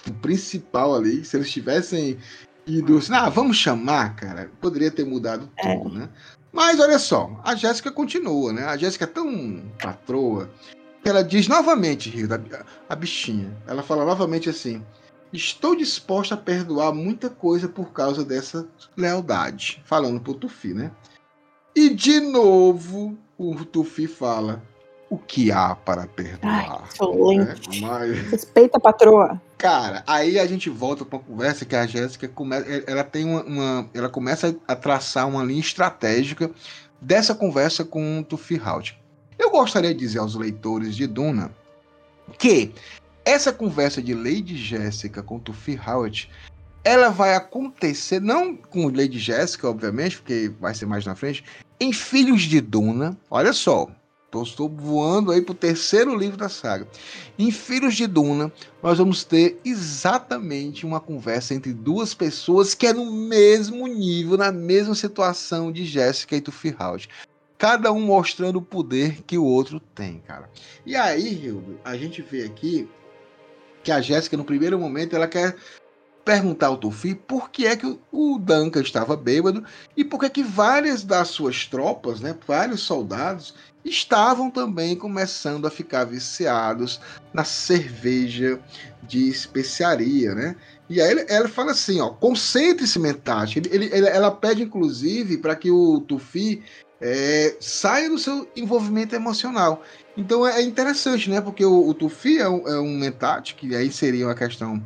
O 0.09 0.13
principal 0.15 0.95
ali, 0.95 1.25
se 1.25 1.37
eles 1.37 1.51
tivessem 1.51 2.19
ido 2.67 2.99
assim, 2.99 3.13
ah, 3.15 3.29
vamos 3.29 3.57
chamar, 3.57 4.17
cara, 4.17 4.51
poderia 4.61 4.91
ter 4.91 5.05
mudado 5.05 5.51
É. 5.57 5.77
tudo, 5.77 5.99
né? 5.99 6.09
Mas 6.53 6.81
olha 6.81 6.99
só, 6.99 7.41
a 7.45 7.55
Jéssica 7.55 7.91
continua, 7.93 8.53
né? 8.53 8.65
A 8.65 8.77
Jéssica 8.77 9.05
é 9.05 9.09
tão 9.09 9.63
patroa 9.81 10.51
que 11.03 11.09
ela 11.09 11.23
diz 11.23 11.47
novamente, 11.49 12.09
Rio, 12.11 12.29
a, 12.33 12.65
a 12.93 12.97
bichinha, 12.97 13.57
ela 13.67 13.83
fala 13.83 14.05
novamente 14.05 14.49
assim: 14.49 14.83
Estou 15.33 15.77
disposta 15.77 16.35
a 16.35 16.39
perdoar 16.39 16.95
muita 16.95 17.29
coisa 17.29 17.69
por 17.69 17.93
causa 17.93 18.25
dessa 18.25 18.67
lealdade. 18.97 19.83
Falando 19.85 20.21
pro 20.21 20.35
Tufi, 20.35 20.73
né? 20.73 20.91
E 21.75 21.91
de 21.91 22.21
novo, 22.21 23.19
o 23.37 23.55
Tufi 23.65 24.07
fala: 24.07 24.63
O 25.09 25.17
que 25.17 25.53
há 25.53 25.75
para 25.77 26.07
perdoar? 26.07 26.85
Excelente. 26.93 27.81
Né? 27.81 27.89
Mas. 27.89 28.31
Respeita 28.31 28.77
a 28.77 28.81
patroa. 28.81 29.41
Cara, 29.57 30.03
aí 30.07 30.39
a 30.39 30.47
gente 30.47 30.69
volta 30.69 31.05
para 31.05 31.19
uma 31.19 31.25
conversa 31.25 31.65
que 31.65 31.77
a 31.77 31.87
Jéssica 31.87 32.27
começa, 32.29 32.67
ela 32.87 33.05
tem 33.05 33.25
uma, 33.25 33.43
uma- 33.45 33.91
ela 33.95 34.09
começa 34.09 34.57
a 34.67 34.75
traçar 34.75 35.29
uma 35.29 35.43
linha 35.45 35.61
estratégica 35.61 36.51
dessa 37.01 37.35
conversa 37.35 37.85
com 37.85 38.19
o 38.19 38.25
Tufi 38.25 38.61
Halt. 38.63 38.95
Eu 39.39 39.51
gostaria 39.51 39.95
de 39.95 40.01
dizer 40.01 40.19
aos 40.19 40.35
leitores 40.35 40.97
de 40.97 41.07
Duna 41.07 41.53
que 42.39 42.73
essa 43.25 43.53
conversa 43.53 44.03
de 44.03 44.13
Lady 44.15 44.57
Jéssica 44.57 45.23
com 45.23 45.39
Tufi 45.39 45.79
Halt, 45.85 46.29
ela 46.83 47.09
vai 47.11 47.35
acontecer 47.35 48.21
não 48.21 48.57
com 48.57 48.89
Lady 48.89 49.19
Jéssica, 49.19 49.69
obviamente, 49.69 50.19
porque 50.19 50.53
vai 50.61 50.75
ser 50.75 50.87
mais 50.87 51.05
na 51.07 51.15
frente, 51.15 51.45
em 51.81 51.93
Filhos 51.93 52.43
de 52.43 52.61
Duna. 52.61 53.17
Olha 53.31 53.53
só, 53.53 53.89
tô- 54.31 54.43
estou 54.43 54.69
voando 54.69 55.33
aí 55.33 55.41
pro 55.41 55.55
terceiro 55.55 56.17
livro 56.17 56.37
da 56.37 56.49
saga. 56.49 56.87
Em 57.39 57.51
Filhos 57.51 57.95
de 57.95 58.07
Duna, 58.07 58.53
nós 58.83 58.99
vamos 58.99 59.25
ter 59.25 59.61
exatamente 59.65 60.85
uma 60.85 61.01
conversa 61.01 61.55
entre 61.55 61.73
duas 61.73 62.15
pessoas 62.15 62.75
que 62.75 62.87
é 62.87 62.93
no 62.93 63.11
mesmo 63.11 63.87
nível, 63.87 64.37
na 64.37 64.53
mesma 64.53 64.95
situação 64.95 65.73
de 65.73 65.85
Jéssica 65.85 66.37
e 66.37 66.41
Tufi 66.41 66.75
House. 66.79 67.09
Cada 67.59 67.91
um 67.91 68.01
mostrando 68.01 68.57
o 68.57 68.63
poder 68.63 69.23
que 69.23 69.39
o 69.39 69.45
outro 69.45 69.81
tem, 69.81 70.21
cara. 70.27 70.51
E 70.85 70.95
aí, 70.95 71.45
Hildo, 71.45 71.81
a 71.85 71.97
gente 71.97 72.21
vê 72.21 72.45
aqui 72.45 72.89
que 73.83 73.91
a 73.91 74.01
Jéssica, 74.01 74.37
no 74.37 74.45
primeiro 74.45 74.79
momento, 74.79 75.17
ela 75.17 75.27
quer 75.27 75.57
perguntar 76.27 76.67
ao 76.67 76.77
Tufi 76.77 77.15
por 77.15 77.51
que 77.51 77.67
é 77.67 77.77
que 77.77 77.99
o 78.11 78.39
Duncan 78.39 78.81
estava 78.81 79.17
bêbado 79.17 79.65
e 79.97 80.05
por 80.05 80.19
que 80.19 80.27
é 80.27 80.29
que 80.29 80.43
várias 80.43 81.05
das 81.05 81.29
suas 81.29 81.67
tropas, 81.67 82.21
né, 82.21 82.37
vários 82.45 82.81
soldados, 82.81 83.55
estavam 83.89 84.51
também 84.51 84.97
começando 84.97 85.67
a 85.67 85.71
ficar 85.71 86.05
viciados 86.05 87.01
na 87.33 87.45
cerveja 87.45 88.59
de 89.03 89.29
especiaria, 89.29 90.35
né? 90.35 90.57
E 90.89 91.01
aí 91.01 91.25
ela 91.29 91.49
fala 91.49 91.73
assim, 91.73 92.01
ó, 92.01 92.11
concentre-se, 92.11 92.99
Mentate. 92.99 93.59
Ele, 93.59 93.87
ele, 93.93 94.07
ela 94.07 94.31
pede, 94.31 94.63
inclusive, 94.63 95.39
para 95.39 95.57
que 95.57 95.71
o 95.71 96.01
Tufi 96.01 96.63
é, 97.01 97.57
saia 97.61 98.09
do 98.09 98.19
seu 98.19 98.49
envolvimento 98.57 99.15
emocional. 99.15 99.83
Então 100.17 100.47
é 100.47 100.63
interessante, 100.63 101.29
né? 101.29 101.41
Porque 101.41 101.65
o, 101.65 101.89
o 101.89 101.95
Tufi 101.95 102.39
é 102.39 102.49
um, 102.49 102.69
é 102.69 102.81
um 102.81 102.97
Mentate, 102.99 103.55
que 103.55 103.75
aí 103.75 103.91
seria 103.91 104.27
uma 104.27 104.35
questão 104.35 104.83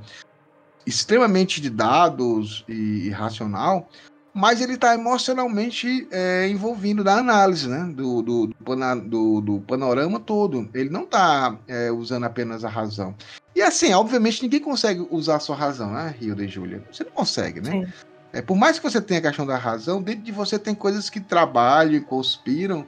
extremamente 0.87 1.61
de 1.61 1.71
dados 1.71 2.65
e 2.69 3.11
racional, 3.11 3.89
mas 4.33 4.61
ele 4.61 4.75
está 4.75 4.95
emocionalmente 4.95 6.07
é, 6.11 6.49
envolvido 6.49 7.03
na 7.03 7.19
análise 7.19 7.69
né, 7.69 7.93
do, 7.95 8.23
do, 8.23 8.47
do, 8.47 9.41
do, 9.41 9.61
panorama 9.61 10.21
todo. 10.21 10.69
Ele 10.73 10.91
não 10.91 11.03
está 11.03 11.59
é, 11.67 11.91
usando 11.91 12.25
apenas 12.25 12.65
a 12.65 12.69
razão. 12.69 13.15
E 13.55 13.63
assim, 13.63 13.93
obviamente, 13.93 14.43
ninguém 14.43 14.61
consegue 14.61 15.07
usar 15.11 15.37
a 15.37 15.41
sua 15.41 15.57
razão, 15.57 15.93
né, 15.93 16.15
Rio 16.19 16.35
de 16.35 16.47
Júlia? 16.47 16.83
Você 16.91 17.05
não 17.05 17.11
consegue, 17.11 17.61
né? 17.61 17.93
É, 18.33 18.41
por 18.41 18.57
mais 18.57 18.79
que 18.79 18.89
você 18.89 19.01
tenha 19.01 19.19
a 19.19 19.23
questão 19.25 19.45
da 19.45 19.57
razão, 19.57 20.01
dentro 20.01 20.23
de 20.23 20.31
você 20.31 20.59
tem 20.59 20.75
coisas 20.75 21.11
que 21.11 21.19
trabalham, 21.19 22.01
conspiram, 22.03 22.87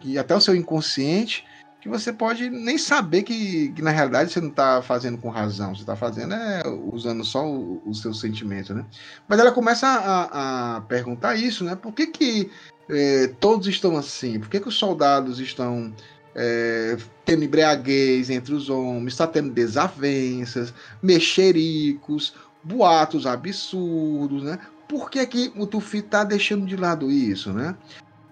que 0.00 0.16
até 0.16 0.34
o 0.34 0.40
seu 0.40 0.54
inconsciente, 0.54 1.44
que 1.88 1.98
você 1.98 2.12
pode 2.12 2.48
nem 2.50 2.78
saber 2.78 3.22
que, 3.22 3.70
que 3.70 3.82
na 3.82 3.90
realidade 3.90 4.32
você 4.32 4.40
não 4.40 4.50
está 4.50 4.82
fazendo 4.82 5.18
com 5.18 5.28
razão, 5.28 5.74
você 5.74 5.82
está 5.82 5.96
fazendo 5.96 6.34
é 6.34 6.62
usando 6.92 7.24
só 7.24 7.46
o, 7.46 7.82
o 7.84 7.94
seu 7.94 8.12
sentimento, 8.14 8.74
né? 8.74 8.84
Mas 9.26 9.38
ela 9.38 9.52
começa 9.52 9.86
a, 9.86 10.76
a 10.76 10.80
perguntar 10.82 11.36
isso, 11.36 11.64
né? 11.64 11.74
Por 11.74 11.92
que, 11.92 12.06
que 12.06 12.50
é, 12.88 13.28
todos 13.40 13.66
estão 13.66 13.96
assim? 13.96 14.38
Por 14.38 14.48
que, 14.48 14.60
que 14.60 14.68
os 14.68 14.78
soldados 14.78 15.40
estão 15.40 15.92
é, 16.34 16.96
tendo 17.24 17.44
embriaguez 17.44 18.30
entre 18.30 18.54
os 18.54 18.68
homens, 18.68 19.14
está 19.14 19.26
tendo 19.26 19.50
desavenças, 19.50 20.72
mexericos, 21.02 22.34
boatos 22.62 23.26
absurdos, 23.26 24.42
né? 24.42 24.58
Por 24.88 25.10
que, 25.10 25.26
que 25.26 25.52
o 25.56 25.66
Tufi 25.66 25.98
está 25.98 26.24
deixando 26.24 26.64
de 26.64 26.76
lado 26.76 27.10
isso, 27.10 27.52
né? 27.52 27.76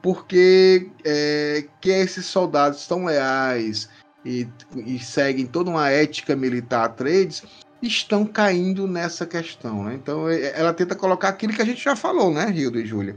Porque 0.02 0.90
é, 1.04 1.64
que 1.80 1.90
esses 1.90 2.26
soldados 2.26 2.86
tão 2.86 3.04
leais 3.04 3.88
e, 4.24 4.48
e, 4.76 4.98
seguem 4.98 5.46
toda 5.46 5.70
uma 5.70 5.88
ética 5.88 6.34
militar 6.34 6.90
trades 6.90 7.42
estão 7.82 8.24
caindo 8.24 8.86
nessa 8.86 9.26
questão. 9.26 9.84
Né? 9.84 9.94
Então 9.94 10.28
é, 10.28 10.58
ela 10.58 10.72
tenta 10.72 10.94
colocar 10.94 11.28
aquilo 11.28 11.52
que 11.52 11.62
a 11.62 11.66
gente 11.66 11.82
já 11.82 11.94
falou, 11.94 12.32
né, 12.32 12.46
Rio 12.46 12.76
e 12.76 12.86
Júlia, 12.86 13.16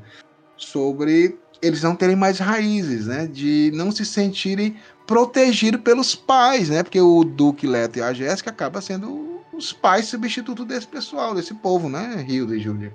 sobre 0.55 1.37
eles 1.61 1.83
não 1.83 1.95
terem 1.95 2.15
mais 2.15 2.39
raízes, 2.39 3.07
né, 3.07 3.27
de 3.27 3.71
não 3.73 3.91
se 3.91 4.05
sentirem 4.05 4.77
protegidos 5.05 5.81
pelos 5.81 6.15
pais, 6.15 6.69
né, 6.69 6.83
porque 6.83 7.01
o 7.01 7.23
Duque 7.23 7.67
Leto 7.67 7.99
e 7.99 8.01
a 8.01 8.13
Jéssica 8.13 8.49
acabam 8.49 8.81
sendo 8.81 9.41
os 9.51 9.73
pais 9.73 10.05
substitutos 10.05 10.65
desse 10.65 10.87
pessoal, 10.87 11.35
desse 11.35 11.53
povo, 11.53 11.89
né, 11.89 12.23
Rio 12.25 12.53
e 12.53 12.59
Júlia. 12.59 12.93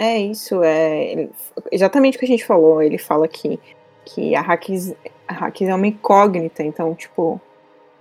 É 0.00 0.16
isso, 0.16 0.62
é 0.62 1.28
exatamente 1.72 2.16
o 2.16 2.20
que 2.20 2.24
a 2.24 2.28
gente 2.28 2.46
falou. 2.46 2.80
Ele 2.80 2.98
fala 2.98 3.26
que, 3.26 3.58
que 4.04 4.32
a 4.36 4.40
Hacks, 4.40 4.94
a 5.26 5.50
é 5.60 5.74
uma 5.74 5.88
incógnita, 5.88 6.62
então, 6.62 6.94
tipo, 6.94 7.40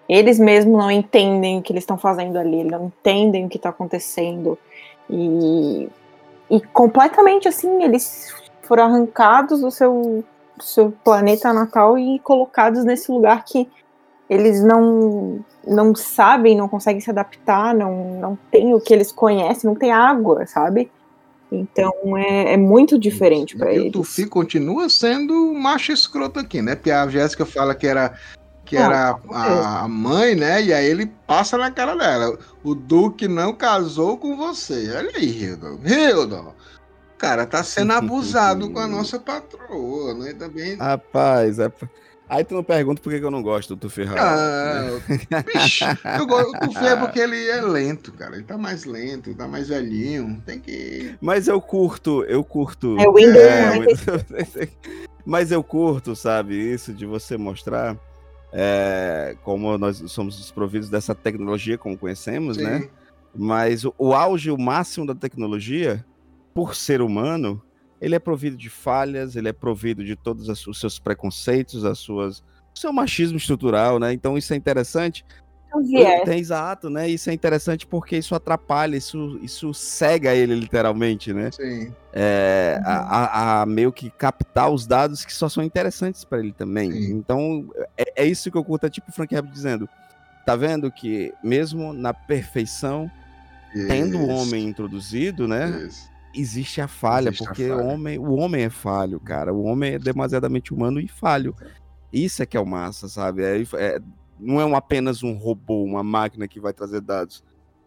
eles 0.07 0.37
mesmos 0.37 0.77
não 0.77 0.91
entendem 0.91 1.57
o 1.57 1.61
que 1.63 1.73
eles 1.73 1.81
estão 1.81 1.97
fazendo 1.97 2.37
ali, 2.37 2.63
não 2.63 2.85
entendem 2.85 3.47
o 3.47 3.49
que 3.49 3.57
está 3.57 3.69
acontecendo. 3.69 4.59
E, 5.09 5.89
e 6.51 6.61
completamente 6.61 7.47
assim, 7.47 7.81
eles 7.81 8.31
foram 8.61 8.83
arrancados 8.83 9.61
do 9.61 9.71
seu, 9.71 10.23
do 10.55 10.63
seu 10.63 10.93
planeta 11.03 11.51
natal 11.51 11.97
e 11.97 12.19
colocados 12.19 12.85
nesse 12.85 13.11
lugar 13.11 13.43
que 13.43 13.67
eles 14.29 14.63
não 14.63 15.43
não 15.65 15.95
sabem, 15.95 16.55
não 16.55 16.69
conseguem 16.69 17.01
se 17.01 17.09
adaptar, 17.09 17.73
não, 17.73 18.19
não 18.19 18.39
tem 18.51 18.73
o 18.73 18.79
que 18.79 18.93
eles 18.93 19.11
conhecem, 19.11 19.67
não 19.67 19.75
tem 19.75 19.91
água, 19.91 20.45
sabe? 20.45 20.91
Então 21.51 22.17
é, 22.17 22.53
é 22.53 22.57
muito 22.57 22.99
diferente 22.99 23.55
para 23.55 23.71
eles. 23.71 23.85
E 23.85 23.89
o 23.89 23.91
Tufi 23.91 24.25
continua 24.25 24.89
sendo 24.89 25.53
macho 25.53 25.91
escroto 25.91 26.39
aqui, 26.39 26.61
né? 26.61 26.75
Porque 26.75 26.91
a 26.91 27.07
Jéssica 27.07 27.45
fala 27.45 27.73
que 27.73 27.87
era 27.87 28.13
que 28.65 28.75
ah, 28.75 28.83
era 28.83 29.19
a, 29.31 29.83
a, 29.83 29.87
mãe, 29.87 30.35
né? 30.35 30.61
E 30.61 30.73
aí 30.73 30.85
ele 30.85 31.05
passa 31.25 31.57
na 31.57 31.71
cara 31.71 31.95
dela. 31.95 32.37
O 32.63 32.75
Duque 32.75 33.27
não 33.27 33.53
casou 33.53 34.17
com 34.17 34.35
você. 34.35 34.93
Olha 34.93 35.11
aí, 35.15 35.25
Hildo. 35.25 35.79
Hildo! 35.85 36.53
Cara, 37.17 37.45
tá 37.45 37.63
sendo 37.63 37.93
abusado 37.95 38.69
com 38.69 38.79
a 38.79 38.87
nossa 38.87 39.17
patroa, 39.17 40.13
né? 40.13 40.33
Também. 40.33 40.75
Rapaz, 40.75 41.59
é. 41.59 41.71
Aí 42.29 42.43
tu 42.43 42.53
não 42.53 42.63
pergunta 42.63 43.01
por 43.01 43.11
que 43.11 43.23
eu 43.23 43.31
não 43.31 43.41
gosto 43.41 43.75
do 43.75 43.79
Tufi 43.79 44.03
Ah, 44.03 44.99
bicho, 45.53 45.85
eu 46.19 46.27
gosto, 46.27 46.55
o 46.55 46.59
Tufi 46.59 46.85
é 46.85 46.95
porque 46.99 47.19
ele 47.19 47.49
é 47.49 47.61
lento, 47.61 48.11
cara. 48.11 48.35
Ele 48.35 48.43
tá 48.43 48.57
mais 48.57 48.83
lento, 48.83 49.33
tá 49.33 49.47
mais 49.47 49.69
velhinho. 49.69 50.41
Tem 50.45 50.59
que. 50.59 51.15
Mas 51.21 51.47
eu 51.47 51.61
curto, 51.61 52.23
eu 52.25 52.43
curto. 52.43 52.97
É 52.99 53.07
o 53.07 53.13
Windows. 53.13 53.37
É, 53.37 54.67
mas 55.25 55.51
eu 55.51 55.63
curto, 55.63 56.15
sabe, 56.15 56.55
isso 56.55 56.93
de 56.93 57.05
você 57.05 57.37
mostrar 57.37 57.97
é, 58.51 59.35
como 59.43 59.77
nós 59.77 60.03
somos 60.07 60.37
desprovidos 60.37 60.89
dessa 60.89 61.15
tecnologia 61.15 61.77
como 61.77 61.97
conhecemos, 61.97 62.57
né? 62.57 62.79
Sim. 62.79 62.85
né? 62.85 62.89
Mas 63.33 63.85
o, 63.85 63.93
o 63.97 64.13
auge, 64.13 64.51
o 64.51 64.57
máximo 64.57 65.05
da 65.05 65.15
tecnologia, 65.15 66.03
por 66.53 66.75
ser 66.75 67.01
humano, 67.01 67.61
ele 67.99 68.15
é 68.15 68.19
provido 68.19 68.55
de 68.55 68.69
falhas, 68.69 69.35
ele 69.35 69.49
é 69.49 69.53
provido 69.53 70.03
de 70.03 70.15
todos 70.15 70.47
os 70.67 70.79
seus 70.79 70.99
preconceitos, 70.99 71.83
as 71.83 71.97
suas, 71.97 72.39
o 72.39 72.79
seu 72.79 72.93
machismo 72.93 73.37
estrutural, 73.37 73.99
né? 73.99 74.13
Então 74.13 74.37
isso 74.37 74.53
é 74.53 74.55
interessante. 74.55 75.25
É. 75.95 76.23
Tem 76.23 76.39
exato, 76.39 76.89
né? 76.89 77.09
Isso 77.09 77.29
é 77.29 77.33
interessante 77.33 77.85
porque 77.85 78.17
isso 78.17 78.33
atrapalha, 78.33 78.95
isso, 78.95 79.37
isso 79.43 79.73
cega 79.73 80.33
ele 80.33 80.55
literalmente, 80.55 81.33
né? 81.33 81.51
Sim. 81.51 81.93
É, 82.13 82.79
uhum. 82.79 82.85
a, 82.87 83.61
a, 83.61 83.65
meio 83.65 83.91
que 83.91 84.09
captar 84.09 84.71
os 84.71 84.87
dados 84.87 85.25
que 85.25 85.33
só 85.33 85.49
são 85.49 85.63
interessantes 85.63 86.23
para 86.23 86.39
ele 86.39 86.53
também. 86.53 86.91
Sim. 86.91 87.11
Então 87.11 87.69
é, 87.97 88.23
é, 88.23 88.25
isso 88.25 88.49
que 88.49 88.57
eu 88.57 88.63
curto, 88.63 88.85
é 88.85 88.89
tipo 88.89 89.09
o 89.09 89.13
Frank 89.13 89.33
Herbert 89.33 89.51
dizendo. 89.51 89.89
Tá 90.45 90.55
vendo 90.55 90.89
que 90.89 91.33
mesmo 91.43 91.91
na 91.91 92.13
perfeição, 92.13 93.11
isso. 93.75 93.87
tendo 93.87 94.17
o 94.19 94.29
homem 94.29 94.65
introduzido, 94.67 95.47
né? 95.47 95.85
Isso 95.87 96.16
existe 96.39 96.79
a 96.81 96.87
falha, 96.87 97.29
existe 97.29 97.45
porque 97.45 97.65
a 97.65 97.75
falha. 97.75 97.83
O, 97.83 97.87
homem, 97.87 98.19
o 98.19 98.33
homem 98.33 98.63
é 98.63 98.69
falho, 98.69 99.19
cara. 99.19 99.53
O 99.53 99.63
homem 99.63 99.93
é 99.93 99.99
demasiadamente 99.99 100.73
humano 100.73 100.99
e 100.99 101.07
falho. 101.07 101.55
Isso 102.11 102.41
é 102.41 102.45
que 102.45 102.55
é 102.55 102.59
o 102.59 102.65
massa, 102.65 103.07
sabe? 103.07 103.43
É, 103.43 103.61
é, 103.75 103.99
não 104.39 104.61
é 104.61 104.65
um, 104.65 104.75
apenas 104.75 105.23
um 105.23 105.33
robô, 105.33 105.83
uma 105.83 106.03
máquina 106.03 106.47
que 106.47 106.59
vai 106.59 106.73
trazer 106.73 107.01
dados. 107.01 107.43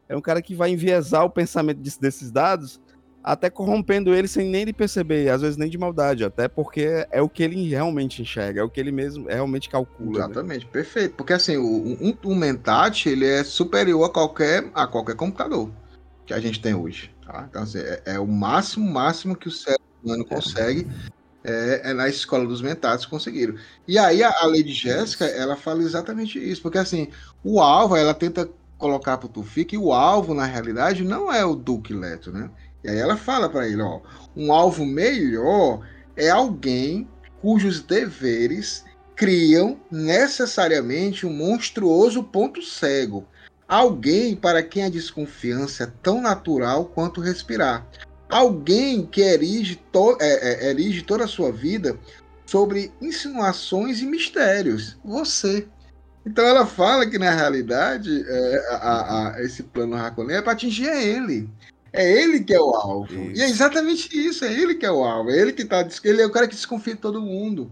É 0.08 0.16
um 0.16 0.20
cara 0.20 0.42
que 0.42 0.54
vai 0.54 0.70
enviesar 0.70 1.24
o 1.24 1.30
pensamento 1.30 1.78
desses 1.78 2.30
dados, 2.30 2.80
até 3.22 3.48
corrompendo 3.50 4.14
ele 4.14 4.26
sem 4.26 4.48
nem 4.48 4.62
ele 4.62 4.72
perceber, 4.72 5.28
às 5.28 5.42
vezes 5.42 5.56
nem 5.56 5.70
de 5.70 5.78
maldade, 5.78 6.24
até 6.24 6.48
porque 6.48 7.06
é 7.10 7.22
o 7.22 7.28
que 7.28 7.42
ele 7.42 7.68
realmente 7.68 8.22
enxerga, 8.22 8.60
é 8.60 8.64
o 8.64 8.70
que 8.70 8.80
ele 8.80 8.90
mesmo 8.90 9.28
realmente 9.28 9.68
calcula. 9.68 10.10
Né? 10.10 10.24
Exatamente, 10.24 10.64
né? 10.64 10.70
perfeito. 10.72 11.14
Porque 11.14 11.32
assim, 11.32 11.56
o, 11.56 11.96
um, 12.00 12.16
um 12.24 12.34
Mentat, 12.34 13.06
ele 13.08 13.26
é 13.26 13.44
superior 13.44 14.04
a 14.04 14.08
qualquer, 14.10 14.70
a 14.74 14.86
qualquer 14.86 15.14
computador 15.14 15.70
que 16.26 16.34
a 16.34 16.40
gente 16.40 16.60
tem 16.60 16.74
hoje. 16.74 17.14
Tá? 17.32 17.46
Então, 17.48 17.62
assim, 17.62 17.78
é, 17.78 18.02
é, 18.06 18.18
o 18.18 18.26
máximo, 18.26 18.90
máximo 18.90 19.36
que 19.36 19.48
o 19.48 19.52
cérebro 19.52 19.84
humano 20.02 20.24
consegue. 20.24 20.86
É, 21.42 21.80
é, 21.84 21.94
na 21.94 22.06
escola 22.06 22.46
dos 22.46 22.60
mentais 22.60 23.06
conseguiram. 23.06 23.54
E 23.88 23.98
aí 23.98 24.22
a, 24.22 24.28
a 24.28 24.46
Lady 24.46 24.74
Jéssica, 24.74 25.24
ela 25.24 25.56
fala 25.56 25.82
exatamente 25.82 26.38
isso, 26.38 26.60
porque 26.60 26.76
assim, 26.76 27.08
o 27.42 27.62
alvo, 27.62 27.96
ela 27.96 28.12
tenta 28.12 28.50
colocar 28.76 29.16
pro 29.16 29.26
Tufi 29.26 29.64
que 29.64 29.78
o 29.78 29.92
alvo, 29.92 30.34
na 30.34 30.44
realidade, 30.44 31.02
não 31.02 31.32
é 31.32 31.42
o 31.42 31.54
Duque 31.54 31.94
Leto, 31.94 32.30
né? 32.30 32.50
E 32.84 32.90
aí 32.90 32.98
ela 32.98 33.16
fala 33.16 33.48
para 33.48 33.66
ele, 33.66 33.80
ó, 33.80 34.00
um 34.36 34.52
alvo 34.52 34.84
melhor 34.84 35.80
é 36.14 36.28
alguém 36.28 37.08
cujos 37.40 37.80
deveres 37.80 38.84
criam 39.16 39.78
necessariamente 39.90 41.26
um 41.26 41.32
monstruoso 41.32 42.22
ponto 42.22 42.62
cego, 42.62 43.26
Alguém 43.70 44.34
para 44.34 44.64
quem 44.64 44.82
a 44.82 44.88
desconfiança 44.88 45.84
é 45.84 45.92
tão 46.02 46.20
natural 46.20 46.86
quanto 46.86 47.20
respirar. 47.20 47.86
Alguém 48.28 49.06
que 49.06 49.20
erige, 49.20 49.76
to 49.92 50.18
é, 50.20 50.66
é, 50.66 50.70
erige 50.70 51.02
toda 51.02 51.22
a 51.22 51.28
sua 51.28 51.52
vida 51.52 51.96
sobre 52.44 52.92
insinuações 53.00 54.00
e 54.00 54.06
mistérios. 54.06 54.98
Você. 55.04 55.68
Então 56.26 56.44
ela 56.44 56.66
fala 56.66 57.08
que 57.08 57.16
na 57.16 57.30
realidade 57.30 58.24
é, 58.28 58.68
a, 58.72 59.36
a, 59.36 59.42
esse 59.44 59.62
plano 59.62 59.94
Raconé 59.94 60.38
é 60.38 60.42
para 60.42 60.50
atingir 60.50 60.88
ele. 60.88 61.48
É 61.92 62.10
ele 62.10 62.40
que 62.40 62.52
é 62.52 62.60
o 62.60 62.74
alvo. 62.74 63.30
Isso. 63.30 63.40
E 63.40 63.44
é 63.44 63.48
exatamente 63.48 64.08
isso, 64.12 64.44
é 64.44 64.52
ele 64.52 64.74
que 64.74 64.86
é 64.86 64.90
o 64.90 65.04
alvo. 65.04 65.30
É 65.30 65.38
ele 65.38 65.52
que 65.52 65.64
tá. 65.64 65.86
Ele 66.02 66.22
é 66.22 66.26
o 66.26 66.30
cara 66.32 66.48
que 66.48 66.56
desconfia 66.56 66.96
de 66.96 67.00
todo 67.00 67.22
mundo. 67.22 67.70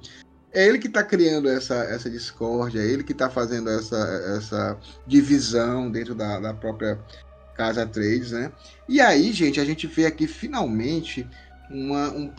É 0.58 0.66
ele 0.66 0.78
que 0.78 0.88
tá 0.88 1.04
criando 1.04 1.48
essa, 1.48 1.76
essa 1.84 2.10
discórdia, 2.10 2.80
é 2.80 2.84
ele 2.84 3.04
que 3.04 3.14
tá 3.14 3.30
fazendo 3.30 3.70
essa, 3.70 3.96
essa 4.36 4.76
divisão 5.06 5.88
dentro 5.88 6.16
da, 6.16 6.40
da 6.40 6.52
própria 6.52 6.98
Casa 7.56 7.86
Trades, 7.86 8.32
né? 8.32 8.50
E 8.88 9.00
aí, 9.00 9.32
gente, 9.32 9.60
a 9.60 9.64
gente 9.64 9.86
vê 9.86 10.06
aqui 10.06 10.26
finalmente 10.26 11.24
uma, 11.70 12.08
um, 12.10 12.32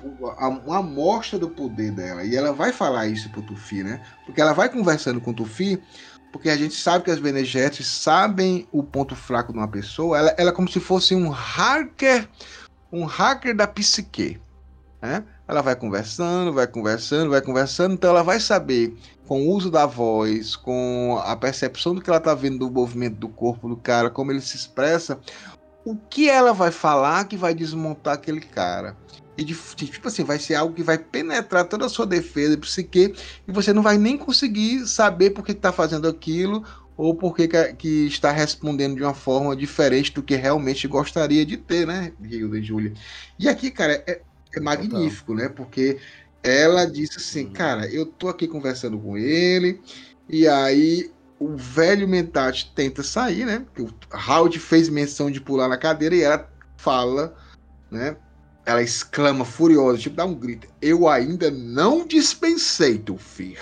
uma 0.65 0.79
amostra 0.79 1.39
do 1.39 1.49
poder 1.49 1.91
dela. 1.91 2.25
E 2.25 2.35
ela 2.35 2.51
vai 2.51 2.73
falar 2.73 3.07
isso 3.07 3.29
pro 3.29 3.41
Tufi, 3.41 3.83
né? 3.83 4.01
Porque 4.25 4.41
ela 4.41 4.51
vai 4.51 4.67
conversando 4.67 5.21
com 5.21 5.31
o 5.31 5.33
Tufi, 5.33 5.81
porque 6.29 6.49
a 6.49 6.57
gente 6.57 6.75
sabe 6.75 7.05
que 7.05 7.11
as 7.11 7.19
Bene 7.19 7.45
sabem 7.71 8.67
o 8.69 8.83
ponto 8.83 9.15
fraco 9.15 9.53
de 9.53 9.59
uma 9.59 9.67
pessoa. 9.67 10.17
Ela, 10.17 10.35
ela 10.37 10.49
é 10.49 10.53
como 10.53 10.67
se 10.67 10.81
fosse 10.81 11.15
um 11.15 11.29
hacker, 11.29 12.27
um 12.91 13.05
hacker 13.05 13.55
da 13.55 13.65
psique, 13.65 14.41
né? 15.01 15.23
Ela 15.49 15.63
vai 15.63 15.76
conversando, 15.76 16.53
vai 16.53 16.67
conversando, 16.67 17.31
vai 17.31 17.41
conversando, 17.41 17.95
então 17.95 18.11
ela 18.11 18.21
vai 18.21 18.39
saber, 18.39 18.95
com 19.27 19.47
o 19.47 19.49
uso 19.51 19.71
da 19.71 19.88
voz, 19.88 20.55
com 20.55 21.19
a 21.26 21.35
percepção 21.35 21.95
do 21.95 22.01
que 22.01 22.09
ela 22.09 22.19
tá 22.19 22.35
vendo 22.35 22.59
do 22.59 22.71
movimento 22.71 23.15
do 23.15 23.27
corpo 23.27 23.67
do 23.67 23.76
cara, 23.76 24.11
como 24.11 24.31
ele 24.31 24.41
se 24.41 24.55
expressa, 24.55 25.19
o 25.84 25.95
que 25.95 26.30
ela 26.30 26.53
vai 26.53 26.69
falar 26.69 27.26
que 27.26 27.35
vai 27.35 27.55
desmontar 27.55 28.13
aquele 28.13 28.41
cara. 28.41 28.95
E 29.35 29.43
de, 29.43 29.55
tipo 29.55 30.07
assim, 30.07 30.23
vai 30.23 30.38
ser 30.38 30.53
algo 30.53 30.76
que 30.76 30.84
vai 30.84 30.99
penetrar 30.99 31.65
toda 31.65 31.88
a 31.88 31.89
sua 31.89 32.05
defesa, 32.05 32.55
psique, 32.55 33.15
e 33.47 33.51
você 33.51 33.73
não 33.73 33.81
vai 33.81 33.97
nem 33.97 34.19
conseguir 34.19 34.85
saber 34.85 35.31
por 35.31 35.43
que 35.43 35.53
está 35.53 35.71
fazendo 35.71 36.07
aquilo 36.07 36.63
ou 36.95 37.15
por 37.15 37.35
que, 37.35 37.47
que, 37.47 38.05
está 38.05 38.30
respondendo 38.30 38.97
de 38.97 39.03
uma 39.03 39.15
forma 39.15 39.55
diferente 39.55 40.13
do 40.13 40.21
que 40.21 40.35
realmente 40.35 40.88
gostaria 40.88 41.43
de 41.43 41.57
ter, 41.57 41.88
né, 41.88 42.11
Hilda 42.21 42.59
e 42.59 42.61
Júlia? 42.61 42.93
E 43.39 43.47
aqui, 43.47 43.71
cara, 43.71 44.03
é, 44.05 44.21
é 44.55 44.59
magnífico, 44.59 45.34
né? 45.34 45.49
Porque 45.49 45.97
ela 46.43 46.85
disse 46.85 47.17
assim, 47.17 47.45
uhum. 47.45 47.53
cara, 47.53 47.88
eu 47.88 48.05
tô 48.05 48.30
aqui 48.30 48.47
conversando 48.47 48.97
com 48.97 49.17
ele, 49.17 49.81
e 50.27 50.47
aí 50.47 51.11
o 51.39 51.55
velho 51.55 52.07
Mentat 52.07 52.71
tenta 52.76 53.01
sair, 53.03 53.45
né? 53.45 53.65
O 53.77 53.89
Howard 54.15 54.59
fez 54.59 54.89
menção 54.89 55.31
de 55.31 55.39
pular 55.39 55.67
na 55.67 55.77
cadeira 55.77 56.15
e 56.15 56.21
ela 56.21 56.49
fala, 56.77 57.35
né? 57.89 58.17
Ela 58.65 58.84
exclama 58.84 59.45
furiosa, 59.45 59.97
tipo, 59.97 60.15
dá 60.15 60.26
um 60.26 60.35
grito. 60.35 60.67
Eu 60.81 61.07
ainda 61.07 61.49
não 61.49 62.05
dispensei, 62.05 62.99
Tufir. 62.99 63.57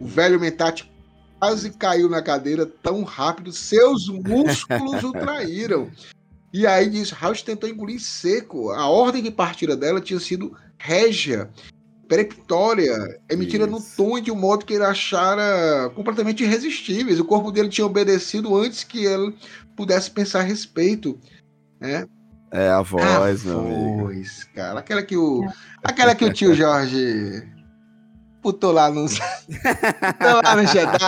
O 0.00 0.06
velho 0.06 0.40
Mentat 0.40 0.90
quase 1.38 1.70
caiu 1.70 2.08
na 2.08 2.22
cadeira 2.22 2.64
tão 2.64 3.02
rápido, 3.02 3.52
seus 3.52 4.08
músculos 4.08 5.02
o 5.02 5.12
traíram. 5.12 5.90
E 6.52 6.66
aí 6.66 6.88
diz, 6.88 7.10
House 7.10 7.42
tentou 7.42 7.68
engolir 7.68 8.00
seco. 8.00 8.70
A 8.70 8.88
ordem 8.88 9.22
de 9.22 9.30
partida 9.30 9.76
dela 9.76 10.00
tinha 10.00 10.18
sido 10.18 10.56
régia, 10.78 11.50
peremptória, 12.08 13.20
emitida 13.30 13.64
Isso. 13.64 13.72
no 13.72 13.82
tom 13.96 14.20
de 14.20 14.30
um 14.30 14.36
modo 14.36 14.64
que 14.64 14.74
ele 14.74 14.84
achara 14.84 15.90
completamente 15.94 16.42
irresistíveis. 16.42 17.20
O 17.20 17.24
corpo 17.24 17.52
dele 17.52 17.68
tinha 17.68 17.86
obedecido 17.86 18.56
antes 18.56 18.82
que 18.82 19.04
ele 19.04 19.36
pudesse 19.76 20.10
pensar 20.10 20.40
a 20.40 20.42
respeito. 20.42 21.18
Né? 21.78 22.06
É 22.50 22.70
a 22.70 22.80
voz, 22.80 23.46
a 23.46 23.50
meu 23.50 23.62
voz, 23.62 24.38
amigo. 24.40 24.54
cara. 24.54 24.80
Aquela 24.80 25.02
que 25.02 25.16
o, 25.16 25.46
aquela 25.84 26.14
que 26.14 26.24
o 26.24 26.32
tio 26.32 26.54
Jorge 26.56 27.46
putou 28.42 28.72
lá 28.72 28.90
no, 28.90 29.06
putou 29.06 30.42
lá 30.44 30.56
no 30.56 30.66
Jedi. 30.66 30.98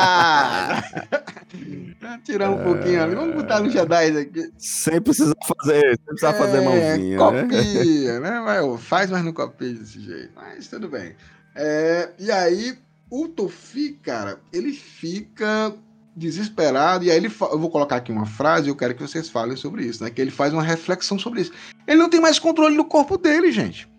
Tirar 2.25 2.51
um 2.51 2.61
é... 2.61 2.65
pouquinho 2.65 3.03
ali. 3.03 3.15
Vamos 3.15 3.35
botar 3.35 3.61
no 3.61 3.71
Jedi 3.71 4.19
aqui. 4.19 4.53
Sem 4.59 5.01
precisar 5.01 5.35
fazer, 5.47 5.81
sem 5.81 6.05
precisar 6.07 6.31
é, 6.31 6.39
fazer 6.39 6.61
mãozinha. 6.61 7.19
Copia, 7.19 8.21
né? 8.21 8.41
né? 8.41 8.79
Faz, 8.79 9.11
mas 9.11 9.25
não 9.25 9.33
copia 9.33 9.73
desse 9.73 10.01
jeito. 10.01 10.31
Mas 10.35 10.69
tudo 10.69 10.89
bem. 10.89 11.15
É, 11.55 12.11
e 12.19 12.31
aí, 12.31 12.79
o 13.11 13.29
Tofi, 13.29 13.99
cara, 14.03 14.41
ele 14.53 14.73
fica 14.73 15.75
desesperado, 16.15 17.05
e 17.05 17.11
aí 17.11 17.17
ele 17.17 17.29
eu 17.41 17.59
vou 17.59 17.71
colocar 17.71 17.97
aqui 17.97 18.13
uma 18.13 18.27
frase, 18.27 18.69
eu 18.69 18.77
quero 18.77 18.95
que 18.95 19.03
vocês 19.03 19.29
falem 19.29 19.57
sobre 19.57 19.85
isso, 19.85 20.03
né? 20.03 20.11
Que 20.11 20.21
ele 20.21 20.31
faz 20.31 20.53
uma 20.53 20.63
reflexão 20.63 21.19
sobre 21.19 21.43
isso. 21.43 21.53
Ele 21.87 21.99
não 21.99 22.11
tem 22.11 22.21
mais 22.21 22.39
controle 22.39 22.77
do 22.77 22.85
corpo 22.85 23.17
dele, 23.17 23.51
gente. 23.51 23.90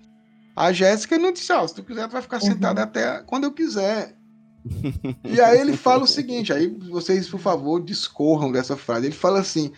A 0.56 0.72
Jéssica 0.72 1.18
não 1.18 1.32
disse, 1.32 1.52
ó, 1.52 1.64
oh, 1.64 1.68
se 1.68 1.76
tu 1.76 1.84
quiser, 1.84 2.08
tu 2.08 2.12
vai 2.12 2.22
ficar 2.22 2.42
uhum. 2.42 2.52
sentada 2.52 2.84
até 2.84 3.22
quando 3.24 3.46
eu 3.46 3.52
quiser. 3.52 4.16
e 5.24 5.42
aí 5.42 5.60
ele 5.60 5.76
fala 5.76 6.04
o 6.04 6.08
seguinte, 6.08 6.54
aí 6.54 6.68
vocês, 6.68 7.28
por 7.28 7.40
favor, 7.40 7.84
discorram 7.84 8.52
dessa 8.52 8.78
frase. 8.78 9.08
Ele 9.08 9.16
fala 9.16 9.40
assim: 9.40 9.72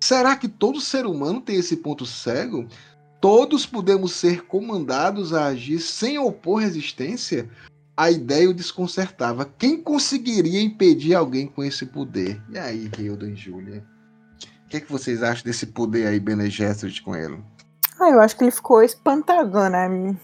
será 0.00 0.36
que 0.36 0.48
todo 0.48 0.80
ser 0.80 1.06
humano 1.06 1.40
tem 1.40 1.56
esse 1.56 1.76
ponto 1.76 2.04
cego? 2.04 2.66
Todos 3.20 3.64
podemos 3.64 4.12
ser 4.12 4.42
comandados 4.42 5.32
a 5.32 5.46
agir 5.46 5.80
sem 5.80 6.18
opor 6.18 6.60
resistência? 6.60 7.48
a 7.96 8.10
ideia 8.10 8.50
o 8.50 8.54
desconcertava. 8.54 9.50
Quem 9.58 9.80
conseguiria 9.80 10.60
impedir 10.60 11.14
alguém 11.14 11.46
com 11.46 11.64
esse 11.64 11.86
poder? 11.86 12.40
E 12.50 12.58
aí, 12.58 12.90
Hilda 12.98 13.26
e 13.26 13.34
Júlia? 13.34 13.82
O 14.66 14.68
que, 14.68 14.76
é 14.76 14.80
que 14.80 14.92
vocês 14.92 15.22
acham 15.22 15.44
desse 15.44 15.66
poder 15.66 16.06
aí, 16.06 16.20
Bene 16.20 16.50
Gesserit, 16.50 17.00
com 17.02 17.16
ele? 17.16 17.38
Ah, 17.98 18.10
eu 18.10 18.20
acho 18.20 18.36
que 18.36 18.44
ele 18.44 18.50
ficou 18.50 18.82
espantado, 18.82 19.68
né? 19.68 20.16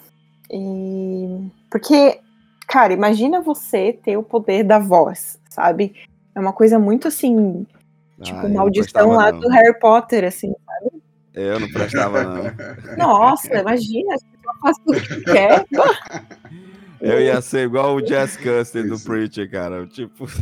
E... 0.51 1.51
Porque, 1.71 2.21
cara, 2.69 2.93
imagina 2.93 3.41
você 3.41 3.99
ter 4.05 4.17
o 4.17 4.23
poder 4.23 4.65
da 4.65 4.79
voz, 4.79 5.39
sabe? 5.49 5.95
É 6.35 6.41
uma 6.41 6.53
coisa 6.53 6.79
muito 6.79 7.09
assim, 7.09 7.67
tipo, 8.21 8.47
ah, 8.47 8.49
maldição 8.49 9.13
lá 9.13 9.33
não. 9.33 9.41
do 9.41 9.49
Harry 9.49 9.79
Potter, 9.79 10.25
assim, 10.25 10.53
sabe? 10.67 11.03
Eu 11.35 11.59
não 11.61 11.69
prestava, 11.71 12.23
não. 12.25 12.45
Nossa, 12.97 13.59
imagina, 13.59 14.17
você 14.19 14.27
faz 14.61 14.77
o 14.87 14.93
que 14.93 15.21
quer. 15.25 15.65
Eu 17.01 17.21
ia 17.21 17.41
ser 17.41 17.65
igual 17.67 17.97
o 17.97 18.03
Jazz 18.03 18.37
Custer 18.37 18.87
do 18.87 19.01
Preacher, 19.01 19.51
cara. 19.51 19.85
Tipo. 19.87 20.27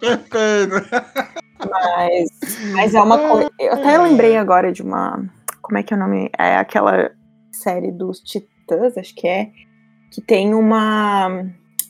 Perfeito! 0.00 0.74
Mas, 1.70 2.28
mas 2.72 2.94
é 2.94 3.00
uma 3.00 3.18
coisa. 3.18 3.50
Eu 3.58 3.72
até 3.74 3.98
lembrei 3.98 4.36
agora 4.36 4.72
de 4.72 4.82
uma. 4.82 5.24
Como 5.60 5.78
é 5.78 5.82
que 5.82 5.94
é 5.94 5.96
o 5.96 6.00
nome? 6.00 6.30
É 6.38 6.56
aquela 6.56 7.10
série 7.52 7.90
dos 7.90 8.20
Titãs, 8.20 8.96
acho 8.96 9.14
que 9.14 9.26
é. 9.26 9.50
Que 10.10 10.20
tem 10.20 10.54
uma. 10.54 11.28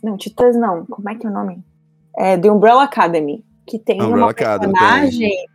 Não, 0.02 0.16
Titãs 0.16 0.56
não. 0.56 0.84
Como 0.86 1.08
é 1.08 1.14
que 1.14 1.26
é 1.26 1.30
o 1.30 1.32
nome? 1.32 1.64
É 2.16 2.36
The 2.36 2.50
Umbrella 2.50 2.84
Academy. 2.84 3.44
Que 3.66 3.78
tem 3.78 4.00
Umbrella 4.00 4.26
uma 4.26 4.34
personagem. 4.34 5.26
Academy, 5.26 5.54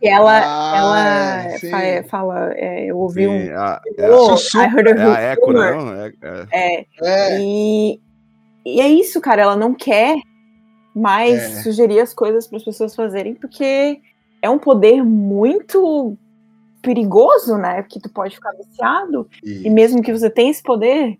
que 0.00 0.08
ela, 0.08 0.40
ah, 0.44 0.76
ela 0.76 1.58
fala, 1.70 2.04
fala 2.08 2.52
é, 2.54 2.90
eu 2.90 2.98
ouvi 2.98 3.22
sim, 3.22 3.28
um. 3.28 3.58
A, 3.58 3.80
é 3.96 4.10
oh, 4.10 4.34
I 4.34 4.76
heard 4.76 4.88
a, 4.88 5.20
é 5.20 5.30
a 5.30 5.32
Echo, 5.32 5.52
não? 5.52 5.94
É, 5.94 6.12
é. 6.52 6.86
é. 7.00 7.40
E, 7.40 8.00
e 8.66 8.80
é 8.80 8.88
isso, 8.88 9.20
cara. 9.20 9.42
Ela 9.42 9.56
não 9.56 9.72
quer 9.72 10.16
mais 10.94 11.42
é. 11.42 11.62
sugerir 11.62 12.00
as 12.00 12.14
coisas 12.14 12.46
para 12.46 12.58
as 12.58 12.64
pessoas 12.64 12.94
fazerem, 12.94 13.34
porque 13.34 14.00
é 14.40 14.48
um 14.48 14.58
poder 14.58 15.02
muito 15.02 16.16
perigoso, 16.82 17.56
né? 17.56 17.82
Que 17.82 18.00
tu 18.00 18.08
pode 18.08 18.34
ficar 18.34 18.52
viciado. 18.52 19.28
E 19.42 19.70
mesmo 19.70 20.02
que 20.02 20.12
você 20.12 20.28
tenha 20.28 20.50
esse 20.50 20.62
poder, 20.62 21.18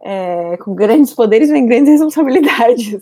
é, 0.00 0.56
com 0.58 0.74
grandes 0.74 1.12
poderes 1.12 1.50
vem 1.50 1.66
grandes 1.66 1.90
responsabilidades. 2.00 3.00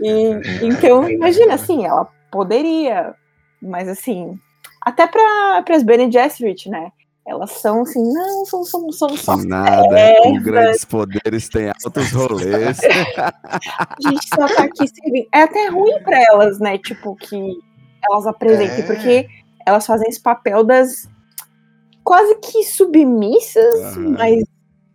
E, 0.00 0.62
então, 0.66 1.08
imagina 1.08 1.54
assim, 1.54 1.84
ela 1.84 2.08
poderia 2.30 3.14
mas 3.60 3.88
assim, 3.88 4.38
até 4.80 5.06
para 5.06 5.64
as 5.68 5.82
Bene 5.82 6.10
Gesserit, 6.10 6.68
né? 6.68 6.90
Elas 7.26 7.50
são 7.52 7.82
assim, 7.82 8.02
não, 8.12 8.44
são, 8.46 8.64
são, 8.64 8.90
são 8.92 9.16
só. 9.16 9.36
Nada, 9.36 10.14
com 10.22 10.42
grandes 10.42 10.84
poderes 10.84 11.48
tem 11.48 11.68
altos 11.68 12.10
rolês. 12.10 12.80
a 13.16 13.96
gente 14.00 14.28
só 14.28 14.46
tá 14.48 14.64
aqui 14.64 14.88
servindo. 14.88 15.28
É 15.32 15.42
até 15.42 15.68
ruim 15.68 16.02
para 16.02 16.20
elas, 16.22 16.58
né? 16.58 16.78
Tipo, 16.78 17.14
que 17.14 17.58
elas 18.10 18.26
apresentem, 18.26 18.80
é. 18.80 18.86
porque 18.86 19.28
elas 19.66 19.86
fazem 19.86 20.08
esse 20.08 20.20
papel 20.20 20.64
das 20.64 21.08
quase 22.02 22.34
que 22.36 22.64
submissas, 22.64 23.96
uhum. 23.96 24.14
mas 24.18 24.42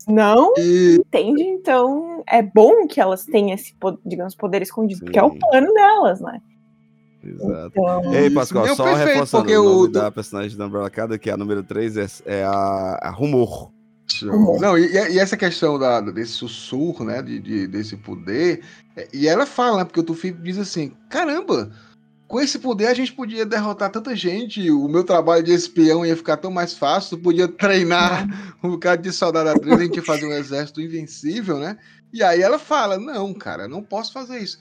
não, 0.08 0.54
e... 0.58 0.98
entende? 1.00 1.44
Então 1.44 2.24
é 2.28 2.42
bom 2.42 2.88
que 2.88 3.00
elas 3.00 3.26
tenham 3.26 3.54
esse, 3.54 3.76
digamos, 4.06 4.36
poder 4.36 4.62
escondido, 4.62 5.00
Sim. 5.00 5.06
porque 5.06 5.20
é 5.20 5.24
o 5.24 5.38
plano 5.38 5.74
delas, 5.74 6.20
né? 6.20 6.42
Exato. 7.26 7.72
Então, 7.72 8.14
Ei, 8.14 8.30
Pascoal, 8.30 8.76
só 8.76 8.94
reforçando 8.94 9.52
o 9.52 9.64
nome 9.64 9.88
o... 9.88 9.88
da 9.88 10.12
personagem 10.12 10.58
da 10.58 10.68
Umbrella 10.68 10.88
Academy, 10.88 11.20
que 11.20 11.30
é 11.30 11.34
a 11.34 11.38
número 11.38 11.64
3, 11.64 11.98
é, 11.98 12.08
é 12.26 12.44
a, 12.44 13.00
a 13.02 13.10
Rumor. 13.10 13.72
Não, 14.62 14.78
e, 14.78 14.92
e, 14.94 15.20
essa 15.20 15.36
questão 15.36 15.80
da, 15.80 16.00
desse 16.00 16.34
sussurro, 16.34 17.04
né, 17.04 17.22
de, 17.22 17.40
de, 17.40 17.68
desse 17.68 17.98
poder, 17.98 18.64
é, 18.96 19.08
e 19.12 19.28
ela 19.28 19.46
fala, 19.46 19.80
né, 19.80 19.84
porque 19.84 20.00
o 20.00 20.04
Tufi 20.04 20.32
diz 20.32 20.58
assim, 20.60 20.94
caramba, 21.10 21.72
com 22.28 22.40
esse 22.40 22.60
poder 22.60 22.88
a 22.88 22.94
gente 22.94 23.14
podia 23.14 23.46
derrotar 23.46 23.92
tanta 23.92 24.16
gente, 24.16 24.70
o 24.72 24.88
meu 24.88 25.04
trabalho 25.04 25.44
de 25.44 25.52
espião 25.52 26.06
ia 26.06 26.16
ficar 26.16 26.38
tão 26.38 26.52
mais 26.52 26.74
fácil, 26.74 27.18
podia 27.18 27.48
treinar 27.48 28.28
um 28.64 28.72
bocado 28.72 29.02
de 29.02 29.12
soldado 29.12 29.50
a 29.50 29.78
gente 29.78 29.98
ia 29.98 30.04
fazer 30.04 30.26
um 30.26 30.34
exército 30.34 30.82
invencível, 30.82 31.58
né? 31.58 31.78
E 32.14 32.24
aí 32.24 32.42
ela 32.42 32.58
fala, 32.58 32.98
não, 32.98 33.34
cara, 33.34 33.68
não 33.68 33.84
posso 33.84 34.14
fazer 34.14 34.40
isso. 34.40 34.60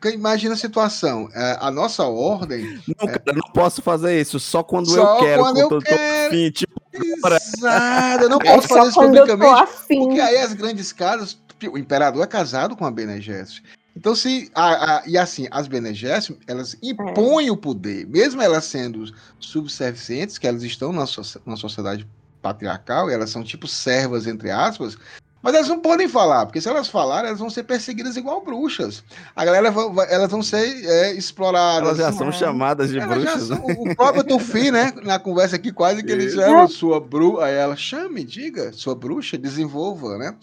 Porque 0.00 0.16
imagina 0.16 0.54
a 0.54 0.56
situação, 0.56 1.28
é, 1.34 1.58
a 1.60 1.70
nossa 1.70 2.04
ordem. 2.04 2.80
Não, 2.88 3.06
é... 3.08 3.18
cara, 3.18 3.36
não 3.36 3.52
posso 3.52 3.82
fazer 3.82 4.18
isso, 4.18 4.40
só 4.40 4.62
quando 4.62 4.88
só 4.88 5.16
eu 5.16 5.20
quero. 5.20 5.42
Quando 5.42 5.58
eu 5.58 5.78
quero. 5.80 6.34
Fim, 6.34 6.50
tipo, 6.50 6.80
Exato, 6.92 8.24
eu 8.24 8.28
não 8.30 8.38
É 8.40 8.44
posso 8.56 8.68
fazer 8.68 8.88
isso 8.88 9.02
eu 9.02 9.12
tô 9.12 9.18
publicamente. 9.20 9.72
Porque 9.88 10.20
aí 10.20 10.38
as 10.38 10.54
grandes 10.54 10.90
casas, 10.92 11.38
o 11.70 11.76
imperador 11.76 12.24
é 12.24 12.26
casado 12.26 12.74
com 12.74 12.86
a 12.86 12.90
Bene 12.90 13.20
Gesserit. 13.20 13.62
Então, 13.94 14.14
se. 14.14 14.50
A, 14.54 14.96
a- 14.98 15.02
e 15.06 15.18
assim, 15.18 15.46
as 15.50 15.68
Bene 15.68 15.92
Gesserit, 15.92 16.40
elas 16.46 16.76
impõem 16.82 17.50
o 17.50 17.56
poder, 17.56 18.06
mesmo 18.06 18.40
elas 18.40 18.64
sendo 18.64 19.04
subservientes, 19.38 20.38
que 20.38 20.46
elas 20.46 20.62
estão 20.62 20.92
na, 20.92 21.04
socie- 21.06 21.40
na 21.44 21.56
sociedade 21.56 22.08
patriarcal, 22.40 23.10
e 23.10 23.12
elas 23.12 23.28
são 23.28 23.42
tipo 23.44 23.68
servas, 23.68 24.26
entre 24.26 24.50
aspas, 24.50 24.96
mas 25.42 25.54
elas 25.54 25.68
não 25.68 25.78
podem 25.80 26.06
falar, 26.08 26.46
porque 26.46 26.60
se 26.60 26.68
elas 26.68 26.88
falarem, 26.88 27.28
elas 27.28 27.38
vão 27.40 27.48
ser 27.50 27.62
perseguidas 27.64 28.16
igual 28.16 28.42
bruxas. 28.44 29.02
A 29.34 29.44
galera 29.44 29.70
vai- 29.70 29.90
vai- 29.90 30.12
elas 30.12 30.30
vão 30.30 30.42
ser 30.42 30.84
é, 30.86 31.12
exploradas. 31.14 31.98
Elas 31.98 31.98
já 31.98 32.12
são 32.12 32.30
chamadas 32.32 32.90
de 32.90 32.98
Elas 32.98 33.22
já 33.22 33.30
bruxas, 33.36 33.48
são- 33.48 33.66
né? 33.66 33.76
O 33.78 33.96
próprio 33.96 34.24
Tufi, 34.24 34.70
né? 34.70 34.92
Na 35.02 35.18
conversa 35.18 35.56
aqui, 35.56 35.72
quase 35.72 36.02
que 36.02 36.12
ele 36.12 36.24
Isso. 36.26 36.36
chama 36.36 36.68
sua 36.68 37.00
bruxa. 37.00 37.44
Aí 37.44 37.54
ela 37.54 37.76
chame, 37.76 38.24
diga, 38.24 38.72
sua 38.72 38.94
bruxa, 38.94 39.38
desenvolva, 39.38 40.18
né? 40.18 40.34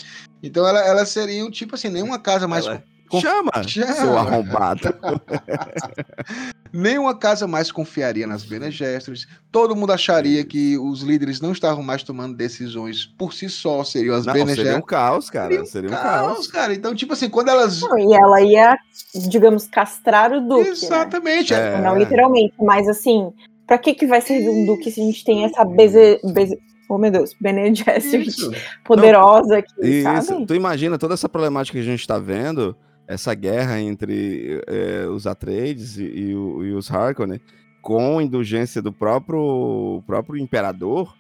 Então 0.42 0.68
ela, 0.68 0.80
elas 0.80 1.10
seriam, 1.10 1.50
tipo 1.52 1.76
assim, 1.76 1.90
nenhuma 1.90 2.18
casa 2.20 2.48
mais. 2.48 2.66
Ela- 2.66 2.84
Chama, 3.22 3.52
Chama. 3.66 3.94
seu 3.94 4.18
arrombado. 4.18 4.82
Nenhuma 6.74 7.18
casa 7.18 7.48
mais 7.48 7.72
confiaria 7.72 8.28
nas 8.28 8.44
Bene 8.44 8.70
Gesserit. 8.70 9.28
Todo 9.52 9.76
mundo 9.76 9.94
acharia 9.94 10.44
que 10.44 10.78
os 10.78 11.02
líderes 11.02 11.40
não 11.40 11.52
estavam 11.52 11.82
mais 11.82 12.04
tomando 12.04 12.36
decisões 12.36 13.06
por 13.06 13.34
si 13.34 13.50
só, 13.50 13.84
seriam 13.84 14.16
as 14.16 14.26
Não, 14.26 14.34
Bene 14.34 14.54
seria 14.54 14.78
um 14.78 14.82
caos, 14.82 15.30
cara. 15.30 15.66
Seria 15.66 15.90
um 15.90 15.94
caos. 15.94 16.34
Caos, 16.34 16.48
cara. 16.48 16.74
Então, 16.74 16.94
tipo 16.94 17.14
assim, 17.14 17.30
quando 17.30 17.50
elas. 17.50 17.82
Não, 17.82 17.98
e 17.98 18.14
ela 18.14 18.42
ia, 18.42 18.78
digamos, 19.16 19.68
castrar 19.68 20.34
o 20.34 20.42
Duque. 20.42 20.64
Né? 20.64 20.70
Exatamente. 20.70 21.54
É. 21.54 21.80
Não 21.82 21.98
literalmente, 21.98 22.54
mas 22.60 22.88
assim, 22.88 23.32
pra 23.66 23.78
que, 23.78 23.94
que 23.94 24.06
vai 24.06 24.22
servir 24.22 24.50
um 24.50 24.66
Duque 24.66 24.92
se 24.92 25.02
a 25.02 25.04
gente 25.04 25.24
tem 25.24 25.46
essa 25.46 25.64
beze, 25.64 26.20
beze, 26.34 26.60
oh 26.90 26.98
meu 26.98 27.12
Deus, 27.12 27.36
Bene 27.40 27.74
Gesserit 27.74 28.36
poderosa 28.84 29.58
aqui, 29.58 29.74
Isso. 29.82 30.26
sabe? 30.26 30.46
Tu 30.46 30.56
imagina 30.56 30.98
toda 30.98 31.14
essa 31.14 31.30
problemática 31.30 31.78
que 31.78 31.84
a 31.84 31.92
gente 31.92 32.08
tá 32.08 32.18
vendo, 32.18 32.76
essa 33.08 33.34
guerra 33.34 33.80
entre 33.80 34.62
eh, 34.68 35.06
os 35.08 35.26
Atreides 35.26 35.98
e, 35.98 36.04
e 36.04 36.30
e 36.32 36.34
os 36.74 36.92
Harkonnen, 36.92 37.40
com 37.82 38.20
indulgência 38.22 38.82
do 38.82 38.92
próprio, 38.92 40.04
próprio 40.06 40.38
imperador. 40.38 41.16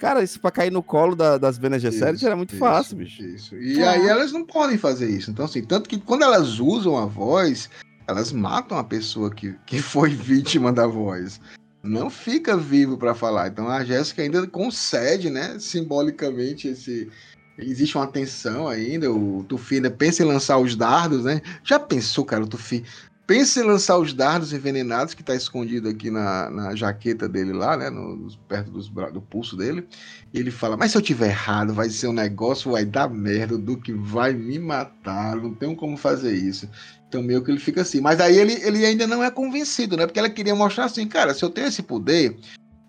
Cara, 0.00 0.22
isso 0.22 0.40
pra 0.40 0.50
cair 0.50 0.72
no 0.72 0.82
colo 0.82 1.14
da- 1.14 1.38
das 1.38 1.58
Bene 1.58 1.78
Gesserit 1.78 2.26
era 2.26 2.34
muito 2.34 2.50
isso, 2.50 2.58
fácil, 2.58 2.96
bicho. 2.96 3.22
Isso. 3.22 3.56
E 3.56 3.80
É. 3.80 3.86
aí 3.88 4.08
elas 4.08 4.32
não 4.32 4.44
podem 4.44 4.76
fazer 4.76 5.08
isso. 5.08 5.30
Então, 5.30 5.44
assim, 5.44 5.62
tanto 5.62 5.88
que 5.88 5.96
quando 6.00 6.24
elas 6.24 6.58
usam 6.58 6.98
a 6.98 7.06
voz, 7.06 7.70
elas 8.08 8.32
matam 8.32 8.76
a 8.76 8.82
pessoa 8.82 9.30
que, 9.30 9.54
que 9.64 9.80
foi 9.80 10.10
vítima 10.10 10.72
da 10.72 10.88
voz. 10.88 11.40
Não 11.84 12.10
fica 12.10 12.56
vivo 12.56 12.96
para 12.98 13.14
falar. 13.14 13.46
Então 13.48 13.68
a 13.68 13.84
Jéssica 13.84 14.22
ainda 14.22 14.44
concede, 14.48 15.30
né, 15.30 15.56
simbolicamente 15.60 16.66
esse. 16.68 17.08
Existe 17.58 17.96
uma 17.96 18.06
tensão 18.06 18.66
ainda. 18.66 19.10
O 19.12 19.44
Tufi 19.48 19.76
ainda 19.76 19.90
pensa 19.90 20.22
em 20.22 20.26
lançar 20.26 20.58
os 20.58 20.74
dardos, 20.74 21.24
né? 21.24 21.40
Já 21.62 21.78
pensou, 21.78 22.24
cara, 22.24 22.44
o 22.44 22.46
Tufi? 22.46 22.84
Pensa 23.26 23.60
em 23.60 23.62
lançar 23.62 23.98
os 23.98 24.12
dardos 24.12 24.52
envenenados 24.52 25.14
que 25.14 25.22
tá 25.22 25.34
escondido 25.34 25.88
aqui 25.88 26.10
na, 26.10 26.50
na 26.50 26.74
jaqueta 26.74 27.28
dele 27.28 27.52
lá, 27.52 27.76
né? 27.76 27.88
no- 27.88 28.28
perto 28.48 28.70
dos, 28.70 28.88
do 28.88 29.22
pulso 29.22 29.56
dele. 29.56 29.86
E 30.34 30.38
ele 30.40 30.50
fala, 30.50 30.76
mas 30.76 30.90
se 30.90 30.98
eu 30.98 31.02
tiver 31.02 31.28
errado, 31.28 31.72
vai 31.72 31.88
ser 31.88 32.08
um 32.08 32.12
negócio, 32.12 32.72
vai 32.72 32.84
dar 32.84 33.08
merda, 33.08 33.54
o 33.54 33.58
Duque 33.58 33.92
vai 33.92 34.32
me 34.32 34.58
matar, 34.58 35.36
não 35.36 35.54
tenho 35.54 35.76
como 35.76 35.96
fazer 35.96 36.34
isso. 36.34 36.68
Então 37.08 37.22
meio 37.22 37.42
que 37.44 37.50
ele 37.50 37.60
fica 37.60 37.82
assim. 37.82 38.00
Mas 38.00 38.20
aí 38.20 38.36
ele, 38.36 38.54
ele 38.54 38.84
ainda 38.84 39.06
não 39.06 39.22
é 39.22 39.30
convencido, 39.30 39.96
né? 39.96 40.06
Porque 40.06 40.18
ela 40.18 40.30
queria 40.30 40.54
mostrar 40.54 40.86
assim, 40.86 41.06
cara, 41.06 41.32
se 41.32 41.44
eu 41.44 41.50
tenho 41.50 41.68
esse 41.68 41.82
poder, 41.82 42.36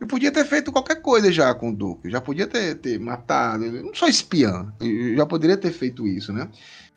eu 0.04 0.08
podia 0.08 0.32
ter 0.32 0.44
feito 0.46 0.70
qualquer 0.70 1.02
coisa 1.02 1.32
já 1.32 1.54
com 1.56 1.70
o 1.70 1.76
Duque. 1.76 2.10
Já 2.10 2.20
podia 2.20 2.46
ter, 2.46 2.76
ter 2.76 3.00
matado, 3.00 3.72
não 3.82 3.96
sou 3.96 4.10
espiã, 4.10 4.68
eu 4.82 5.16
já 5.16 5.26
poderia 5.26 5.56
ter 5.56 5.72
feito 5.72 6.06
isso, 6.06 6.34
né? 6.34 6.50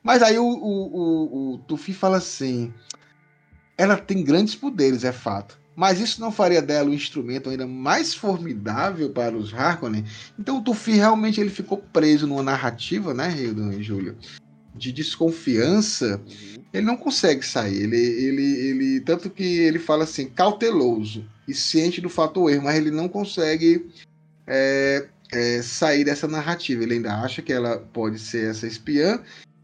Mas 0.02 0.22
aí 0.22 0.36
o, 0.38 0.44
o, 0.44 0.50
o, 0.52 1.54
o 1.54 1.58
Tufi 1.58 1.94
fala 1.94 2.16
assim, 2.16 2.74
ela 3.78 3.96
tem 3.96 4.24
grandes 4.24 4.56
poderes, 4.56 5.04
é 5.04 5.12
fato. 5.12 5.56
Mas 5.76 6.00
isso 6.00 6.20
não 6.20 6.32
faria 6.32 6.60
dela 6.60 6.90
um 6.90 6.94
instrumento 6.94 7.48
ainda 7.48 7.66
mais 7.66 8.12
formidável 8.12 9.10
para 9.10 9.36
os 9.36 9.54
Harkonnen? 9.54 10.04
Então 10.36 10.58
o 10.58 10.62
Tufi 10.62 10.92
realmente 10.92 11.40
ele 11.40 11.50
ficou 11.50 11.78
preso 11.78 12.26
numa 12.26 12.42
narrativa, 12.42 13.14
né, 13.14 13.32
Hildo 13.38 13.72
e 13.72 13.82
Júlia? 13.84 14.16
De 14.74 14.90
desconfiança. 14.90 16.20
Ele 16.72 16.84
não 16.84 16.96
consegue 16.96 17.46
sair. 17.46 17.84
Ele, 17.84 17.96
ele, 17.96 18.42
ele, 18.42 19.00
tanto 19.00 19.30
que 19.30 19.44
ele 19.44 19.78
fala 19.78 20.02
assim, 20.02 20.26
cauteloso 20.28 21.24
e 21.46 21.54
ciente 21.54 22.00
do 22.00 22.08
fato 22.08 22.48
erro, 22.50 22.64
mas 22.64 22.76
ele 22.76 22.90
não 22.90 23.08
consegue 23.08 23.86
é, 24.46 25.06
é, 25.32 25.62
sair 25.62 26.04
dessa 26.04 26.26
narrativa. 26.26 26.82
Ele 26.82 26.94
ainda 26.94 27.14
acha 27.14 27.42
que 27.42 27.52
ela 27.52 27.78
pode 27.92 28.18
ser 28.18 28.50
essa 28.50 28.66
espiã. 28.66 29.20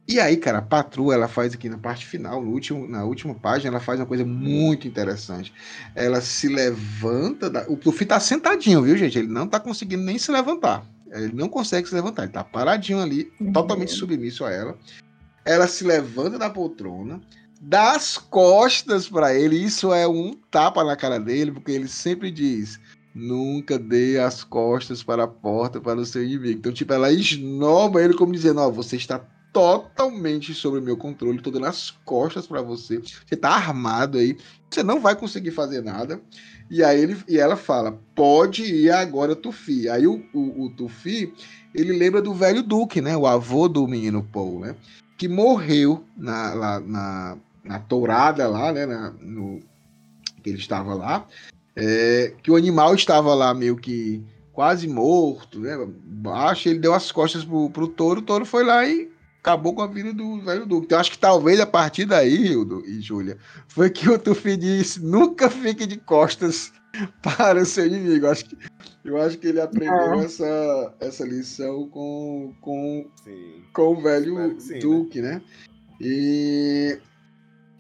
E 0.07 0.19
aí, 0.19 0.37
cara, 0.37 0.59
a 0.59 0.63
patroa, 0.63 1.15
ela 1.15 1.29
faz 1.29 1.55
aqui 1.55 1.69
na 1.69 1.79
parte 1.79 2.05
final, 2.05 2.43
no 2.43 2.51
último, 2.51 2.89
na 2.89 3.05
última 3.05 3.35
página, 3.35 3.71
ela 3.71 3.81
faz 3.81 4.01
uma 4.01 4.07
coisa 4.07 4.25
muito 4.25 4.87
interessante. 4.89 5.55
Ela 5.95 6.21
se 6.21 6.49
levanta. 6.49 7.49
Da... 7.49 7.65
O 7.69 7.79
Luffy 7.85 8.05
tá 8.05 8.19
sentadinho, 8.19 8.83
viu, 8.83 8.97
gente? 8.97 9.19
Ele 9.19 9.29
não 9.29 9.47
tá 9.47 9.61
conseguindo 9.61 10.03
nem 10.03 10.19
se 10.19 10.31
levantar. 10.33 10.85
Ele 11.11 11.33
não 11.33 11.49
consegue 11.49 11.89
se 11.89 11.95
levantar. 11.95 12.25
Ele 12.25 12.33
tá 12.33 12.43
paradinho 12.43 13.01
ali, 13.01 13.31
Uhum. 13.41 13.53
totalmente 13.53 13.93
submisso 13.93 14.45
a 14.45 14.51
ela. 14.51 14.77
Ela 15.45 15.67
se 15.67 15.85
levanta 15.85 16.39
da 16.39 16.51
poltrona, 16.51 17.21
dá 17.63 17.93
as 17.93 18.19
costas 18.19 19.09
para 19.09 19.33
ele. 19.33 19.57
Isso 19.57 19.93
é 19.93 20.07
um 20.09 20.35
tapa 20.51 20.83
na 20.83 20.97
cara 20.97 21.21
dele, 21.21 21.53
porque 21.53 21.71
ele 21.71 21.87
sempre 21.87 22.31
diz: 22.33 22.81
nunca 23.15 23.79
dê 23.79 24.19
as 24.19 24.43
costas 24.43 25.03
para 25.03 25.25
a 25.25 25.29
porta 25.29 25.81
para 25.81 26.01
o 26.01 26.05
seu 26.05 26.25
inimigo. 26.25 26.59
Então, 26.59 26.73
tipo, 26.73 26.93
ela 26.93 27.13
esnoba 27.13 28.03
ele 28.03 28.15
como 28.15 28.33
dizendo: 28.33 28.61
Ó, 28.61 28.71
você 28.71 28.97
está 28.97 29.21
totalmente 29.53 30.55
sob 30.55 30.79
o 30.79 30.83
meu 30.83 30.97
controle, 30.97 31.41
tô 31.41 31.51
dando 31.51 31.67
as 31.67 31.91
costas 31.91 32.47
para 32.47 32.63
você. 32.63 32.99
Você 32.99 33.37
tá 33.37 33.51
armado 33.51 34.19
aí, 34.19 34.37
você 34.69 34.83
não 34.83 34.99
vai 34.99 35.15
conseguir 35.15 35.53
fazer 35.53 35.83
nada. 35.83 36.21
E 36.69 36.83
aí 36.83 37.01
ele, 37.01 37.23
e 37.29 37.39
ela 37.39 37.57
fala: 37.57 37.97
pode 38.15 38.65
ir 38.65 38.91
agora, 38.91 39.37
Tufi. 39.37 39.89
Aí 39.89 40.07
o, 40.07 40.25
o, 40.35 40.65
o 40.65 40.71
Tufi, 40.71 41.33
ele 41.73 41.93
lembra 41.93 42.21
do 42.21 42.35
velho 42.35 42.63
Duque, 42.63 43.01
né? 43.01 43.17
O 43.17 43.27
avô 43.27 43.69
do 43.69 43.87
menino 43.87 44.27
Paul, 44.33 44.61
né? 44.61 44.75
Que 45.17 45.29
morreu 45.29 46.03
na, 46.17 46.55
lá, 46.55 46.81
na, 46.81 47.39
na 47.65 47.79
tourada 47.79 48.49
lá, 48.49 48.73
né? 48.73 48.87
Na, 48.87 49.11
no, 49.21 49.61
que 50.43 50.51
ele 50.51 50.59
estava 50.59 50.95
lá. 50.95 51.27
É, 51.75 52.35
que 52.43 52.51
o 52.51 52.57
animal 52.57 52.95
estava 52.95 53.35
lá 53.35 53.55
meio 53.55 53.77
que 53.77 54.23
quase 54.53 54.87
morto, 54.87 55.61
né? 55.61 55.77
Baixo, 56.05 56.69
ele 56.69 56.79
deu 56.79 56.93
as 56.95 57.11
costas 57.11 57.45
pro, 57.45 57.71
pro 57.71 57.89
touro, 57.89 58.21
o 58.21 58.25
touro 58.25 58.45
foi 58.45 58.65
lá 58.65 58.87
e 58.87 59.11
acabou 59.41 59.75
com 59.75 59.83
a 59.83 59.87
vida 59.87 60.13
do 60.13 60.41
velho 60.41 60.67
Duque. 60.67 60.87
Então 60.87 61.01
acho 61.01 61.11
que 61.11 61.19
talvez 61.19 61.59
a 61.59 61.67
partir 61.67 62.05
daí, 62.05 62.47
Hildo 62.47 62.83
e 62.87 63.01
Júlia, 63.01 63.39
foi 63.69 63.91
que 63.91 64.09
o 64.09 64.19
Tufi 64.19 64.57
disse: 64.57 65.03
nunca 65.03 65.51
fique 65.51 65.87
de 65.87 65.97
costas 65.97 66.73
para 67.23 67.61
o 67.63 67.67
seu 67.67 67.87
inimigo. 67.87 68.27
Acho 68.27 68.45
que, 68.45 68.57
eu 69.05 69.21
acho 69.21 69.39
que 69.39 69.49
ele 69.49 69.61
aprendeu 69.61 70.21
É. 70.21 70.25
essa, 70.25 70.95
essa 71.01 71.25
lição 71.25 71.89
com, 71.89 72.55
com, 72.61 73.07
Sim. 73.25 73.63
com 73.73 73.95
o 73.95 74.01
velho 74.01 74.61
sim, 74.61 74.79
Duque, 74.79 75.21
né? 75.21 75.43
E. 76.01 76.99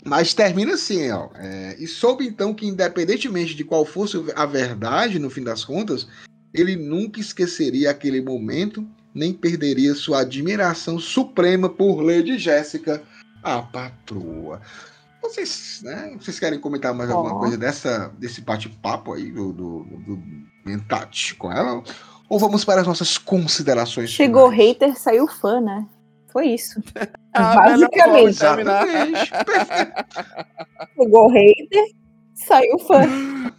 Mas 0.04 0.34
termina 0.34 0.74
assim, 0.74 1.10
ó. 1.10 1.28
é, 1.36 1.76
e 1.78 1.86
soube 1.86 2.26
então 2.26 2.52
que, 2.52 2.66
independentemente 2.66 3.54
de 3.54 3.64
qual 3.64 3.84
fosse 3.84 4.16
a 4.34 4.44
verdade, 4.44 5.18
no 5.18 5.30
fim 5.30 5.44
das 5.44 5.64
contas, 5.64 6.08
ele 6.52 6.74
nunca 6.76 7.20
esqueceria 7.20 7.90
aquele 7.90 8.20
momento, 8.20 8.86
nem 9.14 9.32
perderia 9.32 9.94
sua 9.94 10.20
admiração 10.20 10.98
suprema 10.98 11.68
por 11.68 12.00
Lady 12.00 12.36
Jéssica, 12.36 13.02
a 13.42 13.62
patroa. 13.62 14.60
Vocês, 15.22 15.80
né, 15.84 16.16
vocês 16.20 16.38
querem 16.40 16.58
comentar 16.58 16.92
mais 16.92 17.08
alguma 17.08 17.38
coisa 17.38 17.56
dessa, 17.56 18.12
desse 18.18 18.40
bate-papo 18.40 19.12
aí 19.12 19.30
do, 19.30 19.52
do, 19.52 19.84
do 20.04 20.22
com 21.38 21.52
ela? 21.52 21.82
Ou 22.28 22.38
vamos 22.38 22.64
para 22.64 22.80
as 22.80 22.86
nossas 22.86 23.18
considerações? 23.18 24.10
Chegou 24.10 24.50
finais? 24.50 24.68
hater, 24.68 24.98
saiu 24.98 25.28
fã, 25.28 25.60
né? 25.60 25.86
Foi 26.32 26.48
isso. 26.48 26.80
Ah, 27.34 27.74
de 27.74 27.86
Basicamente. 27.86 28.38
Perfeito. 28.40 29.22
Chegou 30.98 31.30
hater, 31.30 31.84
saiu 32.34 32.78
fã. 32.80 33.00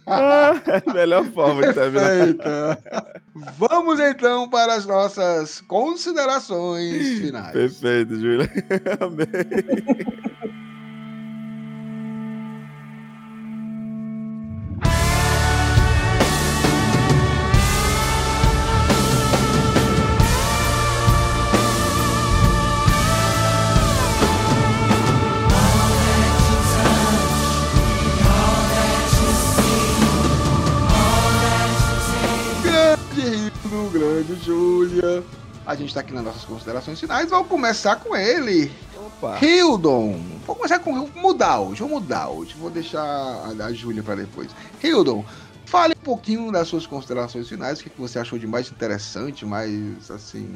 Ah, 0.06 0.52
melhor 0.94 1.24
forma 1.32 1.66
de 1.66 1.74
terminar. 1.74 2.78
Vamos 3.58 3.98
então 3.98 4.48
para 4.48 4.74
as 4.74 4.86
nossas 4.86 5.60
considerações 5.62 7.18
finais. 7.18 7.50
Perfeito, 7.50 8.14
Júlia. 8.14 8.48
Amei. 9.00 10.54
A 35.74 35.76
gente 35.76 35.92
tá 35.92 36.00
aqui 36.00 36.14
nas 36.14 36.22
nossas 36.22 36.44
considerações 36.44 37.00
finais. 37.00 37.28
Vamos 37.28 37.48
começar 37.48 37.96
com 37.96 38.14
ele. 38.14 38.70
Opa. 38.96 39.44
Hildon. 39.44 40.20
Vou 40.46 40.54
começar 40.54 40.78
com. 40.78 40.92
Mudar 41.16 41.58
hoje, 41.58 41.80
vou 41.80 41.88
mudar 41.88 42.28
hoje. 42.28 42.54
Vou 42.56 42.70
deixar 42.70 43.02
a, 43.02 43.64
a 43.64 43.72
Júlia 43.72 44.00
para 44.00 44.14
depois. 44.14 44.50
Hildon, 44.80 45.24
fale 45.66 45.94
um 46.00 46.04
pouquinho 46.04 46.52
das 46.52 46.68
suas 46.68 46.86
considerações 46.86 47.48
finais. 47.48 47.80
O 47.80 47.82
que 47.82 47.90
que 47.90 48.00
você 48.00 48.20
achou 48.20 48.38
de 48.38 48.46
mais 48.46 48.70
interessante, 48.70 49.44
mais 49.44 50.08
assim. 50.12 50.48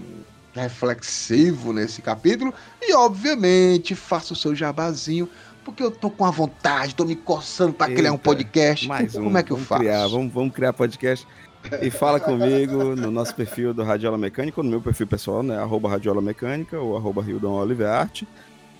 Reflexivo 0.55 1.73
nesse 1.73 2.01
capítulo. 2.01 2.55
E, 2.81 2.95
obviamente, 2.95 3.97
faça 3.97 4.35
o 4.35 4.37
seu 4.37 4.55
jabazinho. 4.55 5.29
Porque 5.65 5.83
eu 5.83 5.91
tô 5.91 6.09
com 6.09 6.25
a 6.25 6.31
vontade, 6.31 6.95
tô 6.95 7.05
me 7.05 7.17
coçando 7.17 7.73
para 7.73 7.93
criar 7.93 8.13
um 8.13 8.19
podcast. 8.19 8.87
Mais 8.87 9.17
um. 9.17 9.25
Como 9.25 9.37
é 9.37 9.43
que 9.43 9.51
eu 9.51 9.59
faço? 9.59 9.83
Criar, 9.83 10.07
vamos, 10.07 10.33
vamos 10.33 10.55
criar 10.55 10.73
podcast. 10.73 11.27
E 11.83 11.91
fala 11.91 12.19
comigo 12.19 12.97
no 12.97 13.11
nosso 13.11 13.35
perfil 13.35 13.73
do 13.75 13.83
Radiola 13.83 14.19
Mecânica, 14.19 14.63
no 14.63 14.71
meu 14.71 14.81
perfil 14.81 15.07
pessoal, 15.07 15.43
né? 15.43 15.59
Arroba 15.59 15.89
Radiola 15.89 16.21
Mecânica 16.23 16.79
ou 16.79 16.97
arroba 16.97 17.23
Hildon 17.23 17.53
Olivearte. 17.53 18.27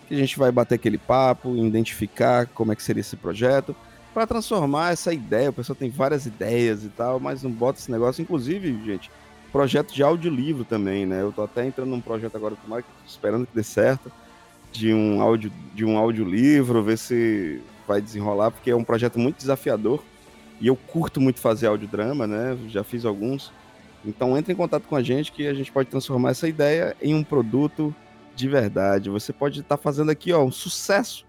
Que 0.07 0.15
a 0.15 0.19
gente 0.19 0.39
vai 0.39 0.51
bater 0.51 0.77
aquele 0.77 0.99
papo, 0.99 1.55
identificar 1.57 2.47
como 2.47 2.73
é 2.73 2.77
que 2.77 2.83
seria 2.83 3.01
esse 3.01 3.17
projeto, 3.17 3.77
para 4.15 4.27
transformar 4.27 4.93
essa 4.93 5.13
ideia. 5.13 5.51
O 5.51 5.53
pessoal 5.53 5.77
tem 5.77 5.91
várias 5.91 6.25
ideias 6.27 6.85
e 6.85 6.89
tal, 6.89 7.21
mas 7.21 7.43
não 7.43 7.51
bota 7.51 7.79
esse 7.79 7.91
negócio. 7.91 8.23
Inclusive, 8.23 8.81
gente, 8.85 9.11
projeto 9.53 9.93
de 9.93 10.03
audiolivro 10.03 10.65
também, 10.65 11.05
né? 11.05 11.21
Eu 11.21 11.31
tô 11.33 11.43
até 11.43 11.67
entrando 11.67 11.91
num 11.91 12.01
projeto 12.01 12.37
agora, 12.37 12.57
tomara 12.57 12.83
que- 12.83 12.89
esperando 13.07 13.47
que 13.47 13.55
dê 13.55 13.63
certo, 13.63 14.11
de 14.73 14.93
um 14.93 15.21
áudio, 15.21 15.53
de 15.75 15.85
um 15.85 15.99
audiolivro, 15.99 16.83
ver 16.83 16.99
se 16.99 17.61
vai 17.87 18.01
desenrolar, 18.01 18.51
porque 18.51 18.71
é 18.71 18.77
um 18.77 18.85
projeto 18.85 19.19
muito 19.19 19.37
desafiador. 19.37 20.03
E 20.61 20.67
eu 20.67 20.77
curto 20.77 21.21
muito 21.21 21.39
fazer 21.41 21.67
audiodrama, 21.67 22.27
né? 22.27 22.59
Já 22.69 22.83
fiz 22.83 23.05
alguns. 23.05 23.53
Então 24.05 24.37
entre 24.37 24.53
em 24.53 24.57
contato 24.57 24.85
com 24.89 24.97
a 24.97 25.03
gente 25.03 25.33
que 25.33 25.47
a 25.47 25.55
gente 25.55 25.71
pode 25.73 25.89
transformar 25.89 26.31
essa 26.31 26.49
ideia 26.49 26.97
em 27.03 27.15
um 27.15 27.23
produto 27.23 27.95
de 28.35 28.49
verdade. 28.49 29.11
Você 29.11 29.33
pode 29.33 29.61
estar 29.61 29.77
fazendo 29.77 30.11
aqui, 30.11 30.33
ó, 30.33 30.45
um 30.45 30.53
sucesso. 30.53 31.27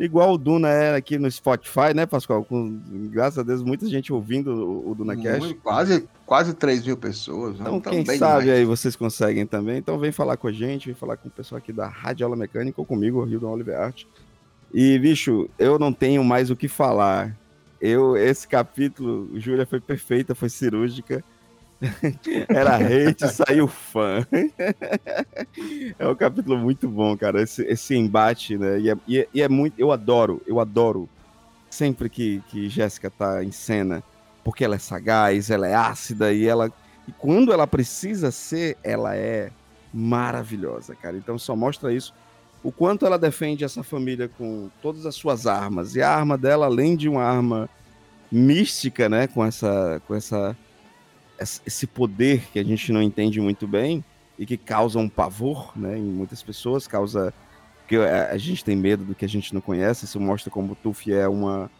Igual 0.00 0.34
o 0.34 0.38
Duna 0.38 0.68
era 0.68 0.96
aqui 0.96 1.18
no 1.18 1.28
Spotify, 1.28 1.92
né, 1.92 2.06
Pascoal? 2.06 2.44
Com, 2.44 2.80
graças 3.10 3.36
a 3.38 3.42
Deus, 3.42 3.64
muita 3.64 3.84
gente 3.88 4.12
ouvindo 4.12 4.52
o, 4.54 4.92
o 4.92 4.94
DunaCast. 4.94 5.40
Muito, 5.40 5.60
quase, 5.60 6.08
quase 6.24 6.54
3 6.54 6.86
mil 6.86 6.96
pessoas. 6.96 7.58
né? 7.58 7.62
Então, 7.62 7.80
Tá 7.80 7.90
quem 7.90 8.04
sabe 8.04 8.42
demais. 8.44 8.48
aí 8.60 8.64
vocês 8.64 8.94
conseguem 8.94 9.44
também. 9.44 9.78
Então, 9.78 9.98
vem 9.98 10.12
falar 10.12 10.36
com 10.36 10.46
a 10.46 10.52
gente, 10.52 10.86
vem 10.86 10.94
falar 10.94 11.16
com 11.16 11.26
o 11.26 11.30
pessoal 11.32 11.58
aqui 11.58 11.72
da 11.72 11.88
Radiola 11.88 12.36
Mecânica 12.36 12.80
ou 12.80 12.84
comigo, 12.84 13.24
o 13.24 13.28
Hildon 13.28 13.50
Olivearte. 13.50 14.06
E, 14.72 14.96
bicho, 15.00 15.48
eu 15.58 15.80
não 15.80 15.92
tenho 15.92 16.22
mais 16.22 16.48
o 16.48 16.54
que 16.54 16.68
falar. 16.68 17.36
Eu, 17.80 18.16
esse 18.16 18.46
capítulo, 18.46 19.30
Júlia 19.38 19.66
foi 19.66 19.80
perfeita, 19.80 20.34
foi 20.34 20.48
cirúrgica. 20.48 21.22
Era 22.48 22.76
hate, 22.76 23.28
saiu 23.32 23.68
fã. 23.68 24.26
é 25.98 26.08
um 26.08 26.14
capítulo 26.14 26.58
muito 26.58 26.88
bom, 26.88 27.16
cara. 27.16 27.40
Esse, 27.42 27.62
esse 27.62 27.94
embate, 27.94 28.58
né? 28.58 28.80
E 28.80 28.90
é, 28.90 28.96
e 29.06 29.18
é- 29.20 29.28
e 29.32 29.42
é 29.42 29.48
muito. 29.48 29.78
Eu 29.78 29.92
adoro, 29.92 30.42
eu 30.46 30.58
adoro 30.58 31.08
sempre 31.70 32.08
que, 32.08 32.42
que 32.48 32.68
Jéssica 32.68 33.10
tá 33.10 33.44
em 33.44 33.52
cena, 33.52 34.02
porque 34.42 34.64
ela 34.64 34.74
é 34.76 34.78
sagaz, 34.78 35.50
ela 35.50 35.68
é 35.68 35.74
ácida 35.74 36.32
e 36.32 36.46
ela. 36.46 36.72
E 37.06 37.12
quando 37.12 37.52
ela 37.52 37.66
precisa 37.66 38.30
ser, 38.30 38.76
ela 38.82 39.14
é 39.16 39.50
maravilhosa, 39.94 40.94
cara. 40.96 41.16
Então 41.16 41.38
só 41.38 41.54
mostra 41.54 41.92
isso. 41.92 42.12
O 42.62 42.72
quanto 42.72 43.06
ela 43.06 43.18
defende 43.18 43.64
essa 43.64 43.82
família 43.82 44.28
com 44.28 44.68
todas 44.82 45.06
as 45.06 45.14
suas 45.14 45.46
armas. 45.46 45.94
E 45.94 46.02
a 46.02 46.10
arma 46.10 46.36
dela, 46.36 46.66
além 46.66 46.96
de 46.96 47.08
uma 47.08 47.22
arma 47.22 47.68
mística, 48.30 49.08
né? 49.08 49.26
Com 49.26 49.44
essa. 49.44 50.02
Com 50.06 50.14
essa 50.14 50.56
esse 51.40 51.86
poder 51.86 52.48
que 52.52 52.58
a 52.58 52.64
gente 52.64 52.92
não 52.92 53.00
entende 53.00 53.40
muito 53.40 53.64
bem 53.64 54.04
e 54.36 54.44
que 54.44 54.56
causa 54.56 54.98
um 54.98 55.08
pavor, 55.08 55.72
né, 55.76 55.96
em 55.96 56.02
muitas 56.02 56.42
pessoas, 56.42 56.88
causa 56.88 57.32
que 57.86 57.96
a, 57.96 58.30
a 58.30 58.38
gente 58.38 58.64
tem 58.64 58.76
medo 58.76 59.04
do 59.04 59.14
que 59.14 59.24
a 59.24 59.28
gente 59.28 59.54
não 59.54 59.60
conhece. 59.60 60.04
Isso 60.04 60.20
mostra 60.20 60.50
como 60.50 60.72
o 60.72 60.76
Tufi 60.76 61.12
é 61.12 61.28
uma 61.28 61.70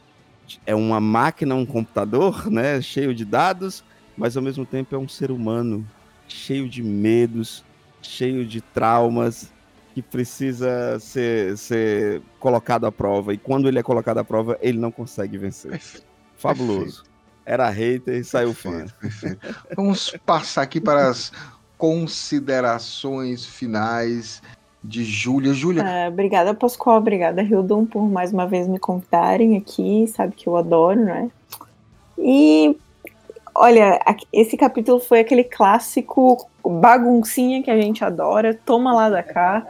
é 0.65 0.75
uma 0.75 0.99
máquina, 0.99 1.55
um 1.55 1.67
computador, 1.67 2.51
né, 2.51 2.81
cheio 2.81 3.15
de 3.15 3.25
dados, 3.25 3.85
mas 4.17 4.37
ao 4.37 4.43
mesmo 4.43 4.65
tempo 4.65 4.95
é 4.95 4.99
um 4.99 5.09
ser 5.09 5.31
humano 5.31 5.87
cheio 6.27 6.69
de 6.69 6.83
medos, 6.83 7.65
cheio 8.01 8.47
de 8.47 8.61
traumas 8.61 9.53
que 10.03 10.11
precisa 10.11 10.99
ser, 11.01 11.57
ser 11.57 12.23
colocado 12.39 12.87
à 12.87 12.93
prova. 12.93 13.35
E 13.35 13.39
quando 13.39 13.69
ele 13.69 13.79
é 13.79 13.83
colocado 13.83 14.19
à 14.19 14.25
prova, 14.25 14.59
ele 14.61 14.79
não 14.79 14.91
consegue 14.91 15.37
vencer. 15.39 15.73
Perfeito. 15.73 16.07
Fabuloso. 16.37 17.05
Era 17.45 17.69
hater 17.69 18.15
e 18.15 18.25
saiu 18.25 18.55
fã. 18.55 18.87
Perfeito, 19.01 19.39
perfeito. 19.39 19.65
Vamos 19.75 20.17
passar 20.25 20.63
aqui 20.63 20.81
para 20.81 21.09
as 21.09 21.33
considerações 21.77 23.45
finais 23.45 24.43
de 24.85 25.03
Júlia. 25.05 25.53
Júlia, 25.53 25.83
Ah, 25.85 26.09
obrigada, 26.09 26.55
Pascoal. 26.55 26.99
Obrigada, 26.99 27.43
Hildon, 27.43 27.87
por 27.87 28.09
mais 28.09 28.33
uma 28.33 28.47
vez 28.47 28.69
me 28.69 28.79
convidarem 28.79 29.57
aqui. 29.57 30.07
Sabe 30.09 30.35
que 30.35 30.47
eu 30.47 30.57
adoro, 30.57 31.01
né? 31.01 31.31
E 32.17 32.77
olha, 33.59 34.01
esse 34.33 34.57
capítulo 34.57 35.01
foi 35.01 35.21
aquele 35.21 35.45
clássico 35.45 36.49
baguncinha 36.65 37.63
que 37.63 37.71
a 37.71 37.81
gente 37.81 38.05
adora. 38.05 38.59
Toma 38.65 38.93
lá 38.95 39.11
da 39.11 39.23
cá. 39.23 39.67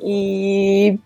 E. 0.00 0.98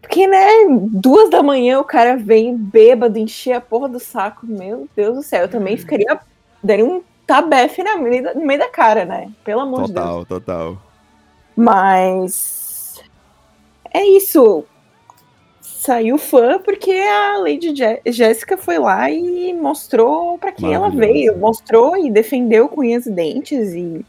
Porque, 0.00 0.26
né, 0.26 0.46
duas 0.90 1.30
da 1.30 1.42
manhã 1.42 1.78
o 1.78 1.84
cara 1.84 2.16
vem 2.16 2.56
bêbado, 2.56 3.18
encher 3.18 3.52
a 3.52 3.60
porra 3.60 3.88
do 3.88 4.00
saco. 4.00 4.46
Meu 4.46 4.88
Deus 4.96 5.16
do 5.16 5.22
céu, 5.22 5.42
eu 5.42 5.48
também 5.48 5.76
ficaria. 5.76 6.20
Daria 6.62 6.84
um 6.84 7.02
tabefe 7.26 7.82
na 7.82 7.96
no 7.96 8.44
meio 8.44 8.58
da 8.58 8.68
cara, 8.68 9.04
né? 9.04 9.30
Pelo 9.44 9.60
amor 9.60 9.84
de 9.84 9.92
Deus. 9.92 10.06
Total, 10.06 10.26
total. 10.26 10.82
Mas 11.56 13.02
é 13.92 14.04
isso. 14.04 14.64
Saiu 15.80 16.18
fã 16.18 16.58
porque 16.58 16.90
a 16.90 17.38
Lady 17.38 17.72
Jéssica 18.04 18.58
foi 18.58 18.78
lá 18.78 19.10
e 19.10 19.50
mostrou 19.54 20.36
pra 20.36 20.52
quem 20.52 20.74
ela 20.74 20.90
veio, 20.90 21.38
mostrou 21.38 21.96
e 21.96 22.10
defendeu 22.10 22.68
com 22.68 22.82
unhas 22.82 23.06
e 23.06 23.10
dentes 23.10 23.72
e 23.72 24.04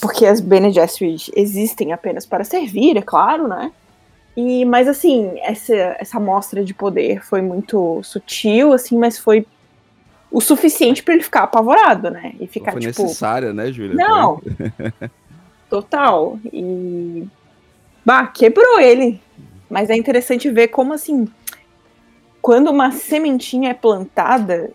porque 0.00 0.24
as 0.24 0.40
Bene 0.40 0.72
Gesserit 0.72 1.30
existem 1.36 1.92
apenas 1.92 2.24
para 2.24 2.42
servir, 2.42 2.96
é 2.96 3.02
claro, 3.02 3.46
né? 3.46 3.70
E 4.34 4.64
mas 4.64 4.88
assim, 4.88 5.34
essa 5.42 5.74
essa 5.74 6.18
mostra 6.18 6.64
de 6.64 6.72
poder 6.72 7.22
foi 7.22 7.42
muito 7.42 8.02
sutil 8.02 8.72
assim, 8.72 8.96
mas 8.96 9.18
foi 9.18 9.46
o 10.32 10.40
suficiente 10.40 11.02
pra 11.02 11.12
ele 11.12 11.22
ficar 11.22 11.42
apavorado, 11.42 12.10
né? 12.10 12.32
E 12.40 12.46
ficar 12.46 12.72
Foi 12.72 12.80
tipo 12.80 13.02
necessária, 13.02 13.52
né, 13.52 13.70
Júlia? 13.70 13.94
não. 13.94 14.40
Total. 15.68 16.38
E. 16.50 17.28
Bah, 18.08 18.26
quebrou 18.26 18.80
ele. 18.80 19.20
Mas 19.68 19.90
é 19.90 19.94
interessante 19.94 20.50
ver 20.50 20.68
como 20.68 20.94
assim. 20.94 21.28
Quando 22.40 22.70
uma 22.70 22.90
sementinha 22.90 23.68
é 23.72 23.74
plantada, 23.74 24.70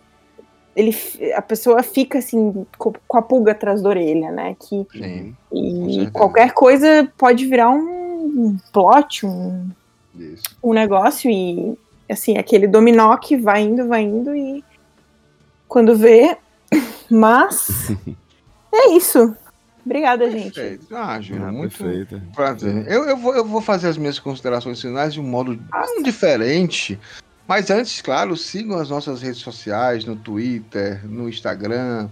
ele, 0.75 0.95
a 1.35 1.41
pessoa 1.41 1.81
fica 1.81 2.19
assim, 2.19 2.63
co- 2.77 2.93
com 3.07 3.17
a 3.17 3.23
pulga 3.23 3.53
atrás 3.53 3.81
da 3.81 3.89
orelha, 3.89 4.29
né? 4.29 4.55
Que, 4.59 4.85
Sim, 4.91 5.35
e 5.51 6.11
qualquer 6.11 6.51
coisa 6.53 7.11
pode 7.17 7.47
virar 7.47 7.71
um 7.71 8.55
plot, 8.71 9.25
um, 9.25 9.67
isso. 10.15 10.43
um 10.63 10.71
negócio 10.71 11.27
e 11.31 11.75
assim, 12.07 12.37
aquele 12.37 12.67
dominó 12.67 13.17
que 13.17 13.35
vai 13.35 13.63
indo, 13.63 13.87
vai 13.87 14.03
indo 14.03 14.35
e 14.35 14.63
quando 15.67 15.95
vê. 15.95 16.37
Mas 17.09 17.89
é 18.71 18.91
isso. 18.91 19.35
Obrigada, 19.85 20.29
gente. 20.31 20.53
Perfeito. 20.53 20.95
Ah, 20.95 21.19
Júlia, 21.19 21.47
Ah, 21.47 21.51
muito 21.51 21.77
perfeita. 21.77 22.21
prazer. 22.33 22.85
Eu, 22.87 23.03
eu, 23.03 23.17
vou, 23.17 23.35
eu 23.35 23.45
vou 23.45 23.61
fazer 23.61 23.89
as 23.89 23.97
minhas 23.97 24.17
considerações 24.17 24.81
finais 24.81 25.13
de 25.13 25.19
um 25.19 25.23
modo 25.23 25.59
um 25.97 26.03
diferente. 26.03 26.97
Mas 27.47 27.69
antes, 27.69 28.01
claro, 28.01 28.37
sigam 28.37 28.79
as 28.79 28.89
nossas 28.89 29.21
redes 29.21 29.39
sociais 29.41 30.05
no 30.05 30.15
Twitter, 30.15 31.05
no 31.05 31.27
Instagram, 31.27 32.07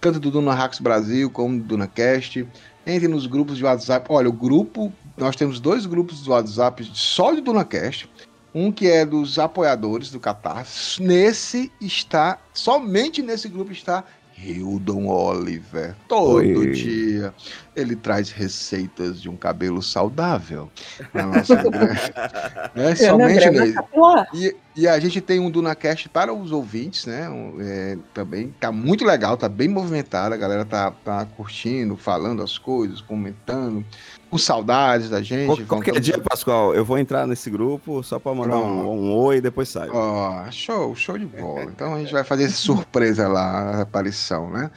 tanto 0.00 0.20
do 0.20 0.30
Duna 0.30 0.52
Hacks 0.52 0.78
Brasil 0.78 1.30
como 1.30 1.56
do 1.58 1.64
DunaCast. 1.64 2.46
Entre 2.86 3.08
nos 3.08 3.26
grupos 3.26 3.56
de 3.56 3.64
WhatsApp. 3.64 4.06
Olha, 4.10 4.28
o 4.28 4.32
grupo, 4.32 4.92
nós 5.16 5.34
temos 5.34 5.58
dois 5.58 5.86
grupos 5.86 6.22
de 6.22 6.28
WhatsApp 6.28 6.86
só 6.92 7.32
de 7.32 7.40
DunaCast. 7.40 8.10
Um 8.54 8.70
que 8.70 8.86
é 8.86 9.06
dos 9.06 9.38
apoiadores 9.38 10.10
do 10.10 10.20
Catarse. 10.20 11.02
Nesse 11.02 11.72
está, 11.80 12.38
somente 12.52 13.22
nesse 13.22 13.48
grupo 13.48 13.72
está 13.72 14.04
Hildon 14.36 15.06
Oliver. 15.06 15.94
Todo 16.08 16.36
Oi. 16.36 16.70
dia 16.72 17.32
ele 17.74 17.96
traz 17.96 18.30
receitas 18.30 19.20
de 19.20 19.28
um 19.28 19.36
cabelo 19.36 19.82
saudável. 19.82 20.70
Na 21.12 21.26
nossa, 21.26 21.62
né? 22.74 22.94
Somente 22.94 23.40
Cronograma 23.40 23.60
nele. 23.60 23.72
capilar. 23.72 24.28
E, 24.34 24.56
e 24.76 24.88
a 24.88 24.98
gente 24.98 25.20
tem 25.20 25.38
um 25.38 25.50
DunaCast 25.50 26.08
para 26.08 26.32
os 26.32 26.50
ouvintes, 26.52 27.06
né? 27.06 27.28
Um, 27.28 27.56
é, 27.60 27.96
também 28.12 28.54
tá 28.58 28.72
muito 28.72 29.04
legal, 29.04 29.36
tá 29.36 29.48
bem 29.48 29.68
movimentado. 29.68 30.34
A 30.34 30.36
galera 30.38 30.64
tá, 30.64 30.90
tá 30.90 31.24
curtindo, 31.36 31.96
falando 31.96 32.42
as 32.42 32.58
coisas, 32.58 33.00
comentando, 33.00 33.84
com 34.30 34.36
saudades 34.38 35.08
da 35.10 35.22
gente. 35.22 35.46
Qual- 35.46 35.66
Qualquer 35.66 36.00
dia, 36.00 36.18
Pascoal, 36.18 36.74
eu 36.74 36.84
vou 36.84 36.98
entrar 36.98 37.26
nesse 37.26 37.48
grupo 37.50 38.02
só 38.02 38.18
pra 38.18 38.34
mandar 38.34 38.56
um, 38.58 38.88
um 38.90 39.12
oi 39.14 39.36
e 39.36 39.40
depois 39.40 39.68
saio. 39.68 39.92
Ó, 39.94 40.50
show, 40.50 40.94
show 40.96 41.16
de 41.16 41.26
bola. 41.26 41.64
Então 41.64 41.94
a 41.94 41.98
gente 42.00 42.12
vai 42.12 42.24
fazer 42.24 42.44
essa 42.44 42.56
surpresa 42.56 43.28
lá, 43.28 43.76
a 43.78 43.80
aparição, 43.82 44.50
né? 44.50 44.70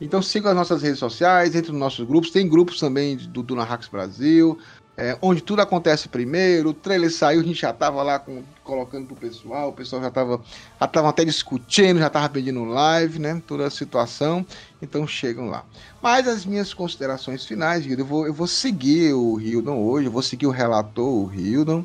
Então 0.00 0.20
sigam 0.20 0.50
as 0.50 0.56
nossas 0.56 0.82
redes 0.82 0.98
sociais, 0.98 1.54
entre 1.54 1.70
nos 1.70 1.80
nossos 1.80 2.04
grupos. 2.06 2.30
Tem 2.30 2.48
grupos 2.48 2.80
também 2.80 3.16
do 3.16 3.42
Duna 3.42 3.62
Hacks 3.64 3.88
Brasil, 3.88 4.58
é, 4.96 5.18
onde 5.20 5.42
tudo 5.42 5.60
acontece 5.60 6.08
primeiro. 6.08 6.70
O 6.70 6.74
trailer 6.74 7.12
saiu, 7.12 7.40
a 7.40 7.44
gente 7.44 7.60
já 7.60 7.72
tava 7.72 8.02
lá 8.02 8.18
com, 8.18 8.42
colocando 8.62 9.06
pro 9.06 9.16
pessoal, 9.16 9.70
o 9.70 9.72
pessoal 9.72 10.00
já 10.00 10.10
tava, 10.10 10.40
já 10.80 10.86
tava 10.86 11.08
até 11.08 11.24
discutindo, 11.24 11.98
já 11.98 12.08
tava 12.08 12.28
pedindo 12.28 12.64
live, 12.64 13.18
né? 13.18 13.42
Toda 13.46 13.66
a 13.66 13.70
situação. 13.70 14.46
Então 14.80 15.06
chegam 15.06 15.46
lá. 15.46 15.64
Mas 16.00 16.28
as 16.28 16.44
minhas 16.44 16.72
considerações 16.72 17.44
finais, 17.44 17.86
eu 17.86 18.04
vou, 18.04 18.26
eu 18.26 18.32
vou 18.32 18.46
seguir 18.46 19.12
o 19.14 19.40
Hildon 19.40 19.78
hoje, 19.78 20.06
eu 20.06 20.12
vou 20.12 20.22
seguir 20.22 20.46
o 20.46 20.50
relator, 20.50 21.06
o 21.06 21.32
Hildon, 21.32 21.84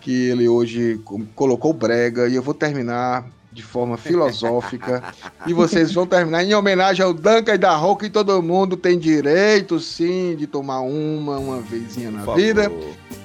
que 0.00 0.28
ele 0.28 0.48
hoje 0.48 1.00
colocou 1.34 1.72
brega, 1.72 2.28
e 2.28 2.34
eu 2.34 2.42
vou 2.42 2.54
terminar 2.54 3.24
de 3.52 3.62
forma 3.62 3.96
filosófica. 3.96 5.02
e 5.46 5.52
vocês 5.52 5.92
vão 5.92 6.06
terminar 6.06 6.44
em 6.44 6.54
homenagem 6.54 7.04
ao 7.04 7.12
Duncan 7.12 7.54
e 7.54 7.58
da 7.58 7.74
Roca, 7.74 8.06
e 8.06 8.10
todo 8.10 8.42
mundo 8.42 8.76
tem 8.76 8.98
direito, 8.98 9.80
sim, 9.80 10.36
de 10.36 10.46
tomar 10.46 10.80
uma, 10.80 11.38
uma 11.38 11.60
vezinha 11.60 12.10
na 12.10 12.34
vida. 12.34 12.70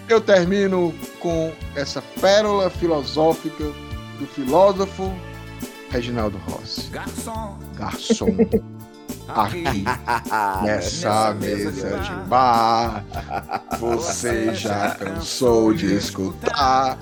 Eu 0.07 0.21
termino 0.21 0.93
com 1.19 1.51
essa 1.75 2.01
pérola 2.21 2.69
filosófica 2.69 3.63
do 4.19 4.25
filósofo 4.27 5.11
Reginaldo 5.89 6.37
Rossi. 6.49 6.89
Garçom, 6.89 7.57
Garçom, 7.75 8.35
aqui 9.29 9.83
nessa 10.63 11.33
mesa 11.33 11.99
de 11.99 12.11
bar, 12.27 13.05
você 13.79 14.53
já 14.53 14.91
cansou 14.95 15.73
de 15.73 15.95
escutar 15.95 16.97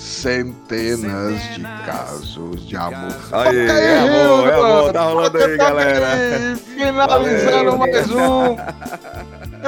centenas 0.00 1.42
de 1.54 1.62
casos 1.84 2.66
de 2.66 2.74
amor. 2.74 3.14
Aí, 3.32 3.66
Toca 3.66 3.80
é 3.80 3.98
amor, 3.98 4.48
é 4.48 4.54
amor, 4.54 4.92
tá 4.92 5.02
rolando 5.02 5.36
aí, 5.38 5.56
galera. 5.58 6.56
Finalizando 6.56 7.76
Valeu. 7.76 7.78
mais 7.78 8.10
um 8.10 8.56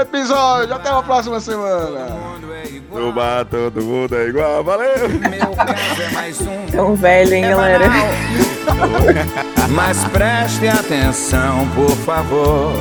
episódio. 0.01 0.75
Até 0.75 0.89
a 0.89 1.03
próxima 1.03 1.39
semana. 1.39 2.07
mundo 2.09 2.53
é 2.55 2.67
igual. 2.67 3.03
No 3.03 3.13
bar 3.13 3.45
todo 3.45 3.83
mundo 3.83 4.17
é 4.17 4.29
igual, 4.29 4.65
valeu! 4.65 5.09
Meu 5.09 5.51
caso 5.55 6.03
é 6.03 6.11
mais 6.13 6.41
um. 6.41 6.67
Tão 6.73 6.97
velho, 6.97 7.35
hein, 7.35 7.45
É 7.45 7.49
galera? 7.51 7.85
Mas 9.69 10.03
preste 10.05 10.67
atenção, 10.67 11.69
por 11.75 11.95
favor. 11.99 12.73